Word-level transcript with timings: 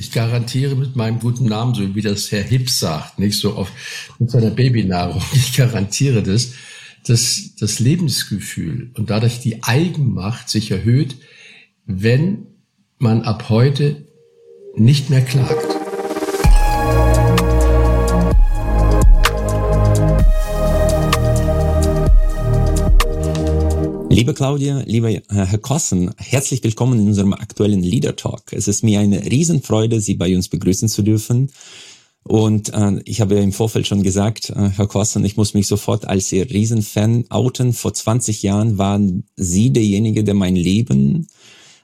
ich 0.00 0.12
garantiere 0.12 0.76
mit 0.76 0.96
meinem 0.96 1.18
guten 1.18 1.44
Namen, 1.44 1.74
so 1.74 1.94
wie 1.94 2.00
das 2.00 2.32
Herr 2.32 2.42
Hipp 2.42 2.70
sagt, 2.70 3.18
nicht 3.18 3.38
so 3.38 3.54
oft 3.56 3.72
mit 4.18 4.30
seiner 4.30 4.50
Babynahrung, 4.50 5.22
ich 5.34 5.54
garantiere 5.54 6.22
das, 6.22 6.54
dass 7.06 7.54
das 7.58 7.80
Lebensgefühl 7.80 8.90
und 8.94 9.10
dadurch 9.10 9.40
die 9.40 9.62
Eigenmacht 9.62 10.48
sich 10.48 10.70
erhöht, 10.70 11.16
wenn 11.84 12.46
man 12.98 13.22
ab 13.22 13.50
heute 13.50 14.06
nicht 14.74 15.10
mehr 15.10 15.22
klagt. 15.22 15.79
Liebe 24.12 24.34
Claudia, 24.34 24.82
lieber 24.86 25.08
Herr 25.28 25.58
Kossen, 25.58 26.10
herzlich 26.16 26.64
willkommen 26.64 26.98
in 26.98 27.06
unserem 27.06 27.32
aktuellen 27.32 27.80
Leader 27.80 28.16
Talk. 28.16 28.52
Es 28.52 28.66
ist 28.66 28.82
mir 28.82 28.98
eine 28.98 29.24
Riesenfreude, 29.24 30.00
Sie 30.00 30.14
bei 30.14 30.34
uns 30.34 30.48
begrüßen 30.48 30.88
zu 30.88 31.02
dürfen. 31.02 31.52
Und 32.24 32.74
äh, 32.74 33.00
ich 33.04 33.20
habe 33.20 33.36
ja 33.36 33.40
im 33.40 33.52
Vorfeld 33.52 33.86
schon 33.86 34.02
gesagt, 34.02 34.50
äh, 34.50 34.70
Herr 34.70 34.88
Kossen, 34.88 35.24
ich 35.24 35.36
muss 35.36 35.54
mich 35.54 35.68
sofort 35.68 36.08
als 36.08 36.32
Ihr 36.32 36.50
Riesenfan 36.50 37.26
outen. 37.28 37.72
Vor 37.72 37.94
20 37.94 38.42
Jahren 38.42 38.78
waren 38.78 39.28
Sie 39.36 39.70
derjenige, 39.70 40.24
der 40.24 40.34
mein 40.34 40.56
Leben 40.56 41.28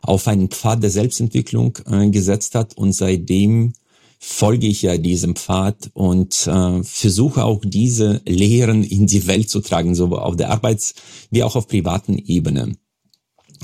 auf 0.02 0.26
einen 0.26 0.48
Pfad 0.48 0.82
der 0.82 0.90
Selbstentwicklung 0.90 1.78
äh, 1.88 2.10
gesetzt 2.10 2.56
hat 2.56 2.76
und 2.76 2.92
seitdem 2.92 3.72
folge 4.18 4.66
ich 4.66 4.82
ja 4.82 4.96
diesem 4.96 5.36
Pfad 5.36 5.90
und 5.94 6.46
äh, 6.46 6.82
versuche 6.82 7.44
auch 7.44 7.62
diese 7.64 8.22
Lehren 8.26 8.82
in 8.82 9.06
die 9.06 9.26
Welt 9.26 9.50
zu 9.50 9.60
tragen, 9.60 9.94
sowohl 9.94 10.20
auf 10.20 10.36
der 10.36 10.50
Arbeits- 10.50 10.94
wie 11.30 11.42
auch 11.42 11.56
auf 11.56 11.68
privaten 11.68 12.18
Ebene. 12.18 12.76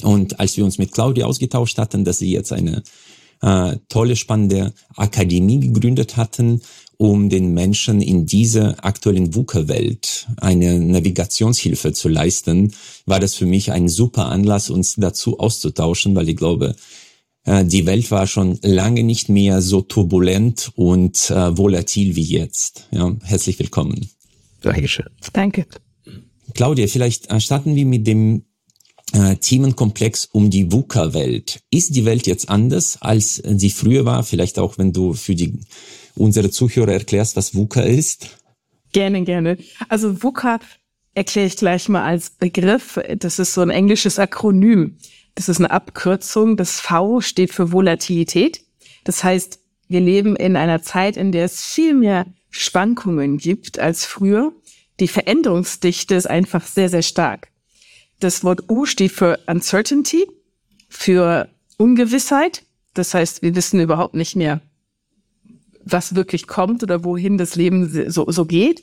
Und 0.03 0.41
als 0.41 0.57
wir 0.57 0.65
uns 0.65 0.79
mit 0.79 0.93
Claudia 0.93 1.27
ausgetauscht 1.27 1.79
hatten, 1.79 2.05
dass 2.05 2.19
sie 2.19 2.31
jetzt 2.31 2.53
eine 2.53 2.83
äh, 3.43 3.77
tolle, 3.89 4.17
spannende 4.17 4.73
Akademie 4.97 5.61
gegründet 5.61 6.17
hatten, 6.17 6.63
um 6.97 7.29
den 7.29 7.53
Menschen 7.53 8.01
in 8.01 8.27
dieser 8.27 8.85
aktuellen 8.85 9.35
VUCA-Welt 9.35 10.29
eine 10.37 10.79
Navigationshilfe 10.79 11.93
zu 11.93 12.09
leisten, 12.09 12.73
war 13.07 13.19
das 13.19 13.35
für 13.35 13.47
mich 13.47 13.73
ein 13.73 13.89
super 13.89 14.27
Anlass, 14.27 14.71
uns 14.71 14.95
dazu 14.97 15.41
auszutauschen, 15.41 16.15
weil 16.15 16.29
ich 16.29 16.37
glaube, 16.37 16.77
die 17.45 17.87
Welt 17.87 18.11
war 18.11 18.27
schon 18.27 18.59
lange 18.63 19.03
nicht 19.03 19.29
mehr 19.29 19.63
so 19.63 19.81
turbulent 19.81 20.71
und 20.77 21.31
äh, 21.31 21.57
volatil 21.59 22.15
wie 22.15 22.23
jetzt. 22.23 22.87
Ja, 22.93 23.17
herzlich 23.25 23.59
willkommen. 23.59 24.09
Dankeschön. 24.61 25.07
Danke. 25.33 25.67
Claudia, 26.55 26.87
vielleicht 26.87 27.31
äh, 27.31 27.41
starten 27.41 27.75
wir 27.75 27.85
mit 27.85 28.07
dem 28.07 28.45
äh, 29.13 29.37
Themenkomplex 29.37 30.27
um 30.33 30.51
die 30.51 30.71
VUCA-Welt. 30.71 31.63
Ist 31.71 31.95
die 31.95 32.05
Welt 32.05 32.27
jetzt 32.27 32.49
anders, 32.49 32.99
als 33.01 33.37
sie 33.37 33.71
früher 33.71 34.05
war? 34.05 34.23
Vielleicht 34.23 34.59
auch, 34.59 34.79
wenn 34.79 34.93
du 34.93 35.13
für 35.13 35.35
die, 35.35 35.59
unsere 36.15 36.51
Zuhörer 36.51 36.93
erklärst, 36.93 37.37
was 37.37 37.55
VUCA 37.55 37.83
ist? 37.83 38.39
Gerne, 38.93 39.25
gerne. 39.25 39.59
Also 39.89 40.23
VUCA 40.23 40.61
erkläre 41.15 41.47
ich 41.47 41.57
gleich 41.57 41.89
mal 41.89 42.05
als 42.05 42.31
Begriff. 42.31 42.99
Das 43.19 43.39
ist 43.39 43.55
so 43.55 43.61
ein 43.61 43.71
englisches 43.71 44.19
Akronym. 44.19 44.97
Das 45.35 45.49
ist 45.49 45.59
eine 45.59 45.71
Abkürzung. 45.71 46.57
Das 46.57 46.81
V 46.81 47.21
steht 47.21 47.53
für 47.53 47.73
Volatilität. 47.73 48.63
Das 49.05 49.25
heißt, 49.25 49.59
wir 49.89 50.01
leben 50.01 50.37
in 50.37 50.57
einer 50.57 50.83
Zeit, 50.83 51.17
in 51.17 51.33
der 51.33 51.45
es 51.45 51.65
viel 51.65 51.95
mehr 51.95 52.27
Schwankungen 52.51 53.39
gibt 53.39 53.79
als 53.79 54.07
früher. 54.07 54.53
Die 55.01 55.09
Veränderungsdichte 55.09 56.15
ist 56.15 56.27
einfach 56.27 56.67
sehr, 56.67 56.89
sehr 56.89 57.03
stark. 57.03 57.49
Das 58.21 58.45
Wort 58.45 58.71
U 58.71 58.87
steht 58.87 59.13
für 59.13 59.41
Uncertainty, 59.47 60.27
für 60.89 61.49
Ungewissheit. 61.77 62.65
Das 62.95 63.15
heißt, 63.15 63.43
wir 63.43 63.57
wissen 63.57 63.81
überhaupt 63.81 64.15
nicht 64.15 64.37
mehr, 64.37 64.61
was 65.85 66.15
wirklich 66.15 66.47
kommt 66.47 66.83
oder 66.83 67.05
wohin 67.05 67.39
das 67.39 67.57
Leben 67.57 68.11
so, 68.11 68.31
so 68.31 68.45
geht. 68.45 68.83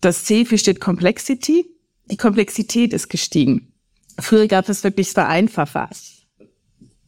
Das 0.00 0.24
C 0.24 0.44
für 0.44 0.58
steht 0.58 0.80
Complexity. 0.80 1.64
Die 2.10 2.16
Komplexität 2.16 2.92
ist 2.92 3.08
gestiegen. 3.08 3.71
Früher 4.18 4.46
gab 4.46 4.68
es 4.68 4.84
wirklich, 4.84 5.14
war 5.16 5.28
einfacher. 5.28 5.88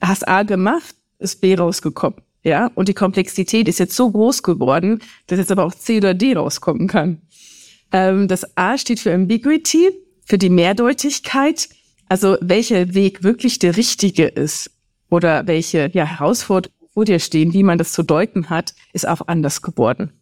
Hast 0.01 0.29
A 0.29 0.43
gemacht, 0.43 0.95
ist 1.19 1.41
B 1.41 1.55
rausgekommen. 1.55 2.21
Ja, 2.43 2.71
und 2.75 2.89
die 2.89 2.95
Komplexität 2.95 3.69
ist 3.69 3.79
jetzt 3.79 3.97
so 3.97 4.11
groß 4.11 4.43
geworden, 4.43 5.01
dass 5.27 5.39
jetzt 5.39 5.51
aber 5.51 5.65
auch 5.65 5.75
C 5.75 5.97
oder 5.97 6.13
D 6.13 6.35
rauskommen 6.35 6.89
kann. 6.89 7.23
Ähm, 7.91 8.29
das 8.29 8.57
A 8.57 8.77
steht 8.77 9.01
für 9.01 9.15
Ambiguity, 9.15 9.91
für 10.27 10.37
die 10.37 10.51
Mehrdeutigkeit, 10.51 11.71
also 12.09 12.37
welcher 12.43 12.95
Weg 12.95 13.23
wirklich 13.23 13.59
der 13.59 13.77
richtige 13.77 14.27
ist 14.27 14.71
oder 15.09 15.47
welche 15.47 15.91
ja, 15.93 16.05
Herausforderungen 16.05 16.75
vor 16.93 17.05
dir 17.05 17.19
stehen, 17.19 17.53
wie 17.53 17.63
man 17.63 17.79
das 17.79 17.93
zu 17.93 18.03
deuten 18.03 18.51
hat, 18.51 18.75
ist 18.93 19.09
auch 19.09 19.27
anders 19.27 19.63
geworden. 19.63 20.13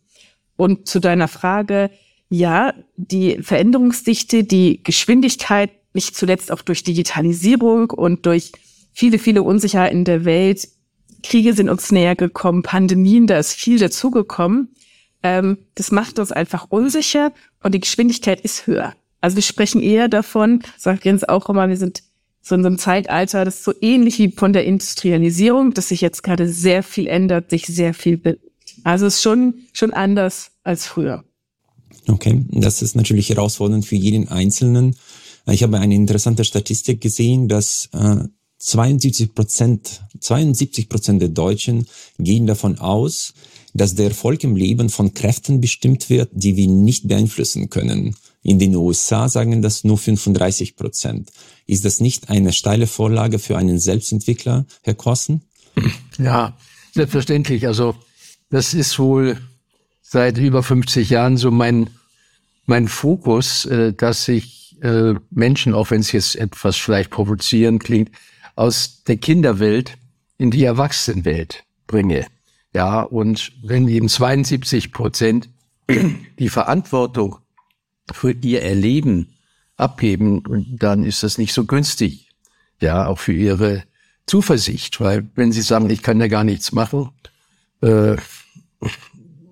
Und 0.57 0.89
zu 0.89 1.01
deiner 1.01 1.29
Frage, 1.29 1.91
ja, 2.31 2.73
die 2.97 3.43
Veränderungsdichte, 3.43 4.45
die 4.45 4.83
Geschwindigkeit 4.83 5.71
nicht 5.95 6.17
zuletzt 6.17 6.51
auch 6.53 6.63
durch 6.63 6.83
Digitalisierung 6.83 7.91
und 7.91 8.27
durch 8.27 8.53
viele, 8.93 9.19
viele 9.19 9.43
Unsicherheiten 9.43 10.05
der 10.05 10.25
Welt. 10.25 10.69
Kriege 11.23 11.55
sind 11.55 11.69
uns 11.69 11.93
näher 11.93 12.17
gekommen, 12.17 12.63
Pandemien, 12.63 13.27
da 13.27 13.39
ist 13.39 13.53
viel 13.53 13.79
dazugekommen. 13.79 14.75
Ähm, 15.23 15.59
das 15.75 15.93
macht 15.93 16.19
uns 16.19 16.33
einfach 16.33 16.67
unsicher 16.69 17.33
und 17.63 17.75
die 17.75 17.81
Geschwindigkeit 17.81 18.41
ist 18.41 18.67
höher. 18.67 18.95
Also 19.21 19.37
wir 19.37 19.43
sprechen 19.43 19.81
eher 19.81 20.09
davon, 20.09 20.63
sagt 20.77 21.05
Jens 21.05 21.23
auch 21.25 21.49
immer, 21.49 21.69
wir 21.69 21.77
sind 21.77 22.03
so 22.43 22.57
in 22.57 22.63
so 22.63 22.67
einem 22.67 22.79
Zeitalter, 22.79 23.45
das 23.45 23.59
ist 23.59 23.65
so 23.65 23.73
ähnlich 23.81 24.19
wie 24.19 24.33
von 24.33 24.53
der 24.53 24.65
Industrialisierung, 24.65 25.75
dass 25.75 25.89
sich 25.89 26.01
jetzt 26.01 26.25
gerade 26.25 26.49
sehr 26.49 26.83
viel 26.83 27.07
ändert, 27.07 27.51
sich 27.51 27.67
sehr 27.67 27.95
viel. 27.95 28.41
Also 28.83 29.07
es 29.07 29.17
ist 29.17 29.23
schon, 29.23 29.55
schon 29.73 29.93
anders 29.93 30.51
als 30.65 30.87
früher. 30.87 31.25
Okay, 32.09 32.45
das 32.51 32.83
ist 32.83 32.97
natürlich 32.97 33.29
herausfordernd 33.29 33.87
für 33.87 33.95
jeden 33.95 34.29
Einzelnen. 34.29 34.97
Ich 35.47 35.63
habe 35.63 35.79
eine 35.79 35.95
interessante 35.95 36.45
Statistik 36.45 37.01
gesehen, 37.01 37.49
dass 37.49 37.89
äh, 37.93 38.25
72 38.59 39.35
Prozent, 39.35 40.03
72 40.21 40.89
Prozent 40.89 41.21
der 41.21 41.31
Deutschen 41.31 41.87
gehen 42.19 42.47
davon 42.47 42.79
aus, 42.79 43.35
dass 43.75 43.95
der 43.95 44.09
Erfolg 44.09 44.45
im 44.45 44.55
Leben 44.55 44.89
von 44.89 45.15
Kräften 45.15 45.61
bestimmt 45.61 46.11
wird, 46.11 46.31
die 46.33 46.57
wir 46.57 46.69
nicht 46.69 47.09
beeinflussen 47.09 47.71
können. 47.71 48.15
In 48.43 48.59
den 48.59 48.77
USA 48.77 49.29
sagen 49.29 49.63
das 49.63 49.85
nur 49.85 49.99
35 49.99 50.77
Prozent. 50.77 51.31
Ist 51.67 51.85
das 51.85 52.01
nicht 52.01 52.29
eine 52.29 52.53
steile 52.53 52.87
Vorlage 52.87 53.39
für 53.39 53.57
einen 53.57 53.79
Selbstentwickler, 53.79 54.67
Herr 54.83 54.95
Kossen? 54.95 55.43
Ja, 56.19 56.57
selbstverständlich. 56.93 57.67
Also 57.67 57.95
das 58.51 58.75
ist 58.75 58.99
wohl 58.99 59.41
seit 60.03 60.39
über 60.39 60.63
50 60.63 61.09
Jahren 61.09 61.37
so 61.37 61.51
mein, 61.51 61.89
mein 62.67 62.87
Fokus, 62.87 63.65
äh, 63.65 63.93
dass 63.93 64.29
ich 64.29 64.62
äh, 64.83 65.15
Menschen, 65.31 65.75
auch 65.75 65.91
wenn 65.91 66.01
es 66.01 66.13
jetzt 66.13 66.37
etwas 66.37 66.77
vielleicht 66.77 67.11
provozierend 67.11 67.83
klingt, 67.83 68.11
aus 68.57 69.05
der 69.05 69.17
Kinderwelt 69.17 69.97
in 70.39 70.51
die 70.51 70.65
Erwachsenenwelt 70.65 71.65
bringe. 71.87 72.27
Ja, 72.75 73.03
und 73.03 73.53
wenn 73.63 73.87
eben 73.89 74.09
72 74.09 74.93
Prozent 74.93 75.49
die 76.39 76.49
Verantwortung 76.49 77.39
für 78.13 78.33
ihr 78.33 78.63
Erleben 78.63 79.37
abgeben, 79.77 80.43
dann 80.79 81.05
ist 81.05 81.23
das 81.23 81.39
nicht 81.39 81.53
so 81.53 81.65
günstig. 81.65 82.31
Ja, 82.81 83.07
auch 83.07 83.19
für 83.19 83.33
ihre 83.33 83.85
Zuversicht, 84.27 85.01
weil 85.01 85.29
wenn 85.35 85.53
sie 85.53 85.63
sagen, 85.63 85.91
ich 85.91 86.03
kann 86.03 86.21
ja 86.21 86.27
gar 86.27 86.45
nichts 86.45 86.73
machen, 86.73 87.11
äh, 87.83 88.17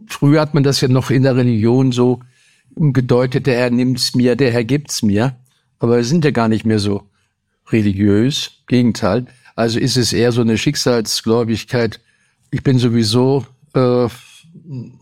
früher 0.09 0.41
hat 0.41 0.55
man 0.55 0.63
das 0.63 0.81
ja 0.81 0.89
noch 0.89 1.11
in 1.11 1.23
der 1.23 1.37
Religion 1.37 1.93
so 1.93 2.21
gedeutet, 2.77 3.47
der 3.47 3.57
Herr 3.57 3.71
nimmt's 3.71 4.15
mir, 4.15 4.37
der 4.37 4.53
Herr 4.53 4.65
gibt's 4.65 5.03
mir. 5.03 5.37
Aber 5.79 5.97
wir 5.97 6.05
sind 6.05 6.25
ja 6.25 6.31
gar 6.31 6.49
nicht 6.49 6.65
mehr 6.65 6.79
so 6.79 7.09
religiös. 7.71 8.53
Gegenteil. 8.67 9.27
Also 9.57 9.79
ist 9.79 9.97
es 9.97 10.13
eher 10.13 10.33
so 10.33 10.41
eine 10.41 10.59
Schicksalsgläubigkeit. 10.59 12.01
Ich 12.51 12.63
bin 12.63 12.79
sowieso 12.79 13.47
äh, 13.75 14.09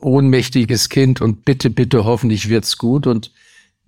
ohnmächtiges 0.00 0.88
Kind 0.88 1.20
und 1.20 1.44
bitte, 1.44 1.70
bitte, 1.70 2.04
hoffentlich 2.04 2.48
wird's 2.48 2.78
gut. 2.78 3.06
Und 3.06 3.32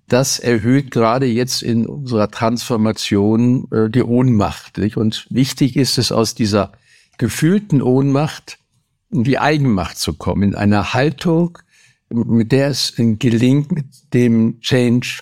das 0.07 0.39
erhöht 0.39 0.91
gerade 0.91 1.25
jetzt 1.25 1.63
in 1.63 1.85
unserer 1.85 2.29
Transformation 2.29 3.67
äh, 3.71 3.89
die 3.89 4.03
Ohnmacht. 4.03 4.77
Nicht? 4.77 4.97
Und 4.97 5.25
wichtig 5.29 5.75
ist 5.75 5.97
es 5.97 6.11
aus 6.11 6.35
dieser 6.35 6.73
gefühlten 7.17 7.81
Ohnmacht 7.81 8.57
in 9.11 9.23
die 9.23 9.39
Eigenmacht 9.39 9.97
zu 9.97 10.13
kommen, 10.13 10.43
in 10.43 10.55
einer 10.55 10.93
Haltung, 10.93 11.57
mit 12.13 12.51
der 12.51 12.69
es 12.69 12.93
gelingt, 12.95 13.71
mit 13.71 13.85
dem 14.13 14.59
Change 14.61 15.21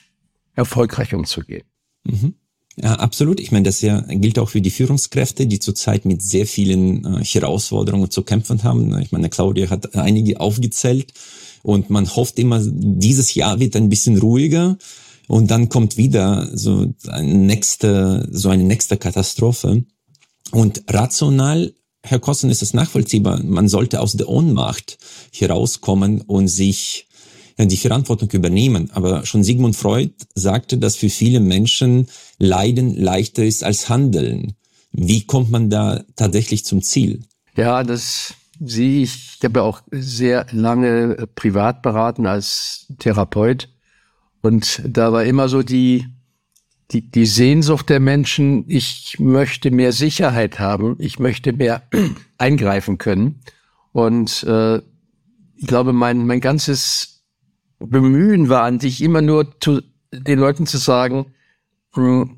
erfolgreich 0.56 1.14
umzugehen. 1.14 1.64
Mhm. 2.04 2.34
Ja, 2.82 2.96
absolut. 2.96 3.40
Ich 3.40 3.52
meine, 3.52 3.64
das 3.64 3.82
ja 3.82 4.00
gilt 4.08 4.40
auch 4.40 4.50
für 4.50 4.62
die 4.62 4.70
Führungskräfte, 4.70 5.48
die 5.48 5.60
zurzeit 5.60 6.06
mit 6.06 6.22
sehr 6.22 6.46
vielen 6.46 7.04
äh, 7.06 7.24
Herausforderungen 7.24 8.10
zu 8.10 8.24
kämpfen 8.24 8.64
haben. 8.64 8.98
Ich 9.00 9.12
meine, 9.12 9.30
Claudia 9.30 9.70
hat 9.70 9.96
einige 9.96 10.40
aufgezählt 10.40 11.14
und 11.62 11.90
man 11.90 12.08
hofft 12.16 12.40
immer, 12.40 12.62
dieses 12.64 13.34
Jahr 13.34 13.60
wird 13.60 13.76
ein 13.76 13.90
bisschen 13.90 14.18
ruhiger 14.18 14.78
und 15.28 15.52
dann 15.52 15.68
kommt 15.68 15.98
wieder 15.98 16.50
so 16.54 16.94
eine 17.08 17.34
nächste, 17.34 18.28
so 18.32 18.50
eine 18.50 18.64
nächste 18.64 18.98
Katastrophe. 18.98 19.84
Und 20.52 20.84
rational 20.90 21.74
Herr 22.04 22.20
Kossen, 22.20 22.50
ist 22.50 22.62
es 22.62 22.74
nachvollziehbar, 22.74 23.44
man 23.44 23.68
sollte 23.68 24.00
aus 24.00 24.14
der 24.14 24.30
Ohnmacht 24.30 24.98
herauskommen 25.32 26.22
und 26.22 26.48
sich 26.48 27.08
die 27.58 27.78
Verantwortung 27.78 28.30
übernehmen. 28.32 28.90
Aber 28.92 29.26
schon 29.26 29.44
Sigmund 29.44 29.76
Freud 29.76 30.14
sagte, 30.34 30.78
dass 30.78 30.96
für 30.96 31.10
viele 31.10 31.42
Menschen 31.42 32.08
Leiden 32.38 32.96
leichter 32.96 33.44
ist 33.44 33.64
als 33.64 33.90
Handeln. 33.90 34.54
Wie 34.92 35.26
kommt 35.26 35.52
man 35.52 35.70
da 35.70 36.04
tatsächlich 36.16 36.64
zum 36.64 36.82
Ziel? 36.82 37.24
Ja, 37.56 37.84
das 37.84 38.34
sehe 38.60 39.04
ich. 39.04 39.36
Ich 39.38 39.44
habe 39.44 39.60
ja 39.60 39.66
auch 39.66 39.82
sehr 39.92 40.48
lange 40.52 41.28
privat 41.36 41.82
beraten 41.82 42.26
als 42.26 42.88
Therapeut. 43.00 43.70
Und 44.42 44.82
da 44.86 45.12
war 45.12 45.26
immer 45.26 45.50
so 45.50 45.62
die, 45.62 46.06
die, 46.92 47.02
die 47.02 47.26
Sehnsucht 47.26 47.90
der 47.90 48.00
Menschen, 48.00 48.66
ich 48.68 49.18
möchte 49.20 49.72
mehr 49.72 49.92
Sicherheit 49.92 50.60
haben, 50.60 50.96
ich 51.00 51.20
möchte 51.20 51.54
mehr 51.54 51.84
eingreifen 52.38 52.98
können. 52.98 53.42
Und 53.92 54.44
äh, 54.44 54.78
ich 54.78 55.68
glaube, 55.68 55.94
mein, 55.94 56.26
mein 56.26 56.40
ganzes 56.40 57.24
Bemühen 57.80 58.50
war 58.50 58.64
an 58.64 58.80
sich 58.80 59.02
immer 59.02 59.22
nur 59.22 59.60
zu, 59.60 59.82
den 60.12 60.40
Leuten 60.40 60.66
zu 60.66 60.78
sagen, 60.78 61.28
hm, 61.94 62.38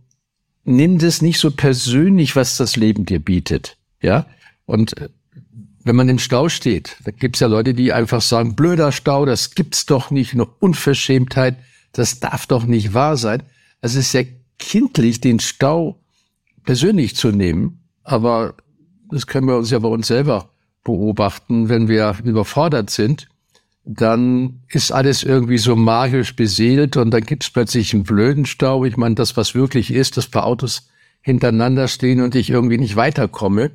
nimm 0.63 0.97
das 1.00 1.21
nicht 1.21 1.39
so 1.39 1.51
persönlich, 1.51 2.36
was 2.36 2.57
das 2.57 2.75
Leben 2.75 3.06
dir 3.06 3.19
bietet. 3.19 3.77
Ja. 4.01 4.25
Und 4.65 4.97
äh, 4.97 5.09
wenn 5.83 5.95
man 5.95 6.09
im 6.09 6.19
Stau 6.19 6.50
steht, 6.50 6.97
da 7.06 7.12
gibt's 7.12 7.39
ja 7.39 7.47
Leute, 7.47 7.74
die 7.74 7.94
einfach 7.94 8.21
sagen, 8.21 8.56
blöder 8.56 8.92
Stau, 8.92 9.25
das 9.25 9.56
gibt's 9.56 9.86
doch 9.86 10.12
nicht, 10.12 10.33
eine 10.33 10.45
Unverschämtheit, 10.45 11.57
das 11.94 12.19
darf 12.19 12.45
doch 12.47 12.65
nicht 12.65 12.94
wahr 12.94 13.18
sein. 13.18 13.44
Es 13.81 13.95
ist 13.95 14.12
sehr 14.12 14.27
kindlich, 14.62 15.19
den 15.19 15.40
Stau 15.40 16.00
persönlich 16.63 17.16
zu 17.16 17.31
nehmen, 17.31 17.81
aber 18.04 18.56
das 19.10 19.28
können 19.28 19.48
wir 19.48 19.58
uns 19.58 19.69
ja 19.72 19.80
bei 19.80 19.90
uns 19.90 20.08
selber 20.08 20.50
beobachten, 20.84 21.68
wenn 21.68 21.90
wir 21.90 22.16
überfordert 22.24 22.90
sind, 22.90 23.28
dann 23.84 24.62
ist 24.69 24.92
alles 24.92 25.24
irgendwie 25.24 25.58
so 25.58 25.75
magisch 25.75 26.36
beseelt 26.36 26.98
und 26.98 27.12
dann 27.12 27.24
gibt's 27.24 27.50
plötzlich 27.50 27.94
einen 27.94 28.04
blöden 28.04 28.46
Stau. 28.46 28.86
Ich 28.86 28.96
meine, 28.96 29.16
das, 29.16 29.36
was 29.36 29.56
wirklich 29.56 29.92
ist, 29.92 30.18
dass 30.18 30.28
paar 30.28 30.46
Autos 30.46 30.88
hintereinander 31.22 31.88
stehen 31.88 32.22
und 32.22 32.36
ich 32.36 32.50
irgendwie 32.50 32.78
nicht 32.78 32.96
weiterkomme. 32.96 33.72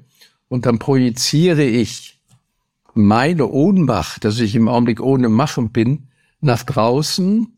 Und 0.49 0.67
dann 0.67 0.79
projiziere 0.79 1.65
ich 1.65 2.21
meine 2.95 3.49
Ohnmacht, 3.49 4.25
dass 4.25 4.39
ich 4.39 4.55
im 4.55 4.69
Augenblick 4.69 5.01
ohne 5.01 5.29
Machen 5.29 5.71
bin, 5.71 6.09
nach 6.41 6.63
draußen 6.63 7.56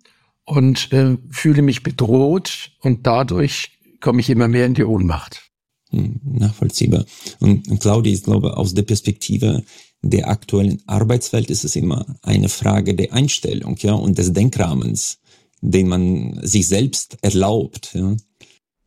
und 0.49 0.93
äh, 0.93 1.19
fühle 1.31 1.63
mich 1.63 1.83
bedroht 1.83 2.71
und 2.81 3.07
dadurch 3.07 3.79
komme 4.01 4.21
ich 4.21 4.31
immer 4.31 4.49
mehr 4.49 4.65
in 4.65 4.75
die 4.75 4.85
Ohnmacht. 4.85 5.51
Hm, 5.91 6.21
nachvollziehbar. 6.25 7.05
Und, 7.41 7.81
Claudia, 7.81 8.13
ich 8.13 8.23
glaube, 8.23 8.57
aus 8.57 8.73
der 8.73 8.83
Perspektive 8.83 9.63
der 10.01 10.29
aktuellen 10.29 10.83
Arbeitswelt 10.87 11.51
ist 11.51 11.65
es 11.65 11.77
immer 11.77 12.07
eine 12.23 12.49
Frage 12.49 12.95
der 12.95 13.13
Einstellung, 13.13 13.77
ja, 13.81 13.93
und 13.93 14.17
des 14.17 14.33
Denkrahmens, 14.33 15.19
den 15.61 15.89
man 15.89 16.41
sich 16.43 16.67
selbst 16.67 17.19
erlaubt, 17.21 17.91
ja. 17.95 18.17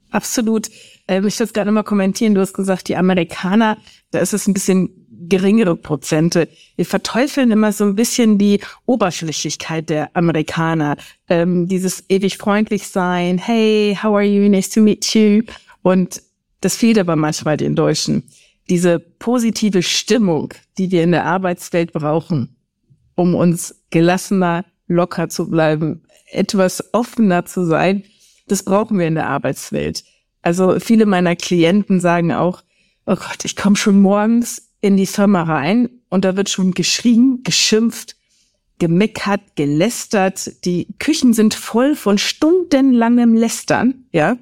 Absolut. 0.10 0.70
Ähm, 1.08 1.28
ich 1.28 1.40
will 1.40 1.46
das 1.46 1.54
gerade 1.54 1.72
mal 1.72 1.84
kommentieren. 1.84 2.34
Du 2.34 2.42
hast 2.42 2.54
gesagt, 2.54 2.88
die 2.90 2.98
Amerikaner, 2.98 3.78
da 4.10 4.20
ist 4.20 4.34
es 4.34 4.48
ein 4.48 4.54
bisschen 4.54 5.01
geringere 5.32 5.78
Prozente. 5.78 6.50
Wir 6.76 6.86
verteufeln 6.86 7.52
immer 7.52 7.72
so 7.72 7.86
ein 7.86 7.96
bisschen 7.96 8.38
die 8.38 8.60
Oberflächlichkeit 8.86 9.90
der 9.90 10.14
Amerikaner. 10.14 10.98
Ähm, 11.30 11.68
dieses 11.68 12.04
ewig 12.10 12.38
freundlich 12.38 12.90
sein, 12.90 13.38
hey, 13.38 13.98
how 14.04 14.14
are 14.14 14.24
you, 14.24 14.48
nice 14.50 14.70
to 14.70 14.82
meet 14.82 15.16
you. 15.16 15.42
Und 15.82 16.22
das 16.60 16.76
fehlt 16.76 17.00
aber 17.00 17.16
manchmal 17.16 17.56
den 17.56 17.76
Deutschen. 17.76 18.24
Diese 18.70 19.00
positive 19.00 19.82
Stimmung, 19.82 20.54
die 20.78 20.92
wir 20.92 21.02
in 21.02 21.12
der 21.12 21.26
Arbeitswelt 21.26 21.94
brauchen, 21.94 22.58
um 23.16 23.34
uns 23.34 23.82
gelassener, 23.90 24.66
locker 24.88 25.30
zu 25.30 25.50
bleiben, 25.50 26.04
etwas 26.32 26.94
offener 26.94 27.46
zu 27.46 27.66
sein, 27.66 28.04
das 28.48 28.64
brauchen 28.64 29.00
wir 29.00 29.08
in 29.08 29.16
der 29.16 29.30
Arbeitswelt. 29.30 30.04
Also 30.42 30.78
viele 30.82 31.06
meiner 31.06 31.38
Klienten 31.38 32.02
sagen 32.02 32.34
auch, 32.34 32.64
oh 33.06 33.16
Gott, 33.16 33.46
ich 33.46 33.56
komme 33.56 33.78
schon 33.78 34.02
morgens 34.02 34.71
in 34.82 34.98
die 34.98 35.06
Firma 35.06 35.44
rein 35.44 35.90
und 36.10 36.26
da 36.26 36.36
wird 36.36 36.50
schon 36.50 36.74
geschrien, 36.74 37.42
geschimpft, 37.44 38.16
gemeckert, 38.80 39.42
gelästert. 39.56 40.66
Die 40.66 40.88
Küchen 41.00 41.34
sind 41.34 41.54
voll 41.54 41.96
von 41.96 42.18
stundenlangem 42.18 43.36
Lästern, 43.36 44.06
ja. 44.12 44.38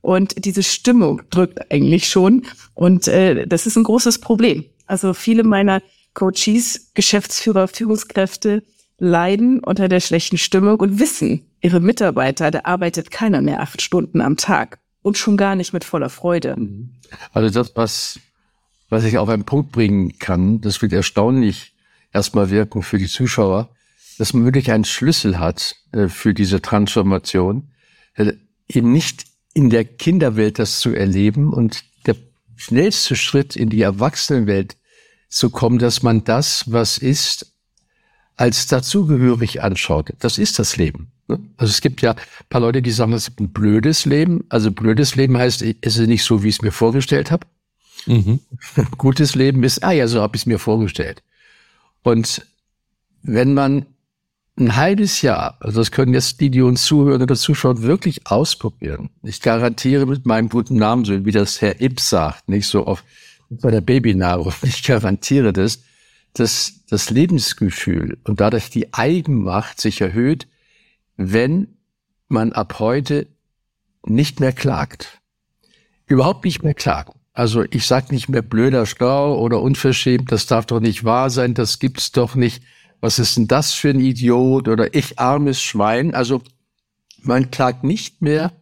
Und 0.00 0.46
diese 0.46 0.62
Stimmung 0.62 1.22
drückt 1.28 1.70
eigentlich 1.70 2.08
schon. 2.08 2.46
Und 2.74 3.06
äh, 3.08 3.46
das 3.46 3.66
ist 3.66 3.76
ein 3.76 3.82
großes 3.82 4.20
Problem. 4.20 4.64
Also 4.86 5.12
viele 5.12 5.42
meiner 5.42 5.82
Coaches, 6.14 6.92
Geschäftsführer, 6.94 7.68
Führungskräfte 7.68 8.62
leiden 8.98 9.60
unter 9.60 9.88
der 9.88 10.00
schlechten 10.00 10.38
Stimmung 10.38 10.80
und 10.80 10.98
wissen, 10.98 11.46
ihre 11.60 11.80
Mitarbeiter, 11.80 12.50
da 12.50 12.60
arbeitet 12.64 13.10
keiner 13.10 13.40
mehr 13.40 13.60
acht 13.60 13.82
Stunden 13.82 14.20
am 14.20 14.36
Tag 14.36 14.78
und 15.02 15.18
schon 15.18 15.36
gar 15.36 15.56
nicht 15.56 15.72
mit 15.72 15.84
voller 15.84 16.10
Freude. 16.10 16.56
Mhm. 16.56 16.90
Also 17.32 17.50
das, 17.50 17.74
was, 17.76 18.20
was 18.90 19.04
ich 19.04 19.16
auf 19.16 19.28
einen 19.28 19.44
Punkt 19.44 19.72
bringen 19.72 20.18
kann, 20.18 20.60
das 20.60 20.82
wird 20.82 20.92
erstaunlich 20.92 21.74
erstmal 22.12 22.50
wirken 22.50 22.82
für 22.82 22.98
die 22.98 23.06
Zuschauer, 23.06 23.70
dass 24.18 24.34
man 24.34 24.44
wirklich 24.44 24.70
einen 24.70 24.84
Schlüssel 24.84 25.38
hat 25.38 25.76
äh, 25.92 26.08
für 26.08 26.34
diese 26.34 26.60
Transformation, 26.60 27.70
äh, 28.14 28.32
eben 28.68 28.92
nicht 28.92 29.24
in 29.54 29.70
der 29.70 29.84
Kinderwelt 29.84 30.58
das 30.58 30.80
zu 30.80 30.92
erleben 30.92 31.52
und 31.52 31.84
der 32.06 32.16
schnellste 32.56 33.16
Schritt 33.16 33.56
in 33.56 33.70
die 33.70 33.80
Erwachsenenwelt 33.80 34.76
zu 35.28 35.50
kommen, 35.50 35.78
dass 35.78 36.02
man 36.02 36.24
das, 36.24 36.70
was 36.70 36.98
ist, 36.98 37.54
als 38.36 38.66
dazugehörig 38.66 39.62
anschaut. 39.62 40.12
Das 40.18 40.38
ist 40.38 40.58
das 40.58 40.76
Leben. 40.76 41.12
Ne? 41.28 41.38
Also 41.56 41.70
es 41.70 41.80
gibt 41.80 42.02
ja 42.02 42.12
ein 42.12 42.46
paar 42.48 42.60
Leute, 42.60 42.82
die 42.82 42.90
sagen, 42.90 43.12
das 43.12 43.28
ist 43.28 43.40
ein 43.40 43.52
blödes 43.52 44.06
Leben. 44.06 44.44
Also 44.48 44.72
blödes 44.72 45.14
Leben 45.14 45.36
heißt, 45.36 45.62
es 45.62 45.96
ist 45.96 46.06
nicht 46.06 46.24
so, 46.24 46.42
wie 46.42 46.48
ich 46.48 46.56
es 46.56 46.62
mir 46.62 46.72
vorgestellt 46.72 47.30
habe. 47.30 47.46
Mhm. 48.06 48.40
Gutes 48.98 49.34
Leben 49.34 49.62
ist, 49.62 49.82
ah 49.82 49.92
ja, 49.92 50.08
so 50.08 50.20
habe 50.20 50.36
ich 50.36 50.42
es 50.42 50.46
mir 50.46 50.58
vorgestellt. 50.58 51.22
Und 52.02 52.46
wenn 53.22 53.54
man 53.54 53.86
ein 54.58 54.76
halbes 54.76 55.22
Jahr, 55.22 55.56
also 55.60 55.80
das 55.80 55.90
können 55.90 56.12
jetzt 56.12 56.40
die, 56.40 56.50
die 56.50 56.62
uns 56.62 56.84
zuhören 56.84 57.22
oder 57.22 57.34
zuschauen, 57.34 57.82
wirklich 57.82 58.26
ausprobieren. 58.26 59.10
Ich 59.22 59.40
garantiere 59.40 60.06
mit 60.06 60.26
meinem 60.26 60.48
guten 60.48 60.76
Namen, 60.76 61.04
so 61.04 61.24
wie 61.24 61.32
das 61.32 61.60
Herr 61.60 61.80
Ipp 61.80 62.00
sagt, 62.00 62.48
nicht 62.48 62.66
so 62.66 62.86
oft 62.86 63.04
bei 63.48 63.70
der 63.70 63.80
Babynahrung, 63.80 64.52
ich 64.62 64.82
garantiere 64.82 65.52
das, 65.52 65.82
dass 66.34 66.84
das 66.88 67.10
Lebensgefühl 67.10 68.18
und 68.24 68.40
dadurch 68.40 68.70
die 68.70 68.92
Eigenmacht 68.94 69.80
sich 69.80 70.00
erhöht, 70.00 70.46
wenn 71.16 71.76
man 72.28 72.52
ab 72.52 72.78
heute 72.78 73.26
nicht 74.06 74.40
mehr 74.40 74.52
klagt. 74.52 75.20
Überhaupt 76.06 76.44
nicht 76.44 76.62
mehr 76.62 76.74
klagen. 76.74 77.19
Also 77.40 77.64
ich 77.70 77.86
sag 77.86 78.12
nicht 78.12 78.28
mehr 78.28 78.42
blöder 78.42 78.84
Stau 78.84 79.40
oder 79.40 79.62
unverschämt, 79.62 80.30
das 80.30 80.44
darf 80.44 80.66
doch 80.66 80.78
nicht 80.78 81.04
wahr 81.04 81.30
sein, 81.30 81.54
das 81.54 81.78
gibt's 81.78 82.12
doch 82.12 82.34
nicht. 82.34 82.62
Was 83.00 83.18
ist 83.18 83.38
denn 83.38 83.48
das 83.48 83.72
für 83.72 83.88
ein 83.88 83.98
Idiot 83.98 84.68
oder 84.68 84.92
ich 84.92 85.18
armes 85.18 85.58
Schwein? 85.62 86.12
Also 86.12 86.42
man 87.22 87.50
klagt 87.50 87.82
nicht 87.82 88.20
mehr 88.20 88.52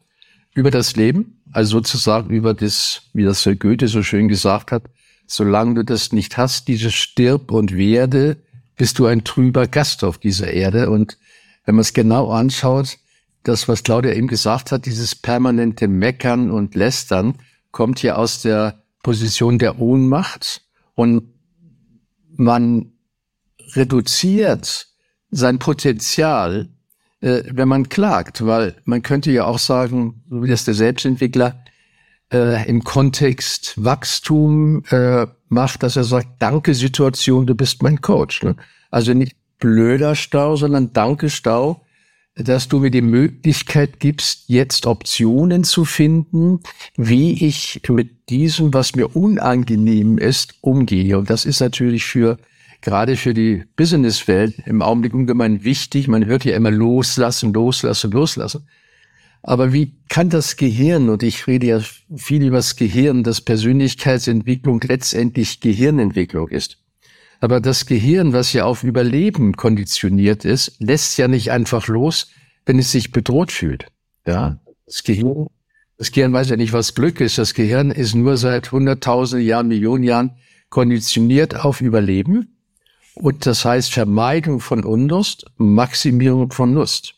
über 0.55 0.71
das 0.71 0.95
Leben, 0.95 1.43
also 1.51 1.79
sozusagen 1.79 2.31
über 2.31 2.55
das, 2.55 3.03
wie 3.15 3.25
das 3.25 3.45
Herr 3.45 3.57
Goethe 3.57 3.89
so 3.89 4.05
schön 4.05 4.29
gesagt 4.29 4.71
hat, 4.71 4.85
solange 5.27 5.75
du 5.75 5.85
das 5.85 6.13
nicht 6.13 6.37
hast, 6.37 6.69
dieses 6.69 6.95
Stirb 6.95 7.51
und 7.51 7.77
Werde, 7.77 8.37
bist 8.77 9.01
du 9.01 9.07
ein 9.07 9.25
trüber 9.25 9.67
Gast 9.67 10.05
auf 10.05 10.19
dieser 10.19 10.53
Erde. 10.53 10.89
Und 10.89 11.19
wenn 11.65 11.75
man 11.75 11.81
es 11.83 11.95
genau 11.95 12.31
anschaut, 12.31 12.99
das, 13.43 13.67
was 13.67 13.83
Claudia 13.83 14.13
eben 14.13 14.29
gesagt 14.29 14.71
hat, 14.71 14.87
dieses 14.87 15.17
permanente 15.17 15.89
Meckern 15.89 16.53
und 16.53 16.77
Lästern, 16.77 17.35
kommt 17.71 17.99
hier 17.99 18.19
aus 18.19 18.43
der 18.43 18.83
Position 19.03 19.59
der 19.59 19.81
Ohnmacht 19.81 20.63
und 20.95 21.35
man 22.37 22.93
reduziert 23.75 24.89
sein 25.31 25.59
Potenzial, 25.59 26.69
äh, 27.21 27.43
wenn 27.51 27.69
man 27.69 27.89
klagt, 27.89 28.45
weil 28.47 28.77
man 28.85 29.03
könnte 29.03 29.31
ja 29.31 29.45
auch 29.45 29.59
sagen, 29.59 30.23
so 30.29 30.43
wie 30.43 30.49
das 30.49 30.65
der 30.65 30.75
Selbstentwickler, 30.75 31.63
äh, 32.33 32.69
im 32.69 32.85
Kontext 32.85 33.83
Wachstum 33.83 34.85
äh, 34.91 35.27
macht, 35.49 35.83
dass 35.83 35.97
er 35.97 36.05
sagt, 36.05 36.29
danke 36.41 36.75
Situation, 36.75 37.47
du 37.47 37.55
bist 37.55 37.83
mein 37.83 38.01
Coach. 38.01 38.43
Ne? 38.43 38.57
Also 38.91 39.15
nicht 39.15 39.37
blöder 39.59 40.15
Stau, 40.15 40.57
sondern 40.57 40.93
danke 40.93 41.31
Stau, 41.31 41.85
dass 42.38 42.68
du 42.68 42.78
mir 42.78 42.90
die 42.90 43.02
Möglichkeit 43.02 43.99
gibst, 43.99 44.45
jetzt 44.47 44.87
Optionen 44.87 45.64
zu 45.64 45.85
finden, 45.85 46.61
wie 46.97 47.45
ich 47.45 47.80
mit 47.88 48.30
diesem, 48.30 48.73
was 48.73 48.95
mir 48.95 49.16
unangenehm 49.16 50.18
ist, 50.18 50.54
umgehe. 50.61 51.18
Und 51.18 51.30
das 51.30 51.45
ist 51.45 51.61
natürlich 51.61 52.04
für 52.04 52.38
gerade 52.80 53.16
für 53.16 53.35
die 53.35 53.64
Businesswelt 53.75 54.54
im 54.66 54.83
Augenblick 54.83 55.14
ungemein 55.14 55.64
wichtig. 55.64 56.07
Man 56.07 56.26
hört 56.26 56.45
ja 56.45 56.54
immer 56.54 56.71
loslassen, 56.71 57.52
loslassen, 57.52 58.12
loslassen. 58.12 58.68
Aber 59.42 59.73
wie 59.73 59.95
kann 60.09 60.30
das 60.30 60.57
Gehirn, 60.57 61.09
und 61.09 61.23
ich 61.23 61.47
rede 61.47 61.66
ja 61.66 61.80
viel 62.16 62.45
über 62.45 62.59
das 62.59 62.76
Gehirn, 62.76 63.25
dass 63.25 63.40
Persönlichkeitsentwicklung 63.40 64.80
letztendlich 64.87 65.61
Gehirnentwicklung 65.61 66.49
ist. 66.49 66.78
Aber 67.40 67.61
das 67.61 67.87
Gehirn, 67.87 68.33
was 68.33 68.52
ja 68.52 68.64
auf 68.64 68.83
Überleben 68.83 69.57
konditioniert 69.57 70.45
ist, 70.45 70.75
lässt 70.80 71.18
ja 71.18 71.28
nicht 71.28 71.52
einfach 71.52 71.87
los, 71.87 72.30
wenn 72.66 72.78
es 72.78 72.90
sich 72.90 73.12
bedroht 73.12 73.52
fühlt. 73.52 73.87
Ja, 74.26 74.59
das 74.87 75.04
Gehirn, 75.04 75.47
das 75.97 76.11
Gehirn 76.12 76.33
weiß 76.33 76.50
ja 76.50 76.57
nicht, 76.57 76.73
was 76.73 76.95
Glück 76.95 77.21
ist. 77.21 77.38
Das 77.38 77.54
Gehirn 77.54 77.90
ist 77.90 78.14
nur 78.14 78.37
seit 78.37 78.73
hunderttausenden 78.73 79.47
Jahren, 79.47 79.68
Millionen 79.68 80.04
Jahren 80.04 80.33
konditioniert 80.68 81.57
auf 81.57 81.80
Überleben. 81.80 82.57
Und 83.14 83.47
das 83.47 83.64
heißt 83.64 83.92
Vermeidung 83.92 84.61
von 84.61 84.85
Unlust, 84.85 85.47
Maximierung 85.57 86.52
von 86.52 86.75
Lust. 86.75 87.14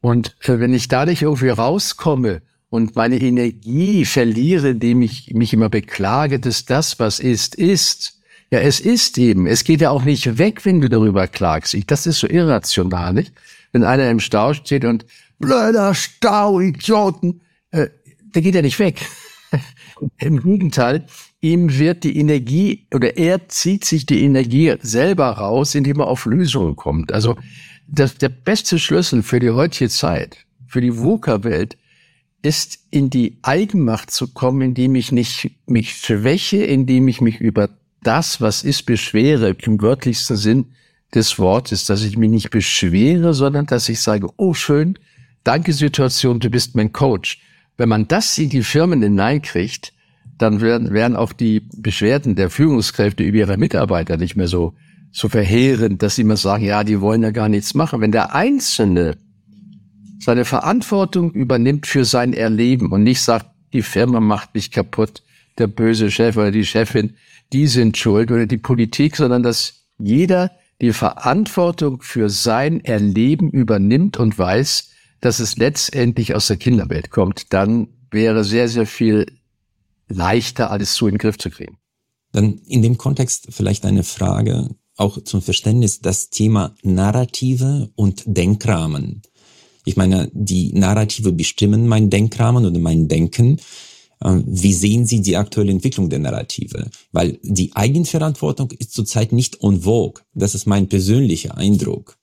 Und 0.00 0.36
äh, 0.42 0.58
wenn 0.60 0.74
ich 0.74 0.88
dadurch 0.88 1.22
irgendwie 1.22 1.48
rauskomme 1.48 2.42
und 2.68 2.96
meine 2.96 3.18
Energie 3.18 4.04
verliere, 4.04 4.70
indem 4.70 5.02
ich 5.02 5.32
mich 5.32 5.52
immer 5.52 5.68
beklage, 5.68 6.38
dass 6.38 6.64
das, 6.64 6.98
was 6.98 7.20
ist, 7.20 7.54
ist, 7.54 8.20
ja, 8.52 8.58
es 8.58 8.80
ist 8.80 9.16
eben. 9.16 9.46
Es 9.46 9.64
geht 9.64 9.80
ja 9.80 9.88
auch 9.88 10.04
nicht 10.04 10.36
weg, 10.36 10.66
wenn 10.66 10.82
du 10.82 10.90
darüber 10.90 11.26
klagst. 11.26 11.72
Ich, 11.72 11.86
das 11.86 12.06
ist 12.06 12.18
so 12.18 12.28
irrational, 12.28 13.14
nicht? 13.14 13.32
Wenn 13.72 13.82
einer 13.82 14.10
im 14.10 14.20
Stau 14.20 14.52
steht 14.52 14.84
und 14.84 15.06
blöder 15.38 15.94
Stau, 15.94 16.60
Idioten, 16.60 17.40
äh, 17.70 17.88
der 18.34 18.42
geht 18.42 18.54
ja 18.54 18.60
nicht 18.60 18.78
weg. 18.78 19.00
Im 20.18 20.42
Gegenteil, 20.42 21.06
ihm 21.40 21.78
wird 21.78 22.04
die 22.04 22.18
Energie 22.18 22.86
oder 22.92 23.16
er 23.16 23.48
zieht 23.48 23.86
sich 23.86 24.04
die 24.04 24.22
Energie 24.22 24.74
selber 24.82 25.30
raus, 25.30 25.74
indem 25.74 26.00
er 26.00 26.08
auf 26.08 26.26
Lösungen 26.26 26.76
kommt. 26.76 27.10
Also 27.10 27.36
das, 27.88 28.18
der 28.18 28.28
beste 28.28 28.78
Schlüssel 28.78 29.22
für 29.22 29.40
die 29.40 29.50
heutige 29.50 29.88
Zeit, 29.88 30.44
für 30.66 30.82
die 30.82 30.98
VUCA-Welt, 30.98 31.78
ist 32.42 32.80
in 32.90 33.08
die 33.08 33.38
Eigenmacht 33.40 34.10
zu 34.10 34.28
kommen, 34.28 34.60
indem 34.60 34.94
ich 34.94 35.10
nicht 35.10 35.52
mich 35.64 35.96
schwäche, 35.96 36.58
indem 36.64 37.08
ich 37.08 37.22
mich 37.22 37.40
über 37.40 37.70
das, 38.02 38.40
was 38.40 38.64
ist, 38.64 38.84
beschwere, 38.84 39.56
im 39.62 39.80
wörtlichsten 39.80 40.36
Sinn 40.36 40.66
des 41.14 41.38
Wortes, 41.38 41.86
dass 41.86 42.02
ich 42.02 42.16
mich 42.16 42.30
nicht 42.30 42.50
beschwere, 42.50 43.34
sondern 43.34 43.66
dass 43.66 43.88
ich 43.88 44.00
sage, 44.00 44.28
oh 44.36 44.54
schön, 44.54 44.98
danke 45.44 45.72
Situation, 45.72 46.40
du 46.40 46.50
bist 46.50 46.74
mein 46.74 46.92
Coach. 46.92 47.40
Wenn 47.76 47.88
man 47.88 48.08
das 48.08 48.36
in 48.38 48.50
die 48.50 48.62
Firmen 48.62 49.02
hineinkriegt, 49.02 49.92
dann 50.38 50.60
werden, 50.60 50.92
werden 50.92 51.16
auch 51.16 51.32
die 51.32 51.60
Beschwerden 51.76 52.34
der 52.34 52.50
Führungskräfte 52.50 53.22
über 53.22 53.38
ihre 53.38 53.56
Mitarbeiter 53.56 54.16
nicht 54.16 54.36
mehr 54.36 54.48
so, 54.48 54.74
so 55.10 55.28
verheerend, 55.28 56.02
dass 56.02 56.16
sie 56.16 56.22
immer 56.22 56.36
sagen, 56.36 56.64
ja, 56.64 56.84
die 56.84 57.00
wollen 57.00 57.22
ja 57.22 57.30
gar 57.30 57.48
nichts 57.48 57.74
machen. 57.74 58.00
Wenn 58.00 58.12
der 58.12 58.34
Einzelne 58.34 59.16
seine 60.18 60.44
Verantwortung 60.44 61.32
übernimmt 61.32 61.86
für 61.86 62.04
sein 62.04 62.32
Erleben 62.32 62.92
und 62.92 63.02
nicht 63.02 63.20
sagt, 63.20 63.46
die 63.72 63.82
Firma 63.82 64.20
macht 64.20 64.54
mich 64.54 64.70
kaputt, 64.70 65.22
der 65.58 65.66
böse 65.66 66.10
Chef 66.10 66.36
oder 66.36 66.50
die 66.50 66.64
Chefin, 66.64 67.14
die 67.52 67.66
sind 67.66 67.96
schuld 67.96 68.30
oder 68.30 68.46
die 68.46 68.58
Politik, 68.58 69.16
sondern 69.16 69.42
dass 69.42 69.86
jeder 69.98 70.50
die 70.80 70.92
Verantwortung 70.92 72.02
für 72.02 72.28
sein 72.28 72.84
Erleben 72.84 73.50
übernimmt 73.50 74.18
und 74.18 74.36
weiß, 74.36 74.90
dass 75.20 75.38
es 75.38 75.56
letztendlich 75.56 76.34
aus 76.34 76.48
der 76.48 76.56
Kinderwelt 76.56 77.10
kommt, 77.10 77.52
dann 77.52 77.88
wäre 78.10 78.44
sehr, 78.44 78.68
sehr 78.68 78.86
viel 78.86 79.26
leichter, 80.08 80.70
alles 80.70 80.94
so 80.94 81.06
in 81.06 81.14
den 81.14 81.18
Griff 81.18 81.38
zu 81.38 81.50
kriegen. 81.50 81.78
Dann 82.32 82.58
in 82.66 82.82
dem 82.82 82.98
Kontext 82.98 83.48
vielleicht 83.50 83.84
eine 83.84 84.02
Frage, 84.02 84.70
auch 84.96 85.22
zum 85.22 85.40
Verständnis, 85.40 86.00
das 86.00 86.30
Thema 86.30 86.74
Narrative 86.82 87.90
und 87.94 88.22
Denkrahmen. 88.26 89.22
Ich 89.84 89.96
meine, 89.96 90.30
die 90.32 90.72
Narrative 90.72 91.32
bestimmen 91.32 91.88
mein 91.88 92.10
Denkrahmen 92.10 92.66
oder 92.66 92.78
mein 92.78 93.08
Denken. 93.08 93.60
Ähm, 94.24 94.44
wie 94.46 94.72
sehen 94.72 95.06
Sie 95.06 95.20
die 95.20 95.36
aktuelle 95.36 95.72
Entwicklung 95.72 96.08
der 96.08 96.18
Narrative? 96.18 96.86
Weil 97.12 97.38
die 97.42 97.74
Eigenverantwortung 97.74 98.70
ist 98.78 98.92
zurzeit 98.92 99.32
nicht 99.32 99.62
en 99.62 99.82
vogue. 99.82 100.22
Das 100.34 100.54
ist 100.54 100.66
mein 100.66 100.88
persönlicher 100.88 101.56
Eindruck. 101.56 102.16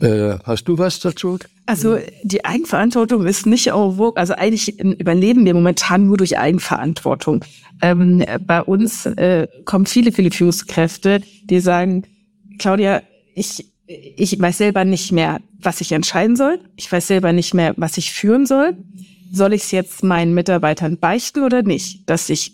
Äh, 0.00 0.38
hast 0.44 0.64
du 0.64 0.78
was 0.78 1.00
dazu? 1.00 1.38
Also 1.66 1.98
die 2.22 2.44
Eigenverantwortung 2.44 3.26
ist 3.26 3.46
nicht 3.46 3.68
en 3.68 3.96
vogue. 3.96 4.16
Also 4.16 4.34
eigentlich 4.34 4.78
überleben 4.80 5.44
wir 5.44 5.54
momentan 5.54 6.06
nur 6.06 6.16
durch 6.16 6.38
Eigenverantwortung. 6.38 7.44
Ähm, 7.82 8.24
bei 8.46 8.62
uns 8.62 9.06
äh, 9.06 9.46
kommen 9.64 9.86
viele, 9.86 10.12
viele 10.12 10.30
Führungskräfte, 10.30 11.22
die 11.44 11.60
sagen, 11.60 12.04
Claudia, 12.58 13.02
ich, 13.34 13.66
ich 13.86 14.38
weiß 14.38 14.58
selber 14.58 14.84
nicht 14.84 15.12
mehr, 15.12 15.40
was 15.60 15.80
ich 15.80 15.92
entscheiden 15.92 16.36
soll. 16.36 16.60
Ich 16.76 16.90
weiß 16.90 17.06
selber 17.06 17.32
nicht 17.32 17.54
mehr, 17.54 17.74
was 17.76 17.96
ich 17.98 18.12
führen 18.12 18.46
soll 18.46 18.76
soll 19.32 19.52
ich 19.52 19.62
es 19.64 19.70
jetzt 19.70 20.02
meinen 20.02 20.34
Mitarbeitern 20.34 20.98
beichten 20.98 21.42
oder 21.42 21.62
nicht? 21.62 22.08
Dass 22.08 22.28
ich 22.28 22.52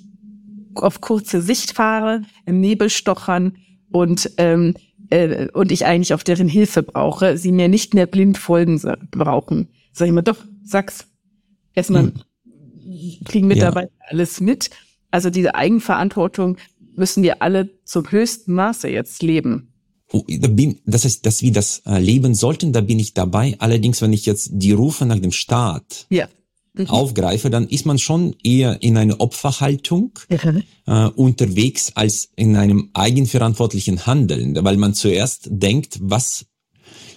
auf 0.75 1.01
kurze 1.01 1.41
Sicht 1.41 1.73
fahre, 1.73 2.23
im 2.47 2.61
Nebel 2.61 2.91
stochern 2.91 3.57
und 3.91 4.31
ähm, 4.39 4.75
äh, 5.11 5.49
und 5.53 5.71
ich 5.71 5.87
eigentlich 5.87 6.15
auf 6.15 6.25
deren 6.25 6.49
Hilfe 6.49 6.83
brauche, 6.83 7.37
sie 7.39 7.53
mir 7.53 7.69
nicht 7.69 7.95
mehr 7.95 8.07
blind 8.07 8.39
folgen 8.39 8.81
brauchen. 9.11 9.69
Sag 9.93 10.07
ich 10.07 10.13
mal, 10.13 10.23
doch, 10.23 10.39
sag's. 10.65 11.07
Erstmal 11.75 12.05
hm. 12.05 13.25
kriegen 13.25 13.49
Mitarbeiter 13.49 13.91
ja. 14.01 14.07
alles 14.09 14.41
mit. 14.41 14.71
Also 15.11 15.31
diese 15.31 15.55
Eigenverantwortung 15.55 16.57
müssen 16.97 17.23
wir 17.23 17.43
alle 17.43 17.71
zum 17.85 18.11
höchsten 18.11 18.55
Maße 18.55 18.89
jetzt 18.89 19.23
leben. 19.23 19.73
Oh, 20.13 20.25
das 20.87 21.05
heißt, 21.05 21.27
dass 21.27 21.43
wir 21.43 21.53
das 21.53 21.83
äh, 21.87 21.99
leben 21.99 22.35
sollten, 22.35 22.73
da 22.73 22.81
bin 22.81 22.99
ich 22.99 23.15
dabei. 23.15 23.57
Allerdings, 23.59 24.01
wenn 24.03 24.13
ich 24.13 24.27
jetzt 24.27 24.51
die 24.53 24.73
Rufe 24.73 25.07
nach 25.07 25.19
dem 25.19 25.33
Staat 25.33 26.07
ja 26.11 26.29
mhm. 26.75 26.89
aufgreife, 26.89 27.51
dann 27.51 27.69
ist 27.69 27.87
man 27.87 27.99
schon 27.99 28.35
eher 28.43 28.83
in 28.83 28.97
einer 28.97 29.21
Opferhaltung 29.21 30.19
mhm. 30.29 30.63
äh, 30.87 31.07
unterwegs 31.09 31.93
als 31.95 32.31
in 32.37 32.57
einem 32.57 32.91
eigenverantwortlichen 32.95 34.07
Handeln, 34.07 34.57
weil 34.63 34.77
man 34.77 34.95
zuerst 34.95 35.49
denkt, 35.51 35.99
was 36.01 36.47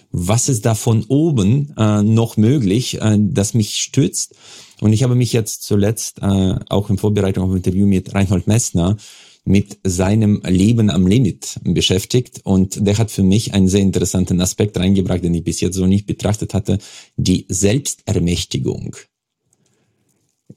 was 0.09 0.47
ist 0.47 0.65
da 0.65 0.73
von 0.73 1.03
oben 1.09 1.73
äh, 1.77 2.01
noch 2.01 2.37
möglich, 2.37 3.01
äh, 3.01 3.17
das 3.19 3.53
mich 3.53 3.75
stützt. 3.75 4.35
Und 4.79 4.93
ich 4.93 5.03
habe 5.03 5.15
mich 5.15 5.33
jetzt 5.33 5.63
zuletzt 5.63 6.19
äh, 6.21 6.55
auch 6.69 6.89
in 6.89 6.97
Vorbereitung 6.97 7.43
auf 7.43 7.51
ein 7.51 7.57
Interview 7.57 7.85
mit 7.85 8.13
Reinhold 8.13 8.47
Messner 8.47 8.95
mit 9.47 9.79
seinem 9.83 10.41
Leben 10.45 10.89
am 10.89 11.07
Limit 11.07 11.59
beschäftigt 11.63 12.41
und 12.43 12.85
der 12.85 12.97
hat 12.97 13.09
für 13.09 13.23
mich 13.23 13.53
einen 13.53 13.69
sehr 13.69 13.79
interessanten 13.79 14.41
Aspekt 14.41 14.77
reingebracht, 14.77 15.23
den 15.23 15.33
ich 15.33 15.43
bis 15.43 15.61
jetzt 15.61 15.75
so 15.75 15.85
nicht 15.85 16.05
betrachtet 16.05 16.53
hatte, 16.53 16.79
die 17.15 17.45
Selbstermächtigung. 17.47 18.97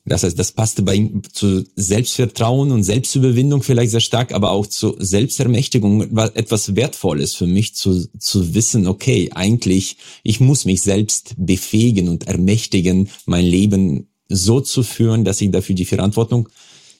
Das 0.04 0.22
heißt, 0.22 0.38
das 0.38 0.52
passte 0.52 0.82
bei 0.82 0.94
ihm 0.94 1.22
zu 1.32 1.64
Selbstvertrauen 1.76 2.70
und 2.70 2.84
Selbstüberwindung 2.84 3.62
vielleicht 3.62 3.90
sehr 3.90 4.00
stark, 4.00 4.32
aber 4.32 4.50
auch 4.50 4.66
zu 4.66 4.96
Selbstermächtigung 4.98 6.14
war 6.14 6.34
etwas 6.36 6.76
Wertvolles 6.76 7.34
für 7.34 7.46
mich 7.46 7.74
zu, 7.74 8.08
zu 8.18 8.54
wissen, 8.54 8.86
okay, 8.86 9.30
eigentlich, 9.34 9.96
ich 10.22 10.40
muss 10.40 10.64
mich 10.64 10.82
selbst 10.82 11.34
befähigen 11.36 12.08
und 12.08 12.28
ermächtigen, 12.28 13.08
mein 13.26 13.44
Leben 13.44 14.08
so 14.28 14.60
zu 14.60 14.82
führen, 14.82 15.24
dass 15.24 15.40
ich 15.40 15.50
dafür 15.50 15.74
die 15.74 15.84
Verantwortung 15.84 16.48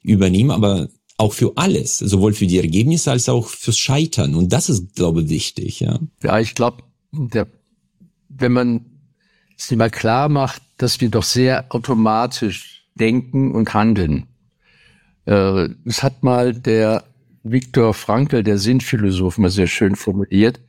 übernehme, 0.03 0.55
aber 0.55 0.89
auch 1.17 1.33
für 1.33 1.53
alles, 1.57 1.99
sowohl 1.99 2.33
für 2.33 2.47
die 2.47 2.59
Ergebnisse 2.59 3.11
als 3.11 3.29
auch 3.29 3.49
fürs 3.49 3.79
Scheitern. 3.79 4.35
Und 4.35 4.53
das 4.53 4.69
ist, 4.69 4.95
glaube 4.95 5.23
ich, 5.23 5.29
wichtig, 5.29 5.81
ja. 5.81 5.99
Ja, 6.23 6.41
ich 6.41 6.55
glaube, 6.55 6.83
wenn 7.13 8.53
man 8.53 8.87
es 9.57 9.71
mal 9.71 9.91
klar 9.91 10.29
macht, 10.29 10.63
dass 10.79 11.01
wir 11.01 11.11
doch 11.11 11.25
sehr 11.25 11.67
automatisch 11.69 12.80
denken 12.95 13.53
und 13.53 13.75
handeln. 13.75 14.27
Äh, 15.27 15.69
es 15.85 16.03
hat 16.03 16.23
mal 16.23 16.53
der 16.55 17.05
Viktor 17.43 17.95
Frankl, 17.95 18.43
der 18.43 18.59
Sinnphilosoph, 18.59 19.39
mal 19.39 19.51
sehr 19.51 19.67
schön 19.67 19.97
formuliert. 19.97 20.61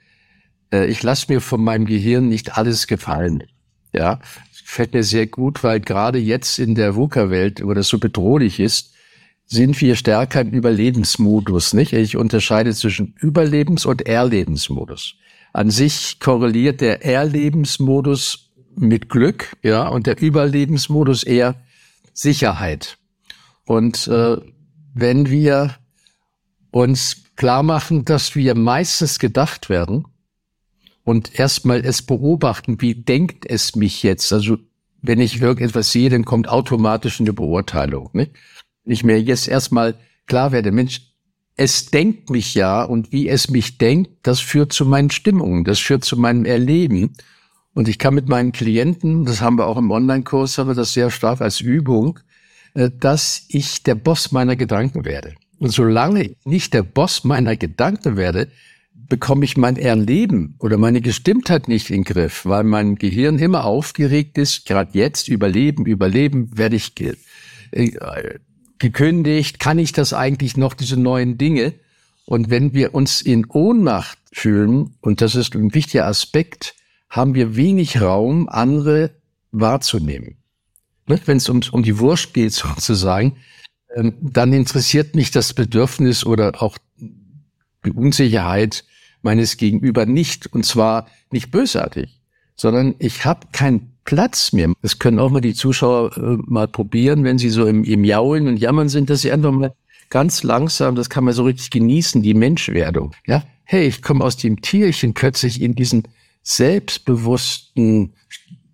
Äh, 0.72 0.88
ich 0.88 1.04
lasse 1.04 1.32
mir 1.32 1.42
von 1.42 1.63
meinem 1.63 1.86
Gehirn 1.86 2.30
nicht 2.30 2.58
alles 2.58 2.88
gefallen. 2.88 3.44
Ja, 3.94 4.20
das 4.51 4.62
gefällt 4.62 4.94
mir 4.94 5.04
sehr 5.04 5.28
gut, 5.28 5.63
weil 5.63 5.82
gerade 5.82 6.18
jetzt 6.18 6.60
in 6.60 6.75
der 6.75 6.96
VUCA-Welt, 6.96 7.62
wo 7.63 7.74
das 7.74 7.90
so 7.90 8.00
bedrohlich 8.00 8.60
ist, 8.60 8.94
sind 9.46 9.82
wir 9.82 9.98
stärker 9.98 10.40
im 10.40 10.51
Überlebensmodus, 10.51 11.74
nicht? 11.74 11.92
Ich 11.92 12.16
unterscheide 12.16 12.74
zwischen 12.74 13.16
Überlebens- 13.20 13.86
und 13.86 14.08
Erlebensmodus. 14.08 15.16
An 15.51 15.70
sich 15.70 16.22
korreliert 16.22 16.80
der 16.80 17.04
Erlebensmodus 17.04 18.51
mit 18.78 19.10
Glück, 19.10 19.58
ja, 19.62 19.90
und 19.90 20.08
der 20.08 20.22
Überlebensmodus 20.22 21.24
eher 21.24 21.56
Sicherheit. 22.13 22.98
Und 23.65 24.08
äh, 24.08 24.38
wenn 24.94 25.30
wir 25.30 25.75
uns 26.72 27.24
klar 27.36 27.63
machen, 27.63 28.06
dass 28.06 28.36
wir 28.36 28.56
meistens 28.56 29.20
gedacht 29.20 29.70
werden 29.70 30.06
und 31.03 31.39
erstmal 31.39 31.86
es 31.86 32.01
beobachten, 32.01 32.82
wie 32.82 32.96
denkt 32.96 33.46
es 33.50 33.75
mich 33.75 34.03
jetzt? 34.03 34.32
Also 34.34 34.58
wenn 35.01 35.20
ich 35.20 35.41
irgendetwas 35.41 35.91
sehe, 35.91 36.10
dann 36.10 36.25
kommt 36.25 36.48
automatisch 36.48 37.20
eine 37.20 37.34
Beurteilung. 37.34 38.10
Nicht? 38.13 38.32
Wenn 38.84 38.94
ich 38.94 39.03
mir 39.03 39.22
jetzt 39.22 39.48
erstmal 39.48 39.96
klar 40.27 40.51
werde, 40.51 40.72
Mensch, 40.72 41.01
es 41.56 41.88
denkt 41.88 42.30
mich 42.30 42.56
ja 42.56 42.84
und 42.84 43.12
wie 43.12 43.27
es 43.27 43.50
mich 43.50 43.77
denkt, 43.77 44.12
das 44.24 44.39
führt 44.39 44.74
zu 44.74 44.86
meinen 44.86 45.12
Stimmungen, 45.12 45.63
das 45.63 45.80
führt 45.80 46.06
zu 46.06 46.18
meinem 46.18 46.46
Erleben. 46.46 47.13
Und 47.74 47.88
ich 47.88 48.00
kann 48.00 48.13
mit 48.13 48.28
meinen 48.28 48.51
Klienten, 48.51 49.25
das 49.25 49.42
haben 49.42 49.58
wir 49.58 49.66
auch 49.66 49.78
im 49.78 49.92
Online-Kurs, 49.92 50.58
haben 50.58 50.70
wir 50.70 50.75
das 50.75 50.94
sehr 50.94 51.10
stark 51.10 51.42
als 51.42 51.62
Übung, 51.62 52.20
äh, 52.74 52.90
dass 53.00 53.46
ich 53.48 53.84
der 53.84 53.96
Boss 53.96 54.32
meiner 54.32 54.56
Gedanken 54.56 55.06
werde. 55.06 55.34
Und 55.60 55.72
solange 55.72 56.24
ich 56.24 56.38
nicht 56.44 56.74
der 56.74 56.84
Boss 56.84 57.24
meiner 57.24 57.56
Gedanken 57.56 58.18
werde, 58.18 58.48
bekomme 59.12 59.46
ich 59.46 59.58
mein 59.58 59.75
Erleben 59.75 60.56
oder 60.60 60.78
meine 60.78 61.01
Gestimmtheit 61.01 61.68
nicht 61.68 61.90
in 61.90 61.98
den 61.98 62.04
Griff, 62.06 62.46
weil 62.46 62.63
mein 62.63 62.96
Gehirn 62.96 63.40
immer 63.40 63.66
aufgeregt 63.66 64.38
ist, 64.38 64.66
gerade 64.66 64.92
jetzt, 64.94 65.28
überleben, 65.28 65.86
überleben, 65.86 66.58
werde 66.58 66.78
ich 66.78 66.96
ge 66.96 67.16
äh, 67.72 67.92
gekündigt, 68.80 69.60
kann 69.60 69.78
ich 69.80 69.92
das 69.92 70.13
eigentlich 70.13 70.58
noch, 70.58 70.74
diese 70.74 70.98
neuen 70.98 71.38
Dinge? 71.38 71.74
Und 72.25 72.50
wenn 72.50 72.74
wir 72.74 72.96
uns 72.96 73.22
in 73.22 73.46
Ohnmacht 73.46 74.18
fühlen, 74.32 74.96
und 75.01 75.22
das 75.22 75.36
ist 75.36 75.56
ein 75.56 75.74
wichtiger 75.74 76.08
Aspekt, 76.08 76.74
haben 77.12 77.36
wir 77.36 77.56
wenig 77.56 78.01
Raum, 78.01 78.50
andere 78.50 79.12
wahrzunehmen. 79.51 80.38
Wenn 81.06 81.38
es 81.38 81.50
um, 81.50 81.60
um 81.72 81.84
die 81.84 82.00
Wurst 82.00 82.34
geht 82.34 82.53
sozusagen, 82.53 83.36
ähm, 83.94 84.13
dann 84.22 84.53
interessiert 84.53 85.13
mich 85.13 85.30
das 85.30 85.53
Bedürfnis 85.53 86.25
oder 86.25 86.63
auch 86.63 86.77
die 87.86 87.91
Unsicherheit 87.91 88.86
meines 89.22 89.58
Gegenüber 89.58 90.06
nicht. 90.06 90.48
Und 90.53 90.65
zwar 90.65 91.08
nicht 91.32 91.51
bösartig, 91.51 92.22
sondern 92.56 92.96
ich 92.98 93.25
habe 93.25 93.48
keinen 93.51 93.98
Platz 94.06 94.53
mehr. 94.53 94.72
Das 94.82 94.98
können 94.98 95.20
auch 95.20 95.30
mal 95.30 95.41
die 95.41 95.53
Zuschauer 95.53 96.15
äh, 96.18 96.38
mal 96.46 96.70
probieren, 96.70 97.25
wenn 97.25 97.38
sie 97.38 97.50
so 97.50 97.68
im, 97.68 97.84
im 97.84 98.06
Jaulen 98.06 98.48
und 98.48 98.58
Jammern 98.58 98.88
sind, 98.88 99.10
dass 99.10 99.22
sie 99.22 99.34
einfach 99.34 99.51
mal 99.51 99.75
ganz 100.10 100.44
langsam, 100.44 100.96
das 100.96 101.10
kann 101.10 101.25
man 101.25 101.34
so 101.34 101.44
richtig 101.44 101.72
genießen, 101.72 102.22
die 102.22 102.34
Menschwerdung. 102.34 103.12
Ja, 103.27 103.44
hey, 103.65 103.86
ich 103.88 104.01
komme 104.01 104.24
aus 104.24 104.38
dem 104.38 104.62
Tierchen 104.62 105.13
plötzlich 105.13 105.62
in 105.62 105.75
diesen 105.75 106.03
selbstbewussten 106.43 108.13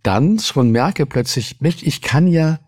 Tanz 0.03 0.51
und 0.51 0.71
merke 0.71 1.05
plötzlich, 1.05 1.57
ich 1.62 2.01
kann 2.01 2.27
ja 2.27 2.59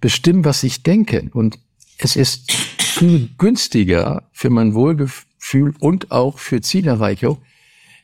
bestimmen, 0.00 0.44
was 0.44 0.62
ich 0.62 0.82
denke. 0.82 1.30
Und 1.32 1.58
es 1.98 2.16
ist 2.16 2.52
viel 2.52 3.30
günstiger 3.38 4.28
für 4.32 4.50
mein 4.50 4.74
Wohlgefühl 4.74 5.74
und 5.78 6.10
auch 6.10 6.38
für 6.38 6.60
Zielerreichung, 6.60 7.38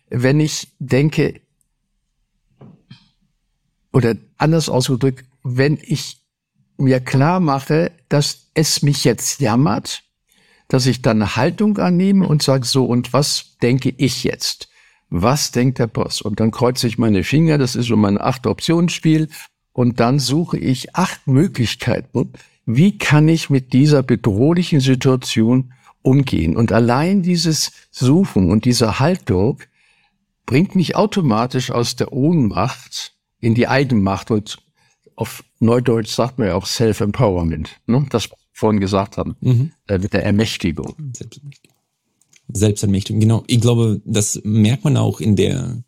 wenn 0.09 0.41
ich 0.41 0.69
denke, 0.79 1.41
oder 3.93 4.17
anders 4.39 4.69
ausgedrückt, 4.69 5.27
wenn 5.43 5.79
ich 5.83 6.23
mir 6.79 7.01
klar 7.01 7.41
mache, 7.41 7.93
dass 8.09 8.51
es 8.55 8.83
mich 8.83 9.05
jetzt 9.05 9.41
jammert, 9.41 10.05
dass 10.69 10.87
ich 10.87 11.03
dann 11.03 11.23
eine 11.23 11.37
Haltung 11.37 11.79
annehme 11.79 12.27
und 12.27 12.43
sage 12.43 12.65
so, 12.65 12.85
und 12.85 13.13
was 13.13 13.57
denke 13.63 13.93
ich 13.97 14.25
jetzt? 14.25 14.68
Was 15.11 15.51
denkt 15.53 15.79
der 15.79 15.87
Boss? 15.87 16.21
Und 16.21 16.41
dann 16.41 16.51
kreuze 16.51 16.87
ich 16.87 16.99
meine 16.99 17.25
Finger, 17.25 17.59
das 17.59 17.77
ist 17.77 17.87
so 17.87 17.97
mein 17.97 18.21
acht 18.21 18.47
Optionsspiel, 18.47 19.29
und 19.73 20.01
dann 20.01 20.19
suche 20.19 20.59
ich 20.59 20.97
acht 20.97 21.27
Möglichkeiten. 21.29 22.33
Wie 22.67 22.99
kann 22.99 23.29
ich 23.29 23.49
mit 23.49 23.73
dieser 23.73 24.03
bedrohlichen 24.03 24.81
Situation 24.81 25.73
umgehen? 26.03 26.57
Und 26.57 26.73
allein 26.73 27.23
dieses 27.23 27.71
Suchen 27.91 28.51
und 28.51 28.65
diese 28.65 28.99
Haltung 28.99 29.61
bringt 30.47 30.75
mich 30.75 30.97
automatisch 30.97 31.71
aus 31.71 31.95
der 31.95 32.13
Ohnmacht 32.13 33.15
in 33.39 33.55
die 33.55 33.69
Eigenmacht 33.69 34.31
und 34.31 34.59
auf 35.15 35.45
Neudeutsch 35.61 36.11
sagt 36.11 36.39
man 36.39 36.49
ja 36.49 36.55
auch 36.55 36.67
Self-Empowerment, 36.67 37.81
ne? 37.87 38.07
das 38.11 38.31
vorhin 38.53 38.81
gesagt 38.81 39.17
haben, 39.17 39.37
mhm. 39.41 39.73
äh, 39.87 39.99
mit 39.99 40.13
der 40.13 40.25
Ermächtigung. 40.25 40.95
Selbstermächtigung. 41.15 41.78
Selbstermächtigung, 42.53 43.21
genau. 43.21 43.45
Ich 43.47 43.61
glaube, 43.61 44.01
das 44.05 44.41
merkt 44.45 44.85
man 44.85 44.97
auch 44.97 45.21
in 45.21 45.37
der, 45.37 45.83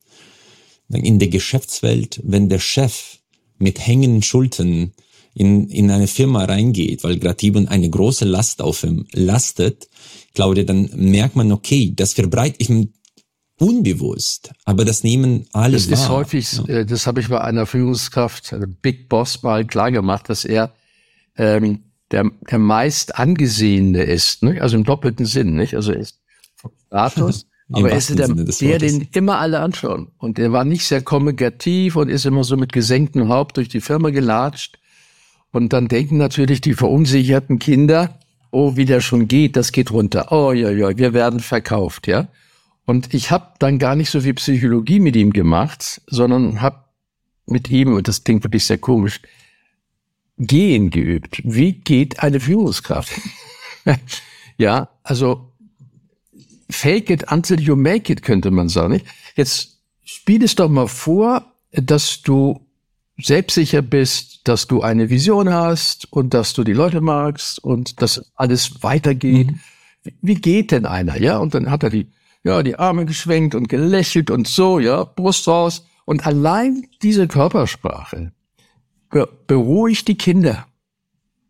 in 0.89 1.19
der 1.19 1.29
Geschäftswelt, 1.29 2.21
wenn 2.23 2.49
der 2.49 2.59
Chef 2.59 3.19
mit 3.59 3.85
hängenden 3.87 4.23
Schultern 4.23 4.93
in, 5.35 5.69
in 5.69 5.91
eine 5.91 6.07
Firma 6.07 6.45
reingeht, 6.45 7.05
weil 7.05 7.19
gerade 7.19 7.45
eben 7.47 7.69
eine 7.69 7.89
große 7.89 8.25
Last 8.25 8.61
auf 8.63 8.83
ihm 8.83 9.07
lastet, 9.13 9.89
glaube 10.35 10.61
ich, 10.61 10.67
dann 10.67 10.91
merkt 10.95 11.37
man, 11.37 11.53
okay, 11.53 11.93
das 11.95 12.15
verbreitet 12.15 12.57
ich 12.59 12.89
unbewusst, 13.59 14.53
aber 14.65 14.85
das 14.85 15.05
nehmen 15.05 15.47
alle 15.53 15.75
Das 15.75 15.87
ist 15.87 16.09
häufig, 16.09 16.51
ja. 16.53 16.65
Äh, 16.67 16.87
das 16.87 17.07
habe 17.07 17.21
ich 17.21 17.29
bei 17.29 17.41
einer 17.41 17.67
Führungskraft, 17.67 18.53
also 18.53 18.67
Big 18.81 19.09
Boss 19.09 19.43
mal 19.43 19.67
klar 19.67 19.93
gemacht, 19.93 20.29
dass 20.31 20.45
er 20.45 20.73
ähm, 21.37 21.85
der, 22.11 22.31
der 22.51 22.59
meist 22.59 23.19
angesehene 23.19 24.03
ist, 24.03 24.43
ne? 24.43 24.61
also 24.61 24.77
im 24.77 24.85
doppelten 24.85 25.27
Sinn, 25.27 25.55
nicht? 25.55 25.75
Also 25.75 25.93
ist 25.93 26.21
Status, 26.87 27.47
aber 27.73 27.91
er 27.91 27.99
ist 27.99 28.19
der, 28.19 28.29
der, 28.29 28.79
den 28.79 29.09
immer 29.13 29.39
alle 29.39 29.61
anschauen. 29.61 30.09
Und 30.19 30.39
der 30.39 30.53
war 30.53 30.65
nicht 30.65 30.85
sehr 30.87 31.03
kommunikativ 31.03 31.97
und 31.97 32.09
ist 32.09 32.27
immer 32.27 32.45
so 32.45 32.57
mit 32.57 32.73
gesenktem 32.73 33.29
Haupt 33.29 33.57
durch 33.57 33.69
die 33.69 33.81
Firma 33.81 34.11
gelatscht. 34.11 34.79
Und 35.53 35.73
dann 35.73 35.89
denken 35.89 36.17
natürlich 36.17 36.61
die 36.61 36.75
verunsicherten 36.75 37.59
Kinder, 37.59 38.19
oh, 38.51 38.77
wie 38.77 38.85
der 38.85 39.01
schon 39.01 39.29
geht, 39.29 39.57
das 39.57 39.73
geht 39.73 39.91
runter. 39.91 40.31
Oh 40.31 40.53
ja, 40.53 40.71
ja, 40.71 40.97
wir 40.97 41.13
werden 41.13 41.41
verkauft, 41.41 42.07
ja. 42.07 42.29
Und 42.87 43.15
ich 43.15 43.31
habe 43.31 43.55
dann 43.59 43.79
gar 43.79 43.95
nicht 43.95 44.11
so 44.11 44.21
viel 44.21 44.35
Psychologie 44.35 45.01
mit 45.01 45.15
ihm 45.15 45.33
gemacht, 45.33 46.01
sondern 46.07 46.61
habe 46.61 46.85
mit 47.47 47.71
ihm, 47.71 47.95
und 47.95 48.09
das 48.09 48.25
klingt 48.25 48.45
wirklich 48.45 48.65
sehr 48.65 48.79
komisch, 48.79 49.21
gehen 50.39 50.91
geübt. 50.91 51.41
Wie 51.45 51.73
geht 51.73 52.21
eine 52.21 52.41
Führungskraft? 52.41 53.13
ja, 54.57 54.89
also 55.03 55.50
fake 56.71 57.11
it 57.11 57.31
until 57.31 57.61
you 57.61 57.77
make 57.77 58.13
it, 58.13 58.23
könnte 58.23 58.51
man 58.51 58.69
sagen. 58.69 58.95
Nicht? 58.95 59.07
Jetzt 59.37 59.81
spiel 60.05 60.43
es 60.45 60.55
doch 60.55 60.69
mal 60.69 60.89
vor, 60.89 61.45
dass 61.73 62.23
du 62.23 62.67
selbstsicher 63.19 63.83
bist, 63.83 64.49
dass 64.49 64.67
du 64.67 64.83
eine 64.83 65.11
Vision 65.11 65.53
hast 65.53 66.11
und 66.13 66.35
dass 66.35 66.55
du 66.55 66.65
die 66.65 66.73
Leute 66.73 67.01
magst 67.01 67.63
und 67.63 68.01
dass 68.03 68.33
alles 68.35 68.83
weitergeht. 68.83 69.49
Mhm. 69.49 69.61
Wie 70.23 70.35
geht 70.35 70.71
denn 70.71 70.87
einer? 70.87 71.21
Ja, 71.21 71.39
und 71.39 71.55
dann 71.55 71.71
hat 71.71 71.83
er 71.83 71.91
die, 71.91 72.09
ja, 72.43 72.63
die 72.63 72.79
Arme 72.79 73.05
geschwenkt 73.05 73.55
und 73.55 73.69
gelächelt 73.69 74.31
und 74.31 74.49
so, 74.49 74.79
ja, 74.79 75.05
Brust 75.05 75.47
raus. 75.47 75.85
Und 76.07 76.27
allein 76.27 76.87
diese 77.03 77.29
Körpersprache 77.29 78.33
beruhigt 79.47 80.09
die 80.09 80.17
Kinder. 80.17 80.67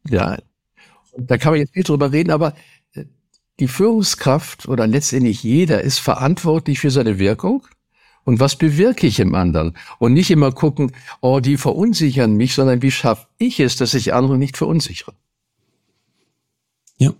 Ja, 0.08 0.38
da 1.16 1.38
kann 1.38 1.52
man 1.52 1.60
jetzt 1.60 1.76
nicht 1.76 1.88
drüber 1.88 2.12
reden, 2.12 2.30
aber 2.30 2.54
die 3.60 3.68
Führungskraft 3.68 4.66
oder 4.68 4.86
letztendlich 4.86 5.42
jeder 5.42 5.82
ist 5.82 5.98
verantwortlich 5.98 6.80
für 6.80 6.90
seine 6.90 7.18
Wirkung. 7.18 7.66
Und 8.24 8.40
was 8.40 8.56
bewirke 8.56 9.06
ich 9.06 9.20
im 9.20 9.34
anderen? 9.34 9.76
Und 9.98 10.12
nicht 10.12 10.30
immer 10.30 10.52
gucken, 10.52 10.92
oh, 11.20 11.40
die 11.40 11.56
verunsichern 11.56 12.36
mich, 12.36 12.54
sondern 12.54 12.82
wie 12.82 12.90
schaffe 12.90 13.26
ich 13.38 13.60
es, 13.60 13.76
dass 13.76 13.94
ich 13.94 14.12
andere 14.12 14.38
nicht 14.38 14.56
verunsichere? 14.56 15.14
Ja. 16.98 17.12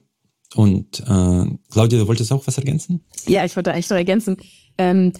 Und 0.55 1.01
äh, 1.01 1.47
Claudia, 1.71 2.01
du 2.01 2.07
wolltest 2.07 2.33
auch 2.33 2.47
was 2.47 2.59
ergänzen? 2.59 3.05
Ja, 3.27 3.45
ich 3.45 3.57
wollte 3.57 3.73
eigentlich 3.73 3.91
noch 3.91 3.97
ergänzen. 3.97 4.37
Ähm, 4.79 5.13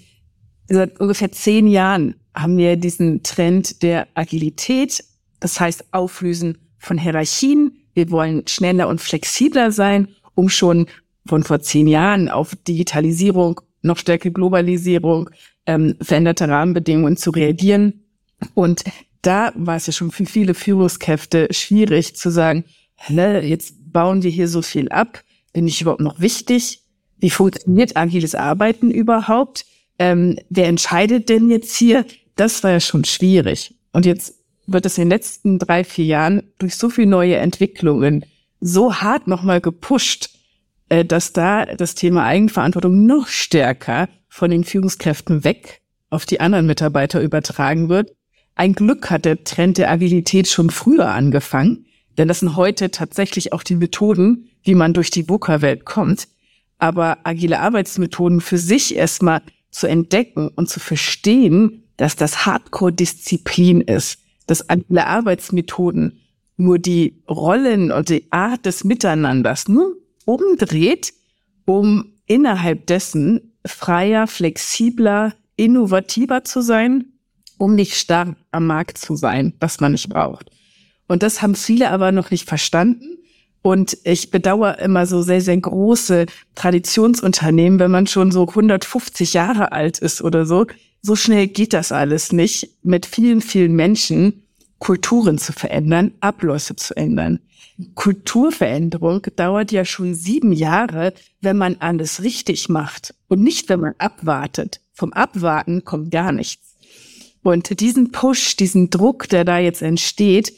seit 0.69 1.01
ungefähr 1.01 1.33
zehn 1.33 1.67
Jahren 1.67 2.15
haben 2.35 2.57
wir 2.57 2.77
diesen 2.77 3.23
Trend 3.23 3.83
der 3.83 4.09
Agilität, 4.15 5.05
das 5.41 5.59
heißt 5.61 5.93
Auflösen 5.93 6.59
von 6.79 6.99
Hierarchien. 6.99 7.79
Wir 7.95 8.11
wollen 8.11 8.47
schneller 8.47 8.89
und 8.89 9.01
flexibler 9.01 9.73
sein, 9.73 10.09
um 10.35 10.49
schon 10.49 10.87
von 11.27 11.43
vor 11.43 11.61
zehn 11.61 11.87
Jahren 11.87 12.29
auf 12.29 12.57
Digitalisierung, 12.57 13.61
noch 13.83 13.99
stärkere 13.99 14.33
Globalisierung, 14.33 15.31
ähm, 15.67 15.97
veränderte 16.01 16.49
Rahmenbedingungen 16.49 17.17
zu 17.17 17.31
reagieren. 17.31 18.05
Und 18.55 18.85
da 19.23 19.53
war 19.55 19.77
es 19.77 19.87
ja 19.87 19.93
schon 19.93 20.11
für 20.11 20.27
viele 20.27 20.55
Führungskräfte 20.55 21.49
schwierig 21.51 22.17
zu 22.17 22.31
sagen, 22.31 22.65
jetzt 23.09 23.75
bauen 23.93 24.23
wir 24.23 24.31
hier 24.31 24.49
so 24.49 24.63
viel 24.63 24.89
ab. 24.89 25.23
Bin 25.53 25.67
ich 25.67 25.81
überhaupt 25.81 26.01
noch 26.01 26.21
wichtig? 26.21 26.83
Wie 27.19 27.31
funktioniert 27.31 27.97
agiles 27.97 28.35
Arbeiten 28.35 28.91
überhaupt? 28.91 29.67
Ähm, 29.99 30.39
wer 30.49 30.69
entscheidet 30.69 31.29
denn 31.29 31.51
jetzt 31.51 31.77
hier? 31.77 32.07
Das 32.37 32.63
war 32.63 32.71
ja 32.71 32.81
schon 32.81 33.05
schwierig. 33.05 33.75
Und 33.93 34.07
jetzt 34.07 34.37
wird 34.67 34.87
es 34.87 34.97
in 34.97 35.05
den 35.05 35.11
letzten 35.11 35.59
drei, 35.59 35.85
vier 35.85 36.07
Jahren 36.07 36.43
durch 36.59 36.77
so 36.77 36.89
viele 36.89 37.09
neue 37.09 37.37
Entwicklungen 37.37 38.25
so 38.61 38.95
hart 38.95 39.27
nochmal 39.27 39.61
gepusht, 39.61 40.31
äh, 40.91 41.05
dass 41.05 41.33
da 41.33 41.65
das 41.65 41.95
Thema 41.95 42.25
Eigenverantwortung 42.25 43.07
noch 43.07 43.29
stärker 43.29 44.09
von 44.29 44.51
den 44.51 44.65
Führungskräften 44.65 45.45
weg 45.45 45.81
auf 46.11 46.27
die 46.27 46.41
anderen 46.41 46.67
Mitarbeiter 46.67 47.23
übertragen 47.23 47.89
wird. 47.89 48.13
Ein 48.57 48.75
Glück 48.75 49.09
hat 49.09 49.25
der 49.25 49.45
Trend 49.45 49.79
der 49.79 49.91
Agilität 49.91 50.49
schon 50.49 50.69
früher 50.69 51.09
angefangen, 51.09 51.87
denn 52.19 52.29
das 52.29 52.41
sind 52.41 52.57
heute 52.57 52.91
tatsächlich 52.91 53.53
auch 53.53 53.63
die 53.63 53.77
Methoden, 53.77 54.51
wie 54.63 54.75
man 54.75 54.93
durch 54.93 55.11
die 55.11 55.29
VUCA-Welt 55.29 55.85
kommt. 55.85 56.29
Aber 56.79 57.19
agile 57.25 57.61
Arbeitsmethoden 57.61 58.41
für 58.41 58.59
sich 58.59 58.97
erstmal 58.97 59.43
zu 59.71 59.87
entdecken 59.87 60.49
und 60.49 60.69
zu 60.69 60.81
verstehen, 60.81 61.85
dass 61.97 62.17
das 62.17 62.45
Hardcore-Disziplin 62.47 63.81
ist, 63.83 64.19
dass 64.47 64.69
agile 64.69 65.07
Arbeitsmethoden 65.07 66.21
nur 66.57 66.79
die 66.79 67.23
Rollen 67.29 67.93
und 67.93 68.09
die 68.09 68.27
Art 68.31 68.67
des 68.67 68.83
Miteinanders 68.85 69.69
nur 69.69 70.00
umdreht, 70.31 71.13
um 71.65 72.13
innerhalb 72.27 72.87
dessen 72.87 73.55
freier, 73.67 74.27
flexibler, 74.27 75.35
innovativer 75.57 76.45
zu 76.45 76.63
sein 76.63 77.11
um 77.61 77.75
nicht 77.75 77.95
starr 77.95 78.37
am 78.51 78.67
Markt 78.67 78.97
zu 78.97 79.17
sein, 79.17 79.53
was 79.61 79.81
man 79.81 79.93
nicht 79.93 80.09
braucht. 80.09 80.51
Und 81.07 81.23
das 81.23 81.43
haben 81.43 81.55
viele 81.55 81.91
aber 81.91 82.11
noch 82.11 82.31
nicht 82.31 82.49
verstanden. 82.49 83.19
Und 83.63 83.99
ich 84.05 84.31
bedauere 84.31 84.79
immer 84.79 85.05
so 85.05 85.21
sehr, 85.21 85.43
sehr 85.43 85.59
große 85.59 86.25
Traditionsunternehmen, 86.55 87.79
wenn 87.79 87.91
man 87.91 88.07
schon 88.07 88.33
so 88.33 88.49
150 88.49 89.35
Jahre 89.35 89.73
alt 89.73 89.99
ist 89.99 90.23
oder 90.23 90.47
so. 90.47 90.67
So 91.03 91.17
schnell 91.17 91.49
geht 91.49 91.75
das 91.75 91.93
alles 91.93 92.33
nicht, 92.33 92.71
mit 92.83 93.05
vielen, 93.05 93.43
vielen 93.43 93.75
Menschen 93.75 94.47
Kulturen 94.81 95.39
zu 95.39 95.53
verändern, 95.53 96.15
Abläufe 96.21 96.75
zu 96.75 96.97
ändern. 96.97 97.39
Kulturveränderung 97.95 99.23
dauert 99.37 99.73
ja 99.73 99.85
schon 99.85 100.15
sieben 100.15 100.53
Jahre, 100.53 101.15
wenn 101.41 101.57
man 101.57 101.77
alles 101.79 102.23
richtig 102.23 102.69
macht 102.69 103.15
und 103.29 103.43
nicht, 103.43 103.69
wenn 103.69 103.81
man 103.81 103.95
abwartet. 103.99 104.81
Vom 104.93 105.13
Abwarten 105.13 105.85
kommt 105.85 106.11
gar 106.11 106.33
nichts. 106.33 106.77
Und 107.43 107.81
diesen 107.81 108.11
Push, 108.11 108.57
diesen 108.57 108.91
Druck, 108.91 109.29
der 109.29 109.45
da 109.45 109.59
jetzt 109.59 109.83
entsteht, 109.83 110.53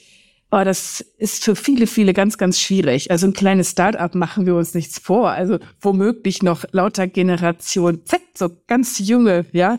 oh, 0.51 0.63
das 0.65 1.01
ist 1.19 1.45
für 1.45 1.57
viele, 1.57 1.87
viele 1.87 2.13
ganz, 2.13 2.39
ganz 2.39 2.61
schwierig. 2.61 3.11
Also 3.11 3.27
ein 3.27 3.33
kleines 3.33 3.71
Start-up 3.71 4.15
machen 4.15 4.47
wir 4.47 4.55
uns 4.55 4.75
nichts 4.75 4.99
vor. 4.99 5.31
Also 5.31 5.59
womöglich 5.81 6.43
noch 6.43 6.65
lauter 6.73 7.07
Generation 7.07 8.05
Z, 8.05 8.21
so 8.35 8.51
ganz 8.67 8.99
junge, 8.99 9.47
ja, 9.53 9.79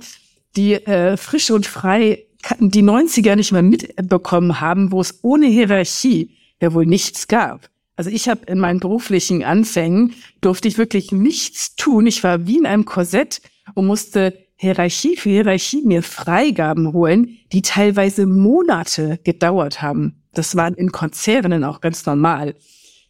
die 0.56 0.74
äh, 0.74 1.18
frisch 1.18 1.52
und 1.52 1.66
frei 1.66 2.26
die 2.60 2.84
90er 2.84 3.36
nicht 3.36 3.52
mehr 3.52 3.62
mitbekommen 3.62 4.60
haben, 4.60 4.92
wo 4.92 5.02
es 5.02 5.20
ohne 5.22 5.48
Hierarchie 5.48 6.32
ja 6.62 6.74
wohl 6.74 6.86
nichts 6.86 7.28
gab. 7.28 7.70
Also 7.96 8.10
ich 8.10 8.28
habe 8.28 8.46
in 8.48 8.60
meinen 8.60 8.80
beruflichen 8.80 9.44
Anfängen 9.44 10.14
durfte 10.42 10.68
ich 10.68 10.78
wirklich 10.78 11.12
nichts 11.12 11.76
tun. 11.76 12.08
Ich 12.08 12.24
war 12.24 12.48
wie 12.48 12.58
in 12.58 12.66
einem 12.66 12.86
Korsett 12.86 13.42
und 13.76 13.86
musste 13.86 14.38
Hierarchie 14.56 15.16
für 15.16 15.30
Hierarchie 15.30 15.84
mir 15.84 16.02
Freigaben 16.04 16.94
holen, 16.94 17.38
die 17.52 17.62
teilweise 17.62 18.26
Monate 18.26 19.20
gedauert 19.24 19.82
haben. 19.82 20.24
Das 20.34 20.56
war 20.56 20.76
in 20.76 20.92
Konzernen 20.92 21.64
auch 21.64 21.82
ganz 21.82 22.06
normal. 22.06 22.56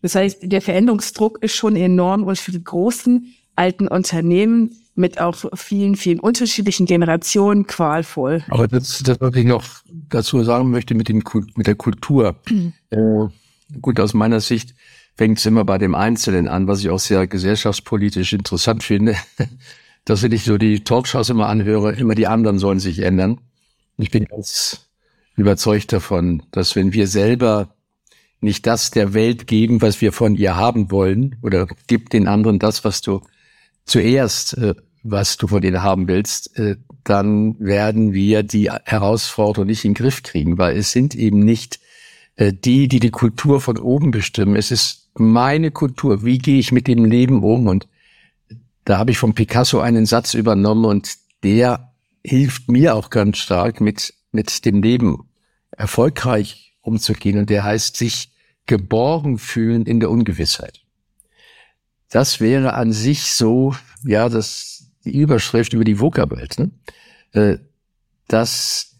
Das 0.01 0.15
heißt, 0.15 0.39
der 0.43 0.61
Veränderungsdruck 0.61 1.41
ist 1.41 1.55
schon 1.55 1.75
enorm 1.75 2.23
und 2.23 2.37
für 2.37 2.51
die 2.51 2.63
großen 2.63 3.33
alten 3.55 3.87
Unternehmen 3.87 4.75
mit 4.95 5.19
auch 5.19 5.35
vielen, 5.55 5.95
vielen 5.95 6.19
unterschiedlichen 6.19 6.85
Generationen 6.85 7.65
qualvoll. 7.65 8.43
Aber 8.49 8.67
das, 8.67 9.01
das 9.03 9.19
was 9.19 9.35
ich 9.35 9.45
noch 9.45 9.65
dazu 10.09 10.43
sagen 10.43 10.69
möchte 10.69 10.93
mit, 10.93 11.09
dem, 11.09 11.23
mit 11.55 11.67
der 11.67 11.75
Kultur. 11.75 12.35
äh, 12.89 13.77
gut, 13.81 13.99
aus 13.99 14.13
meiner 14.13 14.39
Sicht 14.39 14.75
fängt 15.15 15.39
es 15.39 15.45
immer 15.45 15.65
bei 15.65 15.77
dem 15.77 15.95
Einzelnen 15.95 16.47
an, 16.47 16.67
was 16.67 16.79
ich 16.81 16.89
auch 16.89 16.99
sehr 16.99 17.27
gesellschaftspolitisch 17.27 18.33
interessant 18.33 18.83
finde. 18.83 19.15
dass 20.05 20.21
wenn 20.23 20.31
ich 20.31 20.43
so 20.43 20.57
die 20.57 20.83
Talkshows 20.83 21.29
immer 21.29 21.47
anhöre, 21.47 21.93
immer 21.93 22.15
die 22.15 22.27
anderen 22.27 22.59
sollen 22.59 22.79
sich 22.79 22.99
ändern. 22.99 23.39
Ich 23.97 24.11
bin 24.11 24.25
ganz 24.25 24.89
überzeugt 25.35 25.93
davon, 25.93 26.43
dass 26.51 26.75
wenn 26.75 26.93
wir 26.93 27.07
selber 27.07 27.73
nicht 28.41 28.67
das 28.67 28.91
der 28.91 29.13
Welt 29.13 29.47
geben, 29.47 29.81
was 29.81 30.01
wir 30.01 30.11
von 30.11 30.35
ihr 30.35 30.57
haben 30.57 30.91
wollen, 30.91 31.37
oder 31.41 31.67
gib 31.87 32.09
den 32.09 32.27
anderen 32.27 32.59
das, 32.59 32.83
was 32.83 33.01
du 33.01 33.21
zuerst, 33.85 34.57
äh, 34.57 34.75
was 35.03 35.37
du 35.37 35.47
von 35.47 35.63
ihnen 35.63 35.83
haben 35.83 36.07
willst, 36.07 36.57
äh, 36.57 36.77
dann 37.03 37.59
werden 37.59 38.13
wir 38.13 38.43
die 38.43 38.71
Herausforderung 38.71 39.67
nicht 39.67 39.83
in 39.83 39.91
den 39.91 40.01
Griff 40.01 40.23
kriegen, 40.23 40.57
weil 40.57 40.77
es 40.77 40.91
sind 40.91 41.15
eben 41.15 41.39
nicht 41.39 41.79
äh, 42.35 42.53
die, 42.53 42.87
die 42.87 42.99
die 42.99 43.11
Kultur 43.11 43.61
von 43.61 43.77
oben 43.77 44.11
bestimmen. 44.11 44.55
Es 44.55 44.71
ist 44.71 45.09
meine 45.15 45.71
Kultur. 45.71 46.23
Wie 46.23 46.37
gehe 46.37 46.59
ich 46.59 46.71
mit 46.71 46.87
dem 46.87 47.05
Leben 47.05 47.43
um? 47.43 47.67
Und 47.67 47.87
da 48.85 48.97
habe 48.97 49.11
ich 49.11 49.17
von 49.17 49.33
Picasso 49.33 49.79
einen 49.79 50.05
Satz 50.05 50.33
übernommen 50.33 50.85
und 50.85 51.13
der 51.43 51.93
hilft 52.25 52.69
mir 52.69 52.95
auch 52.95 53.09
ganz 53.09 53.37
stark 53.37 53.81
mit, 53.81 54.13
mit 54.31 54.65
dem 54.65 54.81
Leben 54.81 55.29
erfolgreich 55.71 56.73
umzugehen. 56.81 57.37
Und 57.37 57.49
der 57.49 57.63
heißt 57.63 57.97
sich 57.97 58.31
geborgen 58.65 59.37
fühlen 59.37 59.85
in 59.85 59.99
der 59.99 60.09
Ungewissheit. 60.09 60.82
Das 62.13 62.39
wäre 62.39 62.75
an 62.75 62.93
sich 62.93 63.33
so, 63.33 63.75
ja, 64.03 64.29
das, 64.29 64.91
die 65.03 65.17
Überschrift 65.17 65.73
über 65.73 65.83
die 65.83 65.99
VUCA-Welt, 65.99 66.59
ne? 66.59 66.69
Äh, 67.31 67.57
dass 68.27 68.99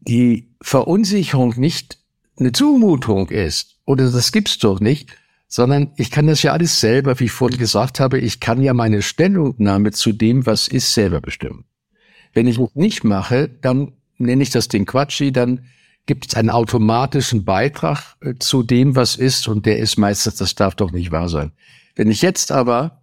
die 0.00 0.48
Verunsicherung 0.62 1.52
nicht 1.58 1.98
eine 2.38 2.52
Zumutung 2.52 3.28
ist 3.28 3.76
oder 3.84 4.10
das 4.10 4.32
gibt's 4.32 4.56
doch 4.56 4.80
nicht, 4.80 5.14
sondern 5.46 5.92
ich 5.98 6.10
kann 6.10 6.26
das 6.26 6.42
ja 6.42 6.54
alles 6.54 6.80
selber, 6.80 7.20
wie 7.20 7.24
ich 7.24 7.32
vorhin 7.32 7.58
gesagt 7.58 8.00
habe, 8.00 8.18
ich 8.18 8.40
kann 8.40 8.62
ja 8.62 8.72
meine 8.72 9.02
Stellungnahme 9.02 9.92
zu 9.92 10.12
dem, 10.12 10.46
was 10.46 10.68
ist, 10.68 10.94
selber 10.94 11.20
bestimmen. 11.20 11.66
Wenn 12.32 12.46
ich 12.46 12.58
es 12.58 12.74
nicht 12.74 13.04
mache, 13.04 13.50
dann 13.60 13.92
nenne 14.16 14.42
ich 14.42 14.48
das 14.48 14.68
den 14.68 14.86
Quatschi, 14.86 15.32
dann 15.32 15.66
gibt 16.06 16.28
es 16.28 16.34
einen 16.34 16.48
automatischen 16.48 17.44
Beitrag 17.44 18.16
äh, 18.22 18.36
zu 18.38 18.62
dem, 18.62 18.96
was 18.96 19.16
ist, 19.16 19.48
und 19.48 19.66
der 19.66 19.80
ist 19.80 19.98
meistens, 19.98 20.36
das 20.36 20.54
darf 20.54 20.76
doch 20.76 20.92
nicht 20.92 21.10
wahr 21.10 21.28
sein. 21.28 21.52
Wenn 21.96 22.10
ich 22.10 22.22
jetzt 22.22 22.52
aber 22.52 23.02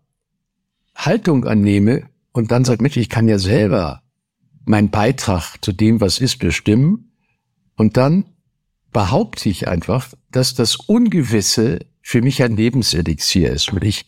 Haltung 0.95 1.45
annehme 1.45 2.03
und 2.32 2.51
dann 2.51 2.63
sage, 2.63 2.82
Mensch, 2.82 2.97
ich 2.97 3.10
kann 3.10 3.27
ja 3.27 3.39
selber 3.39 4.03
meinen 4.65 4.89
Beitrag 4.89 5.58
zu 5.62 5.73
dem, 5.73 5.99
was 5.99 6.19
ist, 6.19 6.38
bestimmen, 6.38 7.10
und 7.75 7.97
dann 7.97 8.25
behaupte 8.91 9.49
ich 9.49 9.67
einfach, 9.67 10.13
dass 10.32 10.53
das 10.53 10.75
Ungewisse 10.75 11.79
für 12.01 12.21
mich 12.21 12.43
ein 12.43 12.56
Lebenselixier 12.56 13.51
ist. 13.51 13.73
Und 13.73 13.84
ich 13.84 14.06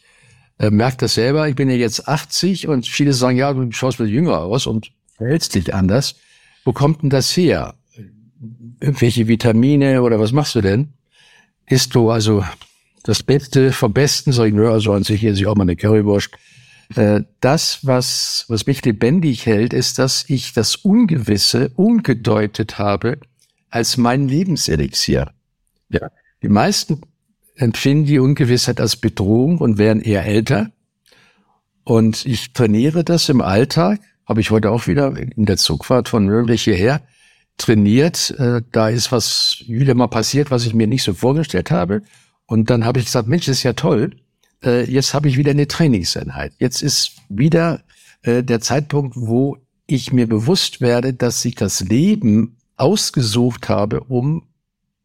äh, 0.60 0.69
merke 0.69 0.98
das 0.98 1.15
selber, 1.15 1.50
ich 1.50 1.56
bin 1.56 1.69
ja 1.69 1.76
jetzt 1.76 2.08
80 2.08 2.67
und 2.67 2.88
viele 2.88 3.13
sagen, 3.13 3.38
ja, 3.38 3.52
du 3.52 3.71
schaust 3.71 4.00
mal 4.00 4.08
jünger 4.08 4.39
aus 4.39 4.67
und 4.67 4.91
verhältst 5.15 5.56
dich 5.56 5.74
anders. 5.74 6.15
Wo 6.63 6.74
kommt 6.74 7.02
denn 7.02 7.10
das 7.10 7.36
her? 7.36 7.76
Irgendwelche 8.80 9.28
Vitamine 9.28 10.04
oder 10.04 10.19
was 10.19 10.32
machst 10.32 10.54
du 10.56 10.62
denn? 10.62 10.93
Ist 11.65 11.95
du 11.95 12.12
also 12.12 12.43
das 13.06 13.22
Beste 13.22 13.72
vom 13.72 13.94
Besten, 13.94 14.32
sag 14.32 14.48
ich, 14.48 14.54
nur, 14.54 14.72
also 14.72 14.91
an 14.91 15.04
sich 15.04 15.22
hier 15.22 15.36
sich 15.36 15.46
auch 15.46 15.56
mal 15.56 15.62
eine 15.62 15.76
Currywurst. 15.76 16.32
Äh, 16.96 17.22
das, 17.39 17.80
was, 17.84 18.46
was 18.48 18.65
mich 18.65 18.84
lebendig 18.84 19.46
hält, 19.46 19.74
ist, 19.74 20.00
dass 20.00 20.26
ich 20.28 20.54
das 20.54 20.76
Ungewisse 20.76 21.72
umgedeutet 21.76 22.80
habe 22.80 23.20
als 23.70 23.98
mein 23.98 24.28
Lebenselixier. 24.28 25.32
Ja. 25.89 26.10
Die 26.41 26.50
meisten 26.50 27.02
empfinden 27.56 28.06
die 28.06 28.20
Ungewissheit 28.20 28.82
als 28.82 28.96
Bedrohung 28.96 29.60
und 29.60 29.78
werden 29.78 30.02
eher 30.02 30.26
älter. 30.26 30.72
Und 31.84 32.26
ich 32.26 32.54
trainiere 32.54 33.04
das 33.04 33.30
im 33.30 33.41
Alltag, 33.41 34.00
habe 34.28 34.41
ich 34.41 34.50
heute 34.50 34.72
auch 34.72 34.88
wieder 34.88 35.15
in 35.15 35.46
der 35.46 35.58
Zugfahrt 35.58 36.10
von 36.10 36.26
Nürnberg 36.26 36.60
hierher 36.60 37.02
trainiert. 37.58 38.32
Äh, 38.39 38.63
da 38.72 38.89
ist 38.89 39.12
was 39.12 39.63
wieder 39.68 39.94
mal 39.94 40.08
passiert, 40.08 40.50
was 40.50 40.65
ich 40.65 40.74
mir 40.74 40.88
nicht 40.88 41.04
so 41.04 41.13
vorgestellt 41.13 41.70
habe. 41.70 42.02
Und 42.45 42.69
dann 42.69 42.86
habe 42.86 42.99
ich 42.99 43.05
gesagt, 43.05 43.27
Mensch, 43.27 43.45
das 43.45 43.58
ist 43.58 43.63
ja 43.63 43.73
toll. 43.73 44.12
Äh, 44.63 44.89
jetzt 44.89 45.13
habe 45.13 45.27
ich 45.27 45.38
wieder 45.38 45.51
eine 45.51 45.67
Trainingseinheit. 45.67 46.53
Jetzt 46.60 46.81
ist 46.81 47.13
wieder 47.29 47.84
äh, 48.21 48.43
der 48.43 48.62
Zeitpunkt, 48.62 49.15
wo 49.17 49.58
ich 49.88 50.12
mir 50.12 50.27
bewusst 50.27 50.81
werde, 50.81 51.13
dass 51.13 51.43
ich 51.45 51.55
das 51.55 51.81
Leben 51.81 52.58
ausgesucht 52.77 53.69
habe, 53.69 54.01
um 54.01 54.43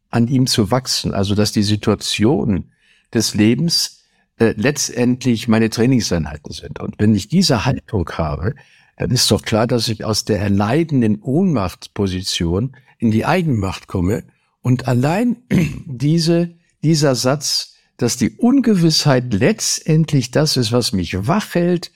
an 0.09 0.27
ihm 0.27 0.47
zu 0.47 0.71
wachsen. 0.71 1.13
Also 1.13 1.35
dass 1.35 1.51
die 1.51 1.63
Situation 1.63 2.71
des 3.13 3.33
Lebens 3.33 4.03
äh, 4.37 4.53
letztendlich 4.57 5.47
meine 5.47 5.69
Trainingseinheiten 5.69 6.51
sind. 6.51 6.79
Und 6.79 6.95
wenn 6.99 7.15
ich 7.15 7.27
diese 7.27 7.65
Haltung 7.65 8.09
habe, 8.11 8.55
dann 8.97 9.11
ist 9.11 9.29
doch 9.31 9.41
klar, 9.41 9.67
dass 9.67 9.87
ich 9.87 10.05
aus 10.05 10.25
der 10.25 10.39
erleidenden 10.39 11.21
Ohnmachtsposition 11.21 12.75
in 12.99 13.11
die 13.11 13.25
Eigenmacht 13.25 13.87
komme 13.87 14.23
und 14.61 14.87
allein 14.87 15.37
diese 15.85 16.55
dieser 16.83 17.15
Satz, 17.15 17.75
dass 17.97 18.17
die 18.17 18.31
Ungewissheit 18.31 19.33
letztendlich 19.33 20.31
das 20.31 20.57
ist, 20.57 20.71
was 20.71 20.91
mich 20.91 21.27
wach 21.27 21.53
hält, 21.53 21.91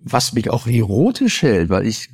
was 0.00 0.32
mich 0.34 0.50
auch 0.50 0.66
erotisch 0.66 1.42
hält, 1.42 1.70
weil 1.70 1.86
ich, 1.86 2.10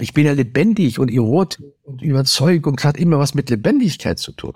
ich 0.00 0.12
bin 0.12 0.26
ja 0.26 0.32
lebendig 0.32 0.98
und 0.98 1.10
erotisch 1.10 1.64
und 1.82 2.02
Überzeugung 2.02 2.78
hat 2.82 2.96
immer 2.96 3.18
was 3.18 3.34
mit 3.34 3.50
Lebendigkeit 3.50 4.18
zu 4.18 4.32
tun. 4.32 4.52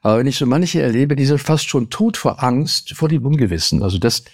Aber 0.00 0.18
wenn 0.18 0.26
ich 0.26 0.36
so 0.36 0.46
manche 0.46 0.82
erlebe, 0.82 1.14
die 1.14 1.24
sind 1.24 1.40
fast 1.40 1.68
schon 1.68 1.90
tot 1.90 2.16
vor 2.16 2.42
Angst, 2.42 2.94
vor 2.94 3.08
dem 3.08 3.24
Ungewissen. 3.24 3.82
Also 3.82 3.98
das 3.98 4.24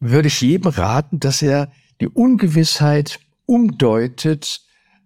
würde 0.00 0.28
ich 0.28 0.40
jedem 0.40 0.70
raten, 0.70 1.20
dass 1.20 1.42
er 1.42 1.70
die 2.00 2.08
Ungewissheit 2.08 3.20
umdeutet 3.46 4.62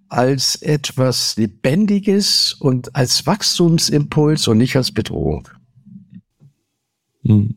als 0.08 0.56
etwas 0.62 1.36
Lebendiges 1.36 2.54
und 2.54 2.94
als 2.94 3.26
Wachstumsimpuls 3.26 4.46
und 4.46 4.58
nicht 4.58 4.76
als 4.76 4.92
Bedrohung. 4.92 5.48
Hm. 7.26 7.54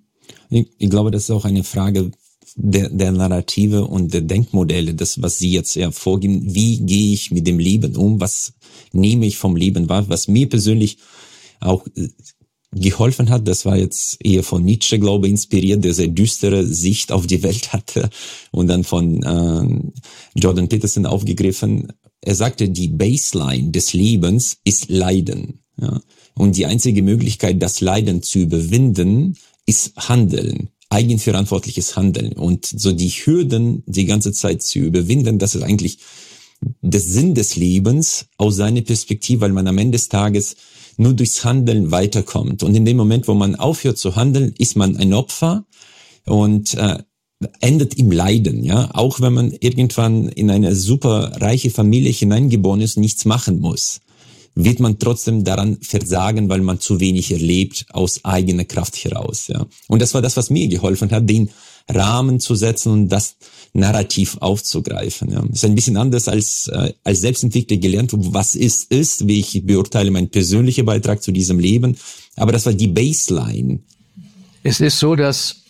Ich, 0.49 0.89
glaube, 0.89 1.12
das 1.12 1.23
ist 1.23 1.32
auch 1.32 1.45
eine 1.45 1.63
Frage 1.63 2.12
der, 2.55 2.89
der 2.89 3.12
Narrative 3.12 3.86
und 3.86 4.13
der 4.13 4.21
Denkmodelle, 4.21 4.95
das, 4.95 5.21
was 5.21 5.38
Sie 5.38 5.51
jetzt 5.51 5.75
ja 5.75 5.91
vorgeben. 5.91 6.55
Wie 6.55 6.79
gehe 6.79 7.13
ich 7.13 7.32
mit 7.32 7.45
dem 7.45 7.60
Leben 7.60 7.95
um? 7.95 8.19
Was 8.19 8.53
nehme 8.91 9.25
ich 9.25 9.38
vom 9.38 9.55
Leben 9.55 9.89
wahr? 9.89 10.10
Was 10.10 10.27
mir 10.27 10.49
persönlich 10.49 10.97
auch 11.60 11.86
äh, 11.95 12.10
geholfen 12.71 13.29
hat, 13.29 13.47
das 13.47 13.65
war 13.65 13.77
jetzt 13.77 14.17
eher 14.23 14.43
von 14.43 14.63
Nietzsche, 14.63 14.99
glaube 14.99 15.27
ich, 15.27 15.32
inspiriert, 15.32 15.84
der 15.84 15.93
sehr 15.93 16.08
düstere 16.08 16.65
Sicht 16.65 17.12
auf 17.12 17.25
die 17.25 17.41
Welt 17.43 17.73
hatte 17.73 18.10
und 18.51 18.67
dann 18.67 18.84
von 18.84 19.23
äh, 19.23 20.39
Jordan 20.39 20.69
Peterson 20.69 21.05
aufgegriffen. 21.05 21.93
er 22.21 22.36
sagte, 22.36 22.69
die 22.69 22.89
Baseline 22.89 23.71
des 23.71 23.93
Lebens 23.93 24.58
ist 24.63 24.89
Leiden. 24.89 25.62
Ja? 25.79 26.01
Und 26.36 26.58
die 26.58 26.65
einzige 26.65 27.01
Möglichkeit, 27.01 27.62
das 27.62 27.82
Leiden 27.82 28.23
zu 28.23 28.39
überwinden, 28.39 29.36
ist 29.69 29.93
Handeln, 29.97 30.69
eigenverantwortliches 30.89 31.95
Handeln. 31.95 32.34
Und 32.34 32.65
so 32.65 32.91
die 32.91 33.10
Hürden 33.10 33.84
die 33.86 34.05
ganze 34.05 34.32
Zeit 34.34 34.63
zu 34.63 34.79
überwinden, 34.79 35.38
das 35.38 35.53
ist 35.53 35.62
eigentlich 35.62 35.99
der 36.82 36.99
Sinn 36.99 37.36
des 37.36 37.55
Lebens 37.55 38.25
aus 38.38 38.55
seiner 38.55 38.82
Perspektive, 38.82 39.41
weil 39.41 39.53
man 39.53 39.67
am 39.67 39.77
Ende 39.77 39.97
des 39.97 40.10
Tages 40.10 40.55
nur 40.97 41.13
durchs 41.13 41.45
Handeln 41.45 41.91
weiterkommt. 41.91 42.63
Und 42.63 42.75
in 42.75 42.84
dem 42.84 42.97
Moment, 42.97 43.27
wo 43.27 43.36
man 43.36 43.55
aufhört 43.55 43.97
zu 43.97 44.15
handeln, 44.15 44.53
ist 44.58 44.75
man 44.75 44.97
ein 44.97 45.13
Opfer 45.13 45.65
und 46.25 46.73
äh, 46.73 46.97
endet 47.62 47.93
im 47.93 48.12
Leiden, 48.12 48.63
ja, 48.63 48.89
auch 48.93 49.21
wenn 49.21 49.34
man 49.34 49.51
irgendwann 49.51 50.27
in 50.27 50.49
eine 50.51 50.75
super 50.75 51.39
reiche 51.39 51.69
Familie 51.69 52.12
hineingeboren 52.12 52.82
ist, 52.82 52.97
nichts 52.97 53.23
machen 53.23 53.62
muss, 53.62 54.01
wird 54.63 54.80
man 54.80 55.00
trotzdem 55.00 55.43
daran 55.43 55.78
versagen, 55.82 56.50
weil 56.50 56.62
man 56.62 56.80
zu 56.80 57.00
wenig 57.00 57.32
erlebt 57.32 57.86
aus 57.91 58.24
eigener 58.26 58.65
Kraft 58.65 59.04
heraus, 59.04 59.48
ja. 59.48 59.65
Und 59.88 60.02
das 60.02 60.13
war 60.13 60.22
das, 60.22 60.38
was 60.38 60.50
mir 60.50 60.67
geholfen 60.67 61.12
hat, 61.12 61.30
den 61.30 61.50
Rahmen 61.88 62.39
zu 62.39 62.56
setzen 62.56 62.91
und 62.91 63.10
das 63.10 63.36
Narrativ 63.74 64.38
aufzugreifen. 64.39 65.32
Ja. 65.32 65.43
Ist 65.52 65.65
ein 65.65 65.76
bisschen 65.76 65.98
anders 65.98 66.28
als 66.28 66.67
äh, 66.67 66.93
als 67.04 67.22
Selbstentwickler 67.22 67.78
gelernt, 67.78 68.12
was 68.13 68.56
ist 68.56 68.91
ist, 68.91 69.28
wie 69.28 69.39
ich 69.39 69.65
beurteile 69.65 70.12
meinen 70.12 70.30
persönlichen 70.30 70.86
Beitrag 70.86 71.22
zu 71.22 71.32
diesem 71.32 71.60
Leben. 71.60 71.98
Aber 72.36 72.52
das 72.52 72.65
war 72.65 72.74
die 72.74 72.88
Baseline. 72.88 73.80
Es 74.63 74.82
ist 74.82 75.00
so, 75.00 75.15
dass 75.15 75.63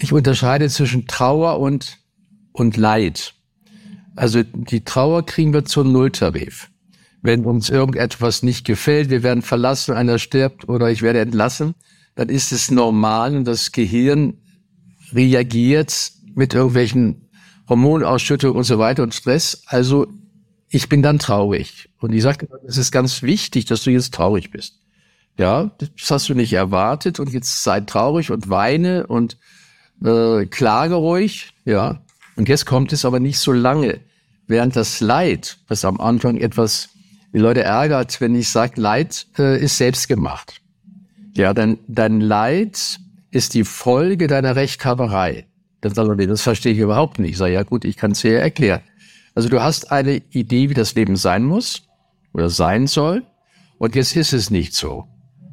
ich 0.00 0.12
unterscheide 0.12 0.68
zwischen 0.68 1.06
Trauer 1.06 1.60
und, 1.60 1.98
und 2.52 2.76
Leid. 2.76 3.34
Also 4.16 4.42
die 4.42 4.82
Trauer 4.82 5.24
kriegen 5.26 5.52
wir 5.52 5.64
zur 5.64 5.84
Nulltarif. 5.84 6.70
Wenn 7.24 7.46
uns 7.46 7.70
irgendetwas 7.70 8.42
nicht 8.42 8.66
gefällt, 8.66 9.08
wir 9.08 9.22
werden 9.22 9.40
verlassen, 9.40 9.94
einer 9.94 10.18
stirbt 10.18 10.68
oder 10.68 10.90
ich 10.90 11.00
werde 11.00 11.20
entlassen, 11.20 11.74
dann 12.16 12.28
ist 12.28 12.52
es 12.52 12.70
normal 12.70 13.34
und 13.34 13.46
das 13.46 13.72
Gehirn 13.72 14.34
reagiert 15.10 16.12
mit 16.34 16.52
irgendwelchen 16.52 17.30
Hormonausschüttungen 17.66 18.58
und 18.58 18.64
so 18.64 18.78
weiter 18.78 19.02
und 19.02 19.14
Stress. 19.14 19.62
Also 19.64 20.06
ich 20.68 20.90
bin 20.90 21.00
dann 21.00 21.18
traurig. 21.18 21.88
Und 21.98 22.12
ich 22.12 22.22
sagte, 22.22 22.46
es 22.66 22.76
ist 22.76 22.92
ganz 22.92 23.22
wichtig, 23.22 23.64
dass 23.64 23.84
du 23.84 23.90
jetzt 23.90 24.12
traurig 24.12 24.50
bist. 24.50 24.80
Ja, 25.38 25.70
das 25.78 26.10
hast 26.10 26.28
du 26.28 26.34
nicht 26.34 26.52
erwartet 26.52 27.20
und 27.20 27.32
jetzt 27.32 27.62
sei 27.62 27.80
traurig 27.80 28.32
und 28.32 28.50
weine 28.50 29.06
und 29.06 29.38
äh, 30.04 30.44
klage 30.44 30.96
ruhig, 30.96 31.54
ja. 31.64 32.02
Und 32.36 32.50
jetzt 32.50 32.66
kommt 32.66 32.92
es 32.92 33.06
aber 33.06 33.18
nicht 33.18 33.38
so 33.38 33.50
lange. 33.50 34.00
Während 34.46 34.76
das 34.76 35.00
Leid, 35.00 35.56
was 35.68 35.86
am 35.86 36.02
Anfang 36.02 36.36
etwas 36.36 36.90
die 37.34 37.40
Leute 37.40 37.64
ärgert, 37.64 38.20
wenn 38.20 38.34
ich 38.34 38.48
sage, 38.48 38.80
Leid 38.80 39.26
äh, 39.38 39.60
ist 39.60 39.76
selbst 39.76 40.08
gemacht. 40.08 40.62
Ja, 41.34 41.52
dein, 41.52 41.78
dein 41.88 42.20
Leid 42.20 43.00
ist 43.32 43.54
die 43.54 43.64
Folge 43.64 44.28
deiner 44.28 44.54
Rechthaberei. 44.54 45.46
Dann 45.80 45.92
sagen 45.92 46.16
wir, 46.16 46.26
das 46.28 46.42
verstehe 46.42 46.72
ich 46.72 46.78
überhaupt 46.78 47.18
nicht. 47.18 47.32
Ich 47.32 47.38
sage, 47.38 47.52
ja 47.52 47.64
gut, 47.64 47.84
ich 47.84 47.96
kann 47.96 48.12
es 48.12 48.20
dir 48.20 48.38
erklären. 48.38 48.82
Also 49.34 49.48
du 49.48 49.60
hast 49.60 49.90
eine 49.90 50.22
Idee, 50.30 50.70
wie 50.70 50.74
das 50.74 50.94
Leben 50.94 51.16
sein 51.16 51.42
muss 51.42 51.82
oder 52.32 52.48
sein 52.48 52.86
soll. 52.86 53.24
Und 53.78 53.96
jetzt 53.96 54.14
ist 54.14 54.32
es 54.32 54.50
nicht 54.50 54.72
so. 54.72 55.08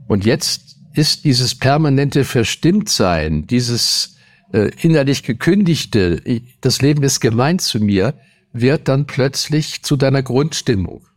Und 0.07 0.23
jetzt 0.23 0.77
ist 0.93 1.25
dieses 1.25 1.55
permanente 1.55 2.25
Verstimmtsein, 2.25 3.47
dieses 3.47 4.17
äh, 4.53 4.69
innerlich 4.81 5.23
gekündigte, 5.23 6.21
das 6.61 6.81
Leben 6.83 7.01
ist 7.01 7.21
gemeint 7.21 7.61
zu 7.61 7.79
mir, 7.79 8.13
wird 8.53 8.87
dann 8.87 9.07
plötzlich 9.07 9.81
zu 9.81 9.95
deiner 9.95 10.21
Grundstimmung. 10.21 11.07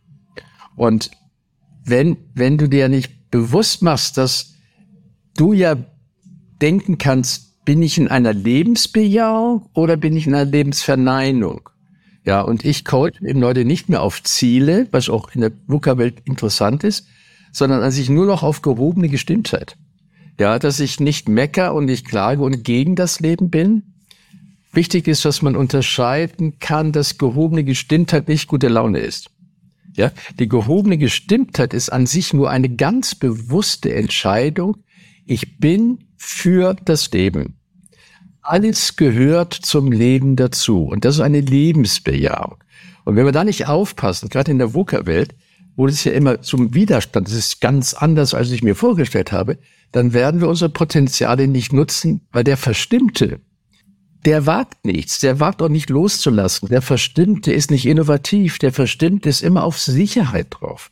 Und 0.75 1.11
wenn, 1.83 2.17
wenn 2.33 2.57
du 2.57 2.67
dir 2.67 2.89
nicht 2.89 3.31
bewusst 3.31 3.81
machst, 3.81 4.17
dass 4.17 4.53
du 5.37 5.53
ja 5.53 5.75
denken 6.61 6.97
kannst, 6.97 7.63
bin 7.65 7.81
ich 7.81 7.97
in 7.97 8.07
einer 8.07 8.33
Lebensbejahung 8.33 9.69
oder 9.73 9.97
bin 9.97 10.15
ich 10.15 10.27
in 10.27 10.35
einer 10.35 10.49
Lebensverneinung? 10.49 11.69
Ja, 12.23 12.41
und 12.41 12.65
ich 12.65 12.85
coach 12.85 13.21
eben 13.21 13.39
Leute 13.39 13.65
nicht 13.65 13.87
mehr 13.89 14.01
auf 14.01 14.23
Ziele, 14.23 14.87
was 14.91 15.09
auch 15.09 15.33
in 15.35 15.41
der 15.41 15.51
VUCA-Welt 15.67 16.21
interessant 16.25 16.83
ist, 16.83 17.07
sondern 17.51 17.83
an 17.83 17.91
sich 17.91 18.09
nur 18.09 18.25
noch 18.25 18.41
auf 18.41 18.61
gehobene 18.61 19.09
Gestimmtheit. 19.09 19.77
Ja, 20.39 20.59
dass 20.59 20.79
ich 20.79 20.99
nicht 20.99 21.29
mecker 21.29 21.73
und 21.73 21.85
nicht 21.85 22.07
klage 22.07 22.41
und 22.41 22.63
gegen 22.63 22.95
das 22.95 23.19
Leben 23.19 23.49
bin. 23.49 23.83
Wichtig 24.73 25.07
ist, 25.07 25.23
dass 25.23 25.41
man 25.41 25.55
unterscheiden 25.55 26.59
kann, 26.59 26.91
dass 26.91 27.17
gehobene 27.17 27.63
Gestimmtheit 27.63 28.27
nicht 28.27 28.47
gute 28.47 28.67
Laune 28.67 28.99
ist. 28.99 29.29
Ja, 29.95 30.11
die 30.39 30.49
gehobene 30.49 30.97
Gestimmtheit 30.97 31.73
ist 31.73 31.89
an 31.89 32.05
sich 32.05 32.33
nur 32.33 32.49
eine 32.49 32.69
ganz 32.69 33.15
bewusste 33.15 33.93
Entscheidung. 33.93 34.77
Ich 35.25 35.57
bin 35.57 35.99
für 36.17 36.75
das 36.85 37.11
Leben. 37.11 37.57
Alles 38.41 38.95
gehört 38.95 39.53
zum 39.53 39.91
Leben 39.91 40.35
dazu. 40.35 40.83
Und 40.83 41.05
das 41.05 41.15
ist 41.15 41.21
eine 41.21 41.39
Lebensbejahung. 41.39 42.57
Und 43.05 43.15
wenn 43.15 43.25
wir 43.25 43.31
da 43.31 43.43
nicht 43.43 43.67
aufpassen, 43.67 44.29
gerade 44.29 44.51
in 44.51 44.57
der 44.57 44.73
VUCA-Welt, 44.73 45.33
wo 45.75 45.87
es 45.87 46.03
ja 46.03 46.11
immer 46.11 46.41
zum 46.41 46.73
Widerstand, 46.73 47.27
das 47.27 47.35
ist 47.35 47.61
ganz 47.61 47.93
anders, 47.93 48.33
als 48.33 48.51
ich 48.51 48.63
mir 48.63 48.75
vorgestellt 48.75 49.31
habe, 49.31 49.57
dann 49.91 50.13
werden 50.13 50.41
wir 50.41 50.49
unsere 50.49 50.69
Potenziale 50.69 51.47
nicht 51.47 51.73
nutzen, 51.73 52.21
weil 52.31 52.43
der 52.43 52.57
Verstimmte, 52.57 53.39
der 54.25 54.47
wagt 54.47 54.85
nichts, 54.85 55.19
der 55.19 55.39
wagt 55.39 55.61
auch 55.61 55.69
nicht 55.69 55.89
loszulassen. 55.89 56.67
Der 56.67 56.81
Verstimmte 56.81 57.53
ist 57.53 57.69
nicht 57.69 57.85
innovativ, 57.85 58.57
der 58.57 58.73
Verstimmte 58.73 59.29
ist 59.29 59.41
immer 59.41 59.63
auf 59.63 59.79
Sicherheit 59.79 60.47
drauf. 60.49 60.91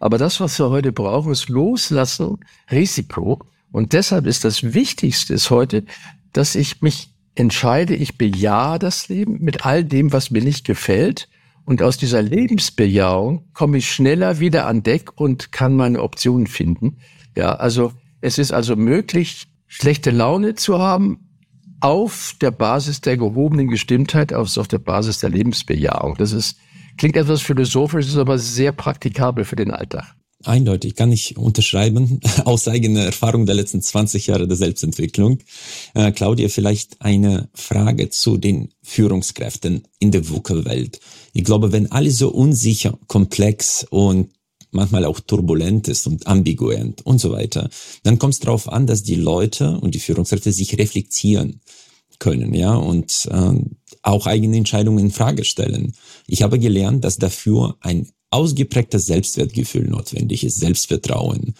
Aber 0.00 0.18
das, 0.18 0.40
was 0.40 0.58
wir 0.58 0.70
heute 0.70 0.92
brauchen, 0.92 1.32
ist 1.32 1.48
Loslassen, 1.48 2.38
Risiko. 2.70 3.40
Und 3.70 3.92
deshalb 3.92 4.26
ist 4.26 4.44
das 4.44 4.74
Wichtigste 4.74 5.34
ist 5.34 5.50
heute, 5.50 5.84
dass 6.32 6.56
ich 6.56 6.82
mich 6.82 7.10
entscheide, 7.36 7.94
ich 7.94 8.18
bejahe 8.18 8.78
das 8.78 9.08
Leben 9.08 9.38
mit 9.40 9.64
all 9.64 9.84
dem, 9.84 10.12
was 10.12 10.30
mir 10.30 10.42
nicht 10.42 10.66
gefällt. 10.66 11.28
Und 11.64 11.80
aus 11.80 11.96
dieser 11.96 12.22
Lebensbejahung 12.22 13.48
komme 13.54 13.78
ich 13.78 13.90
schneller 13.90 14.40
wieder 14.40 14.66
an 14.66 14.82
Deck 14.82 15.12
und 15.18 15.52
kann 15.52 15.74
meine 15.76 16.02
Optionen 16.02 16.46
finden. 16.46 16.98
Ja, 17.36 17.54
also 17.54 17.92
es 18.20 18.38
ist 18.38 18.52
also 18.52 18.76
möglich, 18.76 19.46
schlechte 19.68 20.10
Laune 20.10 20.54
zu 20.56 20.78
haben 20.78 21.24
auf 21.84 22.34
der 22.40 22.50
Basis 22.50 23.02
der 23.02 23.18
gehobenen 23.18 23.68
Gestimmtheit, 23.68 24.32
auf, 24.32 24.56
auf 24.56 24.68
der 24.68 24.78
Basis 24.78 25.18
der 25.18 25.28
Lebensbejahung. 25.28 26.16
Das 26.16 26.32
ist, 26.32 26.56
klingt 26.96 27.14
etwas 27.14 27.42
philosophisch, 27.42 28.06
ist 28.06 28.16
aber 28.16 28.38
sehr 28.38 28.72
praktikabel 28.72 29.44
für 29.44 29.56
den 29.56 29.70
Alltag. 29.70 30.14
Eindeutig 30.44 30.94
kann 30.94 31.12
ich 31.12 31.36
unterschreiben, 31.36 32.20
aus 32.46 32.68
eigener 32.68 33.02
Erfahrung 33.02 33.44
der 33.44 33.54
letzten 33.54 33.82
20 33.82 34.28
Jahre 34.28 34.48
der 34.48 34.56
Selbstentwicklung. 34.56 35.40
Äh, 35.92 36.12
Claudia, 36.12 36.48
vielleicht 36.48 37.02
eine 37.02 37.50
Frage 37.52 38.08
zu 38.08 38.38
den 38.38 38.70
Führungskräften 38.82 39.86
in 39.98 40.10
der 40.10 40.26
VUCA-Welt. 40.26 41.00
Ich 41.34 41.44
glaube, 41.44 41.70
wenn 41.72 41.92
alles 41.92 42.16
so 42.16 42.30
unsicher, 42.30 42.98
komplex 43.08 43.86
und 43.90 44.30
manchmal 44.74 45.04
auch 45.04 45.20
turbulent 45.20 45.88
ist 45.88 46.06
und 46.06 46.26
ambiguent 46.26 47.04
und 47.06 47.20
so 47.20 47.32
weiter, 47.32 47.68
dann 48.02 48.18
kommt 48.18 48.34
es 48.34 48.40
darauf 48.40 48.68
an, 48.68 48.86
dass 48.86 49.02
die 49.02 49.14
Leute 49.14 49.78
und 49.78 49.94
die 49.94 50.00
Führungskräfte 50.00 50.52
sich 50.52 50.78
reflektieren 50.78 51.60
können, 52.18 52.54
ja, 52.54 52.74
und 52.74 53.28
äh, 53.30 53.52
auch 54.02 54.26
eigene 54.26 54.56
Entscheidungen 54.56 55.06
in 55.06 55.10
Frage 55.10 55.44
stellen. 55.44 55.94
Ich 56.26 56.42
habe 56.42 56.58
gelernt, 56.58 57.04
dass 57.04 57.18
dafür 57.18 57.76
ein 57.80 58.08
ausgeprägtes 58.30 59.06
Selbstwertgefühl 59.06 59.86
notwendig 59.88 60.44
ist, 60.44 60.58
Selbstvertrauen. 60.60 61.54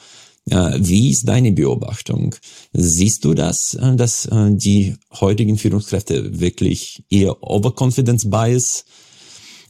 Wie 0.46 1.10
ist 1.10 1.26
deine 1.26 1.52
Beobachtung? 1.52 2.34
Siehst 2.74 3.24
du 3.24 3.32
das, 3.32 3.74
äh, 3.74 3.96
dass 3.96 4.26
äh, 4.26 4.50
die 4.50 4.94
heutigen 5.18 5.56
Führungskräfte 5.56 6.38
wirklich 6.38 7.02
eher 7.08 7.42
Overconfidence 7.42 8.28
Bias 8.28 8.84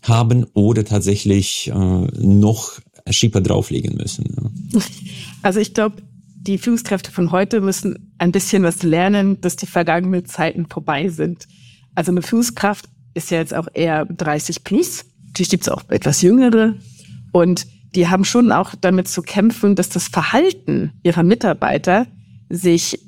haben 0.02 0.46
oder 0.52 0.84
tatsächlich 0.84 1.68
äh, 1.68 1.72
noch 1.72 2.80
Schieber 3.10 3.40
drauflegen 3.40 3.96
müssen. 3.96 4.24
Also 5.42 5.60
ich 5.60 5.74
glaube, 5.74 5.96
die 6.46 6.56
Führungskräfte 6.56 7.10
von 7.10 7.30
heute 7.30 7.60
müssen 7.60 8.14
ein 8.16 8.32
bisschen 8.32 8.62
was 8.62 8.82
lernen, 8.82 9.42
dass 9.42 9.56
die 9.56 9.66
vergangenen 9.66 10.24
Zeiten 10.24 10.64
vorbei 10.66 11.10
sind. 11.10 11.46
Also 11.94 12.12
eine 12.12 12.22
Führungskraft 12.22 12.88
ist 13.12 13.30
ja 13.30 13.38
jetzt 13.38 13.52
auch 13.52 13.68
eher 13.74 14.06
30 14.06 14.64
plus. 14.64 15.04
Natürlich 15.26 15.50
gibt 15.50 15.64
es 15.64 15.68
auch 15.68 15.82
etwas 15.88 16.22
jüngere. 16.22 16.76
Und 17.32 17.66
die 17.94 18.08
haben 18.08 18.24
schon 18.24 18.52
auch 18.52 18.74
damit 18.80 19.08
zu 19.08 19.22
kämpfen, 19.22 19.74
dass 19.74 19.88
das 19.88 20.08
Verhalten 20.08 20.92
ihrer 21.02 21.22
Mitarbeiter 21.22 22.06
sich 22.48 22.98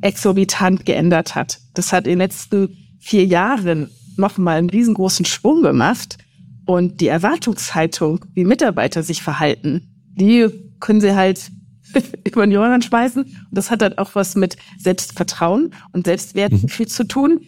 exorbitant 0.00 0.84
geändert 0.84 1.34
hat. 1.34 1.60
Das 1.74 1.92
hat 1.92 2.06
in 2.06 2.12
den 2.12 2.18
letzten 2.18 2.76
vier 2.98 3.24
Jahren 3.24 3.90
nochmal 4.16 4.58
einen 4.58 4.70
riesengroßen 4.70 5.24
Schwung 5.24 5.62
gemacht. 5.62 6.18
Und 6.66 7.00
die 7.00 7.08
Erwartungshaltung, 7.08 8.24
wie 8.34 8.44
Mitarbeiter 8.44 9.02
sich 9.02 9.22
verhalten, 9.22 9.88
die 10.14 10.48
können 10.80 11.00
sie 11.00 11.14
halt 11.14 11.50
über 12.26 12.46
den 12.46 12.52
Jordan 12.52 12.82
schmeißen. 12.82 13.22
Und 13.22 13.48
das 13.50 13.70
hat 13.70 13.82
halt 13.82 13.98
auch 13.98 14.14
was 14.14 14.34
mit 14.34 14.56
Selbstvertrauen 14.78 15.74
und 15.92 16.06
Selbstwertgefühl 16.06 16.86
mhm. 16.86 16.90
zu 16.90 17.04
tun. 17.04 17.40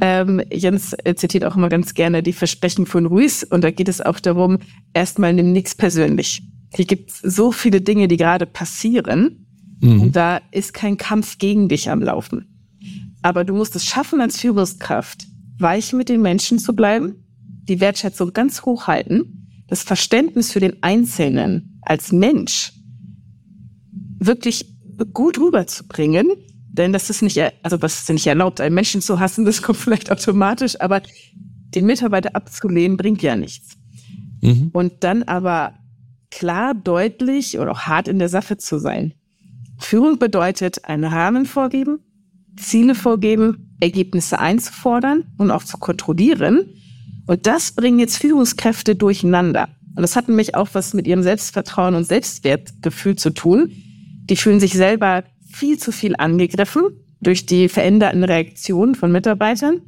Ähm, 0.00 0.42
Jens 0.52 0.96
zitiert 1.16 1.44
auch 1.44 1.56
immer 1.56 1.68
ganz 1.68 1.94
gerne 1.94 2.22
die 2.22 2.32
Versprechen 2.32 2.86
von 2.86 3.06
Ruiz 3.06 3.42
und 3.48 3.64
da 3.64 3.70
geht 3.70 3.88
es 3.88 4.00
auch 4.00 4.20
darum, 4.20 4.58
erstmal 4.94 5.32
nimm 5.34 5.52
nichts 5.52 5.74
persönlich. 5.74 6.42
Hier 6.74 6.84
gibt 6.84 7.10
es 7.10 7.18
so 7.18 7.50
viele 7.50 7.80
Dinge, 7.80 8.06
die 8.06 8.16
gerade 8.16 8.46
passieren 8.46 9.46
mhm. 9.80 10.00
und 10.00 10.16
da 10.16 10.40
ist 10.52 10.72
kein 10.74 10.96
Kampf 10.96 11.38
gegen 11.38 11.68
dich 11.68 11.90
am 11.90 12.00
Laufen. 12.00 12.46
Aber 13.22 13.44
du 13.44 13.54
musst 13.54 13.76
es 13.76 13.84
schaffen, 13.84 14.20
als 14.20 14.38
Führungskraft 14.38 15.26
weich 15.58 15.92
mit 15.92 16.08
den 16.08 16.22
Menschen 16.22 16.58
zu 16.58 16.74
bleiben, 16.74 17.16
die 17.70 17.80
Wertschätzung 17.80 18.32
ganz 18.32 18.62
hoch 18.62 18.86
halten, 18.86 19.64
das 19.68 19.82
Verständnis 19.82 20.52
für 20.52 20.60
den 20.60 20.82
Einzelnen 20.82 21.80
als 21.82 22.12
Mensch 22.12 22.72
wirklich 24.18 24.66
gut 25.14 25.38
rüberzubringen, 25.38 26.28
denn 26.68 26.92
das 26.92 27.08
ist 27.08 27.22
nicht, 27.22 27.40
also 27.62 27.80
was 27.80 28.00
ist 28.00 28.10
nicht 28.10 28.26
erlaubt, 28.26 28.60
einen 28.60 28.74
Menschen 28.74 29.00
zu 29.00 29.18
hassen, 29.18 29.44
das 29.44 29.62
kommt 29.62 29.78
vielleicht 29.78 30.12
automatisch, 30.12 30.78
aber 30.80 31.00
den 31.74 31.86
Mitarbeiter 31.86 32.34
abzulehnen 32.34 32.96
bringt 32.96 33.22
ja 33.22 33.36
nichts. 33.36 33.76
Mhm. 34.42 34.70
Und 34.72 35.04
dann 35.04 35.22
aber 35.22 35.74
klar, 36.30 36.74
deutlich 36.74 37.58
oder 37.58 37.72
auch 37.72 37.80
hart 37.80 38.08
in 38.08 38.18
der 38.18 38.28
Sache 38.28 38.56
zu 38.56 38.78
sein. 38.78 39.14
Führung 39.78 40.18
bedeutet 40.18 40.84
einen 40.84 41.04
Rahmen 41.04 41.46
vorgeben, 41.46 42.00
Ziele 42.56 42.94
vorgeben, 42.94 43.76
Ergebnisse 43.80 44.38
einzufordern 44.38 45.24
und 45.38 45.50
auch 45.50 45.64
zu 45.64 45.78
kontrollieren. 45.78 46.74
Und 47.30 47.46
das 47.46 47.70
bringen 47.70 48.00
jetzt 48.00 48.16
Führungskräfte 48.16 48.96
durcheinander. 48.96 49.68
Und 49.94 50.02
das 50.02 50.16
hat 50.16 50.26
nämlich 50.26 50.56
auch 50.56 50.70
was 50.72 50.94
mit 50.94 51.06
ihrem 51.06 51.22
Selbstvertrauen 51.22 51.94
und 51.94 52.02
Selbstwertgefühl 52.02 53.14
zu 53.14 53.30
tun. 53.30 53.70
Die 54.24 54.34
fühlen 54.34 54.58
sich 54.58 54.72
selber 54.72 55.22
viel 55.48 55.78
zu 55.78 55.92
viel 55.92 56.16
angegriffen 56.16 56.82
durch 57.20 57.46
die 57.46 57.68
veränderten 57.68 58.24
Reaktionen 58.24 58.96
von 58.96 59.12
Mitarbeitern 59.12 59.80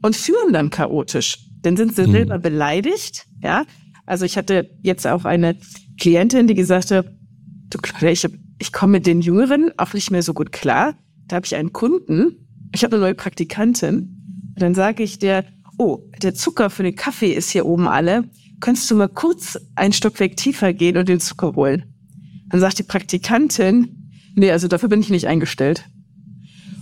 und 0.00 0.16
führen 0.16 0.54
dann 0.54 0.70
chaotisch. 0.70 1.36
Dann 1.60 1.76
sind 1.76 1.94
sie 1.94 2.06
mhm. 2.06 2.12
selber 2.12 2.38
beleidigt, 2.38 3.26
ja. 3.42 3.66
Also 4.06 4.24
ich 4.24 4.38
hatte 4.38 4.70
jetzt 4.80 5.06
auch 5.06 5.26
eine 5.26 5.58
Klientin, 6.00 6.46
die 6.46 6.54
gesagt 6.54 6.90
hat, 6.90 7.12
du 7.68 7.76
Claudia, 7.82 8.12
ich, 8.12 8.26
ich 8.58 8.72
komme 8.72 8.92
mit 8.92 9.06
den 9.06 9.20
Jüngeren 9.20 9.72
auch 9.76 9.92
nicht 9.92 10.10
mehr 10.10 10.22
so 10.22 10.32
gut 10.32 10.52
klar. 10.52 10.94
Da 11.26 11.36
habe 11.36 11.44
ich 11.44 11.54
einen 11.54 11.74
Kunden, 11.74 12.48
ich 12.72 12.82
habe 12.82 12.96
eine 12.96 13.04
neue 13.04 13.14
Praktikantin. 13.14 14.52
Und 14.54 14.62
dann 14.62 14.74
sage 14.74 15.02
ich 15.02 15.18
der, 15.18 15.44
oh, 15.78 16.04
der 16.22 16.34
Zucker 16.34 16.70
für 16.70 16.82
den 16.82 16.96
Kaffee 16.96 17.32
ist 17.32 17.50
hier 17.50 17.64
oben 17.64 17.88
alle. 17.88 18.24
Könntest 18.60 18.90
du 18.90 18.96
mal 18.96 19.08
kurz 19.08 19.58
einen 19.76 19.92
Stockwerk 19.92 20.36
tiefer 20.36 20.72
gehen 20.72 20.96
und 20.96 21.08
den 21.08 21.20
Zucker 21.20 21.54
holen? 21.54 21.94
Dann 22.48 22.60
sagt 22.60 22.78
die 22.78 22.84
Praktikantin, 22.84 24.10
nee, 24.34 24.50
also 24.50 24.68
dafür 24.68 24.88
bin 24.88 25.00
ich 25.00 25.10
nicht 25.10 25.26
eingestellt. 25.26 25.84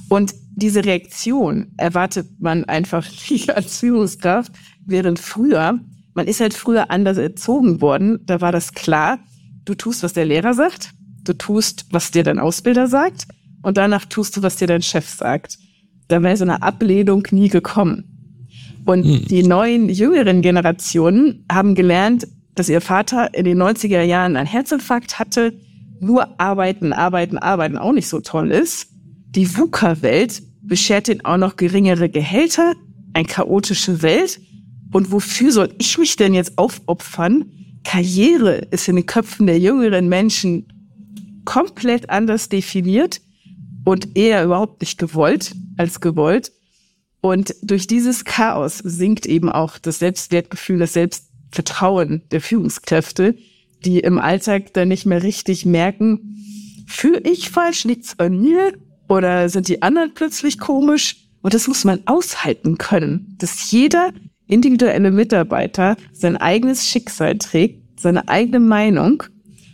Und 0.09 0.35
diese 0.55 0.85
Reaktion 0.85 1.73
erwartet 1.77 2.29
man 2.41 2.65
einfach 2.65 3.07
nicht 3.31 3.55
als 3.55 3.79
Führungskraft, 3.79 4.53
während 4.87 5.19
früher, 5.19 5.79
man 6.15 6.27
ist 6.27 6.41
halt 6.41 6.55
früher 6.55 6.91
anders 6.91 7.19
erzogen 7.19 7.81
worden, 7.81 8.21
da 8.25 8.41
war 8.41 8.53
das 8.53 8.73
klar, 8.73 9.19
du 9.65 9.75
tust, 9.75 10.03
was 10.03 10.15
der 10.15 10.25
Lehrer 10.25 10.55
sagt, 10.55 10.93
du 11.25 11.35
tust, 11.35 11.87
was 11.91 12.11
dir 12.11 12.23
dein 12.23 12.39
Ausbilder 12.39 12.87
sagt 12.87 13.27
und 13.63 13.77
danach 13.77 14.07
tust 14.07 14.37
du, 14.37 14.43
was 14.43 14.57
dir 14.57 14.69
dein 14.69 14.83
Chef 14.83 15.09
sagt. 15.09 15.59
Da 16.09 16.23
wäre 16.23 16.37
so 16.37 16.45
eine 16.45 16.63
Ablehnung 16.63 17.27
nie 17.33 17.49
gekommen. 17.49 18.16
Und 18.87 19.05
hm. 19.05 19.25
die 19.27 19.43
neuen, 19.43 19.89
jüngeren 19.89 20.41
Generationen 20.41 21.45
haben 21.51 21.75
gelernt, 21.75 22.27
dass 22.55 22.69
ihr 22.69 22.81
Vater 22.81 23.35
in 23.35 23.45
den 23.45 23.61
90er 23.61 24.03
Jahren 24.03 24.37
einen 24.37 24.47
Herzinfarkt 24.47 25.19
hatte, 25.19 25.53
nur 26.01 26.41
arbeiten, 26.41 26.93
arbeiten, 26.93 27.37
arbeiten 27.37 27.77
auch 27.77 27.93
nicht 27.93 28.09
so 28.09 28.21
toll 28.21 28.51
ist. 28.51 28.89
Die 29.31 29.57
VUCA-Welt 29.57 30.43
beschert 30.63 31.09
ihnen 31.09 31.25
auch 31.25 31.37
noch 31.37 31.57
geringere 31.57 32.09
Gehälter, 32.09 32.75
eine 33.13 33.27
chaotische 33.27 34.03
Welt. 34.03 34.41
Und 34.93 35.11
wofür 35.11 35.53
soll 35.53 35.75
ich 35.79 35.99
mich 35.99 36.17
denn 36.17 36.33
jetzt 36.33 36.57
aufopfern? 36.57 37.45
Karriere 37.85 38.67
ist 38.71 38.89
in 38.89 38.97
den 38.97 39.07
Köpfen 39.07 39.47
der 39.47 39.59
jüngeren 39.59 40.09
Menschen 40.09 40.67
komplett 41.45 42.11
anders 42.11 42.49
definiert 42.49 43.21
und 43.85 44.17
eher 44.17 44.45
überhaupt 44.45 44.81
nicht 44.81 44.99
gewollt 44.99 45.55
als 45.77 46.01
gewollt. 46.01 46.53
Und 47.27 47.57
durch 47.61 47.89
dieses 47.89 48.25
Chaos 48.25 48.79
sinkt 48.79 49.27
eben 49.27 49.51
auch 49.51 49.79
das 49.79 49.99
Selbstwertgefühl, 49.99 50.79
das 50.79 50.93
Selbstvertrauen 50.93 52.23
der 52.31 52.41
Führungskräfte, 52.41 53.35
die 53.85 53.99
im 53.99 54.21
Alltag 54.21 54.73
dann 54.75 54.87
nicht 54.87 55.07
mehr 55.07 55.25
richtig 55.25 55.67
merken, 55.67 56.37
fühle 56.87 57.19
ich 57.19 57.51
falsch, 57.51 57.83
liegt's 57.83 58.17
an 58.21 58.41
mir 58.41 58.75
oder 59.09 59.49
sind 59.49 59.67
die 59.67 59.83
anderen 59.83 60.15
plötzlich 60.15 60.61
komisch? 60.61 61.17
Und 61.43 61.53
das 61.53 61.67
muss 61.67 61.83
man 61.83 61.99
aushalten 62.07 62.79
können, 62.79 63.35
dass 63.39 63.73
jeder 63.73 64.13
individuelle 64.47 65.11
Mitarbeiter 65.11 65.97
sein 66.13 66.37
eigenes 66.37 66.87
Schicksal 66.87 67.39
trägt, 67.39 67.99
seine 67.99 68.29
eigene 68.29 68.61
Meinung. 68.61 69.25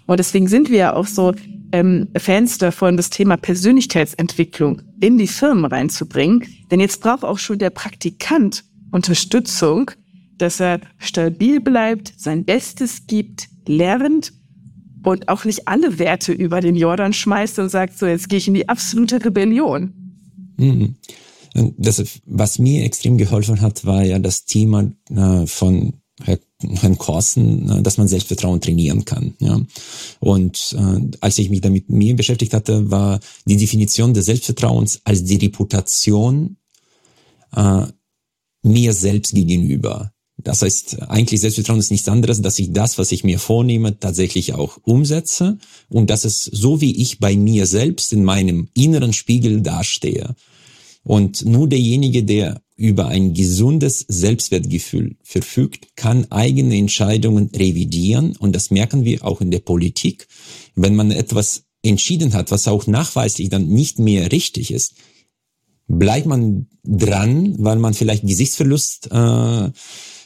Und 0.06 0.18
deswegen 0.18 0.48
sind 0.48 0.70
wir 0.70 0.78
ja 0.78 0.92
auch 0.94 1.06
so 1.06 1.34
ähm, 1.72 2.08
Fans 2.16 2.58
davon, 2.58 2.96
das 2.96 3.10
Thema 3.10 3.36
Persönlichkeitsentwicklung 3.36 4.82
in 5.00 5.18
die 5.18 5.26
Firmen 5.26 5.64
reinzubringen. 5.64 6.44
Denn 6.70 6.80
jetzt 6.80 7.00
braucht 7.00 7.24
auch 7.24 7.38
schon 7.38 7.58
der 7.58 7.70
Praktikant 7.70 8.64
Unterstützung, 8.90 9.90
dass 10.38 10.60
er 10.60 10.80
stabil 10.98 11.60
bleibt, 11.60 12.12
sein 12.16 12.44
Bestes 12.44 13.06
gibt, 13.06 13.48
lernt 13.66 14.32
und 15.02 15.28
auch 15.28 15.44
nicht 15.44 15.66
alle 15.66 15.98
Werte 15.98 16.32
über 16.32 16.60
den 16.60 16.76
Jordan 16.76 17.12
schmeißt 17.12 17.58
und 17.58 17.68
sagt, 17.68 17.98
so 17.98 18.06
jetzt 18.06 18.28
gehe 18.28 18.38
ich 18.38 18.48
in 18.48 18.54
die 18.54 18.68
absolute 18.68 19.24
Rebellion. 19.24 19.94
Mhm. 20.58 20.94
Das, 21.76 22.02
was 22.24 22.58
mir 22.58 22.84
extrem 22.84 23.18
geholfen 23.18 23.60
hat, 23.60 23.84
war 23.84 24.04
ja 24.04 24.18
das 24.18 24.44
Thema 24.44 24.90
äh, 25.10 25.46
von 25.46 25.94
Herr, 26.24 26.38
Herrn 26.60 26.98
Korsen, 26.98 27.68
äh, 27.68 27.82
dass 27.82 27.98
man 27.98 28.08
Selbstvertrauen 28.08 28.60
trainieren 28.60 29.04
kann. 29.04 29.34
Ja. 29.40 29.60
Und 30.20 30.76
äh, 30.78 31.16
als 31.20 31.38
ich 31.38 31.50
mich 31.50 31.60
damit 31.60 31.90
mir 31.90 32.14
beschäftigt 32.16 32.54
hatte, 32.54 32.90
war 32.90 33.20
die 33.44 33.56
Definition 33.56 34.14
des 34.14 34.26
Selbstvertrauens 34.26 35.00
als 35.04 35.24
die 35.24 35.36
Reputation 35.36 36.56
äh, 37.54 37.86
mir 38.62 38.92
selbst 38.92 39.34
gegenüber. 39.34 40.12
Das 40.38 40.62
heißt, 40.62 41.02
eigentlich 41.02 41.40
Selbstvertrauen 41.40 41.78
ist 41.78 41.90
nichts 41.90 42.08
anderes, 42.08 42.40
dass 42.42 42.58
ich 42.58 42.72
das, 42.72 42.98
was 42.98 43.12
ich 43.12 43.22
mir 43.22 43.38
vornehme, 43.38 43.98
tatsächlich 43.98 44.54
auch 44.54 44.78
umsetze 44.82 45.58
und 45.88 46.10
dass 46.10 46.24
es 46.24 46.44
so 46.44 46.80
wie 46.80 47.00
ich 47.00 47.20
bei 47.20 47.36
mir 47.36 47.66
selbst 47.66 48.12
in 48.12 48.24
meinem 48.24 48.68
inneren 48.74 49.12
Spiegel 49.12 49.60
dastehe. 49.60 50.34
Und 51.04 51.44
nur 51.44 51.68
derjenige, 51.68 52.24
der 52.24 52.60
über 52.82 53.06
ein 53.06 53.32
gesundes 53.32 54.04
Selbstwertgefühl 54.08 55.14
verfügt, 55.22 55.94
kann 55.94 56.26
eigene 56.32 56.76
Entscheidungen 56.76 57.48
revidieren. 57.54 58.34
Und 58.36 58.56
das 58.56 58.72
merken 58.72 59.04
wir 59.04 59.24
auch 59.24 59.40
in 59.40 59.52
der 59.52 59.60
Politik. 59.60 60.26
Wenn 60.74 60.96
man 60.96 61.12
etwas 61.12 61.62
entschieden 61.84 62.34
hat, 62.34 62.50
was 62.50 62.66
auch 62.66 62.88
nachweislich 62.88 63.50
dann 63.50 63.68
nicht 63.68 64.00
mehr 64.00 64.32
richtig 64.32 64.72
ist, 64.72 64.94
bleibt 65.86 66.26
man 66.26 66.66
dran, 66.82 67.54
weil 67.58 67.78
man 67.78 67.94
vielleicht 67.94 68.26
Gesichtsverlust 68.26 69.12
äh, 69.12 69.70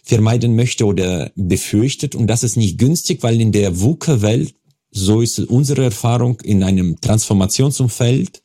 vermeiden 0.03 0.57
möchte 0.57 0.87
oder 0.87 1.31
befürchtet. 1.35 2.15
Und 2.15 2.27
das 2.27 2.43
ist 2.43 2.57
nicht 2.57 2.79
günstig, 2.79 3.23
weil 3.23 3.39
in 3.39 3.53
der 3.53 3.79
VUCA-Welt, 3.79 4.55
so 4.91 5.21
ist 5.21 5.41
unsere 5.41 5.85
Erfahrung 5.85 6.41
in 6.41 6.63
einem 6.63 6.99
Transformationsumfeld, 7.03 8.43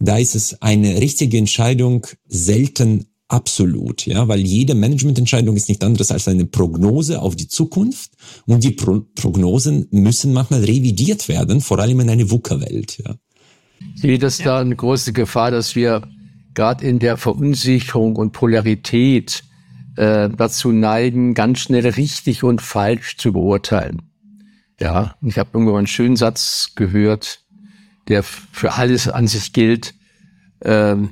da 0.00 0.18
ist 0.18 0.34
es 0.34 0.60
eine 0.60 1.00
richtige 1.00 1.38
Entscheidung 1.38 2.06
selten 2.26 3.06
absolut, 3.28 4.06
ja, 4.06 4.26
weil 4.26 4.40
jede 4.40 4.74
Managemententscheidung 4.74 5.56
ist 5.56 5.68
nicht 5.68 5.84
anderes 5.84 6.10
als 6.10 6.28
eine 6.28 6.46
Prognose 6.46 7.20
auf 7.20 7.36
die 7.36 7.48
Zukunft 7.48 8.10
und 8.46 8.64
die 8.64 8.70
Pro 8.70 9.02
Prognosen 9.14 9.86
müssen 9.90 10.32
manchmal 10.32 10.64
revidiert 10.64 11.28
werden, 11.28 11.60
vor 11.60 11.78
allem 11.78 12.00
in 12.00 12.10
einer 12.10 12.30
VUCA-Welt, 12.30 12.98
ja. 13.04 13.14
Ich 13.94 14.02
sehe 14.02 14.18
das 14.18 14.38
da 14.38 14.60
eine 14.60 14.74
große 14.74 15.12
Gefahr, 15.12 15.50
dass 15.50 15.76
wir 15.76 16.02
gerade 16.54 16.84
in 16.84 16.98
der 16.98 17.16
Verunsicherung 17.16 18.16
und 18.16 18.32
Polarität 18.32 19.44
äh, 19.96 20.28
dazu 20.28 20.72
neigen, 20.72 21.34
ganz 21.34 21.60
schnell 21.60 21.86
richtig 21.86 22.42
und 22.42 22.62
falsch 22.62 23.16
zu 23.16 23.32
beurteilen. 23.32 24.02
Ja, 24.80 25.16
ich 25.22 25.38
habe 25.38 25.50
irgendwo 25.52 25.76
einen 25.76 25.86
schönen 25.86 26.16
Satz 26.16 26.72
gehört, 26.76 27.40
der 28.08 28.22
für 28.22 28.74
alles 28.74 29.08
an 29.08 29.26
sich 29.26 29.52
gilt. 29.52 29.94
Ähm, 30.64 31.10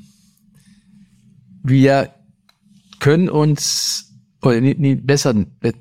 wir 1.69 2.15
können 3.01 3.29
uns, 3.29 4.15
oder 4.43 4.61
nee, 4.61 4.75
nee, 4.79 4.95
besser, 4.95 5.35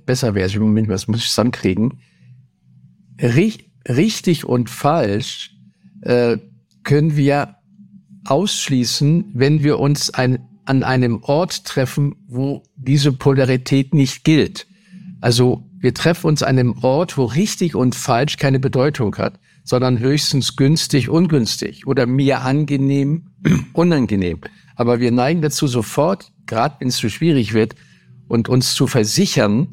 besser 0.06 0.36
wäre 0.36 0.48
es, 0.48 0.56
Moment, 0.56 0.88
was 0.88 1.08
muss 1.08 1.20
ich 1.20 1.30
zusammenkriegen? 1.30 2.00
Richtig 3.22 4.46
und 4.46 4.70
falsch 4.70 5.56
äh, 6.02 6.38
können 6.84 7.16
wir 7.16 7.56
ausschließen, 8.26 9.32
wenn 9.34 9.64
wir 9.64 9.80
uns 9.80 10.10
ein, 10.10 10.40
an 10.66 10.84
einem 10.84 11.24
Ort 11.24 11.66
treffen, 11.66 12.16
wo 12.28 12.64
diese 12.76 13.14
Polarität 13.14 13.94
nicht 13.94 14.24
gilt. 14.24 14.68
Also 15.22 15.70
wir 15.78 15.94
treffen 15.94 16.28
uns 16.28 16.44
an 16.44 16.58
einem 16.58 16.78
Ort, 16.84 17.18
wo 17.18 17.26
richtig 17.26 17.76
und 17.76 17.96
falsch 17.96 18.38
keine 18.38 18.60
Bedeutung 18.60 19.16
hat 19.18 19.40
sondern 19.66 20.00
höchstens 20.00 20.56
günstig, 20.56 21.10
ungünstig 21.10 21.86
oder 21.88 22.06
mir 22.06 22.42
angenehm, 22.42 23.32
unangenehm. 23.74 24.40
Aber 24.76 25.00
wir 25.00 25.12
neigen 25.12 25.42
dazu 25.42 25.68
sofort 25.68 26.32
gerade 26.46 26.76
wenn 26.80 26.90
es 26.90 26.98
zu 26.98 27.10
schwierig 27.10 27.54
wird, 27.54 27.76
und 28.28 28.50
uns 28.50 28.74
zu 28.74 28.88
versichern, 28.88 29.68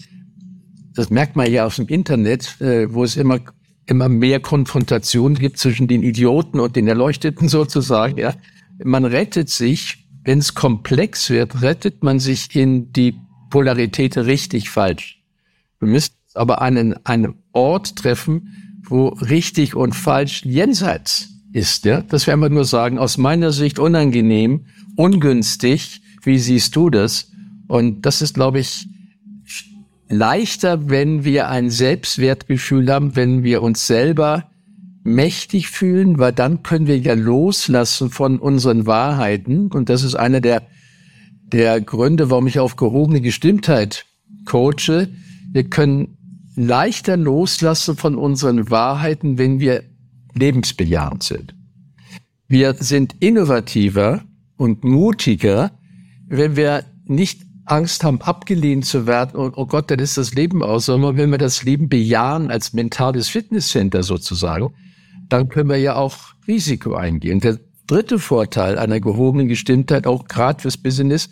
das 0.95 1.09
merkt 1.09 1.37
man 1.37 1.51
ja 1.51 1.65
aus 1.65 1.77
dem 1.77 1.89
Internet, 1.89 2.61
äh, 2.61 2.93
wo 2.93 3.03
es 3.03 3.17
immer 3.17 3.41
immer 3.87 4.09
mehr 4.09 4.39
Konfrontation 4.41 5.35
gibt 5.35 5.59
zwischen 5.59 5.89
den 5.89 6.03
Idioten 6.03 6.61
und 6.61 6.77
den 6.77 6.87
Erleuchteten 6.87 7.49
sozusagen. 7.49 8.19
Ja, 8.19 8.35
man 8.85 9.05
rettet 9.05 9.49
sich, 9.51 10.07
wenn 10.23 10.39
es 10.39 10.55
komplex 10.55 11.31
wird, 11.31 11.63
rettet 11.63 12.05
man 12.05 12.21
sich 12.21 12.55
in 12.55 12.93
die 12.93 13.17
Polarität 13.51 14.17
richtig 14.17 14.71
falsch. 14.71 15.21
Wir 15.81 15.89
müssen 15.89 16.13
aber 16.35 16.63
einen 16.63 16.95
einen 17.05 17.35
Ort 17.53 17.97
treffen, 17.97 18.83
wo 18.87 19.09
richtig 19.09 19.75
und 19.75 19.95
falsch 19.95 20.45
jenseits 20.45 21.31
ist. 21.53 21.85
Ja, 21.85 22.03
das 22.03 22.27
werden 22.27 22.41
wir 22.41 22.51
nur 22.51 22.65
sagen. 22.65 22.99
Aus 22.99 23.19
meiner 23.19 23.51
Sicht 23.51 23.79
unangenehm, 23.79 24.67
ungünstig. 24.97 26.03
Wie 26.23 26.39
siehst 26.39 26.77
du 26.77 26.91
das? 26.91 27.31
Und 27.69 28.03
das 28.07 28.23
ist, 28.23 28.35
glaube 28.35 28.61
ich, 28.61 28.87
leichter, 30.09 30.91
wenn 30.91 31.25
wir 31.25 31.49
ein 31.49 31.71
Selbstwertgefühl 31.71 32.91
haben, 32.93 33.17
wenn 33.17 33.43
wir 33.43 33.63
uns 33.63 33.87
selber 33.87 34.51
mächtig 35.05 35.69
fühlen, 35.69 36.19
weil 36.19 36.33
dann 36.33 36.63
können 36.63 36.87
wir 36.87 36.99
ja 36.99 37.15
loslassen 37.15 38.11
von 38.11 38.39
unseren 38.39 38.87
Wahrheiten. 38.87 39.69
Und 39.73 39.89
das 39.89 40.05
ist 40.05 40.15
einer 40.15 40.41
der, 40.41 40.63
der 41.45 41.81
Gründe, 41.81 42.31
warum 42.31 42.47
ich 42.47 42.59
auf 42.59 42.77
gehobene 42.77 43.21
Gestimmtheit 43.21 44.07
coache. 44.45 45.09
Wir 45.51 45.65
können 45.65 46.19
leichter 46.55 47.17
loslassen 47.17 47.97
von 47.97 48.17
unseren 48.17 48.71
Wahrheiten, 48.71 49.39
wenn 49.39 49.61
wir 49.61 49.85
lebensbejahend 50.35 51.23
sind. 51.23 51.55
Wir 52.49 52.75
sind 52.75 53.17
innovativer 53.21 54.23
und 54.63 54.85
mutiger, 54.85 55.73
wenn 56.29 56.55
wir 56.55 56.85
nicht 57.05 57.43
Angst 57.65 58.05
haben, 58.05 58.21
abgelehnt 58.21 58.87
zu 58.87 59.09
werden 59.09 59.35
und 59.35 59.57
oh 59.57 59.67
Gott, 59.67 59.91
dann 59.91 59.99
ist 59.99 60.17
das 60.17 60.35
Leben 60.35 60.63
aus, 60.63 60.87
sondern 60.87 61.17
wenn 61.17 61.31
wir 61.31 61.39
das 61.39 61.65
Leben 61.65 61.89
bejahen 61.89 62.49
als 62.49 62.73
mentales 62.73 63.29
Fitnesscenter 63.29 64.05
sozusagen, 64.05 64.73
dann 65.29 65.49
können 65.49 65.69
wir 65.69 65.79
ja 65.79 65.97
auch 65.97 66.17
Risiko 66.47 66.95
eingehen. 66.95 67.41
Der 67.41 67.59
dritte 67.89 68.21
Vorteil 68.21 68.79
einer 68.79 69.01
gehobenen 69.01 69.49
Gestimmtheit, 69.49 70.07
auch 70.07 70.27
gerade 70.27 70.63
fürs 70.63 70.77
Business, 70.77 71.31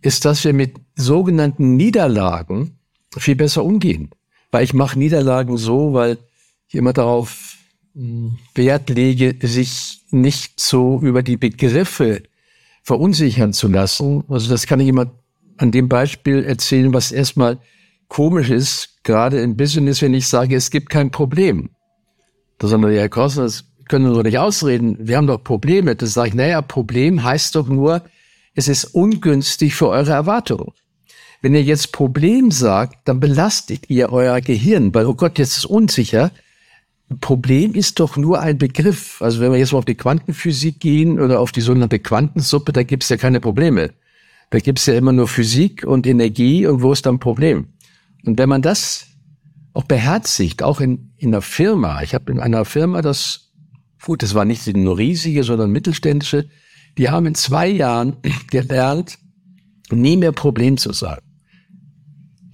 ist, 0.00 0.24
dass 0.24 0.44
wir 0.44 0.52
mit 0.52 0.76
sogenannten 0.94 1.74
Niederlagen 1.74 2.78
viel 3.16 3.34
besser 3.34 3.64
umgehen. 3.64 4.10
Weil 4.52 4.62
ich 4.62 4.74
mache 4.74 4.96
Niederlagen 4.96 5.56
so, 5.56 5.92
weil 5.92 6.18
ich 6.68 6.76
immer 6.76 6.92
darauf 6.92 7.56
hm, 7.94 8.38
Wert 8.54 8.90
lege, 8.90 9.34
sich 9.44 10.04
nicht 10.12 10.60
so 10.60 11.00
über 11.00 11.24
die 11.24 11.36
Begriffe 11.36 12.22
verunsichern 12.84 13.52
zu 13.52 13.66
lassen. 13.68 14.22
Also 14.28 14.48
das 14.48 14.66
kann 14.66 14.78
ich 14.78 14.88
immer 14.88 15.10
an 15.56 15.72
dem 15.72 15.88
Beispiel 15.88 16.44
erzählen, 16.44 16.92
was 16.92 17.10
erstmal 17.10 17.58
komisch 18.08 18.50
ist, 18.50 19.02
gerade 19.02 19.40
im 19.40 19.56
Business, 19.56 20.02
wenn 20.02 20.14
ich 20.14 20.28
sage, 20.28 20.54
es 20.54 20.70
gibt 20.70 20.90
kein 20.90 21.10
Problem. 21.10 21.70
Da 22.58 22.68
sagen 22.68 22.82
die, 22.82 22.96
Herr 22.96 23.08
Kossner, 23.08 23.44
das 23.44 23.64
können 23.88 24.06
wir 24.06 24.14
doch 24.14 24.22
nicht 24.22 24.38
ausreden. 24.38 24.96
Wir 25.00 25.16
haben 25.16 25.26
doch 25.26 25.42
Probleme. 25.42 25.96
Das 25.96 26.14
sage 26.14 26.28
ich, 26.28 26.34
naja, 26.34 26.62
Problem 26.62 27.24
heißt 27.24 27.56
doch 27.56 27.68
nur, 27.68 28.02
es 28.54 28.68
ist 28.68 28.84
ungünstig 28.84 29.74
für 29.74 29.88
eure 29.88 30.12
Erwartungen. 30.12 30.72
Wenn 31.42 31.54
ihr 31.54 31.62
jetzt 31.62 31.92
Problem 31.92 32.50
sagt, 32.50 33.08
dann 33.08 33.20
belastet 33.20 33.90
ihr 33.90 34.12
euer 34.12 34.40
Gehirn, 34.40 34.94
weil, 34.94 35.06
oh 35.06 35.14
Gott, 35.14 35.38
jetzt 35.38 35.58
ist 35.58 35.66
unsicher. 35.66 36.30
Problem 37.20 37.74
ist 37.74 38.00
doch 38.00 38.16
nur 38.16 38.40
ein 38.40 38.58
Begriff. 38.58 39.20
Also 39.20 39.40
wenn 39.40 39.52
wir 39.52 39.58
jetzt 39.58 39.72
mal 39.72 39.78
auf 39.78 39.84
die 39.84 39.94
Quantenphysik 39.94 40.80
gehen 40.80 41.20
oder 41.20 41.40
auf 41.40 41.52
die 41.52 41.60
sogenannte 41.60 41.98
Quantensuppe, 41.98 42.72
da 42.72 42.82
gibt 42.82 43.02
es 43.02 43.08
ja 43.08 43.16
keine 43.16 43.40
Probleme. 43.40 43.92
Da 44.50 44.58
gibt's 44.58 44.86
ja 44.86 44.94
immer 44.94 45.12
nur 45.12 45.28
Physik 45.28 45.84
und 45.84 46.06
Energie 46.06 46.66
und 46.66 46.82
wo 46.82 46.92
ist 46.92 47.06
dann 47.06 47.18
Problem? 47.18 47.68
Und 48.24 48.38
wenn 48.38 48.48
man 48.48 48.62
das 48.62 49.06
auch 49.74 49.84
beherzigt, 49.84 50.62
auch 50.62 50.80
in, 50.80 51.12
in 51.16 51.28
einer 51.28 51.42
Firma, 51.42 52.02
ich 52.02 52.14
habe 52.14 52.32
in 52.32 52.40
einer 52.40 52.64
Firma 52.64 53.02
das, 53.02 53.52
gut, 54.02 54.22
das 54.22 54.34
war 54.34 54.44
nicht 54.44 54.66
nur 54.74 54.96
riesige, 54.96 55.44
sondern 55.44 55.70
mittelständische, 55.70 56.48
die 56.96 57.10
haben 57.10 57.26
in 57.26 57.34
zwei 57.34 57.68
Jahren 57.68 58.16
gelernt, 58.50 59.18
nie 59.90 60.16
mehr 60.16 60.32
Problem 60.32 60.78
zu 60.78 60.92
sagen. 60.92 61.22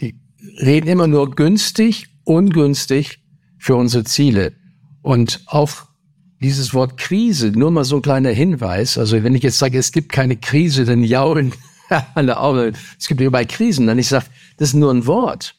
Die 0.01 0.18
reden 0.61 0.88
immer 0.88 1.07
nur 1.07 1.30
günstig, 1.30 2.09
ungünstig 2.24 3.19
für 3.61 3.76
unsere 3.76 4.02
Ziele. 4.02 4.54
Und 5.02 5.42
auch 5.46 5.70
dieses 6.40 6.74
Wort 6.74 6.96
Krise, 6.96 7.52
nur 7.52 7.70
mal 7.70 7.84
so 7.84 7.96
ein 7.96 8.02
kleiner 8.02 8.30
Hinweis. 8.30 8.98
Also 8.98 9.22
wenn 9.22 9.34
ich 9.34 9.42
jetzt 9.42 9.58
sage, 9.58 9.78
es 9.78 9.92
gibt 9.92 10.11
keine 10.11 10.36
Krise, 10.36 10.84
dann 10.84 11.04
jaulen 11.04 11.52
alle 12.14 12.40
Augen. 12.40 12.74
Es 12.98 13.06
gibt 13.06 13.20
überall 13.20 13.46
Krisen. 13.46 13.86
Dann 13.86 13.98
ich 13.98 14.08
sage, 14.08 14.26
das 14.56 14.70
ist 14.70 14.74
nur 14.74 14.92
ein 14.92 15.06
Wort. 15.06 15.54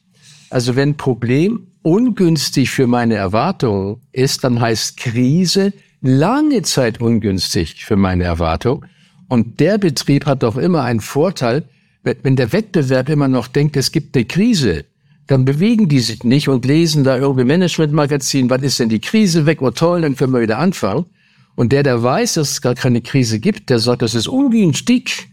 Also 0.50 0.76
wenn 0.76 0.96
Problem 0.96 1.68
ungünstig 1.82 2.70
für 2.70 2.86
meine 2.86 3.14
Erwartungen 3.14 4.00
ist, 4.12 4.44
dann 4.44 4.60
heißt 4.60 4.96
Krise 4.96 5.72
lange 6.00 6.62
Zeit 6.62 7.00
ungünstig 7.00 7.84
für 7.84 7.96
meine 7.96 8.24
Erwartung. 8.24 8.84
Und 9.28 9.60
der 9.60 9.78
Betrieb 9.78 10.26
hat 10.26 10.42
doch 10.42 10.56
immer 10.56 10.82
einen 10.82 11.00
Vorteil, 11.00 11.64
wenn 12.02 12.36
der 12.36 12.52
Wettbewerb 12.52 13.08
immer 13.08 13.28
noch 13.28 13.46
denkt, 13.46 13.76
es 13.76 13.92
gibt 13.92 14.16
eine 14.16 14.24
Krise, 14.24 14.84
dann 15.26 15.44
bewegen 15.44 15.88
die 15.88 16.00
sich 16.00 16.24
nicht 16.24 16.48
und 16.48 16.64
lesen 16.64 17.04
da 17.04 17.16
irgendwie 17.16 17.44
Managementmagazin, 17.44 18.50
was 18.50 18.62
ist 18.62 18.78
denn 18.78 18.88
die 18.88 19.00
Krise 19.00 19.46
weg, 19.46 19.62
oh 19.62 19.70
toll, 19.70 20.02
dann 20.02 20.16
können 20.16 20.32
wir 20.32 20.40
wieder 20.40 20.58
anfangen. 20.58 21.06
Und 21.54 21.72
der, 21.72 21.82
der 21.82 22.02
weiß, 22.02 22.34
dass 22.34 22.52
es 22.52 22.62
gar 22.62 22.74
keine 22.74 23.02
Krise 23.02 23.38
gibt, 23.38 23.70
der 23.70 23.78
sagt, 23.78 24.02
das 24.02 24.14
ist 24.14 24.26
ungünstig 24.26 25.28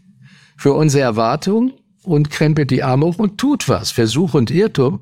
für 0.56 0.74
unsere 0.74 1.04
Erwartung 1.04 1.72
und 2.02 2.30
krempelt 2.30 2.70
die 2.70 2.82
Arme 2.82 3.06
hoch 3.06 3.18
und 3.18 3.38
tut 3.38 3.68
was. 3.68 3.90
Versuch 3.90 4.34
und 4.34 4.50
Irrtum. 4.50 5.00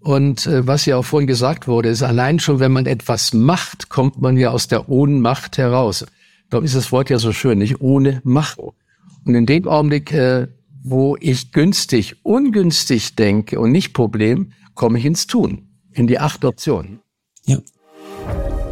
Und 0.00 0.46
äh, 0.46 0.66
was 0.66 0.86
ja 0.86 0.96
auch 0.96 1.04
vorhin 1.04 1.26
gesagt 1.26 1.68
wurde, 1.68 1.88
ist 1.88 2.02
allein 2.02 2.40
schon, 2.40 2.58
wenn 2.58 2.72
man 2.72 2.86
etwas 2.86 3.32
macht, 3.32 3.88
kommt 3.88 4.20
man 4.20 4.36
ja 4.36 4.50
aus 4.50 4.66
der 4.68 4.88
Ohnmacht 4.88 5.58
heraus. 5.58 6.04
Darum 6.50 6.64
ist 6.64 6.74
das 6.74 6.90
Wort 6.90 7.10
ja 7.10 7.18
so 7.18 7.32
schön, 7.32 7.58
nicht 7.58 7.80
ohne 7.80 8.20
Macht. 8.24 8.58
Und 8.58 9.34
in 9.34 9.46
dem 9.46 9.68
Augenblick, 9.68 10.12
äh, 10.12 10.48
wo 10.82 11.16
ich 11.20 11.52
günstig, 11.52 12.16
ungünstig 12.22 13.14
denke 13.14 13.60
und 13.60 13.72
nicht 13.72 13.92
Problem, 13.92 14.52
komme 14.74 14.98
ich 14.98 15.04
ins 15.04 15.26
Tun, 15.26 15.68
in 15.92 16.06
die 16.06 16.18
acht 16.18 16.44
Optionen. 16.44 17.00
Ja. 17.46 17.58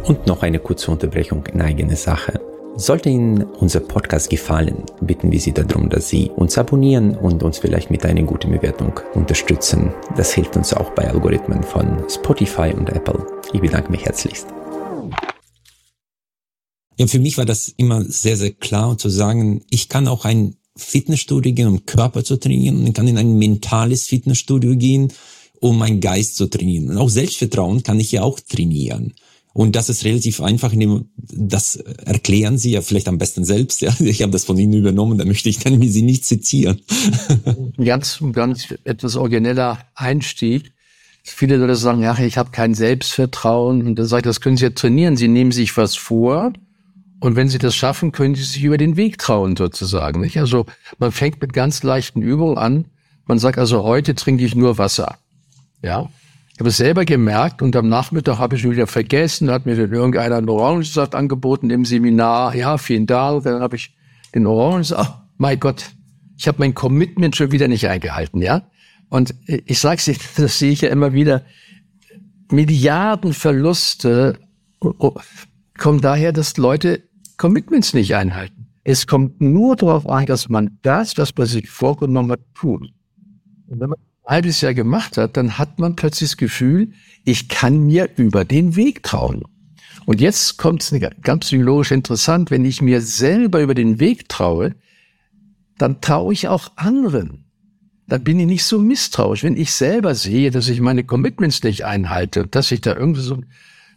Und 0.03 0.27
noch 0.27 0.43
eine 0.43 0.59
kurze 0.59 0.91
Unterbrechung 0.91 1.45
in 1.47 1.61
eigene 1.61 1.95
Sache. 1.95 2.39
Sollte 2.75 3.09
Ihnen 3.09 3.43
unser 3.43 3.81
Podcast 3.81 4.29
gefallen, 4.29 4.85
bitten 5.01 5.31
wir 5.31 5.39
Sie 5.39 5.51
darum, 5.51 5.89
dass 5.89 6.09
Sie 6.09 6.31
uns 6.35 6.57
abonnieren 6.57 7.15
und 7.15 7.43
uns 7.43 7.59
vielleicht 7.59 7.91
mit 7.91 8.05
einer 8.05 8.23
guten 8.23 8.51
Bewertung 8.51 8.99
unterstützen. 9.13 9.93
Das 10.15 10.33
hilft 10.33 10.55
uns 10.55 10.73
auch 10.73 10.89
bei 10.91 11.07
Algorithmen 11.09 11.63
von 11.63 12.03
Spotify 12.09 12.73
und 12.73 12.89
Apple. 12.89 13.25
Ich 13.53 13.59
bedanke 13.59 13.91
mich 13.91 14.05
herzlichst. 14.05 14.47
Ja, 16.97 17.07
für 17.07 17.19
mich 17.19 17.37
war 17.37 17.45
das 17.45 17.69
immer 17.77 18.03
sehr, 18.03 18.37
sehr 18.37 18.51
klar 18.51 18.97
zu 18.97 19.09
sagen, 19.09 19.63
ich 19.69 19.89
kann 19.89 20.07
auch 20.07 20.23
ein 20.25 20.55
Fitnessstudio 20.81 21.53
gehen, 21.53 21.67
um 21.67 21.85
Körper 21.85 22.23
zu 22.23 22.37
trainieren 22.37 22.79
und 22.79 22.87
ich 22.87 22.93
kann 22.93 23.07
in 23.07 23.17
ein 23.17 23.37
mentales 23.37 24.05
Fitnessstudio 24.07 24.75
gehen, 24.75 25.13
um 25.59 25.77
meinen 25.77 26.01
Geist 26.01 26.35
zu 26.35 26.47
trainieren. 26.47 26.89
Und 26.89 26.97
auch 26.97 27.09
Selbstvertrauen 27.09 27.83
kann 27.83 27.99
ich 27.99 28.11
ja 28.11 28.23
auch 28.23 28.39
trainieren. 28.39 29.13
Und 29.53 29.75
das 29.75 29.89
ist 29.89 30.05
relativ 30.05 30.41
einfach, 30.41 30.73
das 31.15 31.75
erklären 31.75 32.57
Sie 32.57 32.71
ja 32.71 32.81
vielleicht 32.81 33.09
am 33.09 33.17
besten 33.17 33.43
selbst. 33.43 33.81
Ja, 33.81 33.93
ich 33.99 34.21
habe 34.21 34.31
das 34.31 34.45
von 34.45 34.57
Ihnen 34.57 34.73
übernommen, 34.73 35.17
da 35.17 35.25
möchte 35.25 35.49
ich 35.49 35.59
dann 35.59 35.81
Sie 35.81 36.01
nicht 36.01 36.25
zitieren. 36.25 36.81
ganz, 37.77 38.19
ganz 38.31 38.73
etwas 38.85 39.17
origineller 39.17 39.79
Einstieg. 39.93 40.71
Viele 41.23 41.57
Leute 41.57 41.75
sagen, 41.75 42.01
ja, 42.01 42.17
ich 42.17 42.37
habe 42.37 42.51
kein 42.51 42.73
Selbstvertrauen. 42.73 43.85
Und 43.85 43.95
dann 43.99 44.07
sage 44.07 44.21
ich, 44.21 44.25
das 44.25 44.41
können 44.41 44.57
Sie 44.57 44.63
ja 44.63 44.71
trainieren. 44.71 45.17
Sie 45.17 45.27
nehmen 45.27 45.51
sich 45.51 45.75
was 45.77 45.95
vor. 45.95 46.53
Und 47.21 47.37
wenn 47.37 47.47
Sie 47.47 47.59
das 47.59 47.75
schaffen, 47.75 48.11
können 48.11 48.35
Sie 48.35 48.43
sich 48.43 48.63
über 48.63 48.77
den 48.77 48.97
Weg 48.97 49.17
trauen, 49.17 49.55
sozusagen. 49.55 50.19
Nicht? 50.19 50.37
Also 50.37 50.65
man 50.99 51.13
fängt 51.13 51.41
mit 51.41 51.53
ganz 51.53 51.83
leichten 51.83 52.21
Übungen 52.21 52.57
an. 52.57 52.85
Man 53.25 53.39
sagt 53.39 53.57
also, 53.57 53.83
heute 53.83 54.15
trinke 54.15 54.43
ich 54.43 54.55
nur 54.55 54.77
Wasser. 54.77 55.17
Ja, 55.81 56.09
habe 56.61 56.69
es 56.69 56.77
selber 56.77 57.05
gemerkt 57.05 57.63
und 57.63 57.75
am 57.75 57.89
Nachmittag 57.89 58.37
habe 58.37 58.55
ich 58.55 58.69
wieder 58.69 58.85
vergessen, 58.85 59.49
hat 59.49 59.65
mir 59.65 59.75
dann 59.75 59.91
irgendeiner 59.91 60.37
einen 60.37 60.47
Orangensaft 60.47 61.15
angeboten 61.15 61.71
im 61.71 61.85
Seminar. 61.85 62.55
Ja, 62.55 62.77
vielen 62.77 63.07
Dank. 63.07 63.45
Dann 63.45 63.61
habe 63.61 63.75
ich 63.77 63.95
den 64.35 64.45
Orangensaft, 64.45 65.11
oh, 65.11 65.21
mein 65.37 65.59
Gott, 65.59 65.91
ich 66.37 66.47
habe 66.47 66.59
mein 66.59 66.75
Commitment 66.75 67.35
schon 67.35 67.51
wieder 67.51 67.67
nicht 67.67 67.87
eingehalten, 67.87 68.43
ja. 68.43 68.63
Und 69.09 69.33
ich 69.47 69.79
sage 69.79 70.01
Ihnen, 70.05 70.19
das 70.37 70.59
sehe 70.59 70.71
ich 70.71 70.81
ja 70.81 70.89
immer 70.89 71.13
wieder, 71.13 71.43
Milliarden 72.51 73.33
Verluste 73.33 74.37
kommen 75.77 76.01
daher, 76.01 76.31
dass 76.33 76.57
Leute 76.57 77.01
Commitments 77.41 77.95
nicht 77.95 78.13
einhalten. 78.13 78.67
Es 78.83 79.07
kommt 79.07 79.41
nur 79.41 79.75
darauf 79.75 80.07
an, 80.07 80.27
dass 80.27 80.47
man 80.47 80.77
das, 80.83 81.17
was 81.17 81.35
man 81.35 81.47
sich 81.47 81.71
vorgenommen 81.71 82.33
hat, 82.33 82.41
tut. 82.53 82.93
Und 83.65 83.79
wenn 83.79 83.89
man 83.89 83.97
halbes 84.27 84.61
Jahr 84.61 84.75
gemacht 84.75 85.17
hat, 85.17 85.37
dann 85.37 85.57
hat 85.57 85.79
man 85.79 85.95
plötzlich 85.95 86.29
das 86.29 86.37
Gefühl, 86.37 86.91
ich 87.25 87.49
kann 87.49 87.87
mir 87.87 88.09
über 88.15 88.45
den 88.45 88.75
Weg 88.75 89.01
trauen. 89.01 89.41
Und 90.05 90.21
jetzt 90.21 90.59
kommt 90.59 90.83
es 90.83 90.93
ganz 91.23 91.47
psychologisch 91.47 91.89
interessant, 91.89 92.51
wenn 92.51 92.63
ich 92.63 92.79
mir 92.83 93.01
selber 93.01 93.63
über 93.63 93.73
den 93.73 93.99
Weg 93.99 94.29
traue, 94.29 94.75
dann 95.79 95.99
traue 95.99 96.33
ich 96.33 96.47
auch 96.47 96.73
anderen. 96.75 97.45
Dann 98.07 98.23
bin 98.23 98.39
ich 98.39 98.45
nicht 98.45 98.65
so 98.65 98.77
misstrauisch. 98.77 99.41
Wenn 99.41 99.57
ich 99.57 99.71
selber 99.71 100.13
sehe, 100.13 100.51
dass 100.51 100.69
ich 100.69 100.79
meine 100.79 101.03
Commitments 101.03 101.63
nicht 101.63 101.85
einhalte, 101.85 102.45
dass 102.45 102.71
ich 102.71 102.81
da 102.81 102.95
irgendwie 102.95 103.21
so, 103.21 103.41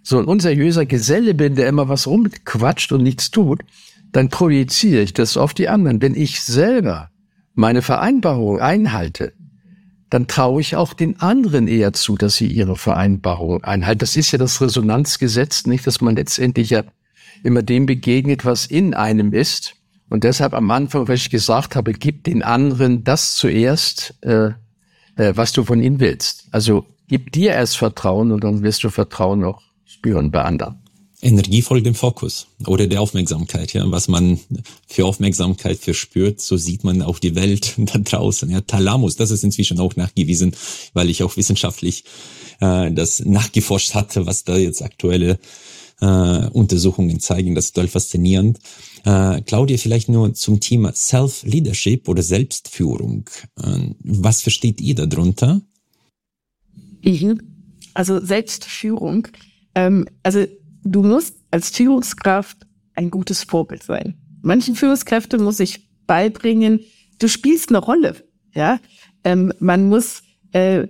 so 0.04 0.18
ein 0.18 0.26
unseriöser 0.26 0.86
Geselle 0.86 1.34
bin, 1.34 1.56
der 1.56 1.66
immer 1.66 1.88
was 1.88 2.06
rumquatscht 2.06 2.92
und 2.92 3.02
nichts 3.02 3.30
tut, 3.30 3.62
dann 4.12 4.28
projiziere 4.28 5.02
ich 5.02 5.14
das 5.14 5.36
auf 5.36 5.54
die 5.54 5.68
anderen. 5.68 6.00
Wenn 6.00 6.14
ich 6.14 6.42
selber 6.42 7.10
meine 7.54 7.82
Vereinbarung 7.82 8.60
einhalte, 8.60 9.32
dann 10.10 10.28
traue 10.28 10.60
ich 10.60 10.76
auch 10.76 10.92
den 10.92 11.20
anderen 11.20 11.66
eher 11.66 11.94
zu, 11.94 12.16
dass 12.16 12.36
sie 12.36 12.46
ihre 12.46 12.76
Vereinbarung 12.76 13.64
einhalten. 13.64 14.00
Das 14.00 14.16
ist 14.16 14.30
ja 14.30 14.38
das 14.38 14.60
Resonanzgesetz, 14.60 15.66
nicht, 15.66 15.86
dass 15.86 16.00
man 16.00 16.16
letztendlich 16.16 16.70
ja 16.70 16.84
immer 17.42 17.62
dem 17.62 17.86
begegnet, 17.86 18.44
was 18.44 18.66
in 18.66 18.94
einem 18.94 19.32
ist. 19.32 19.74
Und 20.10 20.22
deshalb 20.22 20.52
am 20.52 20.70
Anfang, 20.70 21.08
was 21.08 21.20
ich 21.20 21.30
gesagt 21.30 21.76
habe, 21.76 21.94
gib 21.94 22.24
den 22.24 22.42
anderen 22.42 23.04
das 23.04 23.36
zuerst, 23.36 24.14
äh, 24.20 24.50
äh, 25.16 25.32
was 25.34 25.52
du 25.52 25.64
von 25.64 25.82
ihm 25.82 25.98
willst. 25.98 26.46
Also 26.50 26.86
gib 27.08 27.32
dir 27.32 27.52
erst 27.52 27.78
Vertrauen 27.78 28.32
und 28.32 28.44
dann 28.44 28.62
wirst 28.62 28.84
du 28.84 28.90
Vertrauen 28.90 29.42
auch 29.42 29.62
spüren 30.04 30.30
bei 30.30 30.42
anderen. 30.42 30.76
Energie 31.22 31.62
folgt 31.62 31.86
dem 31.86 31.94
Fokus 31.94 32.48
oder 32.66 32.86
der 32.86 33.00
Aufmerksamkeit, 33.00 33.72
ja. 33.72 33.90
Was 33.90 34.08
man 34.08 34.38
für 34.86 35.06
Aufmerksamkeit 35.06 35.78
verspürt, 35.78 36.42
so 36.42 36.58
sieht 36.58 36.84
man 36.84 37.00
auch 37.00 37.18
die 37.18 37.34
Welt 37.34 37.74
da 37.78 37.98
draußen. 37.98 38.50
Ja, 38.50 38.60
Thalamus, 38.60 39.16
das 39.16 39.30
ist 39.30 39.44
inzwischen 39.44 39.80
auch 39.80 39.96
nachgewiesen, 39.96 40.54
weil 40.92 41.08
ich 41.08 41.22
auch 41.22 41.38
wissenschaftlich 41.38 42.04
äh, 42.60 42.92
das 42.92 43.20
nachgeforscht 43.20 43.94
hatte, 43.94 44.26
was 44.26 44.44
da 44.44 44.58
jetzt 44.58 44.82
aktuelle 44.82 45.38
äh, 46.02 46.48
Untersuchungen 46.50 47.18
zeigen. 47.20 47.54
Das 47.54 47.66
ist 47.66 47.76
total 47.76 47.88
faszinierend. 47.88 48.58
Äh, 49.06 49.40
Claudia, 49.40 49.78
vielleicht 49.78 50.10
nur 50.10 50.34
zum 50.34 50.60
Thema 50.60 50.92
Self-Leadership 50.92 52.06
oder 52.08 52.22
Selbstführung. 52.22 53.30
Äh, 53.56 53.94
was 54.00 54.42
versteht 54.42 54.82
ihr 54.82 54.96
darunter? 54.96 55.62
Also 57.94 58.20
Selbstführung. 58.20 59.28
Ähm, 59.74 60.06
also 60.22 60.44
du 60.84 61.02
musst 61.02 61.36
als 61.50 61.70
Führungskraft 61.70 62.58
ein 62.94 63.10
gutes 63.10 63.44
Vorbild 63.44 63.82
sein. 63.82 64.14
Manchen 64.42 64.76
Führungskräften 64.76 65.42
muss 65.42 65.60
ich 65.60 65.88
beibringen, 66.06 66.80
du 67.18 67.28
spielst 67.28 67.70
eine 67.70 67.78
Rolle. 67.78 68.16
Ja, 68.54 68.78
ähm, 69.24 69.52
man 69.58 69.88
muss 69.88 70.22
äh, 70.52 70.86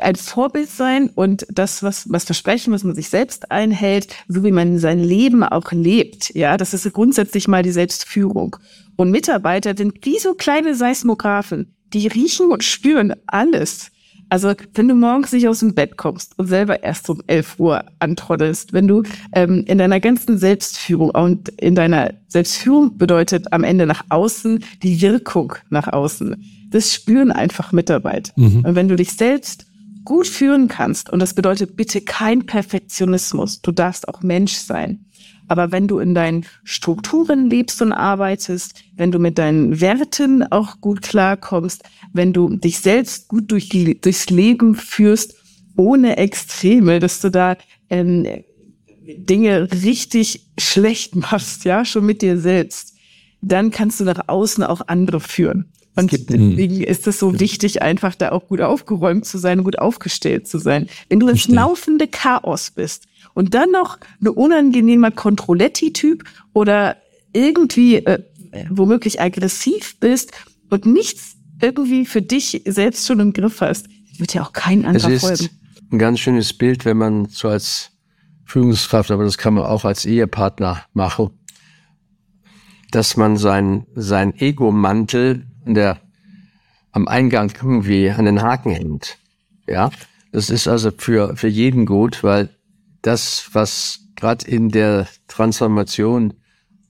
ein 0.00 0.16
Vorbild 0.16 0.70
sein 0.70 1.10
und 1.10 1.46
das, 1.50 1.82
was, 1.82 2.10
was 2.10 2.24
versprechen, 2.24 2.72
was 2.72 2.84
man 2.84 2.94
sich 2.94 3.10
selbst 3.10 3.50
einhält, 3.50 4.14
so 4.28 4.44
wie 4.44 4.50
man 4.52 4.78
sein 4.78 4.98
Leben 4.98 5.42
auch 5.42 5.72
lebt. 5.72 6.34
Ja, 6.34 6.56
das 6.56 6.74
ist 6.74 6.90
grundsätzlich 6.92 7.48
mal 7.48 7.62
die 7.62 7.72
Selbstführung. 7.72 8.56
Und 8.96 9.10
Mitarbeiter 9.10 9.76
sind 9.76 10.04
wie 10.04 10.18
so 10.18 10.34
kleine 10.34 10.74
Seismographen, 10.74 11.74
die 11.92 12.06
riechen 12.06 12.50
und 12.50 12.64
spüren 12.64 13.14
alles. 13.26 13.90
Also 14.30 14.54
wenn 14.74 14.88
du 14.88 14.94
morgens 14.94 15.32
nicht 15.32 15.48
aus 15.48 15.58
dem 15.58 15.74
Bett 15.74 15.96
kommst 15.96 16.38
und 16.38 16.46
selber 16.46 16.82
erst 16.82 17.10
um 17.10 17.20
11 17.26 17.58
Uhr 17.58 17.84
antroddelst, 17.98 18.72
wenn 18.72 18.86
du 18.88 19.02
ähm, 19.32 19.64
in 19.66 19.78
deiner 19.78 20.00
ganzen 20.00 20.38
Selbstführung 20.38 21.10
und 21.10 21.48
in 21.50 21.74
deiner 21.74 22.14
Selbstführung 22.28 22.96
bedeutet 22.96 23.52
am 23.52 23.64
Ende 23.64 23.86
nach 23.86 24.04
außen 24.08 24.64
die 24.82 25.00
Wirkung 25.02 25.54
nach 25.68 25.88
außen. 25.88 26.42
Das 26.70 26.94
spüren 26.94 27.32
einfach 27.32 27.72
Mitarbeiter. 27.72 28.32
Mhm. 28.36 28.64
Und 28.64 28.74
wenn 28.76 28.88
du 28.88 28.94
dich 28.94 29.12
selbst 29.12 29.66
gut 30.04 30.28
führen 30.28 30.68
kannst, 30.68 31.10
und 31.10 31.18
das 31.18 31.34
bedeutet 31.34 31.76
bitte 31.76 32.00
kein 32.00 32.46
Perfektionismus, 32.46 33.60
du 33.60 33.72
darfst 33.72 34.08
auch 34.08 34.22
Mensch 34.22 34.54
sein, 34.54 35.06
aber 35.50 35.72
wenn 35.72 35.88
du 35.88 35.98
in 35.98 36.14
deinen 36.14 36.46
Strukturen 36.62 37.50
lebst 37.50 37.82
und 37.82 37.92
arbeitest, 37.92 38.84
wenn 38.94 39.10
du 39.10 39.18
mit 39.18 39.36
deinen 39.36 39.80
Werten 39.80 40.44
auch 40.44 40.80
gut 40.80 41.02
klarkommst, 41.02 41.82
wenn 42.12 42.32
du 42.32 42.56
dich 42.56 42.78
selbst 42.78 43.26
gut 43.26 43.50
durch 43.50 43.68
die, 43.68 44.00
durchs 44.00 44.30
Leben 44.30 44.76
führst, 44.76 45.34
ohne 45.76 46.18
Extreme, 46.18 47.00
dass 47.00 47.20
du 47.20 47.30
da 47.32 47.56
ähm, 47.88 48.28
Dinge 49.02 49.68
richtig 49.82 50.46
schlecht 50.56 51.16
machst, 51.16 51.64
ja, 51.64 51.84
schon 51.84 52.06
mit 52.06 52.22
dir 52.22 52.38
selbst, 52.38 52.94
dann 53.42 53.72
kannst 53.72 53.98
du 53.98 54.04
nach 54.04 54.28
außen 54.28 54.62
auch 54.62 54.82
andere 54.86 55.18
führen. 55.18 55.64
Und 55.96 56.12
deswegen 56.12 56.80
ist 56.84 57.08
es 57.08 57.18
so 57.18 57.40
wichtig, 57.40 57.82
einfach 57.82 58.14
da 58.14 58.30
auch 58.30 58.46
gut 58.46 58.60
aufgeräumt 58.60 59.24
zu 59.24 59.38
sein, 59.38 59.64
gut 59.64 59.80
aufgestellt 59.80 60.46
zu 60.46 60.58
sein. 60.58 60.88
Wenn 61.08 61.18
du 61.18 61.26
ins 61.26 61.48
laufende 61.48 62.06
Chaos 62.06 62.70
bist, 62.70 63.08
und 63.40 63.54
dann 63.54 63.70
noch 63.70 63.96
eine 64.20 64.32
unangenehmer 64.32 65.10
Controletti-Typ 65.10 66.24
oder 66.52 66.98
irgendwie 67.32 67.96
äh, 67.96 68.22
womöglich 68.68 69.18
aggressiv 69.18 69.98
bist 69.98 70.32
und 70.68 70.84
nichts 70.84 71.36
irgendwie 71.62 72.04
für 72.04 72.20
dich 72.20 72.60
selbst 72.66 73.06
schon 73.06 73.18
im 73.18 73.32
Griff 73.32 73.62
hast, 73.62 73.86
wird 74.18 74.34
ja 74.34 74.42
auch 74.42 74.52
kein 74.52 74.84
anderer 74.84 75.08
es 75.08 75.24
ist 75.24 75.38
folgen. 75.38 75.48
Ein 75.90 75.98
ganz 75.98 76.20
schönes 76.20 76.52
Bild, 76.52 76.84
wenn 76.84 76.98
man 76.98 77.28
so 77.30 77.48
als 77.48 77.92
Führungskraft, 78.44 79.10
aber 79.10 79.24
das 79.24 79.38
kann 79.38 79.54
man 79.54 79.64
auch 79.64 79.86
als 79.86 80.04
Ehepartner 80.04 80.84
machen, 80.92 81.30
dass 82.90 83.16
man 83.16 83.38
sein, 83.38 83.86
sein 83.94 84.38
Ego-Mantel 84.38 85.46
der 85.64 85.98
am 86.92 87.08
Eingang 87.08 87.50
irgendwie 87.56 88.10
an 88.10 88.26
den 88.26 88.42
Haken 88.42 88.70
hängt. 88.70 89.16
Ja, 89.66 89.90
das 90.30 90.50
ist 90.50 90.68
also 90.68 90.90
für, 90.90 91.38
für 91.38 91.48
jeden 91.48 91.86
gut, 91.86 92.22
weil 92.22 92.50
das, 93.02 93.48
was 93.52 94.00
gerade 94.16 94.46
in 94.46 94.68
der 94.68 95.08
Transformation, 95.28 96.34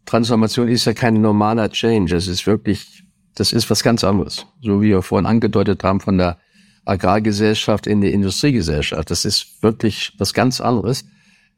Transformation 0.06 0.68
ist 0.68 0.84
ja 0.84 0.92
kein 0.92 1.20
normaler 1.20 1.70
Change. 1.70 2.16
Es 2.16 2.26
ist 2.26 2.46
wirklich, 2.46 3.04
das 3.34 3.52
ist 3.52 3.70
was 3.70 3.82
ganz 3.82 4.02
anderes. 4.04 4.46
So 4.60 4.82
wie 4.82 4.88
wir 4.88 5.02
vorhin 5.02 5.26
angedeutet 5.26 5.84
haben 5.84 6.00
von 6.00 6.18
der 6.18 6.38
Agrargesellschaft 6.84 7.86
in 7.86 8.00
die 8.00 8.12
Industriegesellschaft. 8.12 9.10
Das 9.10 9.24
ist 9.24 9.62
wirklich 9.62 10.12
was 10.18 10.34
ganz 10.34 10.60
anderes. 10.60 11.04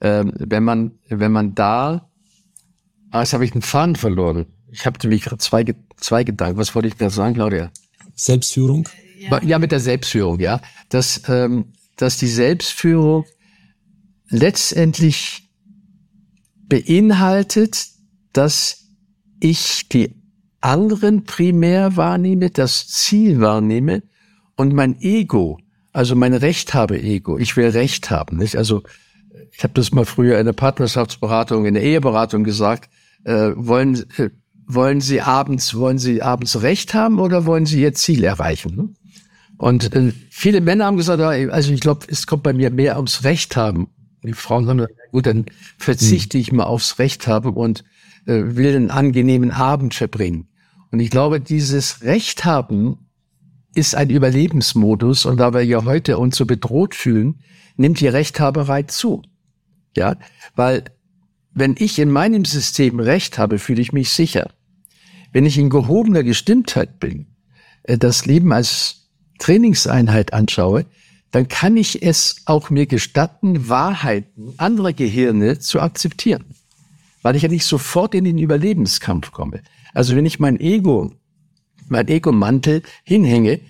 Ähm, 0.00 0.32
wenn 0.36 0.64
man, 0.64 0.92
wenn 1.08 1.32
man 1.32 1.54
da, 1.54 2.10
ah, 3.10 3.20
jetzt 3.20 3.32
habe 3.32 3.44
ich 3.44 3.52
einen 3.52 3.62
Faden 3.62 3.96
verloren. 3.96 4.46
Ich 4.70 4.84
habe 4.84 4.98
nämlich 5.02 5.22
gerade 5.22 5.38
zwei, 5.38 5.64
zwei 5.96 6.24
Gedanken. 6.24 6.58
Was 6.58 6.74
wollte 6.74 6.88
ich 6.88 6.96
da 6.96 7.08
sagen, 7.08 7.34
Claudia? 7.34 7.70
Selbstführung? 8.14 8.88
Ja, 9.18 9.42
ja 9.42 9.58
mit 9.58 9.72
der 9.72 9.80
Selbstführung, 9.80 10.40
ja. 10.40 10.60
Dass, 10.88 11.22
ähm, 11.28 11.72
dass 11.96 12.16
die 12.16 12.26
Selbstführung 12.26 13.24
letztendlich 14.32 15.48
beinhaltet, 16.68 17.86
dass 18.32 18.86
ich 19.40 19.88
die 19.88 20.14
anderen 20.60 21.24
primär 21.24 21.96
wahrnehme, 21.96 22.50
das 22.50 22.88
Ziel 22.88 23.40
wahrnehme 23.40 24.02
und 24.56 24.72
mein 24.72 25.00
Ego, 25.00 25.58
also 25.92 26.16
mein 26.16 26.32
Recht 26.32 26.72
habe 26.72 27.00
Ego, 27.00 27.38
ich 27.38 27.56
will 27.56 27.68
Recht 27.68 28.10
haben. 28.10 28.38
Nicht? 28.38 28.56
Also 28.56 28.82
ich 29.52 29.62
habe 29.62 29.74
das 29.74 29.92
mal 29.92 30.06
früher 30.06 30.38
in 30.38 30.46
der 30.46 30.54
Partnerschaftsberatung, 30.54 31.66
in 31.66 31.74
der 31.74 31.82
Eheberatung 31.82 32.44
gesagt, 32.44 32.88
äh, 33.24 33.50
wollen, 33.54 34.04
äh, 34.16 34.30
wollen 34.66 35.00
Sie 35.00 35.20
abends, 35.20 35.74
wollen 35.74 35.98
Sie 35.98 36.22
abends 36.22 36.62
Recht 36.62 36.94
haben 36.94 37.18
oder 37.18 37.44
wollen 37.44 37.66
Sie 37.66 37.82
Ihr 37.82 37.92
Ziel 37.92 38.24
erreichen? 38.24 38.96
Und 39.58 39.94
äh, 39.94 40.12
viele 40.30 40.60
Männer 40.60 40.86
haben 40.86 40.96
gesagt, 40.96 41.20
also 41.20 41.72
ich 41.72 41.80
glaube, 41.80 42.06
es 42.08 42.26
kommt 42.26 42.44
bei 42.44 42.52
mir 42.54 42.70
mehr 42.70 42.96
ums 42.96 43.24
Recht 43.24 43.56
haben 43.56 43.88
die 44.22 44.32
Frauen 44.34 44.66
sagen, 44.66 44.86
gut, 45.10 45.26
dann 45.26 45.46
verzichte 45.78 46.38
ich 46.38 46.52
mal 46.52 46.64
aufs 46.64 46.98
Recht 46.98 47.26
haben 47.26 47.54
und 47.54 47.84
äh, 48.26 48.42
will 48.56 48.74
einen 48.74 48.90
angenehmen 48.90 49.50
Abend 49.50 49.94
verbringen. 49.94 50.48
Und 50.90 51.00
ich 51.00 51.10
glaube, 51.10 51.40
dieses 51.40 52.02
Recht 52.02 52.44
haben 52.44 52.98
ist 53.74 53.94
ein 53.94 54.10
Überlebensmodus 54.10 55.24
und 55.24 55.38
da 55.38 55.54
wir 55.54 55.64
ja 55.64 55.84
heute 55.84 56.18
uns 56.18 56.36
so 56.36 56.44
bedroht 56.44 56.94
fühlen, 56.94 57.40
nimmt 57.76 58.00
die 58.00 58.08
Rechthaberei 58.08 58.82
zu. 58.82 59.22
Ja, 59.96 60.16
weil 60.54 60.84
wenn 61.54 61.74
ich 61.78 61.98
in 61.98 62.10
meinem 62.10 62.44
System 62.44 63.00
Recht 63.00 63.38
habe, 63.38 63.58
fühle 63.58 63.82
ich 63.82 63.92
mich 63.92 64.10
sicher. 64.10 64.50
Wenn 65.32 65.46
ich 65.46 65.58
in 65.58 65.70
gehobener 65.70 66.22
Gestimmtheit 66.22 67.00
bin, 67.00 67.26
äh, 67.84 67.98
das 67.98 68.26
Leben 68.26 68.52
als 68.52 69.10
Trainingseinheit 69.38 70.32
anschaue, 70.32 70.86
dann 71.32 71.48
kann 71.48 71.76
ich 71.76 72.02
es 72.02 72.42
auch 72.44 72.70
mir 72.70 72.86
gestatten, 72.86 73.68
Wahrheiten 73.68 74.54
anderer 74.58 74.92
Gehirne 74.92 75.58
zu 75.58 75.80
akzeptieren. 75.80 76.44
Weil 77.22 77.36
ich 77.36 77.42
ja 77.42 77.48
nicht 77.48 77.64
sofort 77.64 78.14
in 78.14 78.24
den 78.24 78.38
Überlebenskampf 78.38 79.32
komme. 79.32 79.62
Also 79.94 80.14
wenn 80.14 80.26
ich 80.26 80.38
mein 80.38 80.60
Ego, 80.60 81.12
mein 81.88 82.08
Ego-Mantel 82.08 82.82
hinhänge, 83.04 83.60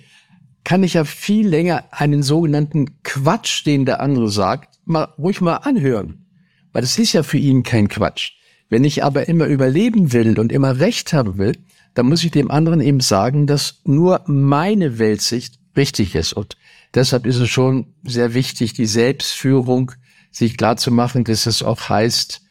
kann 0.63 0.83
ich 0.83 0.93
ja 0.93 1.05
viel 1.05 1.47
länger 1.47 1.85
einen 1.91 2.21
sogenannten 2.21 3.01
Quatsch, 3.03 3.65
den 3.65 3.85
der 3.85 4.01
andere 4.01 4.29
sagt, 4.29 4.79
mal 4.85 5.05
ruhig 5.17 5.41
mal 5.41 5.57
anhören. 5.57 6.25
Weil 6.73 6.81
das 6.81 6.99
ist 6.99 7.13
ja 7.13 7.23
für 7.23 7.37
ihn 7.37 7.63
kein 7.63 7.87
Quatsch. 7.87 8.31
Wenn 8.69 8.83
ich 8.83 9.03
aber 9.03 9.27
immer 9.27 9.45
überleben 9.45 10.13
will 10.13 10.39
und 10.39 10.51
immer 10.51 10.79
Recht 10.79 11.13
haben 11.13 11.37
will, 11.37 11.57
dann 11.93 12.07
muss 12.07 12.23
ich 12.23 12.31
dem 12.31 12.49
anderen 12.49 12.81
eben 12.81 13.01
sagen, 13.01 13.45
dass 13.45 13.81
nur 13.85 14.21
meine 14.25 14.97
Weltsicht 14.99 15.59
richtig 15.77 16.15
ist. 16.15 16.33
Und 16.33 16.57
Deshalb 16.93 17.25
ist 17.25 17.37
es 17.37 17.49
schon 17.49 17.93
sehr 18.03 18.33
wichtig, 18.33 18.73
die 18.73 18.85
Selbstführung 18.85 19.91
sich 20.31 20.57
klar 20.57 20.77
zu 20.77 20.91
machen, 20.91 21.23
dass 21.23 21.45
es 21.45 21.63
auch 21.63 21.89
heißt, 21.89 22.41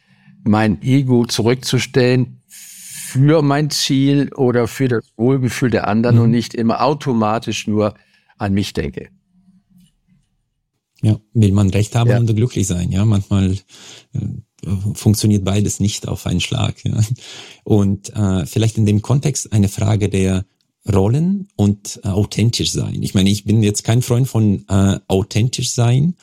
mein 0.45 0.82
Ego 0.82 1.26
zurückzustellen 1.26 2.43
für 2.49 3.43
mein 3.43 3.70
Ziel 3.70 4.32
oder 4.34 4.66
für 4.66 4.88
das 4.88 5.05
Wohlgefühl 5.16 5.70
der 5.70 5.86
anderen 5.86 6.16
Mhm. 6.16 6.22
und 6.22 6.30
nicht 6.30 6.55
immer 6.55 6.82
automatisch 6.82 7.66
nur 7.66 7.95
an 8.38 8.53
mich 8.55 8.72
denke. 8.72 9.11
Ja, 11.03 11.18
will 11.34 11.53
man 11.53 11.70
Recht 11.70 11.95
haben 11.97 12.11
Ja. 12.11 12.18
und 12.18 12.34
glücklich 12.34 12.66
sein. 12.66 12.90
Ja, 12.93 13.05
manchmal 13.05 13.53
äh, 14.14 14.68
funktioniert 14.95 15.45
beides 15.45 15.80
nicht 15.80 16.07
auf 16.07 16.26
einen 16.26 16.40
Schlag. 16.40 16.76
Ja. 16.84 17.01
Und 17.64 18.14
äh, 18.14 18.47
vielleicht 18.47 18.78
in 18.78 18.86
dem 18.86 19.03
Kontext 19.03 19.53
eine 19.53 19.68
Frage 19.68 20.09
der 20.09 20.45
Rollen 20.91 21.49
und 21.57 22.01
äh, 22.03 22.09
authentisch 22.09 22.72
sein. 22.72 23.03
Ich 23.03 23.14
meine, 23.14 23.30
ich 23.30 23.45
bin 23.45 23.62
jetzt 23.62 23.85
kein 23.85 24.03
Freund 24.03 24.26
von 24.26 24.64
äh, 24.68 24.99
authentisch 25.07 25.70
sein, 25.72 26.14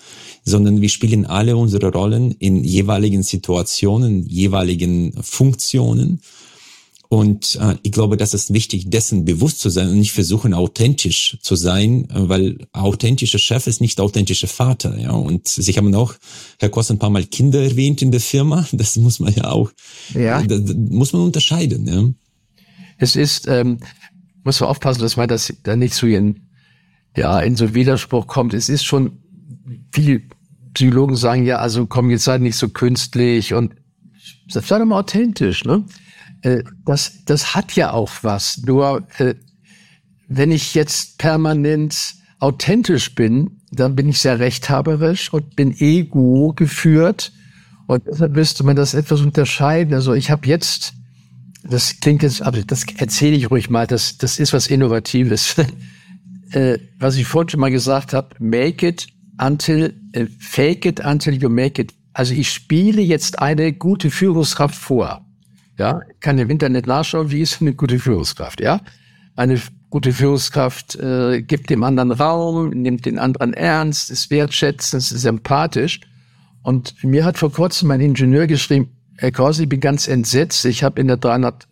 sondern 0.43 0.81
wir 0.81 0.89
spielen 0.89 1.25
alle 1.25 1.55
unsere 1.55 1.91
Rollen 1.91 2.31
in 2.31 2.63
jeweiligen 2.63 3.23
Situationen, 3.23 4.25
jeweiligen 4.25 5.13
Funktionen. 5.21 6.21
Und 7.11 7.55
äh, 7.59 7.75
ich 7.81 7.91
glaube, 7.91 8.17
das 8.17 8.35
ist 8.35 8.53
wichtig, 8.53 8.91
dessen 8.91 9.25
bewusst 9.25 9.59
zu 9.61 9.69
sein 9.69 9.89
und 9.89 9.97
nicht 9.97 10.11
versuchen, 10.11 10.53
authentisch 10.53 11.37
zu 11.41 11.55
sein, 11.55 12.07
äh, 12.11 12.29
weil 12.29 12.67
authentischer 12.71 13.39
Chef 13.39 13.65
ist 13.65 13.81
nicht 13.81 13.99
authentischer 13.99 14.47
Vater. 14.47 14.95
Ja, 14.99 15.11
und 15.11 15.47
Sie 15.47 15.73
haben 15.73 15.95
auch, 15.95 16.13
Herr 16.59 16.69
Koss, 16.69 16.91
ein 16.91 16.99
paar 16.99 17.09
Mal 17.09 17.23
Kinder 17.23 17.63
erwähnt 17.63 18.01
in 18.03 18.11
der 18.11 18.21
Firma. 18.21 18.67
Das 18.73 18.95
muss 18.97 19.19
man 19.19 19.33
ja 19.33 19.49
auch, 19.49 19.71
Ja. 20.13 20.43
da 20.43 20.59
muss 20.75 21.13
man 21.13 21.23
unterscheiden. 21.23 21.87
Ja. 21.87 22.07
Es 22.99 23.15
ist, 23.15 23.47
ähm, 23.47 23.79
muss 24.43 24.59
man 24.59 24.69
aufpassen, 24.69 25.01
dass 25.01 25.17
man 25.17 25.27
das 25.27 25.53
da 25.63 25.75
nicht 25.75 25.93
so 25.93 26.07
in, 26.07 26.47
ja, 27.15 27.39
in 27.39 27.55
so 27.55 27.73
Widerspruch 27.73 28.27
kommt. 28.27 28.53
Es 28.53 28.69
ist 28.69 28.85
schon, 28.85 29.19
viele 29.93 30.21
Psychologen 30.73 31.15
sagen 31.15 31.45
ja, 31.45 31.57
also 31.57 31.87
komm, 31.87 32.09
jetzt 32.09 32.23
sei 32.23 32.37
nicht 32.37 32.57
so 32.57 32.69
künstlich 32.69 33.53
und 33.53 33.75
sei 34.47 34.61
doch 34.79 34.85
mal 34.85 34.99
authentisch, 34.99 35.65
ne? 35.65 35.83
Äh, 36.41 36.63
Das, 36.85 37.25
das 37.25 37.55
hat 37.55 37.75
ja 37.75 37.91
auch 37.91 38.11
was. 38.21 38.59
Nur, 38.65 39.07
äh, 39.17 39.35
wenn 40.27 40.51
ich 40.51 40.75
jetzt 40.75 41.17
permanent 41.17 42.15
authentisch 42.39 43.15
bin, 43.15 43.61
dann 43.71 43.95
bin 43.95 44.09
ich 44.09 44.19
sehr 44.19 44.39
rechthaberisch 44.39 45.33
und 45.33 45.55
bin 45.55 45.75
ego 45.77 46.53
geführt. 46.55 47.33
Und 47.87 48.03
deshalb 48.05 48.33
müsste 48.35 48.63
man 48.63 48.75
das 48.75 48.93
etwas 48.93 49.21
unterscheiden. 49.21 49.93
Also 49.93 50.13
ich 50.13 50.31
habe 50.31 50.47
jetzt, 50.47 50.93
das 51.63 51.99
klingt 51.99 52.23
jetzt, 52.23 52.41
aber 52.41 52.61
das 52.61 52.85
erzähle 52.97 53.35
ich 53.35 53.51
ruhig 53.51 53.69
mal, 53.69 53.87
das, 53.87 54.17
das 54.17 54.39
ist 54.39 54.53
was 54.53 54.67
Innovatives. 54.67 55.55
äh, 56.51 56.79
was 56.97 57.15
ich 57.17 57.25
vorhin 57.25 57.49
schon 57.49 57.59
mal 57.59 57.71
gesagt 57.71 58.13
habe, 58.13 58.35
make 58.39 58.87
it 58.87 59.07
until, 59.41 59.93
äh, 60.13 60.25
fake 60.39 60.85
it 60.85 61.03
until 61.05 61.33
you 61.33 61.49
make 61.49 61.81
it. 61.81 61.93
Also 62.13 62.33
ich 62.33 62.51
spiele 62.51 63.01
jetzt 63.01 63.39
eine 63.39 63.73
gute 63.73 64.11
Führungskraft 64.11 64.75
vor. 64.75 65.25
Ja, 65.77 66.01
kann 66.19 66.37
im 66.37 66.49
Internet 66.49 66.87
nachschauen, 66.87 67.31
wie 67.31 67.41
ist 67.41 67.61
eine 67.61 67.73
gute 67.73 67.99
Führungskraft, 67.99 68.59
ja? 68.59 68.81
Eine 69.37 69.61
gute 69.89 70.11
Führungskraft 70.11 70.95
äh, 70.97 71.41
gibt 71.41 71.69
dem 71.69 71.83
anderen 71.83 72.11
Raum, 72.11 72.71
nimmt 72.71 73.05
den 73.05 73.17
anderen 73.17 73.53
ernst, 73.53 74.11
ist 74.11 74.29
wertschätzend, 74.29 75.01
ist 75.01 75.09
sympathisch. 75.09 76.01
Und 76.61 77.01
mir 77.03 77.23
hat 77.23 77.37
vor 77.37 77.51
kurzem 77.51 77.87
mein 77.87 78.01
Ingenieur 78.01 78.47
geschrieben, 78.47 78.89
Herr 79.19 79.31
Krause, 79.31 79.63
ich 79.63 79.69
bin 79.69 79.79
ganz 79.81 80.07
entsetzt. 80.07 80.63
Ich 80.65 80.83
habe 80.83 80.99
in 81.01 81.07
der 81.07 81.17
300 81.17 81.67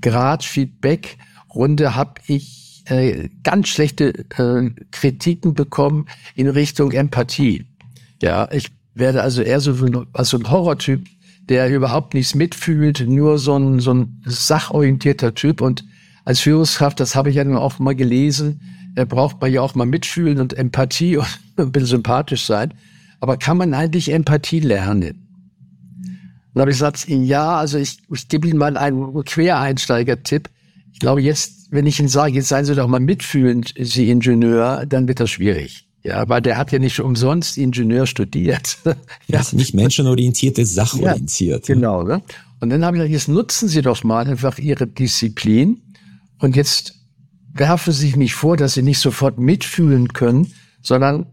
Grad 0.00 0.44
Feedback 0.44 1.16
Runde 1.54 1.94
habe 1.94 2.14
ich 2.26 2.82
äh, 2.86 3.28
ganz 3.44 3.68
schlechte 3.68 4.12
äh, 4.36 4.70
Kritiken 4.90 5.54
bekommen 5.54 6.06
in 6.34 6.48
Richtung 6.48 6.90
Empathie. 6.92 7.66
Ja, 8.20 8.48
ich 8.52 8.70
werde 8.94 9.22
also 9.22 9.42
eher 9.42 9.60
so, 9.60 9.72
ein- 9.84 10.06
also 10.12 10.38
ein 10.38 10.50
Horrortyp, 10.50 11.06
der 11.48 11.70
überhaupt 11.74 12.14
nichts 12.14 12.34
mitfühlt, 12.34 13.04
nur 13.06 13.38
so 13.38 13.56
ein, 13.58 13.80
so 13.80 13.94
ein 13.94 14.22
sachorientierter 14.26 15.34
Typ. 15.34 15.60
Und 15.60 15.84
als 16.24 16.40
Führungskraft, 16.40 17.00
das 17.00 17.14
habe 17.14 17.30
ich 17.30 17.36
ja 17.36 17.44
nun 17.44 17.56
auch 17.56 17.78
mal 17.78 17.94
gelesen, 17.94 18.60
äh, 18.96 19.06
braucht 19.06 19.40
man 19.40 19.52
ja 19.52 19.60
auch 19.62 19.74
mal 19.74 19.86
mitfühlen 19.86 20.40
und 20.40 20.52
Empathie 20.54 21.16
und 21.18 21.26
ein 21.56 21.70
bisschen 21.72 21.88
sympathisch 21.88 22.44
sein. 22.46 22.74
Aber 23.20 23.36
kann 23.36 23.56
man 23.56 23.72
eigentlich 23.74 24.10
Empathie 24.12 24.60
lernen? 24.60 25.21
Dann 26.54 26.62
habe 26.62 26.70
ich 26.70 26.76
gesagt, 26.76 27.08
ja, 27.08 27.56
also 27.56 27.78
ich, 27.78 27.98
ich 28.12 28.28
gebe 28.28 28.46
Ihnen 28.48 28.58
mal 28.58 28.76
einen 28.76 29.24
Quereinsteiger-Tipp. 29.24 30.50
Ich 30.92 30.98
glaube, 30.98 31.22
jetzt, 31.22 31.68
wenn 31.70 31.86
ich 31.86 31.98
Ihnen 31.98 32.08
sage, 32.08 32.34
jetzt 32.34 32.48
seien 32.48 32.64
Sie 32.64 32.74
doch 32.74 32.88
mal 32.88 33.00
mitfühlend, 33.00 33.72
Sie 33.78 34.10
Ingenieur, 34.10 34.84
dann 34.86 35.08
wird 35.08 35.20
das 35.20 35.30
schwierig. 35.30 35.88
Ja, 36.04 36.28
weil 36.28 36.42
der 36.42 36.56
hat 36.56 36.72
ja 36.72 36.78
nicht 36.78 37.00
umsonst 37.00 37.56
Ingenieur 37.56 38.06
studiert. 38.06 38.78
ja, 38.84 38.94
Das 39.28 39.48
ist 39.48 39.52
nicht 39.54 39.74
menschenorientiert, 39.74 40.58
ist 40.58 40.74
sachorientiert. 40.74 41.68
ja. 41.68 41.74
Genau, 41.74 42.02
ne? 42.02 42.22
Und 42.60 42.70
dann 42.70 42.84
habe 42.84 42.96
ich 42.96 43.00
gesagt, 43.02 43.12
jetzt 43.12 43.28
nutzen 43.28 43.68
Sie 43.68 43.82
doch 43.82 44.04
mal 44.04 44.26
einfach 44.26 44.58
Ihre 44.58 44.86
Disziplin 44.86 45.80
und 46.38 46.54
jetzt 46.54 46.94
werfen 47.54 47.92
Sie 47.92 48.06
sich 48.06 48.16
nicht 48.16 48.34
vor, 48.34 48.56
dass 48.56 48.74
Sie 48.74 48.82
nicht 48.82 48.98
sofort 48.98 49.38
mitfühlen 49.38 50.12
können, 50.12 50.52
sondern 50.82 51.26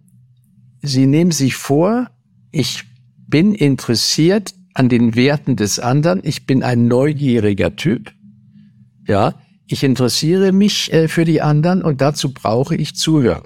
Sie 0.82 1.08
nehmen 1.08 1.32
sich 1.32 1.56
vor, 1.56 2.10
ich 2.52 2.84
bin 3.28 3.54
interessiert 3.54 4.54
an 4.80 4.88
den 4.88 5.14
Werten 5.14 5.58
des 5.58 5.78
anderen, 5.78 6.22
ich 6.24 6.46
bin 6.46 6.64
ein 6.64 6.88
neugieriger 6.88 7.76
Typ, 7.76 8.14
ja, 9.06 9.36
ich 9.68 9.84
interessiere 9.84 10.54
mich 10.54 10.94
äh, 10.94 11.10
für 11.10 11.26
die 11.26 11.42
anderen 11.42 11.82
und 11.82 12.00
dazu 12.00 12.34
brauche 12.34 12.78
ich 12.78 12.96
Zuhören. 12.96 13.44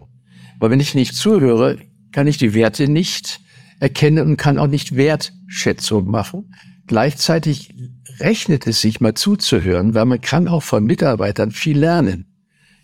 Weil 0.59 0.69
wenn 0.69 0.79
ich 0.79 0.93
nicht 0.93 1.15
zuhöre, 1.15 1.79
kann 2.11 2.27
ich 2.27 2.37
die 2.37 2.53
Werte 2.53 2.87
nicht 2.87 3.41
erkennen 3.79 4.27
und 4.27 4.37
kann 4.37 4.59
auch 4.59 4.67
nicht 4.67 4.95
Wertschätzung 4.95 6.05
machen. 6.05 6.53
Gleichzeitig 6.85 7.73
rechnet 8.19 8.67
es 8.67 8.81
sich 8.81 9.01
mal 9.01 9.15
zuzuhören, 9.15 9.95
weil 9.95 10.05
man 10.05 10.21
kann 10.21 10.47
auch 10.47 10.61
von 10.61 10.85
Mitarbeitern 10.85 11.49
viel 11.49 11.79
lernen. 11.79 12.27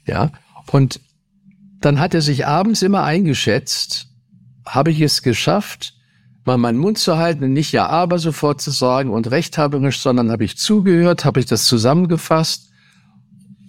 Ja, 0.08 0.32
und 0.72 1.02
dann 1.82 2.00
hat 2.00 2.16
er 2.16 2.22
sich 2.22 2.48
abends 2.48 2.82
immer 2.82 3.04
eingeschätzt, 3.04 4.08
habe 4.66 4.90
ich 4.90 5.02
es 5.02 5.22
geschafft, 5.22 5.99
mal 6.50 6.58
meinen 6.58 6.80
Mund 6.80 6.98
zu 6.98 7.18
halten 7.18 7.44
und 7.44 7.54
nicht 7.54 7.72
ja 7.72 7.88
aber 7.88 8.18
sofort 8.18 8.60
zu 8.60 8.72
sagen 8.72 9.12
und 9.12 9.30
rechthaberisch, 9.30 10.00
sondern 10.00 10.32
habe 10.32 10.44
ich 10.46 10.58
zugehört, 10.58 11.24
habe 11.24 11.40
ich 11.40 11.46
das 11.46 11.66
zusammengefasst. 11.66 12.72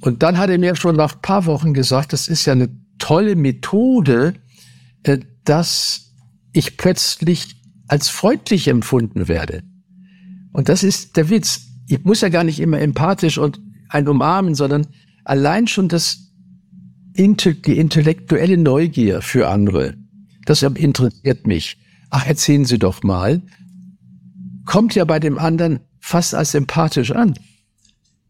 Und 0.00 0.22
dann 0.22 0.38
hat 0.38 0.48
er 0.48 0.58
mir 0.58 0.74
schon 0.76 0.96
nach 0.96 1.14
ein 1.14 1.20
paar 1.20 1.44
Wochen 1.44 1.74
gesagt, 1.74 2.14
das 2.14 2.26
ist 2.26 2.46
ja 2.46 2.54
eine 2.54 2.70
tolle 2.98 3.36
Methode, 3.36 4.34
äh, 5.02 5.18
dass 5.44 6.12
ich 6.54 6.78
plötzlich 6.78 7.56
als 7.86 8.08
freundlich 8.08 8.66
empfunden 8.66 9.28
werde. 9.28 9.62
Und 10.52 10.70
das 10.70 10.82
ist 10.82 11.18
der 11.18 11.28
Witz. 11.28 11.66
Ich 11.86 12.04
muss 12.04 12.22
ja 12.22 12.30
gar 12.30 12.44
nicht 12.44 12.60
immer 12.60 12.80
empathisch 12.80 13.36
und 13.36 13.60
ein 13.90 14.08
umarmen, 14.08 14.54
sondern 14.54 14.86
allein 15.24 15.66
schon 15.66 15.88
das, 15.88 16.32
die 17.14 17.78
intellektuelle 17.78 18.56
Neugier 18.56 19.20
für 19.20 19.48
andere. 19.48 19.96
Das 20.46 20.62
interessiert 20.62 21.46
mich. 21.46 21.79
Ach, 22.10 22.26
erzählen 22.26 22.64
Sie 22.64 22.78
doch 22.78 23.02
mal. 23.02 23.42
Kommt 24.66 24.94
ja 24.94 25.04
bei 25.04 25.18
dem 25.20 25.38
anderen 25.38 25.80
fast 26.00 26.34
als 26.34 26.52
sympathisch 26.52 27.12
an. 27.12 27.34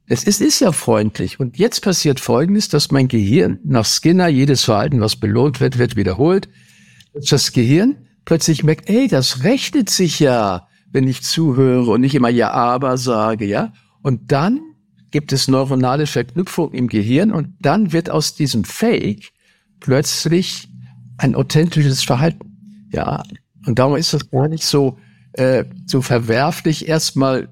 Es 0.06 0.24
ist, 0.24 0.40
ist 0.40 0.60
ja 0.60 0.72
freundlich. 0.72 1.38
Und 1.38 1.56
jetzt 1.56 1.80
passiert 1.80 2.20
Folgendes, 2.20 2.68
dass 2.68 2.90
mein 2.90 3.08
Gehirn 3.08 3.60
nach 3.64 3.86
Skinner 3.86 4.28
jedes 4.28 4.64
Verhalten, 4.64 5.00
was 5.00 5.16
belohnt 5.16 5.60
wird, 5.60 5.78
wird 5.78 5.96
wiederholt. 5.96 6.48
Das 7.14 7.52
Gehirn 7.52 7.96
plötzlich 8.24 8.64
merkt, 8.64 8.88
ey, 8.90 9.08
das 9.08 9.44
rechnet 9.44 9.88
sich 9.88 10.20
ja, 10.20 10.66
wenn 10.92 11.06
ich 11.06 11.22
zuhöre 11.22 11.90
und 11.90 12.00
nicht 12.00 12.14
immer 12.14 12.28
ja, 12.28 12.50
aber 12.50 12.98
sage, 12.98 13.46
ja. 13.46 13.72
Und 14.02 14.32
dann 14.32 14.60
gibt 15.10 15.32
es 15.32 15.48
neuronale 15.48 16.06
Verknüpfung 16.06 16.72
im 16.72 16.88
Gehirn 16.88 17.32
und 17.32 17.54
dann 17.60 17.92
wird 17.92 18.10
aus 18.10 18.34
diesem 18.34 18.64
Fake 18.64 19.30
plötzlich 19.80 20.68
ein 21.18 21.34
authentisches 21.34 22.02
Verhalten. 22.02 22.88
Ja. 22.92 23.22
Und 23.66 23.78
darum 23.78 23.96
ist 23.96 24.12
das 24.12 24.30
gar 24.30 24.48
nicht 24.48 24.64
so, 24.64 24.98
äh, 25.32 25.64
so 25.86 26.02
verwerflich, 26.02 26.88
erstmal 26.88 27.48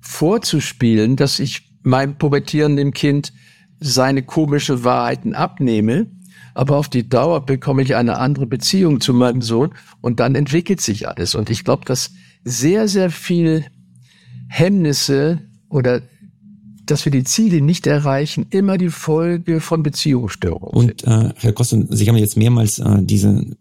vorzuspielen, 0.00 1.16
dass 1.16 1.38
ich 1.38 1.70
meinem 1.82 2.16
pubertierenden 2.16 2.92
Kind 2.92 3.32
seine 3.80 4.22
komische 4.22 4.84
Wahrheiten 4.84 5.34
abnehme, 5.34 6.06
aber 6.54 6.76
auf 6.76 6.88
die 6.88 7.08
Dauer 7.08 7.46
bekomme 7.46 7.82
ich 7.82 7.94
eine 7.94 8.18
andere 8.18 8.46
Beziehung 8.46 9.00
zu 9.00 9.14
meinem 9.14 9.42
Sohn 9.42 9.70
und 10.00 10.18
dann 10.18 10.34
entwickelt 10.34 10.80
sich 10.80 11.06
alles. 11.06 11.34
Und 11.34 11.50
ich 11.50 11.64
glaube, 11.64 11.84
dass 11.84 12.10
sehr, 12.44 12.88
sehr 12.88 13.10
viel 13.10 13.64
Hemmnisse 14.48 15.40
oder 15.68 16.02
dass 16.84 17.04
wir 17.04 17.12
die 17.12 17.24
Ziele 17.24 17.60
nicht 17.60 17.86
erreichen, 17.86 18.46
immer 18.50 18.78
die 18.78 18.88
Folge 18.88 19.60
von 19.60 19.82
Beziehungsstörungen 19.82 20.88
sind. 20.88 21.04
Und 21.04 21.26
äh, 21.26 21.32
Herr 21.36 21.52
Kosten, 21.52 21.86
Sie 21.94 22.08
haben 22.08 22.16
jetzt 22.16 22.36
mehrmals 22.36 22.78
äh, 22.78 23.02
diese 23.02 23.56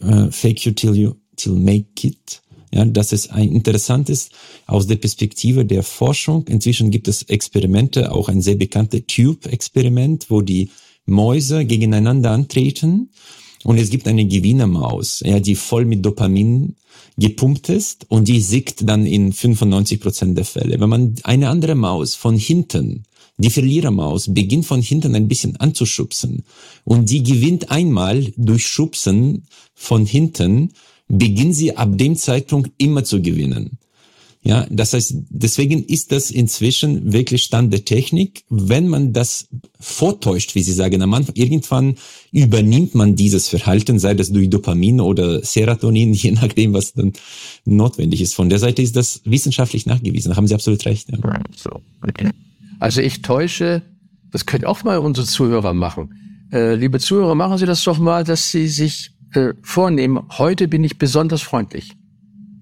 äh, 0.00 0.30
Fake 0.30 0.64
you 0.64 0.72
till 0.72 0.94
you 0.94 1.12
till 1.36 1.54
make 1.54 2.06
it. 2.06 2.42
Ja, 2.72 2.84
das 2.84 3.12
ist 3.12 3.30
ein 3.30 3.50
interessantes 3.50 4.28
aus 4.66 4.86
der 4.86 4.96
Perspektive 4.96 5.64
der 5.64 5.82
Forschung. 5.82 6.46
Inzwischen 6.48 6.90
gibt 6.90 7.08
es 7.08 7.22
Experimente, 7.22 8.12
auch 8.12 8.28
ein 8.28 8.42
sehr 8.42 8.56
bekanntes 8.56 9.02
Tube-Experiment, 9.06 10.26
wo 10.28 10.42
die 10.42 10.70
Mäuse 11.06 11.64
gegeneinander 11.64 12.30
antreten 12.32 13.08
Und 13.64 13.78
es 13.78 13.90
gibt 13.90 14.06
eine 14.06 14.26
Gewinnermaus, 14.26 15.20
ja, 15.24 15.40
die 15.40 15.56
voll 15.56 15.84
mit 15.84 16.04
Dopamin 16.04 16.76
gepumpt 17.16 17.68
ist 17.68 18.06
und 18.08 18.28
die 18.28 18.40
siegt 18.40 18.88
dann 18.88 19.04
in 19.04 19.32
95 19.32 20.00
Prozent 20.00 20.38
der 20.38 20.44
Fälle. 20.44 20.78
Wenn 20.78 20.88
man 20.88 21.14
eine 21.24 21.48
andere 21.48 21.74
Maus 21.74 22.14
von 22.14 22.36
hinten, 22.36 23.02
die 23.38 23.50
Verlierermaus, 23.50 24.32
beginnt 24.34 24.66
von 24.66 24.82
hinten 24.82 25.14
ein 25.14 25.28
bisschen 25.28 25.56
anzuschubsen 25.56 26.44
und 26.84 27.08
die 27.08 27.22
gewinnt 27.22 27.70
einmal 27.70 28.32
durch 28.36 28.66
Schubsen 28.66 29.44
von 29.74 30.04
hinten, 30.04 30.72
beginnt 31.08 31.54
sie 31.54 31.76
ab 31.76 31.96
dem 31.96 32.16
Zeitpunkt 32.16 32.70
immer 32.78 33.04
zu 33.04 33.22
gewinnen. 33.22 33.78
Ja, 34.42 34.66
das 34.70 34.92
heißt, 34.92 35.14
deswegen 35.30 35.84
ist 35.84 36.12
das 36.12 36.30
inzwischen 36.30 37.12
wirklich 37.12 37.42
Stand 37.42 37.72
der 37.72 37.84
Technik. 37.84 38.44
Wenn 38.48 38.86
man 38.88 39.12
das 39.12 39.48
vortäuscht, 39.80 40.54
wie 40.54 40.62
Sie 40.62 40.72
sagen, 40.72 41.02
am 41.02 41.12
Anfang, 41.12 41.34
irgendwann 41.34 41.96
übernimmt 42.30 42.94
man 42.94 43.16
dieses 43.16 43.48
Verhalten, 43.48 43.98
sei 43.98 44.14
das 44.14 44.30
durch 44.30 44.48
Dopamin 44.48 45.00
oder 45.00 45.44
Serotonin, 45.44 46.14
je 46.14 46.30
nachdem, 46.30 46.72
was 46.72 46.92
dann 46.92 47.12
notwendig 47.64 48.20
ist. 48.20 48.34
Von 48.34 48.48
der 48.48 48.58
Seite 48.58 48.80
ist 48.80 48.94
das 48.96 49.20
wissenschaftlich 49.24 49.86
nachgewiesen. 49.86 50.30
Da 50.30 50.36
haben 50.36 50.46
Sie 50.46 50.54
absolut 50.54 50.84
recht. 50.86 51.08
Ja. 51.10 51.18
Also 52.78 53.00
ich 53.00 53.22
täusche, 53.22 53.82
das 54.30 54.46
könnt 54.46 54.64
auch 54.64 54.84
mal 54.84 54.98
unsere 54.98 55.26
Zuhörer 55.26 55.74
machen. 55.74 56.14
Äh, 56.52 56.74
liebe 56.74 56.98
Zuhörer, 56.98 57.34
machen 57.34 57.58
Sie 57.58 57.66
das 57.66 57.82
doch 57.84 57.98
mal, 57.98 58.24
dass 58.24 58.50
Sie 58.50 58.68
sich 58.68 59.12
äh, 59.34 59.52
vornehmen, 59.62 60.20
heute 60.38 60.68
bin 60.68 60.84
ich 60.84 60.98
besonders 60.98 61.42
freundlich. 61.42 61.92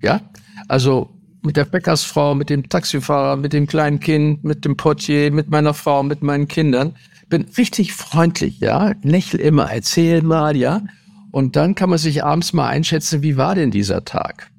Ja? 0.02 0.20
Also 0.68 1.10
mit 1.42 1.56
der 1.56 1.64
Bäckersfrau, 1.64 2.34
mit 2.34 2.50
dem 2.50 2.68
Taxifahrer, 2.68 3.36
mit 3.36 3.52
dem 3.52 3.66
kleinen 3.66 4.00
Kind, 4.00 4.42
mit 4.42 4.64
dem 4.64 4.76
Portier, 4.76 5.30
mit 5.30 5.48
meiner 5.48 5.74
Frau, 5.74 6.02
mit 6.02 6.22
meinen 6.22 6.48
Kindern. 6.48 6.96
Bin 7.28 7.46
richtig 7.56 7.92
freundlich, 7.92 8.58
ja. 8.60 8.92
Lächel 9.02 9.40
immer, 9.40 9.70
erzähl 9.70 10.22
mal, 10.22 10.56
ja. 10.56 10.82
Und 11.30 11.54
dann 11.54 11.74
kann 11.74 11.90
man 11.90 11.98
sich 11.98 12.24
abends 12.24 12.52
mal 12.52 12.68
einschätzen, 12.68 13.22
wie 13.22 13.36
war 13.36 13.54
denn 13.54 13.70
dieser 13.70 14.04
Tag? 14.04 14.50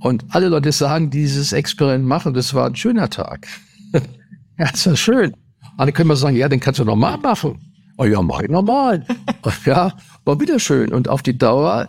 Und 0.00 0.24
alle 0.30 0.48
Leute 0.48 0.72
sagen, 0.72 1.10
dieses 1.10 1.52
Experiment 1.52 2.06
machen, 2.06 2.34
das 2.34 2.54
war 2.54 2.66
ein 2.66 2.76
schöner 2.76 3.08
Tag. 3.08 3.46
ja, 4.60 4.70
das 4.70 4.86
war 4.86 4.96
schön. 4.96 5.32
Und 5.32 5.78
dann 5.78 5.92
können 5.92 6.10
wir 6.10 6.16
sagen, 6.16 6.36
ja, 6.36 6.48
den 6.48 6.60
kannst 6.60 6.78
du 6.80 6.84
normal 6.84 7.16
machen. 7.18 7.58
Oh 7.96 8.04
ja, 8.04 8.20
mach 8.20 8.40
ich 8.40 8.50
normal. 8.50 9.06
ja, 9.64 9.92
war 10.24 10.40
wieder 10.40 10.58
schön. 10.58 10.92
Und 10.92 11.08
auf 11.08 11.22
die 11.22 11.36
Dauer 11.36 11.88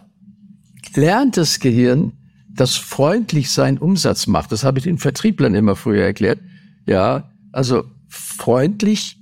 lernt 0.96 1.36
das 1.36 1.60
Gehirn, 1.60 2.14
dass 2.50 2.76
freundlich 2.78 3.52
sein 3.52 3.78
Umsatz 3.78 4.28
macht. 4.28 4.52
Das 4.54 4.64
habe 4.64 4.80
ich 4.80 4.86
den 4.86 4.98
Vertrieblern 4.98 5.54
immer 5.54 5.76
früher 5.76 6.04
erklärt. 6.04 6.40
Ja, 6.86 7.30
also 7.52 7.84
freundlich 8.08 9.18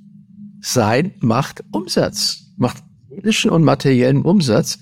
sein 0.62 1.14
macht 1.20 1.64
Umsatz, 1.72 2.54
macht 2.58 2.84
politischen 3.08 3.50
und 3.50 3.64
materiellen 3.64 4.22
Umsatz. 4.22 4.78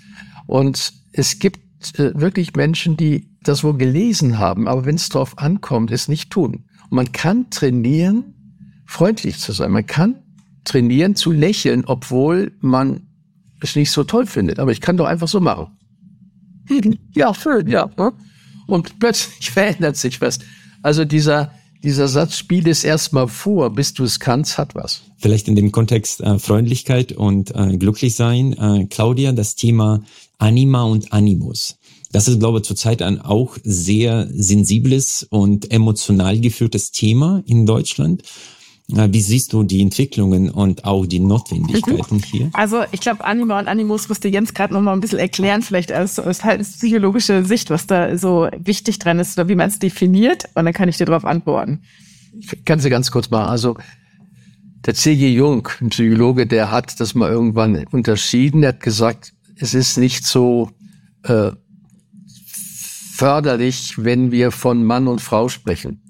Und 0.45 0.93
es 1.13 1.39
gibt 1.39 1.97
äh, 1.97 2.11
wirklich 2.15 2.55
Menschen, 2.55 2.97
die 2.97 3.29
das 3.43 3.63
wohl 3.63 3.77
gelesen 3.77 4.39
haben, 4.39 4.67
aber 4.67 4.85
wenn 4.85 4.95
es 4.95 5.07
darauf 5.07 5.37
ankommt, 5.37 5.91
es 5.91 6.09
nicht 6.09 6.31
tun. 6.31 6.65
Und 6.89 6.95
man 6.95 7.11
kann 7.13 7.49
trainieren, 7.49 8.33
freundlich 8.87 9.37
zu 9.37 9.51
sein. 9.51 9.71
Man 9.71 9.85
kann 9.85 10.23
trainieren, 10.63 11.15
zu 11.15 11.31
lächeln, 11.31 11.85
obwohl 11.85 12.51
man 12.59 13.07
es 13.61 13.75
nicht 13.75 13.91
so 13.91 14.03
toll 14.03 14.25
findet. 14.25 14.59
Aber 14.59 14.71
ich 14.71 14.81
kann 14.81 14.97
doch 14.97 15.05
einfach 15.05 15.27
so 15.27 15.39
machen. 15.39 15.67
Ja, 17.13 17.33
schön, 17.33 17.67
ja. 17.67 17.89
Ne? 17.97 18.11
und 18.67 18.99
plötzlich 18.99 19.49
verändert 19.51 19.97
sich 19.97 20.21
was. 20.21 20.39
Also 20.83 21.05
dieser, 21.05 21.51
dieser 21.83 22.07
Satz, 22.07 22.37
spiel 22.37 22.67
es 22.67 22.83
erstmal 22.83 23.27
vor, 23.27 23.71
bis 23.71 23.93
du 23.93 24.03
es 24.03 24.19
kannst, 24.19 24.57
hat 24.57 24.75
was. 24.75 25.01
Vielleicht 25.17 25.47
in 25.47 25.55
dem 25.55 25.71
Kontext 25.71 26.21
äh, 26.21 26.37
Freundlichkeit 26.37 27.13
und 27.13 27.55
äh, 27.55 27.77
glücklich 27.77 28.15
sein. 28.15 28.53
Äh, 28.53 28.85
Claudia, 28.85 29.31
das 29.31 29.55
Thema 29.55 30.03
Anima 30.37 30.83
und 30.83 31.11
Animus. 31.11 31.77
Das 32.11 32.27
ist, 32.27 32.39
glaube 32.39 32.59
ich, 32.59 32.63
zurzeit 32.63 33.01
ein 33.01 33.19
auch 33.19 33.57
sehr 33.63 34.29
sensibles 34.31 35.23
und 35.23 35.71
emotional 35.71 36.39
geführtes 36.39 36.91
Thema 36.91 37.43
in 37.47 37.65
Deutschland. 37.65 38.23
Wie 38.89 39.21
siehst 39.21 39.51
du 39.51 39.63
die 39.63 39.81
Entwicklungen 39.81 40.49
und 40.49 40.85
auch 40.85 41.05
die 41.05 41.19
Notwendigkeiten 41.19 42.23
hier? 42.23 42.49
Also 42.53 42.83
ich 42.93 43.01
glaube, 43.01 43.25
Anima 43.25 43.59
und 43.59 43.67
Animus 43.67 44.07
musste 44.07 44.29
Jens 44.29 44.53
gerade 44.53 44.73
noch 44.73 44.81
mal 44.81 44.93
ein 44.93 45.01
bisschen 45.01 45.19
erklären, 45.19 45.61
vielleicht 45.61 45.91
aus, 45.91 46.17
aus 46.19 46.45
halt 46.45 46.61
psychologische 46.61 47.43
Sicht, 47.43 47.69
was 47.69 47.85
da 47.85 48.17
so 48.17 48.47
wichtig 48.57 48.97
dran 48.99 49.19
ist 49.19 49.37
oder 49.37 49.49
wie 49.49 49.55
man 49.55 49.67
es 49.67 49.79
definiert. 49.79 50.45
Und 50.55 50.63
dann 50.63 50.73
kann 50.73 50.87
ich 50.87 50.95
dir 50.95 51.05
darauf 51.05 51.25
antworten. 51.25 51.81
Ich 52.39 52.63
kann 52.63 52.79
sie 52.79 52.89
ganz 52.89 53.11
kurz 53.11 53.29
machen. 53.29 53.49
Also 53.49 53.75
der 54.85 54.93
C.G. 54.93 55.33
Jung, 55.33 55.67
ein 55.81 55.89
Psychologe, 55.89 56.47
der 56.47 56.71
hat 56.71 56.97
das 57.01 57.13
mal 57.13 57.29
irgendwann 57.29 57.85
unterschieden. 57.91 58.63
Er 58.63 58.69
hat 58.69 58.79
gesagt, 58.79 59.33
es 59.57 59.73
ist 59.73 59.97
nicht 59.97 60.25
so 60.25 60.69
äh, 61.23 61.51
förderlich, 63.11 63.95
wenn 63.97 64.31
wir 64.31 64.51
von 64.51 64.85
Mann 64.85 65.09
und 65.09 65.19
Frau 65.19 65.49
sprechen 65.49 66.06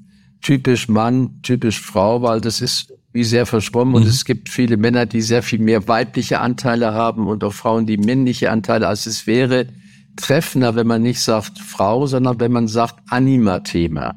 typisch 0.47 0.87
Mann, 0.87 1.41
typisch 1.41 1.81
Frau, 1.81 2.21
weil 2.21 2.39
das 2.39 2.61
ist 2.61 2.93
wie 3.11 3.25
sehr 3.25 3.45
verschwommen 3.45 3.89
mhm. 3.89 3.95
und 3.95 4.07
es 4.07 4.23
gibt 4.23 4.47
viele 4.47 4.77
Männer, 4.77 5.05
die 5.05 5.21
sehr 5.21 5.43
viel 5.43 5.59
mehr 5.59 5.89
weibliche 5.89 6.39
Anteile 6.39 6.93
haben 6.93 7.27
und 7.27 7.43
auch 7.43 7.51
Frauen, 7.51 7.85
die 7.85 7.97
männliche 7.97 8.49
Anteile. 8.49 8.87
Also 8.87 9.09
es 9.09 9.27
wäre 9.27 9.67
treffender, 10.15 10.73
wenn 10.75 10.87
man 10.87 11.01
nicht 11.01 11.19
sagt 11.19 11.59
Frau, 11.59 12.07
sondern 12.07 12.39
wenn 12.39 12.53
man 12.53 12.69
sagt 12.69 12.95
Anima-Thema. 13.09 14.15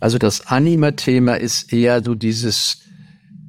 Also 0.00 0.16
das 0.16 0.46
Anima-Thema 0.46 1.34
ist 1.34 1.70
eher 1.70 2.02
so 2.02 2.14
dieses 2.14 2.80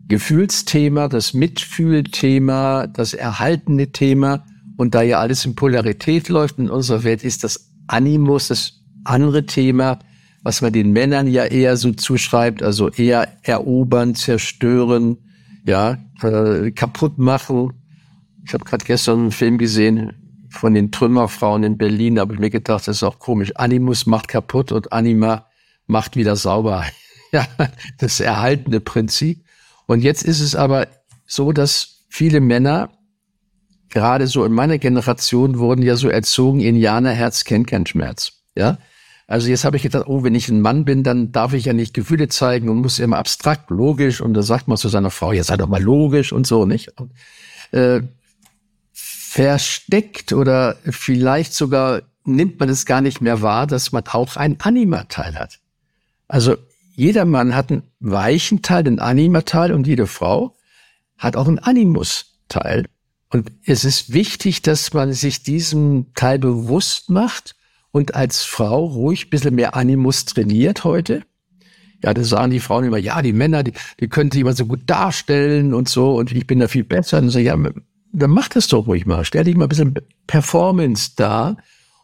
Gefühlsthema, 0.10 1.08
das 1.08 1.34
Mitfühlthema, 1.34 2.88
das 2.88 3.14
erhaltene 3.14 3.94
Thema. 3.94 4.44
Und 4.76 4.94
da 4.94 5.04
ja 5.04 5.22
alles 5.22 5.46
in 5.46 5.56
Polarität 5.56 6.28
läuft 6.28 6.60
in 6.60 6.70
unserer 6.70 7.06
Welt, 7.06 7.24
ist 7.24 7.46
das 7.46 7.72
Animus 7.88 8.50
das 8.50 8.82
andere 9.06 9.46
Thema, 9.46 10.00
was 10.44 10.62
man 10.62 10.74
den 10.74 10.92
Männern 10.92 11.28
ja 11.28 11.46
eher 11.46 11.78
so 11.78 11.92
zuschreibt, 11.92 12.64
also 12.64 12.90
eher 12.90 13.28
erobern, 13.44 14.16
zerstören, 14.16 15.18
ja, 15.66 15.98
äh, 16.22 16.72
kaputt 16.72 17.18
machen. 17.18 17.74
Ich 18.46 18.54
habe 18.54 18.64
gerade 18.64 18.86
gestern 18.86 19.20
einen 19.20 19.32
Film 19.32 19.58
gesehen 19.58 20.14
von 20.50 20.74
den 20.74 20.92
Trümmerfrauen 20.92 21.64
in 21.64 21.78
Berlin, 21.78 22.16
da 22.16 22.22
habe 22.22 22.34
ich 22.34 22.40
mir 22.40 22.50
gedacht, 22.50 22.88
das 22.88 22.98
ist 22.98 23.04
auch 23.04 23.20
komisch. 23.20 23.56
Animus 23.56 24.06
macht 24.06 24.28
kaputt 24.28 24.72
und 24.72 24.92
Anima 24.92 25.46
macht 25.86 26.16
wieder 26.16 26.36
sauber. 26.36 26.86
ja, 27.32 27.46
das 28.00 28.20
erhaltene 28.20 28.80
Prinzip. 28.80 29.46
Und 29.86 30.02
jetzt 30.02 30.24
ist 30.24 30.40
es 30.40 30.56
aber 30.56 30.88
so, 31.26 31.52
dass 31.52 32.06
viele 32.10 32.40
Männer, 32.40 32.90
gerade 33.90 34.28
so 34.28 34.46
in 34.46 34.54
meiner 34.54 34.78
Generation, 34.78 35.60
wurden 35.60 35.82
ja 35.82 35.96
so 35.96 36.10
erzogen, 36.10 36.60
Indianerherz 36.62 37.44
kennt 37.44 37.68
keinen 37.68 37.86
Schmerz. 37.86 38.34
Ja, 38.56 38.78
also 39.30 39.48
jetzt 39.48 39.64
habe 39.64 39.78
ich 39.78 39.84
gedacht, 39.84 40.08
oh, 40.08 40.24
wenn 40.24 40.34
ich 40.34 40.50
ein 40.50 40.60
Mann 40.60 40.86
bin, 40.86 41.04
dann 41.04 41.32
darf 41.32 41.54
ich 41.54 41.66
ja 41.66 41.74
nicht 41.74 41.94
Gefühle 41.94 42.30
zeigen 42.30 42.68
und 42.68 42.78
muss 42.78 42.98
immer 42.98 43.20
abstrakt, 43.20 43.70
logisch. 43.70 44.22
Und 44.22 44.34
da 44.34 44.42
sagt 44.42 44.68
man 44.68 44.76
zu 44.76 44.90
seiner 44.90 45.12
Frau, 45.12 45.32
ja, 45.32 45.44
sei 45.44 45.56
doch 45.56 45.68
mal 45.68 45.84
logisch 45.84 46.34
und 46.34 46.48
so, 46.48 46.66
nicht? 46.66 47.00
Und, 47.00 47.12
äh, 47.70 48.02
versteckt 48.92 50.34
oder 50.34 50.78
vielleicht 50.84 51.54
sogar 51.54 52.02
nimmt 52.26 52.60
man 52.60 52.70
es 52.70 52.88
gar 52.88 53.02
nicht 53.02 53.22
mehr 53.22 53.44
wahr, 53.44 53.68
dass 53.68 53.92
man 53.92 54.04
auch 54.08 54.36
einen 54.36 54.60
Anima-Teil 54.62 55.36
hat. 55.36 55.60
Also 56.28 56.58
jeder 56.96 57.26
Mann 57.26 57.54
hat 57.54 57.70
einen 57.70 57.84
weichen 58.00 58.64
Teil, 58.64 58.88
einen 58.88 58.98
Anima-Teil 58.98 59.74
und 59.74 59.86
jede 59.86 60.08
Frau 60.08 60.58
hat 61.20 61.36
auch 61.36 61.48
einen 61.48 61.60
Animus-Teil. 61.60 62.88
Und 63.30 63.52
es 63.64 63.86
ist 63.86 64.12
wichtig, 64.12 64.64
dass 64.64 64.92
man 64.92 65.14
sich 65.14 65.44
diesem 65.44 66.16
Teil 66.16 66.40
bewusst 66.40 67.12
macht 67.12 67.56
und 67.92 68.16
als 68.16 68.44
Frau 68.44 68.86
ruhig 68.86 69.28
ein 69.28 69.30
bisschen 69.30 69.56
mehr 69.56 69.76
Animus 69.76 70.26
trainiert 70.26 70.84
heute. 70.84 71.24
Ja, 72.04 72.14
das 72.14 72.30
sagen 72.30 72.52
die 72.52 72.60
Frauen 72.60 72.86
immer, 72.86 72.98
ja, 72.98 73.22
die 73.22 73.34
Männer, 73.34 73.64
die, 73.64 73.74
die 74.00 74.08
können 74.08 74.32
sich 74.32 74.42
immer 74.42 74.54
so 74.54 74.66
gut 74.66 74.82
darstellen 74.86 75.74
und 75.74 75.90
so 75.90 76.16
und 76.16 76.32
ich 76.32 76.48
bin 76.48 76.60
da 76.60 76.68
viel 76.68 76.86
besser. 76.86 77.18
Und 77.18 77.30
so, 77.30 77.40
ja, 77.40 77.58
dann 78.12 78.32
mach 78.32 78.48
das 78.48 78.68
doch 78.68 78.88
ruhig 78.88 79.06
mal. 79.06 79.26
Stell 79.26 79.44
dich 79.44 79.56
mal 79.56 79.66
ein 79.66 79.70
bisschen 79.70 79.96
Performance 80.28 81.12
da. 81.16 81.58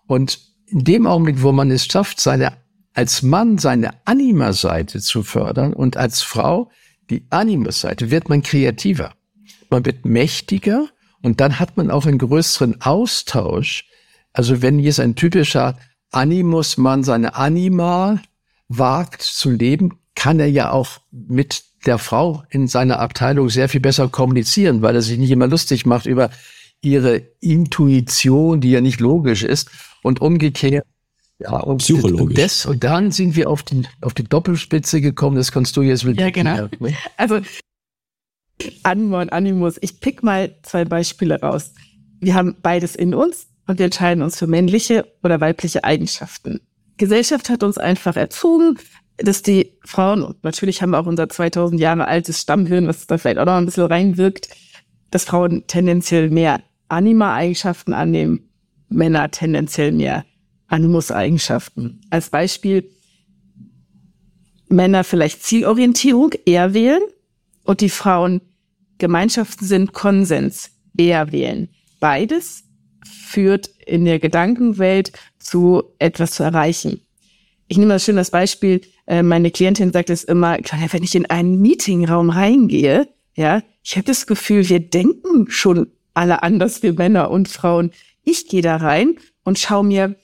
Und 0.08 0.40
in 0.68 0.84
dem 0.84 1.08
Augenblick, 1.08 1.42
wo 1.42 1.52
man 1.52 1.72
es 1.72 1.86
schafft, 1.86 2.20
seine, 2.20 2.54
als 2.94 3.22
Mann 3.22 3.58
seine 3.58 3.92
Anima-Seite 4.06 5.00
zu 5.00 5.24
fördern 5.24 5.74
und 5.74 5.96
als 5.96 6.22
Frau 6.22 6.70
die 7.10 7.26
Anima-Seite, 7.30 8.12
wird 8.12 8.28
man 8.28 8.42
kreativer. 8.42 9.14
Man 9.70 9.86
wird 9.86 10.06
mächtiger 10.06 10.90
und 11.22 11.40
dann 11.40 11.60
hat 11.60 11.78
man 11.78 11.90
auch 11.90 12.06
einen 12.06 12.18
größeren 12.18 12.82
Austausch 12.82 13.86
also 14.36 14.62
wenn 14.62 14.80
jetzt 14.80 15.00
ein 15.00 15.16
typischer 15.16 15.78
Animus-Mann 16.12 17.04
seine 17.04 17.36
Anima 17.36 18.22
wagt 18.68 19.22
zu 19.22 19.50
leben, 19.50 19.98
kann 20.14 20.42
er 20.42 20.50
ja 20.50 20.72
auch 20.72 21.00
mit 21.12 21.64
der 21.86 21.98
Frau 22.00 22.44
in 22.50 22.68
seiner 22.68 23.00
Abteilung 23.00 23.50
sehr 23.50 23.70
viel 23.70 23.80
besser 23.80 24.10
kommunizieren, 24.10 24.82
weil 24.82 24.96
er 24.96 25.02
sich 25.02 25.18
nicht 25.18 25.32
immer 25.32 25.48
lustig 25.48 25.86
macht 25.86 26.06
über 26.06 26.32
ihre 26.82 27.22
Intuition, 27.40 28.60
die 28.60 28.72
ja 28.72 28.82
nicht 28.82 29.00
logisch 29.00 29.44
ist 29.44 29.70
und 30.04 30.20
umgekehrt. 30.20 30.86
Ja, 31.40 31.58
und 31.58 31.78
Psychologisch. 31.78 32.22
Und, 32.22 32.38
das, 32.38 32.66
und 32.66 32.84
dann 32.84 33.12
sind 33.12 33.38
wir 33.38 33.50
auf 33.50 33.64
die, 33.64 33.84
auf 34.02 34.14
die 34.14 34.24
Doppelspitze 34.26 35.00
gekommen, 35.00 35.38
das 35.38 35.52
kannst 35.52 35.78
du 35.78 35.82
jetzt 35.82 36.04
mit. 36.04 36.20
Ja, 36.20 36.30
genau. 36.30 36.68
Also, 37.16 37.40
Anima 38.84 39.22
und 39.22 39.32
Animus. 39.32 39.78
Ich 39.82 40.02
pick 40.02 40.24
mal 40.24 40.56
zwei 40.64 40.84
Beispiele 40.84 41.40
raus. 41.40 41.74
wir 42.20 42.36
haben 42.36 42.56
beides 42.62 42.96
in 42.96 43.14
uns 43.14 43.48
und 43.68 43.80
wir 43.80 43.86
entscheiden 43.86 44.24
uns 44.24 44.38
für 44.38 44.48
männliche 44.48 45.06
oder 45.24 45.42
weibliche 45.42 45.84
Eigenschaften. 45.84 46.62
Gesellschaft 46.98 47.50
hat 47.50 47.64
uns 47.64 47.78
einfach 47.78 48.16
erzogen, 48.16 48.78
dass 49.18 49.42
die 49.42 49.72
Frauen, 49.84 50.24
und 50.24 50.44
natürlich 50.44 50.82
haben 50.82 50.92
wir 50.92 51.00
auch 51.00 51.06
unser 51.06 51.30
2000 51.30 51.80
Jahre 51.80 52.08
altes 52.08 52.42
Stammhirn, 52.42 52.88
was 52.88 53.08
da 53.08 53.18
vielleicht 53.18 53.38
auch 53.38 53.46
noch 53.46 53.54
ein 53.54 53.66
bisschen 53.66 53.86
reinwirkt, 53.86 54.50
dass 55.12 55.26
Frauen 55.26 55.66
tendenziell 55.68 56.30
mehr 56.30 56.62
Anima-Eigenschaften 56.90 57.94
annehmen, 57.94 58.50
Männer 58.90 59.32
tendenziell 59.32 59.92
mehr 59.92 60.26
Animus-Eigenschaften. 60.68 62.02
Als 62.10 62.30
Beispiel, 62.30 62.90
Männer 64.68 65.04
vielleicht 65.04 65.44
Zielorientierung 65.44 66.32
eher 66.46 66.74
wählen 66.74 67.02
und 67.64 67.82
die 67.82 67.90
Frauen 67.90 68.42
Gemeinschaften 68.98 69.66
sind 69.66 69.94
Konsens 69.94 70.72
eher 70.98 71.32
wählen. 71.32 71.70
Beides 72.00 72.65
führt 73.06 73.70
in 73.86 74.06
der 74.06 74.20
Gedankenwelt 74.20 75.12
zu 75.40 75.84
etwas 76.00 76.32
zu 76.32 76.44
erreichen. 76.44 77.02
Ich 77.68 77.78
nehme 77.78 77.94
mal 77.94 78.00
schön 78.00 78.16
das 78.16 78.32
Beispiel, 78.32 78.82
äh, 79.08 79.24
meine 79.24 79.52
Klientin 79.52 79.92
sagt 79.92 80.10
es 80.10 80.24
immer, 80.24 80.58
wenn 80.92 81.04
ich 81.04 81.16
in 81.16 81.26
einen 81.28 81.62
Meetingraum 81.62 82.30
reingehe, 82.30 83.08
ja, 83.36 83.62
ich 83.84 83.96
habe 83.96 84.06
das 84.06 84.28
Gefühl, 84.28 84.68
wir 84.70 84.80
denken 84.80 85.48
schon 85.50 85.88
alle 86.14 86.44
anders, 86.44 86.82
wir 86.84 86.94
Männer 86.94 87.30
und 87.30 87.50
Frauen. 87.50 87.92
Ich 88.24 88.48
gehe 88.48 88.62
da 88.62 88.78
rein 88.78 89.18
und 89.44 89.60
schaue 89.60 89.86
mir, 89.86 90.16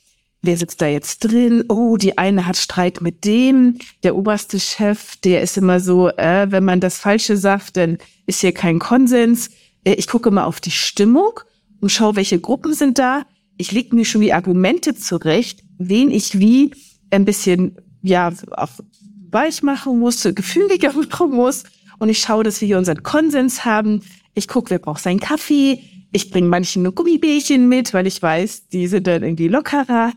wer 0.42 0.58
sitzt 0.58 0.82
da 0.82 0.88
jetzt 0.88 1.20
drin? 1.20 1.66
Oh, 1.70 1.98
die 1.98 2.18
eine 2.18 2.48
hat 2.48 2.58
Streit 2.58 3.02
mit 3.02 3.26
dem. 3.26 3.78
Der 4.04 4.16
oberste 4.16 4.60
Chef, 4.60 5.18
der 5.18 5.42
ist 5.42 5.58
immer 5.58 5.80
so, 5.80 6.10
äh, 6.10 6.48
wenn 6.50 6.64
man 6.64 6.80
das 6.80 6.98
Falsche 6.98 7.38
sagt, 7.38 7.78
dann 7.78 7.98
ist 8.26 8.42
hier 8.42 8.54
kein 8.54 8.80
Konsens. 8.80 9.50
Äh, 9.84 9.94
ich 9.94 10.08
gucke 10.08 10.32
mal 10.32 10.46
auf 10.46 10.60
die 10.62 10.72
Stimmung 10.72 11.40
und 11.82 11.90
schaue, 11.90 12.16
welche 12.16 12.40
Gruppen 12.40 12.74
sind 12.74 12.98
da. 12.98 13.24
Ich 13.58 13.72
lege 13.72 13.96
mir 13.96 14.06
schon 14.06 14.22
die 14.22 14.34
Argumente 14.34 14.96
zurecht, 14.96 15.64
wen 15.78 16.10
ich 16.10 16.40
wie 16.40 16.72
ein 17.10 17.26
bisschen, 17.26 17.76
ja, 18.02 18.32
auch 18.52 18.70
weich 19.30 19.64
machen 19.64 20.00
muss, 20.00 20.24
gefühliger 20.24 20.94
machen 21.10 21.32
muss. 21.32 21.64
Und 22.00 22.10
ich 22.10 22.20
schaue, 22.20 22.44
dass 22.44 22.62
wir 22.62 22.68
hier 22.68 22.78
unseren 22.78 23.04
Konsens 23.04 23.66
haben. 23.66 24.02
Ich 24.34 24.48
gucke, 24.48 24.70
wer 24.70 24.80
braucht 24.80 25.04
seinen 25.04 25.20
Kaffee. 25.20 25.84
Ich 26.12 26.32
bringe 26.32 26.48
manchen 26.48 26.84
nur 26.84 26.94
Gummibärchen 26.94 27.68
mit, 27.68 27.94
weil 27.94 28.08
ich 28.08 28.22
weiß, 28.22 28.70
die 28.70 28.88
sind 28.88 29.08
dann 29.08 29.24
irgendwie 29.24 29.48
lockerer. 29.48 30.14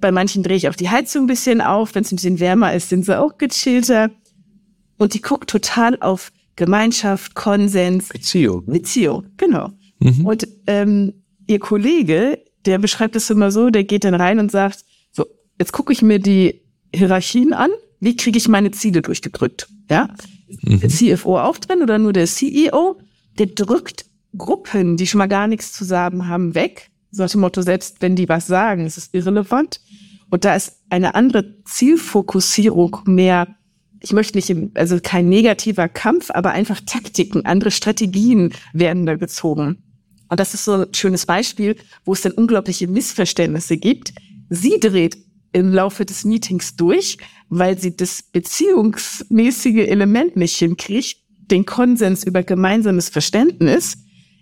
Bei 0.00 0.12
manchen 0.12 0.42
drehe 0.42 0.56
ich 0.56 0.68
auch 0.68 0.74
die 0.74 0.90
Heizung 0.90 1.24
ein 1.24 1.28
bisschen 1.28 1.60
auf. 1.60 1.94
Wenn 1.94 2.02
es 2.02 2.12
ein 2.12 2.16
bisschen 2.16 2.40
wärmer 2.40 2.74
ist, 2.74 2.88
sind 2.88 3.04
sie 3.04 3.18
auch 3.18 3.38
gechillter. 3.38 4.10
Und 4.98 5.14
die 5.14 5.22
guckt 5.22 5.50
total 5.50 5.98
auf 6.00 6.30
Gemeinschaft, 6.56 7.34
Konsens. 7.34 8.08
Beziehung. 8.08 8.66
Beziehung, 8.66 9.26
genau. 9.36 9.70
Mhm. 10.04 10.26
Und 10.26 10.46
ähm, 10.66 11.14
ihr 11.46 11.58
Kollege, 11.58 12.38
der 12.66 12.78
beschreibt 12.78 13.16
es 13.16 13.30
immer 13.30 13.50
so, 13.50 13.70
der 13.70 13.84
geht 13.84 14.04
dann 14.04 14.14
rein 14.14 14.38
und 14.38 14.50
sagt, 14.50 14.84
so, 15.10 15.24
jetzt 15.58 15.72
gucke 15.72 15.92
ich 15.92 16.02
mir 16.02 16.18
die 16.18 16.62
Hierarchien 16.94 17.52
an, 17.52 17.70
wie 18.00 18.16
kriege 18.16 18.36
ich 18.36 18.48
meine 18.48 18.70
Ziele 18.70 19.00
durchgedrückt? 19.00 19.68
Ja? 19.90 20.14
Mhm. 20.62 20.80
Der 20.80 20.90
CFO 20.90 21.38
auch 21.38 21.56
drin 21.56 21.82
oder 21.82 21.98
nur 21.98 22.12
der 22.12 22.26
CEO, 22.26 22.98
der 23.38 23.46
drückt 23.46 24.04
Gruppen, 24.36 24.96
die 24.96 25.06
schon 25.06 25.18
mal 25.18 25.26
gar 25.26 25.46
nichts 25.46 25.72
zusammen 25.72 26.28
haben, 26.28 26.54
weg. 26.54 26.90
So 27.10 27.22
nach 27.22 27.30
dem 27.30 27.40
Motto, 27.40 27.62
selbst 27.62 28.02
wenn 28.02 28.16
die 28.16 28.28
was 28.28 28.46
sagen, 28.46 28.86
ist 28.86 28.98
es 28.98 29.08
irrelevant. 29.12 29.80
Und 30.30 30.44
da 30.44 30.54
ist 30.54 30.82
eine 30.90 31.14
andere 31.14 31.62
Zielfokussierung 31.64 32.98
mehr, 33.06 33.56
ich 34.00 34.12
möchte 34.12 34.36
nicht, 34.36 34.52
also 34.74 34.98
kein 35.02 35.28
negativer 35.28 35.88
Kampf, 35.88 36.30
aber 36.30 36.50
einfach 36.50 36.80
Taktiken, 36.84 37.46
andere 37.46 37.70
Strategien 37.70 38.52
werden 38.72 39.06
da 39.06 39.14
gezogen. 39.14 39.83
Und 40.28 40.40
das 40.40 40.54
ist 40.54 40.64
so 40.64 40.72
ein 40.72 40.94
schönes 40.94 41.26
Beispiel, 41.26 41.76
wo 42.04 42.12
es 42.12 42.22
dann 42.22 42.32
unglaubliche 42.32 42.88
Missverständnisse 42.88 43.76
gibt. 43.76 44.12
Sie 44.48 44.78
dreht 44.80 45.16
im 45.52 45.72
Laufe 45.72 46.04
des 46.04 46.24
Meetings 46.24 46.76
durch, 46.76 47.18
weil 47.48 47.78
sie 47.78 47.96
das 47.96 48.22
beziehungsmäßige 48.22 49.86
Element 49.88 50.36
nicht 50.36 50.56
hinkriegt, 50.56 51.18
den 51.50 51.64
Konsens 51.66 52.24
über 52.24 52.42
gemeinsames 52.42 53.08
Verständnis. 53.08 53.96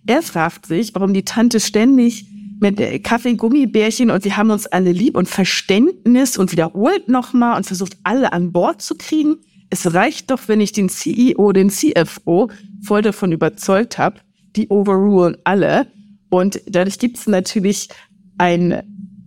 Er 0.07 0.23
fragt 0.23 0.67
sich, 0.67 0.95
warum 0.95 1.13
die 1.13 1.25
Tante 1.25 1.61
ständig 1.61 2.27
mit 2.61 3.05
Kaffee, 3.05 3.35
Gummibärchen 3.35 4.11
und 4.11 4.25
wir 4.25 4.37
haben 4.37 4.51
uns 4.51 4.67
alle 4.67 4.93
lieb 4.93 5.17
und 5.17 5.29
Verständnis 5.29 6.39
und 6.39 6.53
wiederholt 6.53 7.09
nochmal 7.09 7.57
und 7.57 7.67
versucht 7.67 7.97
alle 8.05 8.33
an 8.33 8.53
Bord 8.53 8.81
zu 8.81 8.95
kriegen. 8.95 9.37
Es 9.69 9.93
reicht 9.95 10.31
doch, 10.31 10.41
wenn 10.47 10.61
ich 10.61 10.73
den 10.73 10.89
CEO, 10.89 11.53
den 11.53 11.71
CFO 11.71 12.51
voll 12.83 13.03
davon 13.03 13.33
überzeugt 13.33 13.99
habe, 13.99 14.21
die 14.57 14.69
overrulen 14.69 15.37
alle. 15.45 15.87
Und 16.31 16.61
dadurch 16.67 16.99
gibt 16.99 17.19
es 17.19 17.27
natürlich 17.27 17.89
ein, 18.39 18.83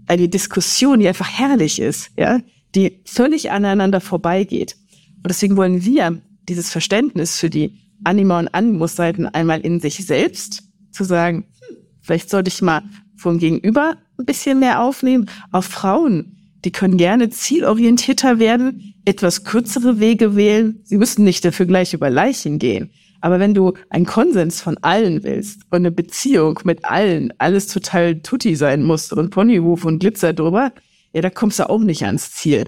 eine 0.07 0.29
Diskussion, 0.29 0.99
die 0.99 1.07
einfach 1.07 1.29
herrlich 1.29 1.79
ist, 1.79 2.11
ja, 2.17 2.39
die 2.73 3.01
völlig 3.05 3.51
aneinander 3.51 4.01
vorbeigeht. 4.01 4.75
Und 5.17 5.29
deswegen 5.29 5.57
wollen 5.57 5.85
wir 5.85 6.21
dieses 6.47 6.69
Verständnis 6.71 7.39
für 7.39 7.49
die 7.49 7.79
Anima- 8.03 8.39
und 8.39 8.53
Animus-Seiten 8.53 9.27
einmal 9.27 9.61
in 9.61 9.79
sich 9.79 10.05
selbst 10.05 10.63
zu 10.91 11.03
sagen, 11.03 11.45
hm, 11.67 11.77
vielleicht 12.01 12.29
sollte 12.29 12.49
ich 12.49 12.61
mal 12.61 12.83
vom 13.15 13.39
Gegenüber 13.39 13.97
ein 14.19 14.25
bisschen 14.25 14.59
mehr 14.59 14.81
aufnehmen. 14.81 15.29
Auch 15.51 15.63
Frauen, 15.63 16.35
die 16.65 16.71
können 16.71 16.97
gerne 16.97 17.29
zielorientierter 17.29 18.39
werden, 18.39 18.95
etwas 19.05 19.43
kürzere 19.43 19.99
Wege 19.99 20.35
wählen. 20.35 20.81
Sie 20.83 20.97
müssen 20.97 21.23
nicht 21.23 21.45
dafür 21.45 21.65
gleich 21.65 21.93
über 21.93 22.09
Leichen 22.09 22.59
gehen. 22.59 22.91
Aber 23.21 23.39
wenn 23.39 23.53
du 23.53 23.73
einen 23.89 24.05
Konsens 24.05 24.61
von 24.61 24.77
allen 24.81 25.23
willst 25.23 25.61
und 25.71 25.77
eine 25.77 25.91
Beziehung 25.91 26.59
mit 26.63 26.85
allen, 26.85 27.33
alles 27.37 27.67
total 27.67 28.19
tutti 28.21 28.55
sein 28.55 28.83
muss 28.83 29.11
und 29.11 29.31
Ponyhof 29.31 29.85
und 29.85 29.99
Glitzer 29.99 30.33
drüber, 30.33 30.71
ja, 31.13 31.21
da 31.21 31.29
kommst 31.29 31.59
du 31.59 31.69
auch 31.69 31.79
nicht 31.79 32.05
ans 32.05 32.31
Ziel. 32.31 32.65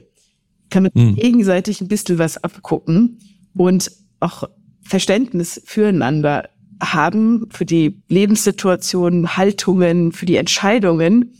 Kann 0.69 0.83
mit 0.83 0.95
mhm. 0.95 1.15
gegenseitig 1.15 1.81
ein 1.81 1.87
bisschen 1.87 2.17
was 2.17 2.43
abgucken 2.43 3.19
und 3.55 3.91
auch 4.19 4.43
Verständnis 4.81 5.61
füreinander 5.65 6.49
haben, 6.81 7.47
für 7.51 7.65
die 7.65 8.01
Lebenssituationen, 8.07 9.37
Haltungen, 9.37 10.11
für 10.11 10.25
die 10.25 10.35
Entscheidungen, 10.35 11.33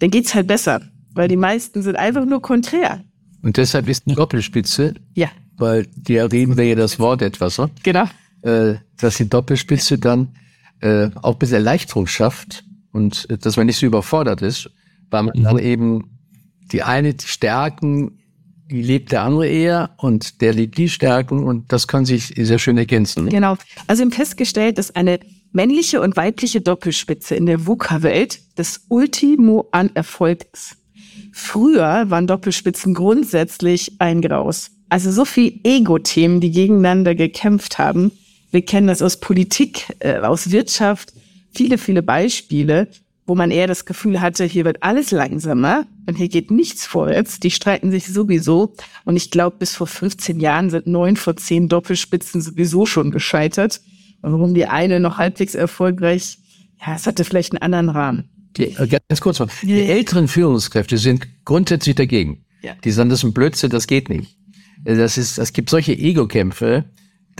dann 0.00 0.10
geht's 0.10 0.34
halt 0.34 0.46
besser. 0.46 0.82
Weil 1.12 1.28
die 1.28 1.36
meisten 1.36 1.82
sind 1.82 1.96
einfach 1.96 2.24
nur 2.24 2.40
konträr. 2.40 3.02
Und 3.42 3.56
deshalb 3.56 3.88
ist 3.88 4.06
eine 4.06 4.16
Doppelspitze. 4.16 4.94
Ja. 5.14 5.28
Weil 5.56 5.86
die 5.94 6.18
reden 6.18 6.56
wir 6.56 6.64
ja 6.64 6.74
das 6.74 6.98
Wort 6.98 7.22
etwas, 7.22 7.58
oder? 7.58 7.70
Genau 7.82 8.06
äh, 8.42 8.74
dass 8.96 9.16
die 9.16 9.28
Doppelspitze 9.28 9.98
dann 9.98 10.36
äh, 10.80 11.10
auch 11.22 11.34
ein 11.34 11.38
bisschen 11.38 11.56
Erleichterung 11.56 12.06
schafft 12.06 12.64
und 12.92 13.28
äh, 13.30 13.38
dass 13.38 13.56
man 13.56 13.66
nicht 13.66 13.78
so 13.78 13.86
überfordert 13.86 14.42
ist, 14.42 14.70
weil 15.10 15.24
man 15.24 15.38
mhm. 15.38 15.42
dann 15.42 15.58
eben 15.58 16.18
die 16.72 16.82
eine 16.82 17.14
die 17.14 17.26
Stärken, 17.26 18.18
die 18.70 18.82
lebt 18.82 19.12
der 19.12 19.22
andere 19.22 19.48
eher 19.48 19.90
und 19.98 20.40
der 20.40 20.52
liebt 20.52 20.78
die 20.78 20.88
Stärken 20.88 21.42
und 21.42 21.72
das 21.72 21.88
kann 21.88 22.04
sich 22.04 22.34
sehr 22.36 22.58
schön 22.58 22.78
ergänzen. 22.78 23.24
Ne? 23.24 23.30
Genau. 23.30 23.56
Also 23.86 24.02
haben 24.02 24.12
festgestellt, 24.12 24.78
dass 24.78 24.94
eine 24.94 25.18
männliche 25.52 26.00
und 26.00 26.16
weibliche 26.16 26.60
Doppelspitze 26.60 27.34
in 27.34 27.46
der 27.46 27.66
VUCA-Welt 27.66 28.40
das 28.54 28.86
Ultimo 28.88 29.68
an 29.72 29.90
Erfolg 29.94 30.46
ist. 30.52 30.76
Früher 31.32 32.10
waren 32.10 32.26
Doppelspitzen 32.26 32.94
grundsätzlich 32.94 34.00
ein 34.00 34.20
Graus. 34.20 34.70
Also 34.88 35.10
so 35.10 35.24
viel 35.24 35.60
Ego-Themen, 35.64 36.40
die 36.40 36.50
gegeneinander 36.50 37.14
gekämpft 37.14 37.78
haben, 37.78 38.12
wir 38.50 38.62
kennen 38.62 38.86
das 38.86 39.02
aus 39.02 39.18
Politik, 39.18 39.86
äh, 40.00 40.18
aus 40.18 40.50
Wirtschaft, 40.50 41.12
viele, 41.52 41.78
viele 41.78 42.02
Beispiele, 42.02 42.88
wo 43.26 43.34
man 43.36 43.50
eher 43.52 43.68
das 43.68 43.84
Gefühl 43.84 44.20
hatte, 44.20 44.44
hier 44.44 44.64
wird 44.64 44.82
alles 44.82 45.12
langsamer 45.12 45.86
und 46.06 46.16
hier 46.16 46.28
geht 46.28 46.50
nichts 46.50 46.84
vorwärts. 46.84 47.38
Die 47.38 47.52
streiten 47.52 47.92
sich 47.92 48.06
sowieso. 48.06 48.74
Und 49.04 49.16
ich 49.16 49.30
glaube, 49.30 49.56
bis 49.58 49.76
vor 49.76 49.86
15 49.86 50.40
Jahren 50.40 50.68
sind 50.68 50.88
neun 50.88 51.14
vor 51.14 51.36
zehn 51.36 51.68
Doppelspitzen 51.68 52.40
sowieso 52.40 52.86
schon 52.86 53.12
gescheitert. 53.12 53.80
Und 54.22 54.32
warum 54.32 54.52
die 54.52 54.66
eine 54.66 54.98
noch 54.98 55.18
halbwegs 55.18 55.54
erfolgreich, 55.54 56.38
ja, 56.84 56.96
es 56.96 57.06
hatte 57.06 57.24
vielleicht 57.24 57.52
einen 57.52 57.62
anderen 57.62 57.88
Rahmen. 57.88 58.30
Die, 58.56 58.64
äh, 58.64 58.88
ganz 58.88 59.20
kurz 59.20 59.38
mal. 59.38 59.48
Die 59.62 59.80
älteren 59.80 60.26
Führungskräfte 60.26 60.98
sind 60.98 61.28
grundsätzlich 61.44 61.94
dagegen. 61.94 62.44
Ja. 62.62 62.74
Die 62.82 62.90
sagen, 62.90 63.10
das 63.10 63.20
ist 63.20 63.24
ein 63.24 63.32
Blödsinn, 63.32 63.70
das 63.70 63.86
geht 63.86 64.08
nicht. 64.08 64.36
Das 64.84 65.18
ist, 65.18 65.38
es 65.38 65.52
gibt 65.52 65.70
solche 65.70 65.92
Ego-Kämpfe, 65.92 66.86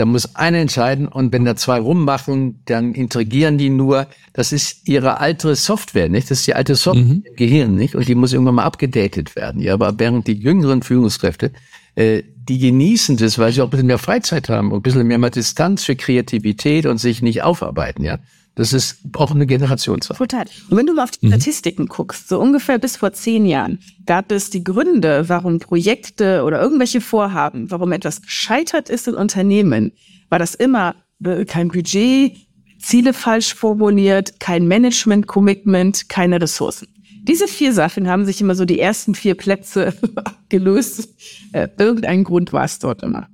da 0.01 0.07
muss 0.07 0.35
einer 0.35 0.57
entscheiden 0.57 1.07
und 1.07 1.31
wenn 1.31 1.45
da 1.45 1.57
zwei 1.57 1.79
rummachen, 1.79 2.63
dann 2.65 2.95
intrigieren 2.95 3.59
die 3.59 3.69
nur. 3.69 4.07
Das 4.33 4.51
ist 4.51 4.89
ihre 4.89 5.21
alte 5.21 5.55
Software, 5.55 6.09
nicht? 6.09 6.31
Das 6.31 6.39
ist 6.39 6.47
die 6.47 6.55
alte 6.55 6.75
Software 6.75 7.05
mhm. 7.05 7.25
im 7.27 7.37
Gehirn, 7.37 7.75
nicht? 7.75 7.95
Und 7.95 8.09
die 8.09 8.15
muss 8.15 8.33
irgendwann 8.33 8.55
mal 8.55 8.65
abgedatet 8.65 9.37
werden. 9.37 9.61
Ja, 9.61 9.75
aber 9.75 9.99
während 9.99 10.27
die 10.27 10.33
jüngeren 10.33 10.83
Führungskräfte, 10.83 11.53
äh, 11.97 12.23
die 12.49 12.59
genießen 12.59 13.19
das, 13.19 13.39
weil 13.39 13.53
sie 13.53 13.61
auch 13.61 13.67
ein 13.67 13.71
bisschen 13.71 13.89
mehr 13.89 13.99
Freizeit 13.99 14.49
haben 14.49 14.73
und 14.73 14.79
ein 14.79 14.83
bisschen 14.83 15.07
mehr 15.07 15.19
mal 15.19 15.29
Distanz 15.29 15.85
für 15.85 15.97
Kreativität 15.97 16.87
und 16.87 16.97
sich 16.97 17.21
nicht 17.21 17.43
aufarbeiten, 17.43 18.03
ja. 18.03 18.19
Das 18.55 18.73
ist 18.73 18.99
auch 19.15 19.31
eine 19.31 19.47
Generationssache. 19.47 20.19
Total. 20.19 20.47
Und 20.69 20.77
wenn 20.77 20.87
du 20.87 20.95
mal 20.95 21.05
auf 21.05 21.13
die 21.13 21.27
mhm. 21.27 21.31
Statistiken 21.31 21.87
guckst, 21.87 22.29
so 22.29 22.41
ungefähr 22.41 22.79
bis 22.79 22.97
vor 22.97 23.13
zehn 23.13 23.47
Jahren 23.47 23.79
gab 24.07 24.33
es 24.33 24.51
die 24.51 24.65
Gründe, 24.65 25.29
warum 25.29 25.61
Projekte 25.61 26.43
oder 26.43 26.61
irgendwelche 26.61 27.01
Vorhaben, 27.01 27.71
warum 27.71 27.93
etwas 27.93 28.23
gescheitert 28.23 28.91
ist 28.91 29.09
in 29.09 29.15
Unternehmen, 29.15 29.93
war 30.29 30.39
das 30.39 30.55
immer 30.55 30.97
äh, 31.25 31.45
kein 31.45 31.69
Budget, 31.69 32.37
Ziele 32.81 33.13
falsch 33.13 33.55
formuliert, 33.55 34.41
kein 34.41 34.67
Management-Commitment, 34.67 36.09
keine 36.09 36.41
Ressourcen. 36.41 36.89
Diese 37.23 37.47
vier 37.47 37.73
Sachen 37.73 38.09
haben 38.09 38.25
sich 38.25 38.41
immer 38.41 38.55
so 38.55 38.65
die 38.65 38.81
ersten 38.81 39.15
vier 39.15 39.35
Plätze 39.35 39.95
gelöst. 40.49 41.11
Äh, 41.53 41.69
irgendein 41.79 42.25
Grund 42.25 42.53
war 42.53 42.65
es 42.65 42.79
dort 42.79 43.03
immer. 43.03 43.29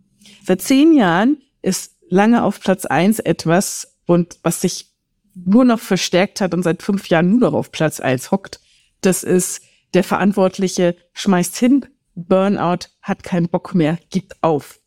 Seit 0.45 0.63
zehn 0.63 0.95
Jahren 0.95 1.39
ist 1.63 1.93
lange 2.09 2.43
auf 2.43 2.61
Platz 2.61 2.85
eins 2.85 3.19
etwas 3.21 3.97
und 4.07 4.39
was 4.43 4.61
sich 4.61 4.96
nur 5.45 5.65
noch 5.65 5.81
verstärkt 5.81 6.41
hat 6.41 6.55
und 6.55 6.63
seit 6.63 6.83
fünf 6.83 7.09
Jahren 7.09 7.31
nur 7.31 7.41
noch 7.41 7.55
auf 7.55 7.71
Platz 7.71 8.01
eins 8.01 8.31
hockt. 8.31 8.61
Das 9.03 9.23
ist 9.23 9.63
der 9.95 10.05
Verantwortliche 10.05 10.97
schmeißt 11.13 11.57
hin, 11.57 11.87
Burnout, 12.15 12.89
hat 13.03 13.23
keinen 13.23 13.49
Bock 13.49 13.75
mehr, 13.75 13.99
gibt 14.11 14.43
auf. 14.43 14.81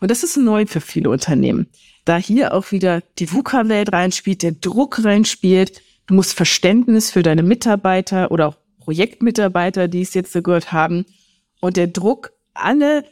Und 0.00 0.10
das 0.10 0.24
ist 0.24 0.36
neu 0.36 0.66
für 0.66 0.80
viele 0.80 1.08
Unternehmen. 1.08 1.68
Da 2.04 2.16
hier 2.16 2.52
auch 2.52 2.72
wieder 2.72 3.00
die 3.18 3.32
VUCA-Welt 3.32 3.92
reinspielt, 3.92 4.42
der 4.42 4.52
Druck 4.52 5.04
reinspielt, 5.04 5.80
du 6.06 6.14
musst 6.14 6.34
Verständnis 6.34 7.10
für 7.10 7.22
deine 7.22 7.42
Mitarbeiter 7.42 8.30
oder 8.32 8.48
auch 8.48 8.56
Projektmitarbeiter, 8.80 9.88
die 9.88 10.02
es 10.02 10.12
jetzt 10.14 10.32
so 10.32 10.42
gehört 10.42 10.72
haben, 10.72 11.06
und 11.60 11.76
der 11.78 11.86
Druck, 11.86 12.32
alle 12.52 13.04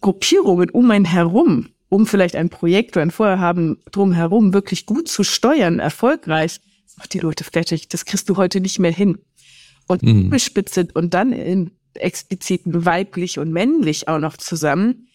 Gruppierungen 0.00 0.68
um 0.70 0.90
einen 0.90 1.06
herum, 1.06 1.70
um 1.88 2.06
vielleicht 2.06 2.36
ein 2.36 2.50
Projekt 2.50 2.96
oder 2.96 3.02
ein 3.02 3.10
Vorhaben 3.10 3.78
drumherum 3.90 4.52
wirklich 4.52 4.86
gut 4.86 5.08
zu 5.08 5.24
steuern, 5.24 5.78
erfolgreich, 5.78 6.60
das 6.84 6.96
macht 6.96 7.14
die 7.14 7.20
Leute 7.20 7.44
fertig, 7.44 7.88
das 7.88 8.04
kriegst 8.04 8.28
du 8.28 8.36
heute 8.36 8.60
nicht 8.60 8.78
mehr 8.78 8.92
hin. 8.92 9.18
Und 9.86 10.02
mhm. 10.02 10.28
bespitzt 10.28 10.94
und 10.94 11.14
dann 11.14 11.32
in 11.32 11.70
expliziten 11.94 12.84
weiblich 12.84 13.38
und 13.38 13.50
männlich 13.52 14.08
auch 14.08 14.18
noch 14.18 14.36
zusammen, 14.36 15.08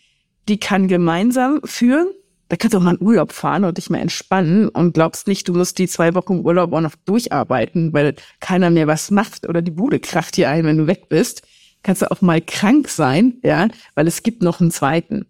die 0.48 0.60
kann 0.60 0.88
gemeinsam 0.88 1.62
führen. 1.64 2.08
Da 2.50 2.58
kannst 2.58 2.74
du 2.74 2.80
auch 2.80 2.84
mal 2.84 2.96
in 2.96 3.06
Urlaub 3.06 3.32
fahren 3.32 3.64
und 3.64 3.78
dich 3.78 3.90
mal 3.90 4.00
entspannen 4.00 4.70
und 4.70 4.94
glaubst 4.94 5.28
nicht, 5.28 5.48
du 5.48 5.54
musst 5.54 5.78
die 5.80 5.88
zwei 5.88 6.14
Wochen 6.14 6.40
Urlaub 6.40 6.74
auch 6.74 6.82
noch 6.82 6.96
durcharbeiten, 7.06 7.94
weil 7.94 8.16
keiner 8.40 8.70
mehr 8.70 8.88
was 8.88 9.12
macht 9.12 9.48
oder 9.48 9.62
die 9.62 9.72
Bude 9.72 10.00
kracht 10.00 10.38
dir 10.38 10.50
ein, 10.50 10.66
wenn 10.66 10.78
du 10.78 10.88
weg 10.88 11.10
bist. 11.10 11.44
Kannst 11.82 12.02
du 12.02 12.12
auch 12.12 12.22
mal 12.22 12.42
krank 12.42 12.90
sein, 12.90 13.40
ja, 13.44 13.68
weil 13.96 14.08
es 14.08 14.24
gibt 14.24 14.44
noch 14.44 14.62
einen 14.62 14.72
zweiten. 14.72 15.26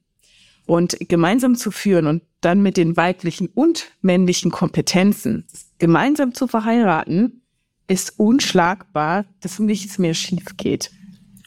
Und 0.66 0.98
gemeinsam 1.10 1.56
zu 1.56 1.72
führen 1.72 2.08
und 2.08 2.24
dann 2.42 2.62
mit 2.62 2.78
den 2.78 2.96
weiblichen 2.96 3.48
und 3.48 3.92
männlichen 4.02 4.52
Kompetenzen 4.52 5.46
gemeinsam 5.78 6.34
zu 6.34 6.48
verheiraten, 6.48 7.42
ist 7.88 8.18
unschlagbar, 8.18 9.26
dass 9.42 9.60
nichts 9.60 10.00
mehr 10.00 10.14
schief 10.14 10.56
geht. 10.58 10.92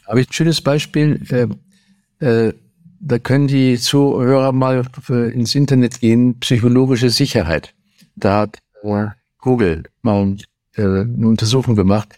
Habe 0.05 0.21
ich 0.21 0.29
ein 0.29 0.33
schönes 0.33 0.61
Beispiel. 0.61 1.21
Äh, 2.19 2.25
äh, 2.25 2.53
da 2.99 3.19
können 3.19 3.47
die 3.47 3.77
Zuhörer 3.77 4.51
mal 4.51 4.85
ins 5.07 5.55
Internet 5.55 5.99
gehen, 5.99 6.39
psychologische 6.39 7.09
Sicherheit. 7.09 7.73
Da 8.15 8.41
hat 8.41 8.59
Google 9.39 9.83
mal 10.01 10.35
äh, 10.75 10.81
eine 10.81 11.27
Untersuchung 11.27 11.75
gemacht, 11.75 12.09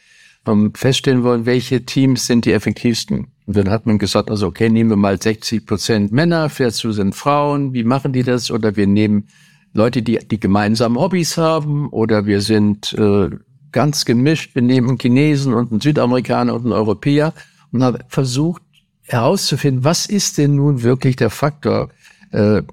um 0.49 0.73
feststellen 0.73 1.23
wollen, 1.23 1.45
welche 1.45 1.85
Teams 1.85 2.25
sind 2.25 2.45
die 2.45 2.53
effektivsten. 2.53 3.27
Und 3.45 3.57
dann 3.57 3.69
hat 3.69 3.85
man 3.85 3.97
gesagt, 3.97 4.29
also 4.29 4.47
okay, 4.47 4.69
nehmen 4.69 4.91
wir 4.91 4.97
mal 4.97 5.21
60 5.21 5.65
Prozent 5.65 6.11
Männer, 6.11 6.49
40 6.49 6.93
sind 6.93 7.15
Frauen, 7.15 7.73
wie 7.73 7.83
machen 7.83 8.13
die 8.13 8.23
das? 8.23 8.51
Oder 8.51 8.75
wir 8.75 8.87
nehmen 8.87 9.27
Leute, 9.73 10.01
die, 10.01 10.19
die 10.19 10.39
gemeinsame 10.39 10.99
Hobbys 10.99 11.37
haben, 11.37 11.89
oder 11.89 12.25
wir 12.25 12.41
sind 12.41 12.93
äh, 12.93 13.29
ganz 13.71 14.05
gemischt, 14.05 14.55
wir 14.55 14.61
nehmen 14.61 14.89
einen 14.89 14.99
Chinesen 14.99 15.53
und 15.53 15.71
einen 15.71 15.81
Südamerikaner 15.81 16.53
und 16.53 16.63
einen 16.63 16.73
Europäer 16.73 17.33
und 17.71 17.83
haben 17.83 17.99
versucht 18.07 18.61
herauszufinden, 19.03 19.83
was 19.83 20.05
ist 20.05 20.37
denn 20.37 20.55
nun 20.55 20.83
wirklich 20.83 21.15
der 21.15 21.29
Faktor, 21.29 21.89
äh, 22.31 22.63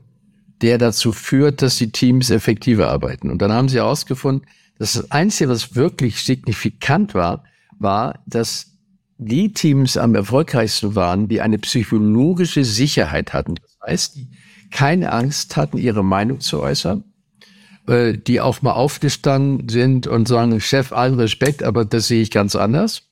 der 0.62 0.78
dazu 0.78 1.12
führt, 1.12 1.62
dass 1.62 1.76
die 1.76 1.92
Teams 1.92 2.30
effektiver 2.30 2.88
arbeiten. 2.88 3.30
Und 3.30 3.42
dann 3.42 3.52
haben 3.52 3.68
sie 3.68 3.76
herausgefunden, 3.76 4.46
dass 4.78 4.94
das 4.94 5.10
Einzige, 5.10 5.50
was 5.50 5.74
wirklich 5.74 6.22
signifikant 6.22 7.14
war, 7.14 7.44
war, 7.78 8.20
dass 8.26 8.72
die 9.18 9.52
Teams 9.52 9.96
am 9.96 10.14
erfolgreichsten 10.14 10.94
waren, 10.94 11.28
die 11.28 11.40
eine 11.40 11.58
psychologische 11.58 12.64
Sicherheit 12.64 13.32
hatten. 13.32 13.54
Das 13.56 13.76
heißt, 13.86 14.16
die 14.16 14.28
keine 14.70 15.12
Angst 15.12 15.56
hatten, 15.56 15.78
ihre 15.78 16.04
Meinung 16.04 16.40
zu 16.40 16.60
äußern, 16.60 17.04
äh, 17.86 18.14
die 18.14 18.40
auch 18.40 18.62
mal 18.62 18.72
aufgestanden 18.72 19.68
sind 19.68 20.06
und 20.06 20.28
sagen, 20.28 20.60
Chef, 20.60 20.92
allen 20.92 21.14
Respekt, 21.14 21.62
aber 21.62 21.84
das 21.84 22.08
sehe 22.08 22.22
ich 22.22 22.30
ganz 22.30 22.56
anders. 22.56 23.02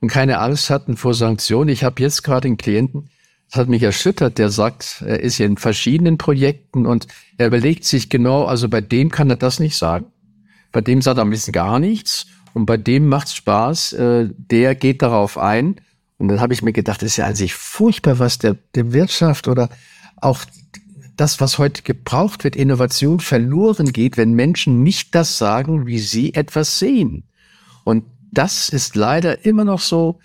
Und 0.00 0.08
keine 0.08 0.40
Angst 0.40 0.68
hatten 0.68 0.96
vor 0.96 1.14
Sanktionen. 1.14 1.70
Ich 1.70 1.84
habe 1.84 2.02
jetzt 2.02 2.22
gerade 2.22 2.48
einen 2.48 2.58
Klienten, 2.58 3.08
das 3.48 3.60
hat 3.60 3.68
mich 3.68 3.82
erschüttert, 3.82 4.38
der 4.38 4.50
sagt, 4.50 5.02
er 5.06 5.20
ist 5.20 5.38
ja 5.38 5.46
in 5.46 5.56
verschiedenen 5.56 6.18
Projekten 6.18 6.84
und 6.84 7.06
er 7.38 7.46
überlegt 7.46 7.84
sich 7.84 8.10
genau, 8.10 8.44
also 8.44 8.68
bei 8.68 8.80
dem 8.80 9.10
kann 9.10 9.30
er 9.30 9.36
das 9.36 9.60
nicht 9.60 9.76
sagen. 9.76 10.06
Bei 10.72 10.80
dem 10.80 11.00
sagt 11.00 11.18
er 11.18 11.24
ein 11.24 11.30
bisschen 11.30 11.52
gar 11.52 11.78
nichts 11.78 12.26
und 12.56 12.64
bei 12.64 12.78
dem 12.78 13.06
macht's 13.06 13.34
Spaß, 13.34 13.92
äh, 13.92 14.30
der 14.34 14.74
geht 14.74 15.02
darauf 15.02 15.36
ein. 15.36 15.76
Und 16.16 16.28
dann 16.28 16.40
habe 16.40 16.54
ich 16.54 16.62
mir 16.62 16.72
gedacht, 16.72 17.02
das 17.02 17.10
ist 17.10 17.18
ja 17.18 17.26
an 17.26 17.34
sich 17.34 17.52
furchtbar, 17.52 18.18
was 18.18 18.38
der, 18.38 18.56
der 18.74 18.94
Wirtschaft 18.94 19.46
oder 19.46 19.68
auch 20.16 20.40
das, 21.16 21.38
was 21.38 21.58
heute 21.58 21.82
gebraucht 21.82 22.44
wird, 22.44 22.56
Innovation 22.56 23.20
verloren 23.20 23.92
geht, 23.92 24.16
wenn 24.16 24.32
Menschen 24.32 24.82
nicht 24.82 25.14
das 25.14 25.36
sagen, 25.36 25.86
wie 25.86 25.98
sie 25.98 26.32
etwas 26.32 26.78
sehen. 26.78 27.24
Und 27.84 28.04
das 28.32 28.70
ist 28.70 28.96
leider 28.96 29.44
immer 29.44 29.66
noch 29.66 29.80
so, 29.80 30.18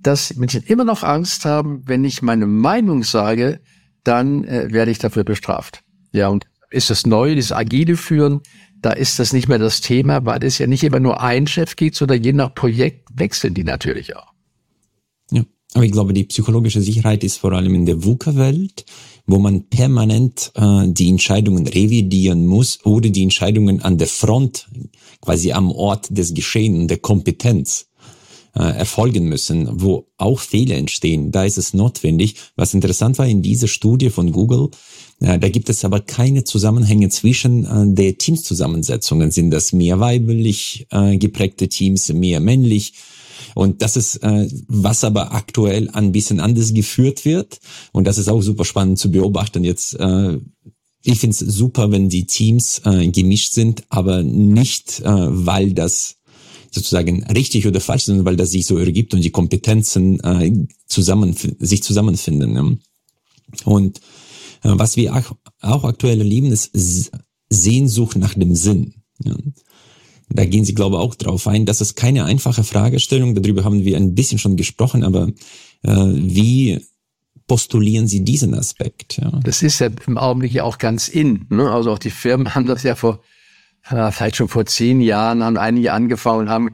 dass 0.00 0.36
Menschen 0.36 0.62
immer 0.62 0.84
noch 0.84 1.02
Angst 1.02 1.44
haben, 1.44 1.82
wenn 1.86 2.04
ich 2.04 2.22
meine 2.22 2.46
Meinung 2.46 3.02
sage, 3.02 3.58
dann 4.04 4.44
äh, 4.44 4.68
werde 4.70 4.92
ich 4.92 5.00
dafür 5.00 5.24
bestraft. 5.24 5.82
Ja, 6.12 6.28
und 6.28 6.46
ist 6.70 6.90
das 6.90 7.06
Neue, 7.06 7.34
dieses 7.34 7.50
agile 7.50 7.96
Führen, 7.96 8.40
da 8.82 8.90
ist 8.90 9.18
das 9.18 9.32
nicht 9.32 9.48
mehr 9.48 9.58
das 9.58 9.80
Thema, 9.80 10.24
weil 10.26 10.44
es 10.44 10.58
ja 10.58 10.66
nicht 10.66 10.84
immer 10.84 11.00
nur 11.00 11.20
ein 11.20 11.46
Chef 11.46 11.76
geht, 11.76 11.94
sondern 11.94 12.22
je 12.22 12.32
nach 12.32 12.54
Projekt 12.54 13.08
wechseln 13.14 13.54
die 13.54 13.64
natürlich 13.64 14.14
auch. 14.16 14.32
Ja, 15.30 15.44
aber 15.74 15.84
ich 15.84 15.92
glaube, 15.92 16.12
die 16.12 16.24
psychologische 16.24 16.82
Sicherheit 16.82 17.24
ist 17.24 17.38
vor 17.38 17.52
allem 17.52 17.74
in 17.74 17.86
der 17.86 18.04
VUCA-Welt 18.04 18.84
wo 19.26 19.38
man 19.38 19.68
permanent 19.68 20.52
äh, 20.54 20.84
die 20.86 21.08
Entscheidungen 21.08 21.66
revidieren 21.66 22.46
muss 22.46 22.84
oder 22.84 23.10
die 23.10 23.22
Entscheidungen 23.22 23.82
an 23.82 23.98
der 23.98 24.08
Front, 24.08 24.68
quasi 25.20 25.52
am 25.52 25.70
Ort 25.70 26.06
des 26.10 26.34
Geschehens, 26.34 26.88
der 26.88 26.98
Kompetenz 26.98 27.86
äh, 28.54 28.62
erfolgen 28.62 29.24
müssen, 29.28 29.68
wo 29.80 30.08
auch 30.16 30.40
Fehler 30.40 30.76
entstehen. 30.76 31.30
Da 31.30 31.44
ist 31.44 31.58
es 31.58 31.72
notwendig. 31.72 32.36
Was 32.56 32.74
interessant 32.74 33.18
war 33.18 33.26
in 33.26 33.42
dieser 33.42 33.68
Studie 33.68 34.10
von 34.10 34.32
Google, 34.32 34.70
da 35.22 35.48
gibt 35.48 35.68
es 35.68 35.84
aber 35.84 36.00
keine 36.00 36.42
Zusammenhänge 36.44 37.08
zwischen 37.08 37.64
äh, 37.64 37.94
der 37.94 38.18
Teamszusammensetzungen. 38.18 39.30
Sind 39.30 39.50
das 39.50 39.72
mehr 39.72 40.00
weiblich 40.00 40.86
äh, 40.90 41.16
geprägte 41.16 41.68
Teams, 41.68 42.12
mehr 42.12 42.40
männlich? 42.40 42.94
Und 43.54 43.82
das 43.82 43.96
ist, 43.96 44.16
äh, 44.16 44.48
was 44.66 45.04
aber 45.04 45.32
aktuell 45.32 45.90
ein 45.90 46.12
bisschen 46.12 46.40
anders 46.40 46.74
geführt 46.74 47.24
wird. 47.24 47.60
Und 47.92 48.06
das 48.06 48.18
ist 48.18 48.28
auch 48.28 48.42
super 48.42 48.64
spannend 48.64 48.98
zu 48.98 49.10
beobachten. 49.10 49.64
Jetzt, 49.64 49.94
äh, 49.94 50.38
ich 51.04 51.18
finde 51.18 51.34
es 51.34 51.38
super, 51.38 51.90
wenn 51.90 52.08
die 52.08 52.26
Teams 52.26 52.80
äh, 52.84 53.06
gemischt 53.08 53.52
sind, 53.52 53.84
aber 53.90 54.22
nicht, 54.22 55.00
äh, 55.00 55.04
weil 55.06 55.72
das 55.72 56.16
sozusagen 56.70 57.24
richtig 57.24 57.66
oder 57.66 57.80
falsch, 57.80 58.04
sondern 58.04 58.24
weil 58.24 58.36
das 58.36 58.50
sich 58.50 58.66
so 58.66 58.78
ergibt 58.78 59.14
und 59.14 59.22
die 59.22 59.30
Kompetenzen 59.30 60.20
äh, 60.20 60.66
zusammen, 60.86 61.36
sich 61.58 61.82
zusammenfinden. 61.82 62.52
Ne? 62.52 62.78
Und 63.64 63.98
äh, 63.98 64.00
was 64.62 64.96
wir 64.96 65.14
auch, 65.60 65.84
aktuell 65.84 66.18
erleben, 66.18 66.52
ist 66.52 67.10
Sehnsucht 67.48 68.16
nach 68.16 68.34
dem 68.34 68.54
Sinn. 68.54 68.94
Da 70.28 70.44
gehen 70.44 70.64
Sie, 70.64 70.74
glaube 70.74 70.96
ich, 70.96 71.02
auch 71.02 71.14
drauf 71.14 71.46
ein. 71.46 71.66
Das 71.66 71.80
ist 71.80 71.94
keine 71.94 72.24
einfache 72.24 72.64
Fragestellung. 72.64 73.34
Darüber 73.34 73.64
haben 73.64 73.84
wir 73.84 73.96
ein 73.96 74.14
bisschen 74.14 74.38
schon 74.38 74.56
gesprochen, 74.56 75.04
aber 75.04 75.28
äh, 75.82 75.90
wie 75.92 76.80
postulieren 77.46 78.08
Sie 78.08 78.24
diesen 78.24 78.54
Aspekt? 78.54 79.20
Das 79.44 79.62
ist 79.62 79.80
ja 79.80 79.90
im 80.06 80.16
Augenblick 80.16 80.52
ja 80.52 80.64
auch 80.64 80.78
ganz 80.78 81.08
in. 81.08 81.46
Ne? 81.50 81.70
Also 81.70 81.92
auch 81.92 81.98
die 81.98 82.10
Firmen 82.10 82.54
haben 82.54 82.66
das 82.66 82.82
ja 82.82 82.94
vor, 82.94 83.20
äh, 83.90 84.10
vielleicht 84.10 84.36
schon 84.36 84.48
vor 84.48 84.64
zehn 84.64 85.00
Jahren, 85.00 85.42
haben 85.42 85.58
einige 85.58 85.92
angefangen, 85.92 86.48
haben 86.48 86.70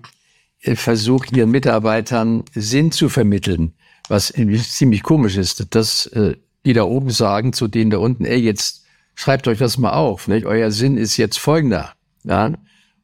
äh, 0.61 0.77
versucht, 0.77 1.33
ihren 1.37 1.51
Mitarbeitern 1.51 2.45
Sinn 2.55 2.93
zu 2.93 3.09
vermitteln, 3.09 3.73
was 4.09 4.33
ziemlich 4.71 5.03
komisch 5.03 5.37
ist, 5.37 5.67
dass 5.71 6.07
äh, 6.07 6.37
die 6.65 6.73
da 6.73 6.85
oben 6.85 7.11
sagen 7.11 7.53
zu 7.53 7.69
denen 7.69 7.91
da 7.91 7.99
unten, 7.99 8.25
ey, 8.25 8.39
jetzt 8.39 8.85
schreibt 9.15 9.49
euch 9.49 9.59
das 9.59 9.79
mal 9.79 9.93
auf. 9.93 10.29
Nicht? 10.29 10.47
Euer 10.47 10.71
Sinn 10.71 10.97
ist 10.97 11.17
jetzt 11.17 11.39
folgender. 11.39 11.93
Ja? 12.25 12.53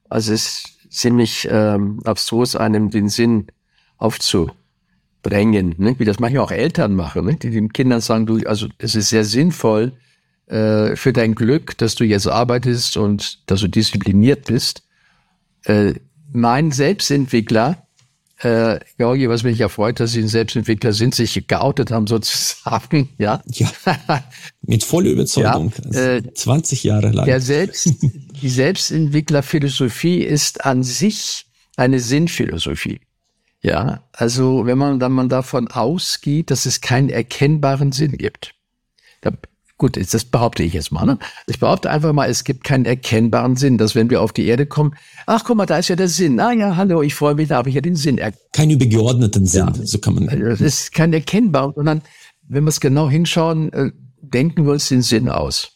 Also 0.09 0.33
es 0.33 0.45
ist 0.47 0.93
ziemlich 0.93 1.49
ähm, 1.51 2.01
abstrus, 2.05 2.57
einem 2.57 2.91
den 2.91 3.09
Sinn 3.09 3.49
aufzubringen, 3.97 5.75
ne? 5.79 5.99
wie 5.99 6.05
das 6.05 6.21
manchmal 6.21 6.45
auch 6.45 6.53
Eltern 6.53 6.95
machen, 6.95 7.27
ne? 7.27 7.35
die 7.37 7.51
den 7.51 7.73
Kindern 7.73 8.01
sagen, 8.01 8.27
du, 8.27 8.39
also 8.47 8.69
es 8.79 8.95
ist 8.95 9.09
sehr 9.09 9.25
sinnvoll 9.25 9.93
äh, 10.47 10.95
für 10.95 11.13
dein 11.13 11.35
Glück, 11.35 11.77
dass 11.79 11.95
du 11.95 12.05
jetzt 12.05 12.29
arbeitest 12.29 12.97
und 12.97 13.51
dass 13.51 13.61
du 13.61 13.69
diszipliniert 13.69 14.47
bist. 14.47 14.83
Äh, 15.65 15.95
mein 16.33 16.71
Selbstentwickler 16.71 17.87
äh, 18.39 18.81
Georgi, 18.99 19.29
was 19.29 19.43
mich 19.43 19.59
ja 19.59 19.69
freut, 19.69 20.01
dass 20.01 20.13
Sie 20.13 20.21
ein 20.21 20.29
Selbstentwickler 20.29 20.93
sind, 20.93 21.15
sich 21.15 21.47
geoutet 21.47 21.91
haben 21.91 22.07
sozusagen, 22.07 23.09
ja. 23.19 23.43
Ja, 23.47 23.71
mit 24.63 24.85
voller 24.85 25.11
Überzeugung. 25.11 25.73
Ja, 25.93 26.17
äh, 26.17 26.23
20 26.35 26.85
Jahre 26.85 27.11
lang. 27.11 27.27
Der 27.27 27.41
Selbst, 27.41 27.95
die 28.03 28.49
Selbstentwicklerphilosophie 28.49 30.19
ist 30.19 30.65
an 30.65 30.83
sich 30.83 31.47
eine 31.77 32.01
Sinnphilosophie. 32.01 33.01
Ja, 33.63 34.05
also 34.13 34.67
wenn 34.67 34.77
man 34.77 34.99
dann 34.99 35.13
man 35.13 35.31
davon 35.31 35.69
ausgeht, 35.69 36.51
dass 36.51 36.67
es 36.67 36.83
keinen 36.83 37.09
erkennbaren 37.09 37.93
Sinn 37.93 38.13
gibt. 38.19 38.55
Da, 39.23 39.33
gut, 39.79 39.97
das 39.97 40.25
behaupte 40.25 40.63
ich 40.63 40.73
jetzt 40.73 40.93
mal. 40.93 41.05
Ne? 41.05 41.19
Ich 41.47 41.59
behaupte 41.59 41.91
einfach 41.91 42.13
mal, 42.13 42.29
es 42.29 42.45
gibt 42.45 42.65
keinen 42.65 42.85
erkennbaren 42.85 43.57
Sinn, 43.57 43.79
dass 43.79 43.95
wenn 43.95 44.11
wir 44.11 44.23
auf 44.23 44.33
die 44.33 44.47
Erde 44.47 44.67
kommen, 44.67 44.95
ach 45.27 45.45
guck 45.45 45.57
mal, 45.57 45.67
da 45.67 45.79
ist 45.79 45.89
ja 45.89 45.97
der 45.97 46.09
Sinn. 46.09 46.39
Ah 46.41 46.53
ja, 46.53 46.77
hallo, 46.77 47.03
ich 47.03 47.15
freue 47.15 47.35
mich, 47.35 47.49
da 47.49 47.57
habe 47.57 47.69
ich 47.69 47.75
ja 47.75 47.81
den 47.81 47.97
Sinn. 47.97 48.21
Keinen 48.53 48.71
übergeordneten 48.71 49.47
Sinn, 49.47 49.73
ja, 49.75 49.87
so 49.87 49.99
kann 49.99 50.15
man. 50.15 50.27
Das 50.27 50.61
ist 50.61 50.93
kein 50.93 51.13
erkennbar, 51.13 51.73
sondern 51.75 52.03
wenn 52.47 52.65
wir 52.65 52.69
es 52.69 52.81
genau 52.81 53.09
hinschauen, 53.09 53.73
äh, 53.73 53.91
denken 54.21 54.65
wir 54.65 54.73
uns 54.73 54.89
den 54.89 55.03
Sinn 55.03 55.29
aus. 55.29 55.71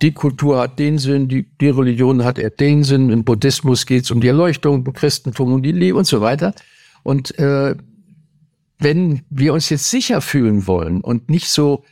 Die 0.00 0.12
Kultur 0.12 0.60
hat 0.60 0.78
den 0.78 0.98
Sinn, 0.98 1.28
die, 1.28 1.46
die 1.60 1.68
Religion 1.68 2.24
hat 2.24 2.38
er 2.38 2.50
den 2.50 2.84
Sinn, 2.84 3.10
im 3.10 3.24
Buddhismus 3.24 3.84
geht 3.84 4.04
es 4.04 4.10
um 4.10 4.20
die 4.20 4.28
Erleuchtung, 4.28 4.86
im 4.86 4.92
Christentum 4.92 5.52
um 5.52 5.62
die 5.62 5.72
Liebe 5.72 5.98
und 5.98 6.06
so 6.06 6.20
weiter. 6.22 6.54
Und 7.02 7.38
äh, 7.38 7.74
wenn 8.78 9.22
wir 9.28 9.52
uns 9.52 9.68
jetzt 9.68 9.90
sicher 9.90 10.20
fühlen 10.20 10.66
wollen 10.66 11.02
und 11.02 11.28
nicht 11.28 11.48
so 11.48 11.84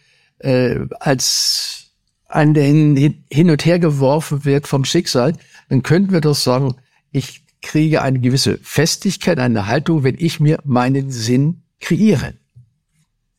äh, 0.43 0.81
als 1.01 1.91
der 2.35 2.65
hin, 2.65 3.25
hin 3.31 3.51
und 3.51 3.65
her 3.65 3.79
geworfen 3.79 4.45
wird 4.45 4.67
vom 4.67 4.85
Schicksal, 4.85 5.35
dann 5.69 5.83
könnten 5.83 6.13
wir 6.13 6.23
doch 6.23 6.35
sagen, 6.35 6.77
ich 7.11 7.43
kriege 7.61 8.03
eine 8.03 8.21
gewisse 8.21 8.59
Festigkeit, 8.63 9.39
eine 9.39 9.67
Haltung, 9.67 10.03
wenn 10.03 10.17
ich 10.19 10.41
mir 10.41 10.59
meinen 10.65 11.11
Sinn 11.11 11.63
kreiere. 11.81 12.35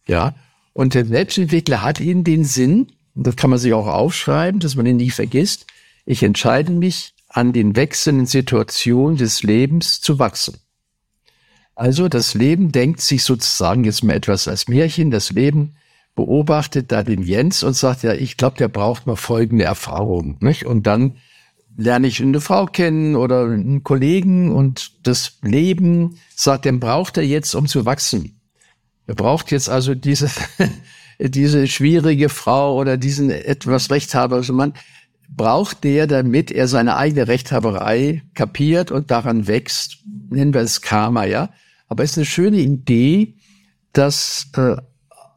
Ja, 0.08 0.36
und 0.74 0.94
der 0.94 1.06
Selbstentwickler 1.06 1.82
hat 1.82 2.00
ihnen 2.00 2.24
den 2.24 2.46
Sinn, 2.46 2.88
und 3.16 3.28
das 3.28 3.36
kann 3.36 3.50
man 3.50 3.60
sich 3.60 3.74
auch 3.74 3.88
aufschreiben, 3.88 4.60
dass 4.60 4.76
man 4.76 4.86
ihn 4.86 4.98
nie 4.98 5.12
vergisst, 5.12 5.66
ich 6.06 6.24
entscheide 6.24 6.72
mich, 6.72 7.14
an 7.28 7.52
den 7.52 7.76
wechselnden 7.76 8.28
Situationen 8.28 9.18
des 9.18 9.42
Lebens 9.42 10.02
zu 10.02 10.20
wachsen. 10.20 10.58
Also 11.76 12.08
das 12.08 12.36
Leben 12.36 12.72
denkt 12.72 13.02
sich 13.02 13.24
sozusagen 13.24 13.84
jetzt 13.84 14.04
mal 14.04 14.14
etwas 14.14 14.48
als 14.48 14.68
Märchen. 14.68 15.10
Das 15.10 15.32
Leben 15.32 15.76
beobachtet 16.16 16.92
da 16.92 17.04
den 17.04 17.24
Jens 17.24 17.64
und 17.64 17.74
sagt, 17.74 18.04
ja, 18.04 18.14
ich 18.14 18.38
glaube, 18.38 18.58
der 18.58 18.68
braucht 18.68 19.08
mal 19.08 19.16
folgende 19.16 19.64
Erfahrung. 19.64 20.38
Nicht? 20.42 20.66
Und 20.66 20.86
dann 20.86 21.18
lerne 21.76 22.08
ich 22.08 22.22
eine 22.22 22.42
Frau 22.42 22.66
kennen 22.66 23.16
oder 23.16 23.46
einen 23.46 23.84
Kollegen 23.84 24.52
und 24.52 24.92
das 25.08 25.40
Leben 25.42 26.18
sagt, 26.36 26.66
den 26.66 26.80
braucht 26.80 27.18
er 27.18 27.24
jetzt, 27.24 27.56
um 27.56 27.68
zu 27.68 27.86
wachsen. 27.86 28.40
Er 29.08 29.16
braucht 29.16 29.52
jetzt 29.52 29.70
also 29.70 29.96
diese, 29.96 30.30
diese 31.20 31.68
schwierige 31.68 32.30
Frau 32.30 32.78
oder 32.78 32.98
diesen 32.98 33.30
etwas 33.30 33.90
rechthaberischen 33.90 34.56
Mann, 34.56 34.74
braucht 35.36 35.84
der, 35.84 36.06
damit 36.06 36.52
er 36.52 36.68
seine 36.68 36.96
eigene 36.96 37.28
Rechthaberei 37.28 38.22
kapiert 38.36 38.92
und 38.92 39.10
daran 39.10 39.48
wächst. 39.48 39.98
Nennen 40.30 40.54
wir 40.54 40.62
es 40.62 40.82
Karma, 40.82 41.26
ja. 41.26 41.50
Aber 41.88 42.04
es 42.04 42.12
ist 42.12 42.18
eine 42.18 42.26
schöne 42.26 42.58
Idee, 42.58 43.36
dass, 43.94 44.52
äh, 44.56 44.76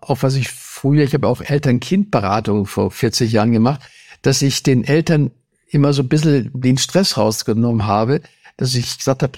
auch 0.00 0.22
was 0.22 0.34
ich 0.34 0.50
früher, 0.86 1.02
ich 1.02 1.14
habe 1.14 1.26
auch 1.26 1.40
Eltern-Kind-Beratung 1.40 2.64
vor 2.64 2.92
40 2.92 3.32
Jahren 3.32 3.50
gemacht, 3.50 3.80
dass 4.22 4.40
ich 4.40 4.62
den 4.62 4.84
Eltern 4.84 5.32
immer 5.68 5.92
so 5.92 6.02
ein 6.02 6.08
bisschen 6.08 6.52
den 6.54 6.78
Stress 6.78 7.16
rausgenommen 7.16 7.88
habe, 7.88 8.20
dass 8.56 8.76
ich 8.76 8.96
gesagt 8.96 9.24
habe, 9.24 9.32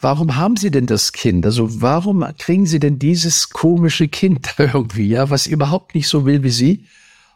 warum 0.00 0.36
haben 0.36 0.56
Sie 0.56 0.70
denn 0.70 0.86
das 0.86 1.12
Kind? 1.12 1.44
Also 1.44 1.82
warum 1.82 2.24
kriegen 2.38 2.64
Sie 2.64 2.80
denn 2.80 2.98
dieses 2.98 3.50
komische 3.50 4.08
Kind 4.08 4.54
irgendwie, 4.58 5.08
ja, 5.08 5.28
was 5.28 5.46
überhaupt 5.46 5.94
nicht 5.94 6.08
so 6.08 6.24
will 6.24 6.42
wie 6.42 6.48
Sie? 6.48 6.86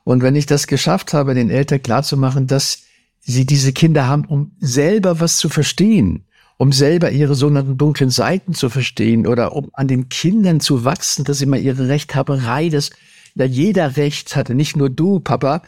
Und 0.02 0.22
wenn 0.22 0.34
ich 0.34 0.46
das 0.46 0.66
geschafft 0.66 1.12
habe, 1.12 1.34
den 1.34 1.50
Eltern 1.50 1.82
klarzumachen, 1.82 2.46
dass 2.46 2.84
sie 3.20 3.44
diese 3.44 3.74
Kinder 3.74 4.06
haben, 4.06 4.24
um 4.24 4.52
selber 4.60 5.20
was 5.20 5.36
zu 5.36 5.50
verstehen, 5.50 6.24
um 6.56 6.72
selber 6.72 7.10
ihre 7.10 7.34
sogenannten 7.34 7.76
dunklen 7.76 8.08
Seiten 8.08 8.54
zu 8.54 8.70
verstehen 8.70 9.26
oder 9.26 9.54
um 9.54 9.68
an 9.74 9.88
den 9.88 10.08
Kindern 10.08 10.60
zu 10.60 10.86
wachsen, 10.86 11.24
dass 11.24 11.36
sie 11.36 11.44
mal 11.44 11.60
ihre 11.60 11.88
Rechthaberei, 11.88 12.70
dass 12.70 12.92
ja 13.38 13.46
jeder 13.46 13.96
Recht 13.96 14.36
hatte, 14.36 14.54
nicht 14.54 14.76
nur 14.76 14.90
du, 14.90 15.20
Papa. 15.20 15.62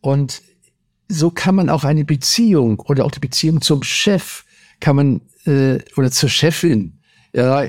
Und 0.00 0.42
so 1.08 1.30
kann 1.30 1.54
man 1.54 1.70
auch 1.70 1.84
eine 1.84 2.04
Beziehung 2.04 2.80
oder 2.80 3.04
auch 3.04 3.10
die 3.10 3.20
Beziehung 3.20 3.60
zum 3.62 3.82
Chef 3.82 4.44
kann 4.80 4.96
man 4.96 5.20
äh, 5.46 5.78
oder 5.96 6.10
zur 6.10 6.28
Chefin 6.28 6.98
ja, 7.34 7.66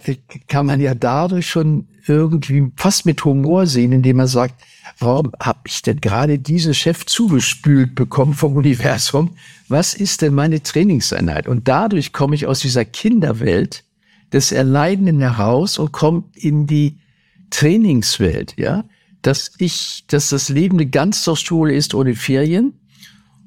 kann 0.47 0.65
man 0.65 0.81
ja 0.81 0.93
dadurch 0.93 1.47
schon 1.47 1.87
irgendwie 2.05 2.71
fast 2.75 3.05
mit 3.05 3.23
Humor 3.23 3.65
sehen, 3.65 3.93
indem 3.93 4.17
man 4.17 4.27
sagt, 4.27 4.61
warum 4.99 5.31
habe 5.39 5.61
ich 5.67 5.81
denn 5.81 6.01
gerade 6.01 6.37
diese 6.37 6.73
Chef 6.73 7.05
zugespült 7.05 7.95
bekommen 7.95 8.33
vom 8.33 8.57
Universum? 8.57 9.35
Was 9.69 9.93
ist 9.93 10.21
denn 10.21 10.33
meine 10.33 10.61
Trainingseinheit? 10.61 11.47
Und 11.47 11.67
dadurch 11.67 12.11
komme 12.11 12.35
ich 12.35 12.45
aus 12.45 12.59
dieser 12.59 12.83
Kinderwelt 12.83 13.85
des 14.33 14.51
Erleidenden 14.51 15.21
heraus 15.21 15.77
und 15.77 15.93
komme 15.93 16.23
in 16.33 16.67
die 16.67 16.97
Trainingswelt, 17.49 18.55
ja, 18.57 18.83
dass 19.23 19.51
ich, 19.57 20.03
dass 20.07 20.29
das 20.29 20.49
Leben 20.49 20.77
eine 20.77 20.89
Ganztagsschule 20.89 21.73
ist 21.73 21.95
ohne 21.95 22.15
Ferien. 22.15 22.79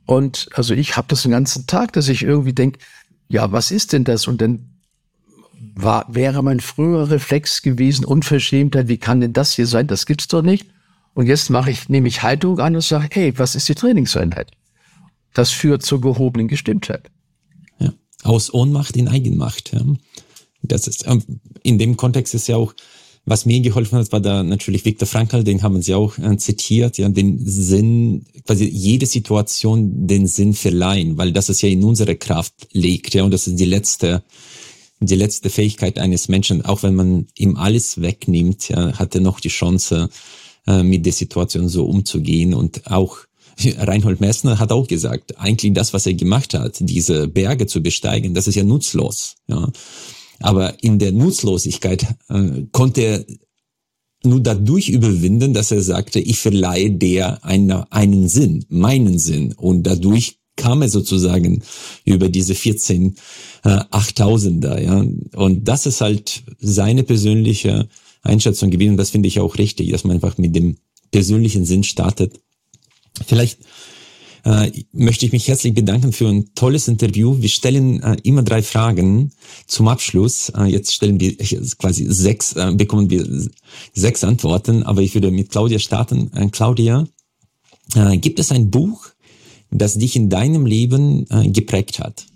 Und 0.07 0.49
also 0.55 0.74
ich 0.74 0.97
habe 0.97 1.09
das 1.09 1.22
den 1.22 1.33
ganzen 1.33 1.66
Tag, 1.66 1.93
dass 1.93 2.09
ich 2.09 2.22
irgendwie 2.22 2.53
denke, 2.53 2.81
ja, 3.29 3.53
was 3.53 3.70
ist 3.70 3.93
denn 3.93 4.05
das? 4.05 4.27
Und 4.27 4.41
dann 4.41 4.70
war, 5.74 6.07
wäre 6.09 6.43
mein 6.43 6.61
früherer 6.61 7.11
Reflex 7.11 7.62
gewesen, 7.62 8.05
Unverschämtheit, 8.05 8.89
wie 8.89 8.99
kann 8.99 9.20
denn 9.20 9.33
das 9.33 9.55
hier 9.55 9.66
sein? 9.66 9.87
Das 9.87 10.07
gibt's 10.07 10.29
doch 10.29 10.43
nicht. 10.43 10.66
Und 11.14 11.27
jetzt 11.27 11.51
mache 11.51 11.70
ich, 11.70 11.89
nehme 11.89 12.09
ich 12.09 12.22
Haltung 12.22 12.59
an 12.61 12.74
und 12.74 12.83
sage, 12.83 13.09
hey, 13.11 13.39
was 13.39 13.55
ist 13.55 13.68
die 13.68 13.74
Trainingseinheit? 13.74 14.53
Das 15.35 15.51
führt 15.51 15.83
zur 15.83 16.01
gehobenen 16.01 16.49
Gestimmtheit. 16.49 17.11
Ja. 17.79 17.93
Aus 18.22 18.53
Ohnmacht 18.53 18.97
in 18.97 19.09
Eigenmacht. 19.09 19.72
Ja. 19.72 19.83
Das 20.62 20.87
ist, 20.87 21.07
ähm, 21.07 21.22
in 21.62 21.79
dem 21.79 21.97
Kontext 21.97 22.35
ist 22.35 22.49
ja 22.49 22.57
auch, 22.57 22.74
was 23.27 23.45
mir 23.45 23.61
geholfen 23.61 23.99
hat, 23.99 24.12
war 24.12 24.20
da 24.20 24.45
natürlich 24.45 24.85
Viktor 24.85 25.07
Frankl, 25.07 25.43
den 25.43 25.62
haben 25.62 25.83
Sie 25.83 25.95
auch 25.95 26.16
äh, 26.18 26.37
zitiert, 26.39 26.97
ja, 26.97 27.09
den 27.09 27.45
Sinn, 27.45 28.24
quasi 28.47 28.66
jede 28.66 29.07
Situation 29.07 30.07
den 30.07 30.29
Sinn 30.29 30.55
verleihen, 30.55 31.18
weil 31.18 31.33
das 31.33 31.49
ist 31.49 31.61
ja 31.61 31.68
in 31.68 31.83
unserer 31.83 32.14
Kraft 32.14 32.68
liegt, 32.72 33.14
ja, 33.14 33.24
und 33.24 33.33
das 33.33 33.49
ist 33.49 33.59
die 33.59 33.64
letzte, 33.64 34.22
die 35.01 35.16
letzte 35.16 35.51
Fähigkeit 35.51 35.99
eines 35.99 36.29
Menschen, 36.29 36.64
auch 36.64 36.85
wenn 36.85 36.95
man 36.95 37.27
ihm 37.37 37.57
alles 37.57 38.01
wegnimmt, 38.01 38.68
ja, 38.68 38.97
hat 38.97 39.14
er 39.16 39.20
noch 39.20 39.41
die 39.41 39.49
Chance, 39.49 40.09
äh, 40.68 40.85
mit 40.85 41.05
der 41.05 41.12
Situation 41.12 41.68
so 41.68 41.85
umzugehen 41.85 42.55
und 42.55 42.87
auch 42.91 43.18
Reinhold 43.79 44.20
Messner 44.20 44.59
hat 44.59 44.70
auch 44.70 44.87
gesagt, 44.87 45.39
eigentlich 45.39 45.72
das, 45.72 45.93
was 45.93 46.07
er 46.07 46.14
gemacht 46.14 46.55
hat, 46.55 46.77
diese 46.81 47.27
Berge 47.27 47.66
zu 47.66 47.83
besteigen, 47.83 48.35
das 48.35 48.47
ist 48.47 48.55
ja 48.55 48.64
nutzlos. 48.64 49.37
Ja. 49.49 49.68
Aber 50.41 50.82
in 50.82 50.99
der 50.99 51.12
Nutzlosigkeit 51.12 52.07
äh, 52.28 52.64
konnte 52.72 53.01
er 53.03 53.24
nur 54.24 54.41
dadurch 54.41 54.89
überwinden, 54.89 55.55
dass 55.55 55.70
er 55.70 55.82
sagte, 55.82 56.20
ich 56.20 56.39
verleihe 56.39 56.91
der 56.91 57.45
eine, 57.45 57.91
einen 57.93 58.28
Sinn, 58.28 58.64
meinen 58.68 59.18
Sinn. 59.18 59.53
Und 59.53 59.84
dadurch 59.84 60.39
kam 60.57 60.82
er 60.82 60.89
sozusagen 60.89 61.62
über 62.05 62.28
diese 62.28 62.55
14 62.55 63.16
äh, 63.64 63.68
8000er, 63.68 64.80
ja. 64.80 65.05
Und 65.37 65.68
das 65.68 65.87
ist 65.87 66.00
halt 66.00 66.42
seine 66.58 67.03
persönliche 67.03 67.88
Einschätzung 68.22 68.71
gewesen. 68.71 68.92
Und 68.92 68.96
das 68.96 69.11
finde 69.11 69.29
ich 69.29 69.38
auch 69.41 69.58
richtig, 69.58 69.91
dass 69.91 70.04
man 70.04 70.17
einfach 70.17 70.38
mit 70.38 70.57
dem 70.57 70.76
persönlichen 71.11 71.64
Sinn 71.64 71.84
startet. 71.84 72.41
Vielleicht 73.26 73.58
äh, 74.47 74.71
möchte 74.93 75.27
ich 75.27 75.33
mich 75.33 75.49
herzlich 75.49 75.75
bedanken 75.75 76.13
für 76.13 76.29
ein 76.29 76.55
tolles 76.55 76.87
Interview. 76.87 77.37
Wir 77.41 77.49
stellen 77.49 78.01
äh, 78.01 78.17
immer 78.23 78.45
drei 78.45 78.63
Fragen 78.63 79.33
zum 79.67 79.89
Abschluss. 79.89 80.51
Äh, 80.51 80.67
jetzt 80.67 80.95
stellen 80.95 81.18
wir 81.18 81.37
quasi 81.79 82.07
sechs, 82.09 82.53
äh, 82.53 82.73
bekommen 82.73 83.11
wir 83.11 83.27
sechs 83.93 84.23
Antworten, 84.23 84.85
aber 84.85 85.03
ich 85.03 85.14
würde 85.14 85.33
mit 85.33 85.51
Claudia 85.51 85.81
starten. 85.81 86.31
Äh, 86.35 86.49
Claudia, 86.51 87.07
gibt 88.14 88.41
es 88.41 88.51
ein 88.51 88.71
Buch, 88.71 89.07
das 89.71 89.97
dich 89.97 90.17
in 90.17 90.29
deinem 90.29 90.67
Leben 90.67 91.25
geprägt 91.53 92.01
hat? 92.01 92.27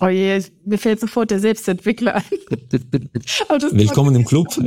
Oh 0.00 0.08
je, 0.08 0.42
mir 0.66 0.76
fällt 0.76 1.00
sofort 1.00 1.30
der 1.30 1.40
Selbstentwickler 1.40 2.16
ein. 2.16 2.22
Willkommen 3.70 4.14
im 4.14 4.26
Club. 4.26 4.48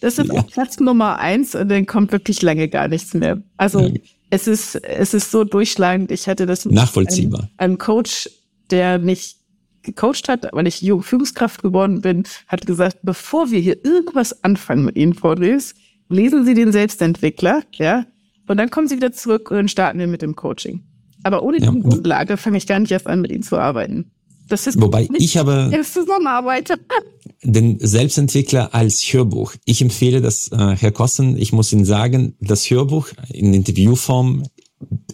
Das 0.00 0.18
ist 0.18 0.32
ja. 0.32 0.42
Platz 0.42 0.80
Nummer 0.80 1.18
eins 1.18 1.54
und 1.54 1.68
dann 1.68 1.84
kommt 1.84 2.10
wirklich 2.12 2.40
lange 2.40 2.68
gar 2.68 2.88
nichts 2.88 3.12
mehr. 3.12 3.42
Also. 3.58 3.92
Es 4.30 4.46
ist, 4.46 4.76
es 4.76 5.14
ist 5.14 5.30
so 5.30 5.44
durchschlagend. 5.44 6.10
Ich 6.10 6.28
hatte 6.28 6.46
das 6.46 6.64
nachvollziehbar. 6.64 7.50
Ein, 7.56 7.72
ein 7.72 7.78
Coach, 7.78 8.28
der 8.70 8.98
mich 8.98 9.36
gecoacht 9.82 10.28
hat, 10.28 10.48
weil 10.52 10.66
ich 10.66 10.80
Führungskraft 10.80 11.62
geworden 11.62 12.00
bin, 12.00 12.24
hat 12.46 12.66
gesagt, 12.66 12.98
bevor 13.02 13.50
wir 13.50 13.60
hier 13.60 13.84
irgendwas 13.84 14.44
anfangen 14.44 14.84
mit 14.84 14.96
Ihnen, 14.96 15.14
Frau 15.14 15.34
Dres, 15.34 15.74
lesen 16.08 16.44
Sie 16.44 16.54
den 16.54 16.72
Selbstentwickler, 16.72 17.62
ja, 17.72 18.04
und 18.46 18.56
dann 18.56 18.70
kommen 18.70 18.88
Sie 18.88 18.96
wieder 18.96 19.12
zurück 19.12 19.50
und 19.50 19.56
dann 19.56 19.68
starten 19.68 19.98
wir 19.98 20.06
mit 20.06 20.22
dem 20.22 20.36
Coaching. 20.36 20.82
Aber 21.22 21.42
ohne 21.42 21.58
ja. 21.58 21.70
die 21.70 21.80
Grundlage 21.80 22.36
fange 22.36 22.58
ich 22.58 22.66
gar 22.66 22.78
nicht 22.78 22.90
erst 22.90 23.06
an, 23.06 23.20
mit 23.20 23.30
Ihnen 23.30 23.42
zu 23.42 23.56
arbeiten. 23.56 24.10
Das 24.48 24.66
ist 24.66 24.80
Wobei 24.80 25.08
ich 25.18 25.36
habe 25.36 25.70
Zusammenarbeit. 25.84 26.72
den 27.42 27.78
Selbstentwickler 27.80 28.74
als 28.74 29.02
Hörbuch. 29.12 29.54
Ich 29.64 29.80
empfehle 29.80 30.20
das, 30.20 30.48
äh, 30.48 30.76
Herr 30.76 30.92
Kossen, 30.92 31.36
ich 31.36 31.52
muss 31.52 31.72
Ihnen 31.72 31.84
sagen, 31.84 32.34
das 32.40 32.68
Hörbuch 32.70 33.08
in 33.32 33.54
Interviewform 33.54 34.44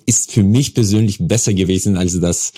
ist 0.07 0.33
für 0.33 0.43
mich 0.43 0.75
persönlich 0.75 1.19
besser 1.21 1.55
gewesen 1.55 1.97
als 1.97 2.21
das 2.21 2.53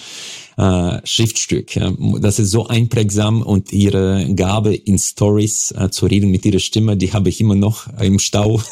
äh, 0.56 1.00
Schriftstück. 1.04 1.78
Das 2.20 2.38
ist 2.38 2.50
so 2.50 2.66
einprägsam 2.66 3.42
und 3.42 3.72
ihre 3.72 4.32
Gabe 4.34 4.74
in 4.74 4.98
Stories 4.98 5.72
äh, 5.76 5.90
zu 5.90 6.06
reden 6.06 6.30
mit 6.30 6.44
ihrer 6.44 6.58
Stimme, 6.58 6.96
die 6.96 7.12
habe 7.12 7.28
ich 7.28 7.40
immer 7.40 7.54
noch 7.54 7.86
im 8.00 8.18
Stau. 8.18 8.60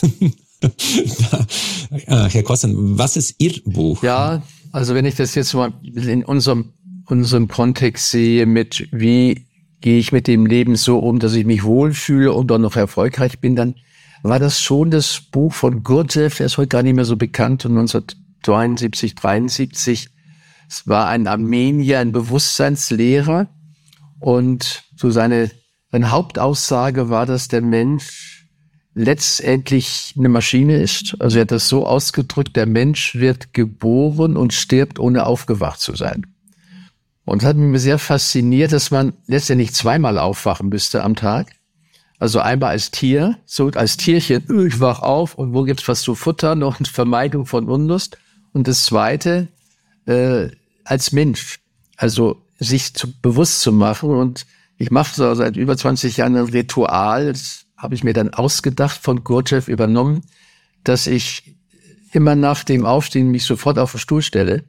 Äh, 2.07 2.31
Herr 2.31 2.43
Kossen, 2.43 2.99
was 2.99 3.19
ist 3.19 3.35
Ihr 3.39 3.61
Buch? 3.67 4.03
Ja, 4.03 4.43
also 4.73 4.95
wenn 4.95 5.05
ich 5.05 5.15
das 5.15 5.35
jetzt 5.35 5.53
mal 5.53 5.75
in 5.85 6.25
unserem, 6.25 6.73
unserem 7.07 7.49
Kontext 7.49 8.11
sehe, 8.11 8.47
mit 8.47 8.89
wie 8.93 9.47
gehe 9.81 9.99
ich 9.99 10.13
mit 10.13 10.27
dem 10.27 10.47
Leben 10.47 10.77
so 10.77 10.99
um, 10.99 11.19
dass 11.19 11.35
ich 11.35 11.45
mich 11.45 11.63
wohlfühle 11.65 12.33
und 12.33 12.51
dann 12.51 12.63
noch 12.63 12.77
erfolgreich 12.77 13.41
bin, 13.41 13.55
dann 13.55 13.75
war 14.23 14.39
das 14.39 14.63
schon 14.63 14.91
das 14.91 15.21
Buch 15.21 15.53
von 15.53 15.83
Gurdjieff, 15.83 16.39
der 16.39 16.47
ist 16.47 16.57
heute 16.57 16.69
gar 16.69 16.83
nicht 16.83 16.95
mehr 16.95 17.05
so 17.05 17.17
bekannt, 17.17 17.67
und 17.67 17.73
1972, 17.73 19.15
73. 19.15 20.09
Es 20.67 20.89
war 20.89 21.09
ein 21.09 21.27
Armenier, 21.27 22.01
ein 22.01 22.13
Bewusstseinslehrer 22.13 23.49
und 24.21 24.85
so 24.97 25.11
seine, 25.11 25.51
seine 25.93 26.11
Hauptaussage 26.11 27.11
war, 27.11 27.27
dass 27.27 27.49
der 27.49 27.61
Mensch 27.61 28.49
letztendlich 28.95 30.15
eine 30.17 30.31
Maschine 30.31 30.81
ist. 30.81 31.17
Also 31.19 31.39
er 31.39 31.43
hat 31.43 31.51
das 31.51 31.69
so 31.69 31.87
ausgedrückt, 31.87 32.57
der 32.57 32.67
Mensch 32.67 33.17
wird 33.17 33.53
geboren 33.53 34.39
und 34.39 34.55
stirbt, 34.55 34.99
ohne 34.99 35.27
aufgewacht 35.27 35.81
zu 35.81 35.95
sein. 35.95 36.34
Und 37.25 37.43
hat 37.43 37.57
mich 37.57 37.81
sehr 37.81 37.99
fasziniert, 37.99 38.73
dass 38.73 38.91
man 38.91 39.15
letztendlich 39.27 39.75
zweimal 39.75 40.19
aufwachen 40.19 40.69
müsste 40.69 41.03
am 41.03 41.17
Tag. 41.17 41.53
Also 42.19 42.41
einmal 42.41 42.71
als 42.71 42.91
Tier, 42.91 43.39
so 43.45 43.69
als 43.69 43.97
Tierchen, 43.97 44.45
äh, 44.49 44.67
ich 44.67 44.81
wach 44.81 45.01
auf 45.01 45.35
und 45.35 45.55
wo 45.55 45.63
gibt's 45.65 45.89
was 45.89 46.03
zu 46.03 46.15
futtern 46.15 46.63
und 46.63 46.89
Vermeidung 46.89 47.47
von 47.47 47.69
Unlust. 47.69 48.19
Und 48.53 48.69
das 48.69 48.85
zweite, 48.85 49.49
äh, 50.07 50.49
als 50.85 51.13
Mensch, 51.13 51.61
also 51.97 52.43
sich 52.59 52.95
zu, 52.95 53.13
bewusst 53.21 53.61
zu 53.61 53.73
machen. 53.73 54.11
Und 54.11 54.47
ich 54.77 54.91
mache 54.91 55.15
so 55.15 55.35
seit 55.35 55.57
über 55.57 55.77
20 55.77 56.17
Jahren 56.17 56.37
ein 56.37 56.45
Ritual, 56.45 57.33
das 57.33 57.67
habe 57.77 57.95
ich 57.95 58.05
mir 58.05 58.13
dann 58.13 58.31
ausgedacht, 58.31 58.99
von 59.03 59.25
Gurdjieff 59.25 59.69
übernommen, 59.69 60.23
dass 60.85 61.07
ich 61.07 61.57
immer 62.13 62.35
nach 62.35 62.65
dem 62.65 62.87
Aufstehen 62.87 63.31
mich 63.31 63.45
sofort 63.45 63.79
auf 63.79 63.93
den 63.93 64.01
Stuhl 64.01 64.23
stelle. 64.23 64.65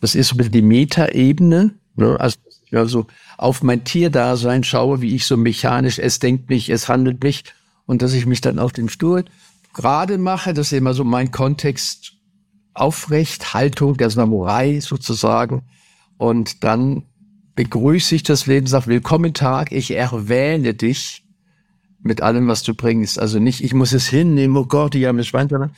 Das 0.00 0.14
ist 0.14 0.28
so 0.28 0.34
ein 0.34 0.38
bisschen 0.38 0.52
die 0.52 0.62
Metaebene, 0.62 1.74
ne? 1.98 2.18
also 2.18 2.38
ja, 2.70 2.84
so 2.84 3.06
auf 3.36 3.62
mein 3.62 3.84
Tierdasein 3.84 4.64
schaue, 4.64 5.00
wie 5.00 5.14
ich 5.14 5.26
so 5.26 5.36
mechanisch, 5.36 5.98
es 5.98 6.18
denkt 6.18 6.50
mich, 6.50 6.68
es 6.68 6.88
handelt 6.88 7.22
mich 7.22 7.44
und 7.86 8.02
dass 8.02 8.12
ich 8.12 8.26
mich 8.26 8.40
dann 8.40 8.58
auf 8.58 8.72
dem 8.72 8.88
Stuhl 8.88 9.24
gerade 9.72 10.18
mache, 10.18 10.54
das 10.54 10.72
ist 10.72 10.78
immer 10.78 10.94
so 10.94 11.04
mein 11.04 11.30
Kontext 11.30 12.14
aufrecht, 12.74 13.54
Haltung 13.54 13.96
der 13.96 14.10
Samurai 14.10 14.80
sozusagen 14.80 15.62
und 16.16 16.64
dann 16.64 17.04
begrüße 17.54 18.14
ich 18.14 18.22
das 18.22 18.46
Leben, 18.46 18.66
sage 18.66 18.86
willkommen 18.86 19.34
Tag, 19.34 19.72
ich 19.72 19.90
erwähne 19.90 20.74
dich 20.74 21.24
mit 22.00 22.22
allem, 22.22 22.46
was 22.48 22.62
du 22.62 22.74
bringst. 22.74 23.18
Also 23.18 23.38
nicht, 23.40 23.64
ich 23.64 23.74
muss 23.74 23.92
es 23.92 24.06
hinnehmen, 24.06 24.56
oh 24.56 24.64
Gott, 24.64 24.94
die 24.94 25.06
haben 25.06 25.18
es 25.18 25.26
Schwein, 25.26 25.48
sondern 25.48 25.72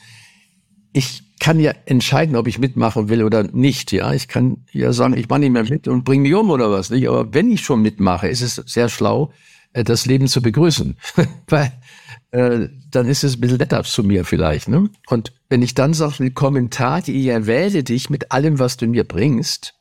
ich 0.93 1.23
kann 1.41 1.59
ja 1.59 1.73
entscheiden, 1.85 2.35
ob 2.35 2.47
ich 2.47 2.59
mitmachen 2.59 3.09
will 3.09 3.23
oder 3.23 3.43
nicht. 3.43 3.91
Ja, 3.91 4.13
ich 4.13 4.27
kann 4.27 4.63
ja 4.71 4.93
sagen, 4.93 5.17
ich 5.17 5.27
mache 5.27 5.39
nicht 5.39 5.51
mehr 5.51 5.63
mit 5.63 5.87
und 5.87 6.03
bringe 6.05 6.21
mich 6.21 6.35
um 6.35 6.51
oder 6.51 6.71
was 6.71 6.91
nicht. 6.91 7.09
Aber 7.09 7.33
wenn 7.33 7.51
ich 7.51 7.61
schon 7.61 7.81
mitmache, 7.81 8.27
ist 8.27 8.41
es 8.41 8.55
sehr 8.55 8.89
schlau, 8.89 9.33
äh, 9.73 9.83
das 9.83 10.05
Leben 10.05 10.27
zu 10.27 10.43
begrüßen, 10.43 10.97
weil 11.47 11.71
äh, 12.29 12.69
dann 12.91 13.07
ist 13.07 13.23
es 13.23 13.35
ein 13.35 13.41
bisschen 13.41 13.57
netter 13.57 13.83
zu 13.83 14.03
mir 14.03 14.23
vielleicht. 14.23 14.69
Ne? 14.69 14.91
Und 15.07 15.33
wenn 15.49 15.63
ich 15.63 15.73
dann 15.73 15.95
sage, 15.95 16.19
willkommen 16.19 16.69
Tat, 16.69 17.07
ich 17.07 17.25
erwähle 17.25 17.83
dich 17.83 18.11
mit 18.11 18.31
allem, 18.31 18.59
was 18.59 18.77
du 18.77 18.85
mir 18.85 19.03
bringst, 19.03 19.73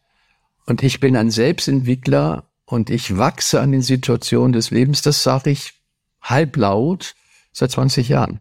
und 0.64 0.82
ich 0.82 0.98
bin 0.98 1.16
ein 1.16 1.30
Selbstentwickler 1.30 2.44
und 2.64 2.88
ich 2.88 3.18
wachse 3.18 3.60
an 3.60 3.72
den 3.72 3.82
Situationen 3.82 4.52
des 4.52 4.70
Lebens, 4.70 5.02
das 5.02 5.22
sage 5.22 5.50
ich 5.50 5.74
halblaut 6.22 7.14
seit 7.52 7.72
20 7.72 8.08
Jahren. 8.08 8.40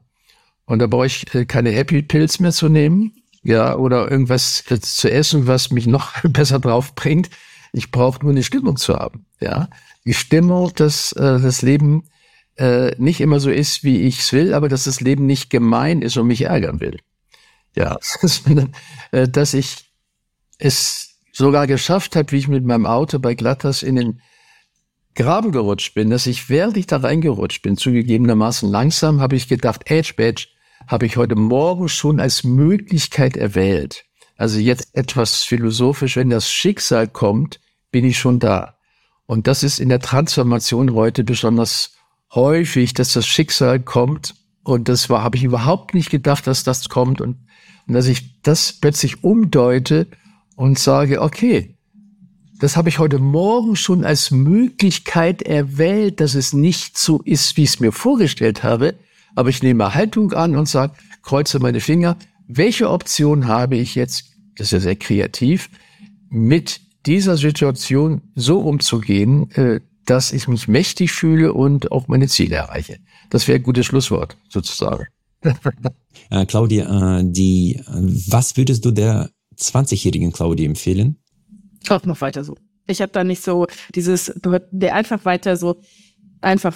Und 0.70 0.78
da 0.78 0.86
brauche 0.86 1.08
ich 1.08 1.34
äh, 1.34 1.46
keine 1.46 1.72
Happy 1.72 2.04
Pills 2.04 2.40
mehr 2.40 2.52
zu 2.52 2.70
nehmen, 2.70 3.14
ja, 3.42 3.76
oder 3.76 4.10
irgendwas 4.12 4.64
zu 4.64 5.12
essen, 5.12 5.48
was 5.48 5.72
mich 5.72 5.88
noch 5.88 6.22
besser 6.24 6.60
drauf 6.60 6.94
bringt. 6.94 7.32
Ich 7.74 7.90
brauche 7.90 8.22
nur 8.22 8.32
eine 8.32 8.44
Stimmung 8.44 8.78
zu 8.78 8.94
haben, 8.96 9.26
ja. 9.42 9.68
Die 10.06 10.14
Stimmung, 10.14 10.72
dass 10.76 11.12
äh, 11.14 11.40
das 11.40 11.64
Leben 11.64 12.04
äh, 12.56 12.92
nicht 13.00 13.20
immer 13.20 13.40
so 13.40 13.50
ist, 13.50 13.84
wie 13.84 14.02
ich 14.02 14.20
es 14.20 14.32
will, 14.32 14.54
aber 14.54 14.70
dass 14.70 14.84
das 14.84 15.02
Leben 15.02 15.26
nicht 15.26 15.50
gemein 15.50 16.04
ist 16.04 16.18
und 16.18 16.28
mich 16.28 16.44
ärgern 16.44 16.80
will. 16.80 17.00
Ja, 17.76 17.98
äh, 19.12 19.28
dass 19.28 19.56
ich 19.56 19.90
es 20.60 21.16
sogar 21.32 21.66
geschafft 21.66 22.16
habe, 22.16 22.32
wie 22.32 22.38
ich 22.38 22.48
mit 22.48 22.64
meinem 22.64 22.86
Auto 22.86 23.18
bei 23.18 23.34
Glatters 23.34 23.82
in 23.82 23.96
den 23.96 24.22
Graben 25.16 25.52
gerutscht 25.52 25.96
bin, 25.96 26.12
dass 26.12 26.28
ich 26.28 26.48
während 26.48 26.78
ich 26.78 26.86
da 26.86 26.98
reingerutscht 26.98 27.64
bin, 27.64 27.76
zugegebenermaßen 27.76 28.70
langsam, 28.70 29.20
habe 29.20 29.36
ich 29.36 29.48
gedacht, 29.48 29.90
Edge 29.90 30.14
Badge, 30.16 30.46
habe 30.90 31.06
ich 31.06 31.18
heute 31.18 31.36
Morgen 31.36 31.88
schon 31.88 32.20
als 32.20 32.44
Möglichkeit 32.44 33.38
erwählt. 33.38 34.06
Also 34.38 34.58
jetzt 34.58 34.90
etwas 34.94 35.44
philosophisch, 35.44 36.16
wenn 36.16 36.32
das 36.32 36.52
Schicksal 36.52 37.08
kommt, 37.08 37.60
bin 37.92 38.04
ich 38.04 38.18
schon 38.18 38.40
da. 38.40 38.76
Und 39.28 39.46
das 39.46 39.62
ist 39.62 39.80
in 39.80 39.90
der 39.90 40.00
Transformation 40.00 40.96
heute 40.96 41.24
besonders 41.24 41.92
häufig, 42.34 42.96
dass 42.96 43.14
das 43.14 43.28
Schicksal 43.28 43.80
kommt. 43.80 44.34
Und 44.64 44.90
das 44.90 45.12
war, 45.12 45.22
habe 45.22 45.38
ich 45.38 45.44
überhaupt 45.44 45.94
nicht 45.94 46.10
gedacht, 46.10 46.48
dass 46.48 46.64
das 46.64 46.90
kommt. 46.90 47.22
Und, 47.22 47.38
und 47.86 47.94
dass 47.94 48.08
ich 48.08 48.42
das 48.42 48.74
plötzlich 48.74 49.24
umdeute 49.24 50.08
und 50.56 50.80
sage, 50.80 51.22
okay, 51.22 51.78
das 52.60 52.78
habe 52.78 52.90
ich 52.90 52.98
heute 52.98 53.20
Morgen 53.20 53.76
schon 53.76 54.04
als 54.04 54.32
Möglichkeit 54.32 55.44
erwählt, 55.44 56.20
dass 56.20 56.34
es 56.34 56.52
nicht 56.52 56.98
so 56.98 57.22
ist, 57.22 57.58
wie 57.58 57.64
ich 57.64 57.70
es 57.70 57.80
mir 57.80 57.92
vorgestellt 57.92 58.64
habe, 58.64 58.96
aber 59.36 59.50
ich 59.50 59.64
nehme 59.64 59.94
Haltung 59.94 60.34
an 60.34 60.56
und 60.56 60.68
sage, 60.68 60.94
kreuze 61.22 61.60
meine 61.60 61.80
Finger, 61.80 62.18
welche 62.48 62.90
Option 62.90 63.48
habe 63.48 63.78
ich 63.78 63.96
jetzt, 63.96 64.26
das 64.56 64.68
ist 64.68 64.72
ja 64.72 64.80
sehr 64.80 64.96
kreativ, 64.96 65.70
mit 66.30 66.82
dieser 67.06 67.38
Situation 67.38 68.22
so 68.36 68.60
umzugehen, 68.60 69.52
äh, 69.52 69.80
dass 70.06 70.32
ich 70.32 70.48
mich 70.48 70.68
mächtig 70.68 71.12
fühle 71.12 71.54
und 71.54 71.92
auch 71.92 72.08
meine 72.08 72.28
Ziele 72.28 72.56
erreiche. 72.56 72.98
Das 73.30 73.48
wäre 73.48 73.60
ein 73.60 73.64
gutes 73.64 73.86
Schlusswort, 73.86 74.36
sozusagen. 74.50 75.06
äh, 76.32 76.46
Claudia, 76.46 77.20
äh, 77.20 77.24
die, 77.26 77.76
äh, 77.76 77.84
was 78.28 78.58
würdest 78.58 78.84
du 78.86 78.92
der 78.92 79.30
20-jährigen 79.58 80.32
Claudia 80.32 80.66
empfehlen? 80.66 81.18
Auch 81.90 82.04
noch 82.06 82.20
weiter 82.22 82.44
so. 82.44 82.56
Ich 82.88 83.02
habe 83.02 83.12
da 83.12 83.24
nicht 83.24 83.44
so 83.44 83.68
dieses, 83.94 84.34
der 84.72 84.96
einfach 84.96 85.24
weiter 85.26 85.56
so, 85.56 85.82
einfach, 86.42 86.76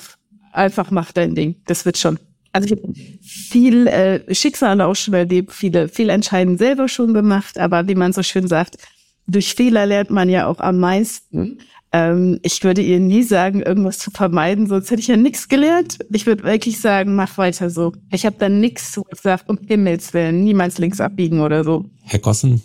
einfach 0.52 0.92
mach 0.92 1.12
dein 1.12 1.34
Ding. 1.34 1.56
Das 1.66 1.86
wird 1.86 1.98
schon. 1.98 2.20
Also 2.54 2.68
ich 2.68 2.72
habe 2.72 2.94
viel 3.22 3.88
äh, 3.88 4.34
Schicksale 4.34 4.86
auch 4.86 4.96
schon 4.96 5.16
erlebt, 5.16 5.52
viele 5.52 5.88
Fehlentscheidungen 5.90 6.60
selber 6.60 6.88
schon 6.88 7.14
gemacht, 7.14 7.58
aber 7.58 7.88
wie 7.88 7.96
man 7.96 8.14
so 8.14 8.22
schön 8.22 8.48
sagt, 8.48 8.78
durch 9.26 9.56
Fehler 9.56 9.86
lernt 9.86 10.12
man 10.12 10.30
ja 10.30 10.48
auch 10.48 10.60
am 10.60 10.80
meisten. 10.80 11.60
Ähm, 11.92 12.40
ich 12.44 12.64
würde 12.64 12.82
ihr 12.82 13.00
nie 13.00 13.24
sagen, 13.24 13.62
irgendwas 13.62 13.98
zu 13.98 14.12
vermeiden, 14.12 14.68
sonst 14.68 14.92
hätte 14.92 15.02
ich 15.02 15.08
ja 15.08 15.18
nichts 15.18 15.50
gelernt. 15.50 16.00
Ich 16.12 16.28
würde 16.28 16.44
wirklich 16.44 16.80
sagen, 16.80 17.16
mach 17.16 17.38
weiter 17.40 17.72
so. 17.72 17.94
Ich 18.12 18.26
habe 18.26 18.36
da 18.38 18.50
nichts 18.50 19.00
gesagt, 19.10 19.50
um 19.50 19.58
Himmels 19.58 20.14
Willen, 20.14 20.44
niemals 20.44 20.78
links 20.78 21.00
abbiegen 21.02 21.42
oder 21.42 21.64
so. 21.64 21.86
Herr 22.02 22.20
Kossen, 22.20 22.62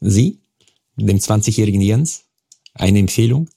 Sie, 0.00 0.40
dem 0.96 1.18
20-jährigen 1.18 1.80
Jens, 1.80 2.24
eine 2.74 2.98
Empfehlung? 2.98 3.48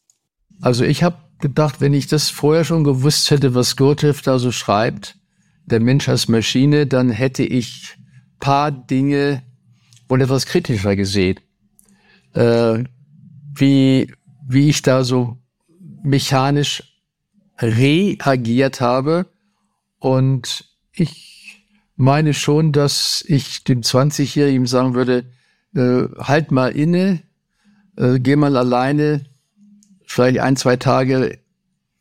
Also 0.62 0.84
ich 0.84 1.04
habe 1.04 1.18
gedacht, 1.40 1.82
wenn 1.82 1.94
ich 1.94 2.08
das 2.08 2.30
vorher 2.30 2.64
schon 2.64 2.84
gewusst 2.84 3.32
hätte, 3.32 3.54
was 3.54 3.76
Gurdjieff 3.76 4.22
da 4.22 4.40
so 4.40 4.52
schreibt, 4.52 5.18
der 5.66 5.80
Mensch 5.80 6.08
als 6.10 6.28
Maschine, 6.28 6.88
dann 6.88 7.10
hätte 7.10 7.44
ich 7.44 7.98
paar 8.40 8.72
Dinge 8.72 9.44
wohl 10.08 10.22
etwas 10.22 10.46
kritischer 10.46 10.96
gesehen. 10.96 11.40
Äh, 12.34 12.84
wie, 13.56 14.14
wie 14.48 14.70
ich 14.70 14.82
da 14.82 15.04
so 15.04 15.38
mechanisch 16.04 16.84
reagiert 17.60 18.82
habe. 18.82 19.26
Und 20.00 20.66
ich 20.94 21.66
meine 21.96 22.34
schon, 22.34 22.72
dass 22.72 23.24
ich 23.28 23.64
dem 23.64 23.82
20-Jährigen 23.82 24.68
sagen 24.68 24.94
würde, 24.94 25.26
äh, 25.76 26.08
halt 26.20 26.52
mal 26.52 26.72
inne, 26.72 27.24
äh, 27.98 28.20
geh 28.20 28.36
mal 28.36 28.56
alleine 28.56 29.26
vielleicht 30.08 30.40
ein, 30.40 30.56
zwei 30.56 30.78
Tage 30.78 31.38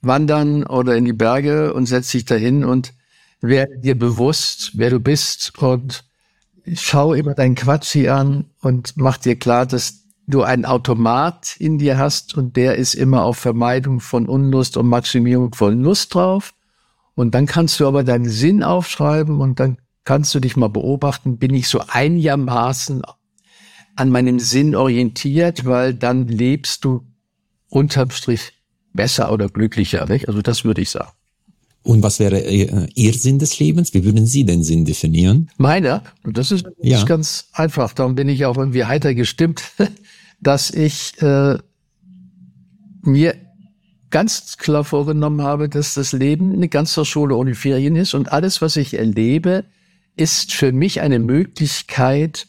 wandern 0.01 0.65
oder 0.65 0.97
in 0.97 1.05
die 1.05 1.13
Berge 1.13 1.75
und 1.75 1.87
setz 1.87 2.11
dich 2.11 2.25
dahin 2.25 2.65
und 2.65 2.95
werde 3.41 3.79
dir 3.79 3.99
bewusst, 3.99 4.73
wer 4.75 4.91
du 4.91 5.01
bist 5.01 5.59
und 5.59 6.05
schau 6.75 7.15
immer 7.15 7.35
deinen 7.35 7.55
Quatsch 7.55 7.93
hier 7.93 8.15
an 8.15 8.47
und 8.61 8.97
mach 8.97 9.19
dir 9.19 9.37
klar, 9.37 9.67
dass 9.67 10.05
du 10.27 10.43
einen 10.43 10.65
Automat 10.65 11.57
in 11.59 11.79
dir 11.79 11.99
hast 11.99 12.37
und 12.37 12.57
der 12.57 12.77
ist 12.77 12.95
immer 12.95 13.23
auf 13.25 13.39
Vermeidung 13.39 14.01
von 14.01 14.27
Unlust 14.29 14.77
und 14.77 14.89
Maximierung 14.89 15.55
von 15.55 15.81
Lust 15.83 16.15
drauf. 16.15 16.53
Und 17.15 17.35
dann 17.35 17.47
kannst 17.47 17.81
du 17.81 17.87
aber 17.87 18.05
deinen 18.05 18.29
Sinn 18.29 18.63
aufschreiben 18.63 19.41
und 19.41 19.61
dann 19.61 19.79
kannst 20.05 20.35
du 20.35 20.41
dich 20.41 20.57
mal 20.57 20.69
beobachten, 20.69 21.39
bin 21.39 21.55
ich 21.55 21.69
so 21.69 21.81
einigermaßen 21.87 23.03
an 23.95 24.11
meinem 24.11 24.39
Sinn 24.39 24.75
orientiert, 24.75 25.65
weil 25.65 25.95
dann 25.95 26.29
lebst 26.29 26.85
du 26.85 27.07
unterm 27.69 28.11
Strich 28.11 28.53
besser 28.93 29.33
oder 29.33 29.49
glücklicher. 29.49 30.07
Nicht? 30.07 30.29
Also 30.29 30.43
das 30.43 30.65
würde 30.65 30.83
ich 30.83 30.91
sagen. 30.91 31.11
Und 31.83 32.03
was 32.03 32.19
wäre 32.19 32.41
äh, 32.41 32.89
Ihr 32.95 33.13
Sinn 33.13 33.39
des 33.39 33.61
Lebens? 33.61 33.95
Wie 33.95 34.05
würden 34.05 34.27
Sie 34.27 34.45
den 34.45 34.65
Sinn 34.65 34.85
definieren? 34.85 35.51
Meiner? 35.57 36.03
Das 36.25 36.51
ist, 36.51 36.67
ja. 36.83 36.99
ist 36.99 37.07
ganz 37.07 37.49
einfach. 37.53 37.93
Darum 37.93 38.17
bin 38.17 38.29
ich 38.29 38.45
auch 38.45 38.57
irgendwie 38.57 38.85
heiter 38.85 39.15
gestimmt, 39.15 39.63
dass 40.41 40.71
ich 40.71 41.21
äh, 41.23 41.59
mir 43.03 43.37
ganz 44.11 44.57
klar 44.57 44.83
vorgenommen 44.83 45.43
habe, 45.43 45.69
dass 45.69 45.95
das 45.95 46.13
Leben 46.13 46.53
eine 46.53 46.69
ganze 46.69 47.05
Schule 47.05 47.37
ohne 47.37 47.55
Ferien 47.55 47.95
ist 47.95 48.15
und 48.15 48.33
alles, 48.33 48.61
was 48.61 48.77
ich 48.77 48.95
erlebe, 48.95 49.65
ist 50.17 50.53
für 50.53 50.73
mich 50.73 51.03
eine 51.03 51.21
Möglichkeit, 51.21 52.49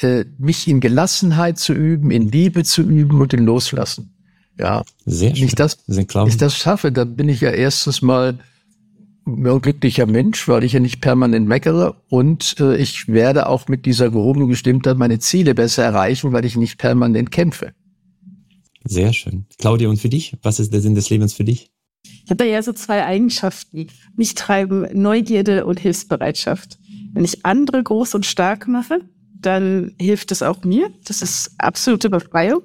äh, 0.00 0.24
mich 0.38 0.66
in 0.66 0.80
Gelassenheit 0.80 1.58
zu 1.58 1.74
üben, 1.74 2.10
in 2.10 2.30
Liebe 2.30 2.64
zu 2.64 2.82
üben 2.82 3.20
und 3.20 3.34
in 3.34 3.44
Loslassen. 3.44 4.15
Ja, 4.58 4.84
sehr 5.04 5.30
schön. 5.30 5.40
Wenn 5.40 5.48
ich 5.48 5.54
das, 5.54 5.78
wenn 5.86 6.28
ich 6.28 6.36
das 6.36 6.56
schaffe, 6.56 6.92
dann 6.92 7.16
bin 7.16 7.28
ich 7.28 7.40
ja 7.40 7.50
erstens 7.50 8.02
mal 8.02 8.38
ein 9.26 9.60
glücklicher 9.60 10.06
Mensch, 10.06 10.46
weil 10.48 10.64
ich 10.64 10.72
ja 10.72 10.80
nicht 10.80 11.00
permanent 11.00 11.48
meckere 11.48 11.96
und 12.08 12.56
äh, 12.60 12.76
ich 12.76 13.08
werde 13.08 13.48
auch 13.48 13.68
mit 13.68 13.84
dieser 13.84 14.10
gehobenen 14.10 14.48
Gestimmtheit 14.48 14.96
meine 14.96 15.18
Ziele 15.18 15.54
besser 15.54 15.82
erreichen, 15.82 16.32
weil 16.32 16.44
ich 16.44 16.56
nicht 16.56 16.78
permanent 16.78 17.30
kämpfe. 17.30 17.72
Sehr 18.84 19.12
schön. 19.12 19.46
Claudia, 19.58 19.88
und 19.88 19.98
für 19.98 20.08
dich? 20.08 20.36
Was 20.42 20.60
ist 20.60 20.72
der 20.72 20.80
Sinn 20.80 20.94
des 20.94 21.10
Lebens 21.10 21.34
für 21.34 21.42
dich? 21.42 21.70
Ich 22.24 22.30
habe 22.30 22.36
da 22.36 22.44
ja 22.44 22.62
so 22.62 22.72
zwei 22.72 23.04
Eigenschaften. 23.04 23.88
Mich 24.16 24.34
treiben 24.34 24.86
Neugierde 24.92 25.66
und 25.66 25.80
Hilfsbereitschaft. 25.80 26.78
Wenn 27.12 27.24
ich 27.24 27.44
andere 27.44 27.82
groß 27.82 28.14
und 28.14 28.26
stark 28.26 28.68
mache, 28.68 29.00
dann 29.40 29.94
hilft 29.98 30.30
es 30.30 30.42
auch 30.42 30.62
mir. 30.62 30.90
Das 31.04 31.20
ist 31.20 31.52
absolute 31.58 32.10
Befreiung. 32.10 32.62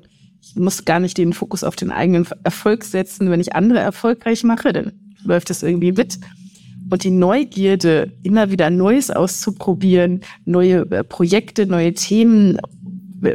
Ich 0.52 0.60
muss 0.62 0.84
gar 0.84 1.00
nicht 1.00 1.18
den 1.18 1.34
Fokus 1.34 1.64
auf 1.64 1.76
den 1.76 1.92
eigenen 1.92 2.28
Erfolg 2.44 2.84
setzen. 2.84 3.30
Wenn 3.30 3.40
ich 3.40 3.56
andere 3.56 3.80
erfolgreich 3.80 4.44
mache, 4.44 4.74
dann 4.74 4.92
läuft 5.24 5.50
es 5.50 5.64
irgendwie 5.64 5.94
mit. 5.94 6.20
Und 6.90 7.04
die 7.06 7.12
Neugierde, 7.12 8.12
immer 8.22 8.52
wieder 8.52 8.70
Neues 8.70 9.12
auszuprobieren, 9.12 10.22
neue 10.44 10.82
äh, 10.92 11.04
Projekte, 11.06 11.66
neue 11.66 11.94
Themen, 11.94 12.58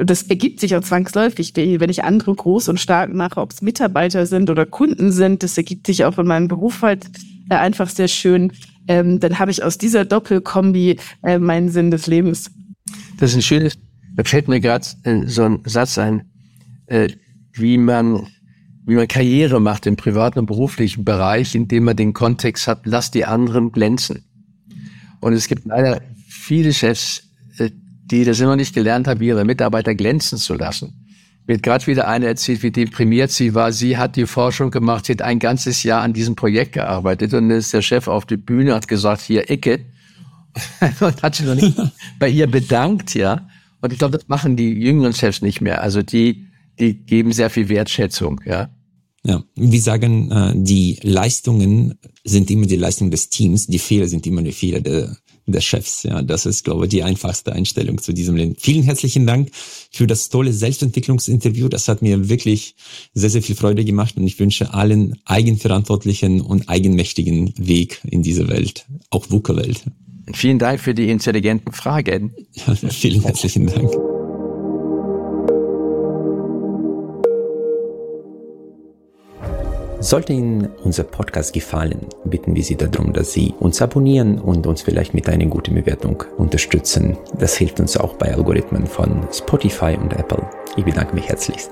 das 0.05 0.24
ergibt 0.24 0.60
sich 0.60 0.76
auch 0.76 0.82
zwangsläufig. 0.82 1.52
Wenn 1.55 1.88
ich 1.88 2.05
andere 2.05 2.34
groß 2.34 2.68
und 2.68 2.80
stark 2.80 3.14
mache, 3.14 3.40
ob 3.40 3.52
es 3.52 3.62
Mitarbeiter 3.62 4.26
sind 4.26 4.51
oder 4.51 4.66
Kunden 4.66 5.10
sind, 5.10 5.43
das 5.43 5.56
ergibt 5.56 5.86
sich 5.86 6.05
auch 6.05 6.18
in 6.18 6.26
meinem 6.26 6.48
Beruf 6.48 6.82
halt 6.82 7.06
äh, 7.48 7.55
einfach 7.55 7.88
sehr 7.88 8.09
schön. 8.09 8.52
Ähm, 8.88 9.20
dann 9.20 9.38
habe 9.38 9.51
ich 9.51 9.62
aus 9.62 9.78
dieser 9.78 10.05
Doppelkombi 10.05 10.98
äh, 11.22 11.38
meinen 11.38 11.70
Sinn 11.70 11.90
des 11.90 12.06
Lebens. 12.06 12.51
Das 13.18 13.30
ist 13.30 13.36
ein 13.36 13.43
schönes, 13.43 13.78
da 14.16 14.24
fällt 14.24 14.48
mir 14.48 14.60
gerade 14.60 14.86
äh, 15.05 15.26
so 15.26 15.44
ein 15.44 15.60
Satz 15.64 15.98
ein, 15.98 16.28
äh, 16.86 17.08
wie 17.52 17.78
man 17.78 18.26
wie 18.86 18.94
man 18.94 19.08
Karriere 19.08 19.60
macht 19.60 19.86
im 19.86 19.96
privaten 19.96 20.38
und 20.38 20.46
beruflichen 20.46 21.04
Bereich, 21.04 21.56
indem 21.56 21.84
man 21.84 21.96
den 21.96 22.12
Kontext 22.12 22.68
hat, 22.68 22.82
lass 22.84 23.10
die 23.10 23.24
anderen 23.24 23.72
glänzen. 23.72 24.24
Und 25.20 25.32
es 25.32 25.48
gibt 25.48 25.66
leider 25.66 26.00
viele 26.28 26.72
Chefs, 26.72 27.24
äh, 27.58 27.70
die 28.04 28.24
das 28.24 28.38
immer 28.38 28.54
nicht 28.54 28.74
gelernt 28.74 29.08
haben, 29.08 29.20
ihre 29.20 29.44
Mitarbeiter 29.44 29.96
glänzen 29.96 30.38
zu 30.38 30.54
lassen. 30.54 31.06
Mir 31.46 31.54
hat 31.54 31.62
gerade 31.64 31.86
wieder 31.88 32.08
eine 32.08 32.26
erzählt, 32.26 32.62
wie 32.62 32.70
deprimiert 32.70 33.30
sie 33.30 33.54
war. 33.54 33.72
Sie 33.72 33.96
hat 33.96 34.16
die 34.16 34.26
Forschung 34.26 34.70
gemacht, 34.70 35.06
sie 35.06 35.12
hat 35.12 35.22
ein 35.22 35.40
ganzes 35.40 35.82
Jahr 35.82 36.02
an 36.02 36.12
diesem 36.12 36.36
Projekt 36.36 36.72
gearbeitet 36.72 37.34
und 37.34 37.48
dann 37.48 37.58
ist 37.58 37.72
der 37.72 37.82
Chef 37.82 38.08
auf 38.08 38.24
die 38.24 38.36
Bühne 38.36 38.74
hat 38.74 38.86
gesagt, 38.86 39.22
hier, 39.22 39.50
Icke, 39.50 39.84
und 41.00 41.22
hat 41.22 41.34
sich 41.34 41.46
noch 41.46 41.54
nicht 41.54 41.76
bei 42.18 42.28
ihr 42.28 42.46
bedankt, 42.46 43.14
ja. 43.14 43.48
Und 43.80 43.92
ich 43.92 43.98
glaube, 43.98 44.16
das 44.18 44.28
machen 44.28 44.56
die 44.56 44.72
jüngeren 44.72 45.12
Chefs 45.12 45.42
nicht 45.42 45.60
mehr. 45.60 45.82
Also 45.82 46.02
die, 46.02 46.46
die 46.78 46.94
geben 46.94 47.32
sehr 47.32 47.51
viel 47.51 47.69
Wertschätzung, 47.69 48.40
ja. 48.44 48.70
Ja, 49.24 49.43
wir 49.57 49.81
sagen, 49.81 50.31
äh, 50.31 50.53
die 50.55 50.98
Leistungen 51.03 51.98
sind 52.23 52.48
immer 52.48 52.66
die 52.66 52.77
Leistung 52.77 53.11
des 53.11 53.28
Teams, 53.28 53.66
die 53.66 53.81
Fehler 53.81 54.07
sind 54.07 54.24
immer 54.24 54.40
die 54.40 54.53
Fehler 54.53 54.81
der, 54.81 55.16
des 55.47 55.65
Chefs. 55.65 56.05
Ja, 56.05 56.23
das 56.23 56.47
ist, 56.47 56.62
glaube 56.62 56.85
ich, 56.85 56.90
die 56.90 57.03
einfachste 57.03 57.53
Einstellung 57.53 58.01
zu 58.01 58.12
diesem 58.12 58.36
Leben. 58.36 58.55
Vielen 58.57 58.85
herzlichen 58.85 59.27
Dank 59.27 59.51
für 59.90 60.07
das 60.07 60.28
tolle 60.28 60.53
Selbstentwicklungsinterview. 60.53 61.69
Das 61.69 61.89
hat 61.89 62.03
mir 62.03 62.28
wirklich 62.28 62.77
sehr, 63.15 63.31
sehr 63.31 63.43
viel 63.43 63.57
Freude 63.57 63.85
gemacht 63.85 64.16
und 64.16 64.24
ich 64.24 64.39
wünsche 64.39 64.73
allen 64.73 65.16
eigenverantwortlichen 65.24 66.40
und 66.40 66.69
eigenmächtigen 66.69 67.53
Weg 67.59 68.01
in 68.09 68.23
diese 68.23 68.48
Welt, 68.48 68.86
auch 69.11 69.28
VUCA-Welt. 69.28 69.82
Vielen 70.35 70.61
Dank 70.61 70.81
für 70.81 70.94
die 70.94 71.11
intelligenten 71.11 71.73
Fragen. 71.73 72.32
Vielen 72.90 73.23
herzlichen 73.23 73.66
Dank. 73.66 74.15
Sollte 79.98 80.35
Ihnen 80.35 80.68
unser 80.85 81.05
Podcast 81.05 81.55
gefallen, 81.55 82.06
bitten 82.24 82.55
wir 82.55 82.62
Sie 82.62 82.77
darum, 82.77 83.12
dass 83.12 83.32
Sie 83.32 83.55
uns 83.59 83.81
abonnieren 83.81 84.39
und 84.39 84.66
uns 84.66 84.82
vielleicht 84.82 85.14
mit 85.14 85.28
einer 85.28 85.47
guten 85.47 85.74
Bewertung 85.74 86.23
unterstützen. 86.36 87.16
Das 87.39 87.56
hilft 87.56 87.81
uns 87.81 87.97
auch 87.97 88.14
bei 88.14 88.32
Algorithmen 88.32 88.86
von 88.86 89.27
Spotify 89.32 89.97
und 90.01 90.12
Apple. 90.12 90.48
Ich 90.77 90.85
bedanke 90.85 91.14
mich 91.14 91.28
herzlichst. 91.28 91.70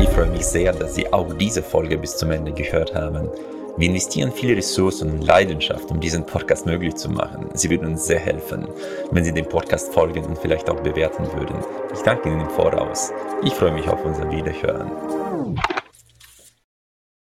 Ich 0.00 0.08
freue 0.08 0.30
mich 0.30 0.44
sehr, 0.44 0.72
dass 0.72 0.96
Sie 0.96 1.10
auch 1.12 1.32
diese 1.34 1.62
Folge 1.62 1.96
bis 1.96 2.16
zum 2.16 2.32
Ende 2.32 2.52
gehört 2.52 2.94
haben. 2.94 3.28
Wir 3.78 3.88
investieren 3.88 4.32
viele 4.32 4.56
Ressourcen 4.56 5.10
und 5.10 5.24
Leidenschaft, 5.24 5.90
um 5.90 6.00
diesen 6.00 6.26
Podcast 6.26 6.66
möglich 6.66 6.96
zu 6.96 7.08
machen. 7.08 7.46
Sie 7.54 7.70
würden 7.70 7.86
uns 7.86 8.06
sehr 8.06 8.18
helfen, 8.18 8.66
wenn 9.12 9.24
Sie 9.24 9.32
dem 9.32 9.46
Podcast 9.46 9.94
folgen 9.94 10.24
und 10.24 10.36
vielleicht 10.36 10.68
auch 10.68 10.80
bewerten 10.80 11.26
würden. 11.32 11.56
Ich 11.94 12.00
danke 12.00 12.28
Ihnen 12.28 12.40
im 12.40 12.50
Voraus. 12.50 13.12
Ich 13.42 13.54
freue 13.54 13.72
mich 13.72 13.88
auf 13.88 14.04
unser 14.04 14.30
Wiederhören. 14.30 14.90